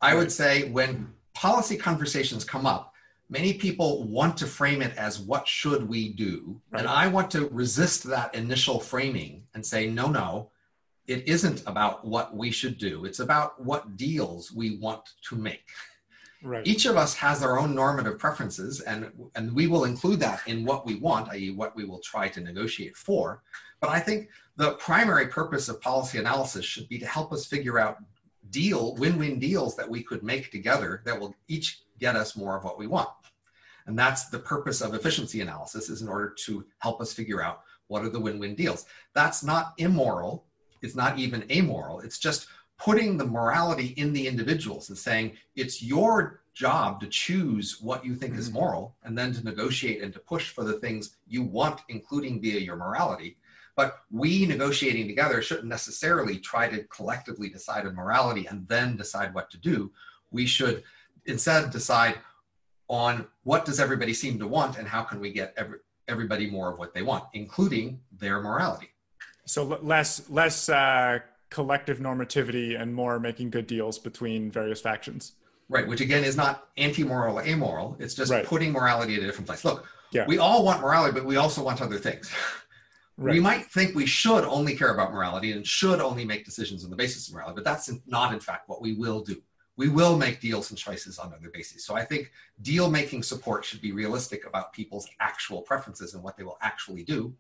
I 0.02 0.16
would 0.16 0.32
say 0.32 0.70
when 0.70 1.14
policy 1.34 1.78
conversations 1.78 2.44
come 2.44 2.66
up, 2.66 2.94
many 3.30 3.54
people 3.54 4.04
want 4.04 4.38
to 4.38 4.46
frame 4.46 4.82
it 4.82 4.96
as 4.98 5.20
what 5.20 5.48
should 5.48 5.88
we 5.88 6.10
do 6.10 6.60
right. 6.72 6.82
and 6.82 6.88
i 6.88 7.08
want 7.08 7.30
to 7.32 7.48
resist 7.50 8.04
that 8.04 8.34
initial 8.36 8.80
framing 8.80 9.44
and 9.54 9.66
say 9.66 9.88
no 9.88 10.08
no 10.08 10.50
it 11.08 11.28
isn't 11.28 11.62
about 11.68 12.06
what 12.06 12.36
we 12.36 12.52
should 12.52 12.78
do 12.78 13.06
it's 13.06 13.20
about 13.20 13.62
what 13.64 13.98
deals 13.98 14.52
we 14.52 14.78
want 14.78 15.02
to 15.28 15.36
make 15.36 15.70
right. 16.44 16.66
each 16.66 16.86
of 16.86 16.98
us 16.98 17.14
has 17.16 17.44
our 17.44 17.60
own 17.60 17.74
normative 17.74 18.18
preferences 18.20 18.82
and 18.82 19.12
and 19.36 19.54
we 19.54 19.68
will 19.68 19.86
include 19.86 20.20
that 20.20 20.42
in 20.48 20.66
what 20.66 20.86
we 20.86 20.96
want 20.96 21.30
i.e 21.30 21.52
what 21.52 21.76
we 21.76 21.86
will 21.86 22.00
try 22.00 22.28
to 22.28 22.42
negotiate 22.42 22.96
for 22.96 23.42
but 23.80 23.90
i 23.90 24.00
think 24.00 24.30
the 24.58 24.74
primary 24.74 25.28
purpose 25.28 25.70
of 25.70 25.82
policy 25.82 26.18
analysis 26.18 26.66
should 26.66 26.88
be 26.88 26.98
to 26.98 27.06
help 27.06 27.34
us 27.34 27.46
figure 27.46 27.80
out 27.80 27.98
deal 28.50 28.96
win-win 28.96 29.40
deals 29.40 29.76
that 29.76 29.90
we 29.90 30.04
could 30.04 30.24
make 30.24 30.52
together 30.52 31.02
that 31.06 31.20
will 31.20 31.36
each 31.48 31.82
get 32.00 32.16
us 32.16 32.36
more 32.36 32.58
of 32.58 32.64
what 32.64 32.78
we 32.78 32.88
want. 32.88 33.10
And 33.88 33.98
that's 33.98 34.30
the 34.30 34.40
purpose 34.40 34.82
of 34.82 34.94
efficiency 34.94 35.42
analysis 35.42 35.90
is 35.90 36.02
in 36.02 36.08
order 36.08 36.34
to 36.46 36.66
help 36.80 37.02
us 37.02 37.14
figure 37.14 37.42
out 37.42 37.62
what 37.88 38.04
are 38.04 38.10
the 38.10 38.20
win-win 38.20 38.56
deals. 38.56 38.86
That's 39.14 39.44
not 39.44 39.74
immoral. 39.78 40.46
It's 40.82 40.96
not 40.96 41.20
even 41.20 41.50
amoral. 41.52 42.00
It's 42.00 42.18
just 42.18 42.48
putting 42.78 43.18
the 43.18 43.26
morality 43.26 43.88
in 43.98 44.14
the 44.14 44.28
individuals 44.28 44.90
and 44.90 44.98
saying 44.98 45.34
it's 45.56 45.82
your 45.82 46.42
job 46.54 47.00
to 47.02 47.08
choose 47.08 47.80
what 47.82 48.06
you 48.06 48.16
think 48.16 48.36
is 48.36 48.48
mm-hmm. 48.48 48.60
moral 48.60 48.96
and 49.04 49.18
then 49.18 49.34
to 49.34 49.44
negotiate 49.44 50.02
and 50.02 50.14
to 50.14 50.20
push 50.20 50.50
for 50.50 50.64
the 50.64 50.80
things 50.80 51.18
you 51.28 51.44
want, 51.44 51.82
including 51.90 52.42
via 52.42 52.60
your 52.60 52.78
morality. 52.78 53.38
But 53.76 53.98
we 54.10 54.46
negotiating 54.46 55.08
together 55.08 55.42
shouldn't 55.42 55.68
necessarily 55.68 56.40
try 56.40 56.70
to 56.70 56.84
collectively 56.86 57.50
decide 57.50 57.86
on 57.86 57.96
morality 57.96 58.48
and 58.48 58.68
then 58.68 58.96
decide 58.96 59.34
what 59.34 59.50
to 59.52 59.58
do. 59.58 59.92
We 60.32 60.46
should 60.46 60.84
instead 61.26 61.72
decide 61.72 62.16
on 62.88 63.28
what 63.44 63.66
does 63.66 63.80
everybody 63.80 64.14
seem 64.14 64.40
to 64.40 64.48
want 64.48 64.78
and 64.78 64.88
how 64.88 65.02
can 65.02 65.20
we 65.20 65.34
get 65.34 65.54
every, 65.58 65.80
everybody 66.08 66.50
more 66.50 66.72
of 66.72 66.80
what 66.80 66.94
they 66.94 67.02
want, 67.02 67.26
including 67.34 68.00
their 68.18 68.42
morality. 68.42 68.90
So 69.46 69.64
less 69.64 70.28
less 70.30 70.70
uh, 70.70 71.20
collective 71.56 72.00
normativity 72.00 72.78
and 72.80 72.94
more 72.94 73.18
making 73.18 73.50
good 73.50 73.66
deals 73.66 73.98
between 73.98 74.52
various 74.52 74.82
factions. 74.82 75.36
Right, 75.70 75.88
which 75.88 76.02
again 76.02 76.26
is 76.26 76.36
not 76.36 76.68
anti-moral 76.76 77.40
or 77.40 77.44
amoral. 77.44 77.96
It's 77.98 78.14
just 78.14 78.30
right. 78.30 78.46
putting 78.46 78.74
morality 78.74 79.16
in 79.16 79.24
a 79.24 79.26
different 79.26 79.48
place. 79.48 79.64
Look, 79.64 79.88
yeah. 80.12 80.26
we 80.28 80.38
all 80.38 80.66
want 80.66 80.82
morality, 80.82 81.14
but 81.14 81.24
we 81.24 81.38
also 81.38 81.64
want 81.64 81.82
other 81.82 81.98
things. 81.98 82.30
Right. 83.18 83.36
We 83.36 83.40
might 83.40 83.68
think 83.68 83.96
we 83.96 84.06
should 84.06 84.44
only 84.44 84.76
care 84.76 84.94
about 84.94 85.14
morality 85.14 85.54
and 85.54 85.66
should 85.66 86.02
only 86.02 86.26
make 86.26 86.44
decisions 86.44 86.84
on 86.84 86.90
the 86.90 86.98
basis 86.98 87.30
of 87.30 87.34
morality, 87.34 87.56
but 87.56 87.64
that's 87.64 87.90
not, 88.06 88.34
in 88.34 88.42
fact, 88.42 88.68
what 88.68 88.82
we 88.82 88.92
will 88.92 89.22
do 89.22 89.42
we 89.78 89.90
will 89.90 90.18
make 90.18 90.40
deals 90.40 90.70
and 90.70 90.78
choices 90.78 91.18
on 91.18 91.34
other 91.34 91.50
bases. 91.50 91.86
So 91.86 91.96
I 91.96 92.04
think 92.04 92.32
deal 92.62 92.90
making 92.90 93.24
support 93.24 93.66
should 93.66 93.82
be 93.82 93.92
realistic 93.92 94.46
about 94.46 94.74
people's 94.74 95.08
actual 95.20 95.62
preferences 95.62 96.14
and 96.14 96.24
what 96.24 96.38
they 96.38 96.44
will 96.44 96.58
actually 96.62 97.04
do, 97.04 97.34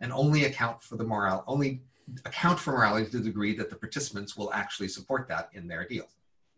and 0.00 0.12
only 0.12 0.44
account 0.44 0.82
for 0.82 0.96
the 0.96 1.04
moral, 1.04 1.44
only 1.46 1.82
account 2.24 2.58
for 2.58 2.72
morality 2.72 3.10
to 3.10 3.18
the 3.18 3.24
degree 3.24 3.54
that 3.56 3.70
the 3.70 3.76
participants 3.76 4.36
will 4.36 4.52
actually 4.52 4.88
support 4.88 5.28
that 5.28 5.50
in 5.52 5.66
their 5.68 5.86
deals. 5.86 6.10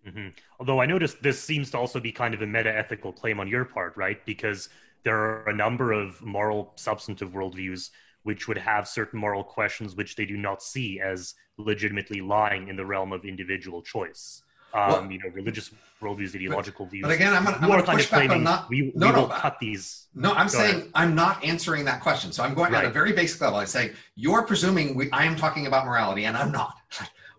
Mm-hmm. 0.07 0.29
Although 0.59 0.81
I 0.81 0.87
noticed 0.87 1.23
this 1.23 1.43
seems 1.43 1.71
to 1.73 1.79
also 1.79 2.01
be 2.01 2.13
kind 2.13 2.33
of 2.33 2.43
a 2.43 2.47
meta 2.47 2.75
ethical 2.75 3.13
claim 3.13 3.39
on 3.39 3.49
your 3.49 3.65
part, 3.65 3.97
right? 3.97 4.25
Because 4.25 4.69
there 5.05 5.19
are 5.19 5.49
a 5.49 5.55
number 5.55 5.93
of 5.93 6.21
moral 6.23 6.73
substantive 6.77 7.31
worldviews 7.31 7.91
which 8.23 8.49
would 8.49 8.59
have 8.59 8.87
certain 8.87 9.19
moral 9.19 9.43
questions 9.43 9.97
which 9.97 10.15
they 10.15 10.27
do 10.27 10.37
not 10.37 10.63
see 10.63 11.01
as 11.01 11.35
legitimately 11.57 12.21
lying 12.21 12.69
in 12.69 12.77
the 12.77 12.85
realm 12.85 13.13
of 13.13 13.25
individual 13.25 13.83
choice 13.83 14.43
um, 14.75 14.89
well, 14.91 15.11
you 15.13 15.19
know, 15.19 15.29
religious 15.33 15.71
worldviews, 16.01 16.35
ideological 16.35 16.87
but, 16.87 16.93
views. 16.93 17.03
But 17.03 17.13
again, 17.13 17.35
I'm 17.35 17.45
going 17.45 17.85
to 17.85 17.91
push 17.91 18.11
back 18.11 18.31
on 18.31 18.43
not. 18.45 18.69
We, 18.69 18.93
no, 18.95 19.07
we 19.09 19.13
no, 19.13 19.21
will 19.23 19.29
cut 19.29 19.59
these. 19.61 20.07
No, 20.15 20.33
I'm 20.33 20.47
Go 20.47 20.53
saying 20.53 20.77
ahead. 20.77 20.91
I'm 20.95 21.15
not 21.15 21.43
answering 21.45 21.85
that 21.87 22.01
question. 22.01 22.33
So 22.33 22.43
I'm 22.43 22.55
going 22.55 22.73
right. 22.73 22.85
at 22.85 22.91
a 22.91 22.93
very 22.93 23.13
basic 23.13 23.41
level. 23.41 23.59
I 23.59 23.65
say 23.65 23.93
you're 24.17 24.43
presuming 24.43 24.95
we, 24.95 25.11
I 25.11 25.25
am 25.25 25.37
talking 25.37 25.67
about 25.67 25.87
morality, 25.87 26.25
and 26.27 26.37
I'm 26.37 26.53
not. 26.53 26.77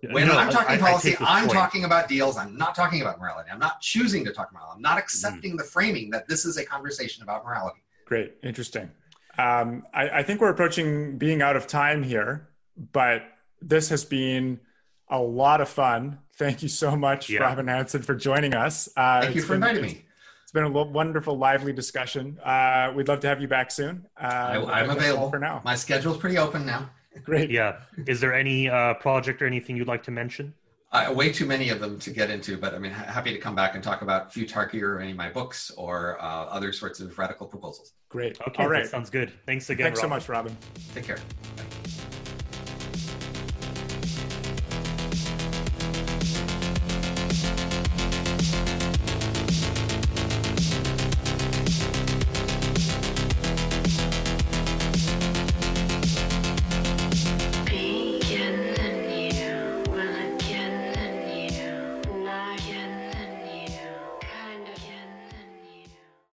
When 0.10 0.28
No, 0.28 0.36
I'm 0.36 0.50
talking 0.50 0.82
I- 0.82 0.88
I 0.88 0.90
policy, 0.90 1.16
I'm 1.20 1.46
point. 1.46 1.54
talking 1.58 1.84
about 1.84 2.08
deals. 2.08 2.36
I'm 2.36 2.58
not 2.58 2.74
talking 2.74 3.02
about 3.02 3.20
morality. 3.20 3.52
I'm 3.52 3.60
not 3.60 3.82
choosing 3.82 4.26
to 4.26 4.34
talk 4.34 4.50
about 4.50 4.62
morality. 4.64 4.78
I'm 4.78 4.82
not 4.82 4.92
Mm-hmm. 4.98 5.04
accepting 5.04 5.56
the 5.58 5.64
framing 5.64 6.10
that 6.10 6.28
this 6.28 6.44
is 6.44 6.58
a 6.58 6.66
conversation 6.66 7.22
about 7.24 7.46
morality. 7.46 7.82
Great, 8.06 8.34
interesting. 8.44 8.90
Um, 9.38 9.86
I, 9.94 10.10
I 10.10 10.24
think 10.24 10.42
we're 10.42 10.50
approaching 10.50 11.18
being 11.20 11.42
out 11.42 11.56
of 11.56 11.68
time 11.68 12.02
here, 12.04 12.50
but 12.92 13.24
this 13.62 13.90
has 13.90 14.04
been 14.04 14.60
a 15.12 15.20
lot 15.20 15.62
of 15.62 15.70
fun. 15.70 16.18
Thank 16.36 16.64
you 16.64 16.70
so 16.70 16.96
much, 16.96 17.30
Yeah. 17.30 17.42
Robin 17.42 17.68
Hanson, 17.68 18.02
for 18.02 18.16
joining 18.16 18.56
us. 18.56 18.90
Uh, 18.98 19.22
Thank 19.22 19.36
you 19.36 19.42
for 19.42 19.50
been- 19.50 19.56
inviting 19.64 19.82
me. 19.84 20.06
It's 20.44 20.52
been 20.54 20.64
a 20.66 20.70
wonderful, 20.70 21.38
lively 21.38 21.72
discussion. 21.72 22.38
Uh, 22.44 22.92
we'd 22.96 23.08
love 23.08 23.20
to 23.22 23.28
have 23.28 23.40
you 23.40 23.48
back 23.48 23.72
soon. 23.72 24.06
Uh, 24.20 24.26
I, 24.26 24.28
I 24.28 24.56
I'm 24.56 24.58
think 24.58 24.68
that's 24.68 24.90
all 24.90 24.98
available 24.98 25.30
for 25.30 25.40
now. 25.40 25.62
My 25.64 25.76
schedule's 25.76 26.18
pretty 26.18 26.38
open 26.38 26.66
now. 26.66 26.90
Great. 27.24 27.50
Yeah. 27.52 27.78
Is 28.08 28.20
there 28.20 28.34
any 28.34 28.68
uh, 28.70 28.96
project 28.96 29.42
or 29.42 29.46
anything 29.48 29.78
you'd 29.78 29.88
like 29.88 30.04
to 30.04 30.12
mention? 30.12 30.54
Uh, 30.92 31.14
way 31.16 31.32
too 31.32 31.46
many 31.46 31.70
of 31.70 31.80
them 31.80 31.98
to 32.00 32.10
get 32.12 32.30
into, 32.30 32.58
but 32.58 32.74
I 32.74 32.80
mean, 32.80 32.92
ha- 32.92 33.06
happy 33.06 33.32
to 33.32 33.40
come 33.40 33.56
back 33.56 33.76
and 33.76 33.84
talk 33.84 34.02
about 34.02 34.34
Futarchy 34.34 34.82
or 34.82 35.00
any 35.00 35.12
of 35.12 35.18
my 35.18 35.30
books 35.30 35.72
or 35.78 36.22
uh, 36.22 36.26
other 36.26 36.74
sorts 36.74 37.00
of 37.00 37.18
radical 37.18 37.48
proposals. 37.48 37.94
Great. 38.10 38.38
Okay, 38.46 38.64
All 38.64 38.70
right. 38.70 38.84
that 38.84 38.90
sounds 38.90 39.10
good. 39.10 39.32
Thanks 39.46 39.70
again. 39.70 39.86
Thanks 39.86 40.02
so 40.02 40.10
much, 40.10 40.28
Robin. 40.28 40.58
Take 40.94 41.06
care. 41.06 41.20
Bye. 41.56 42.11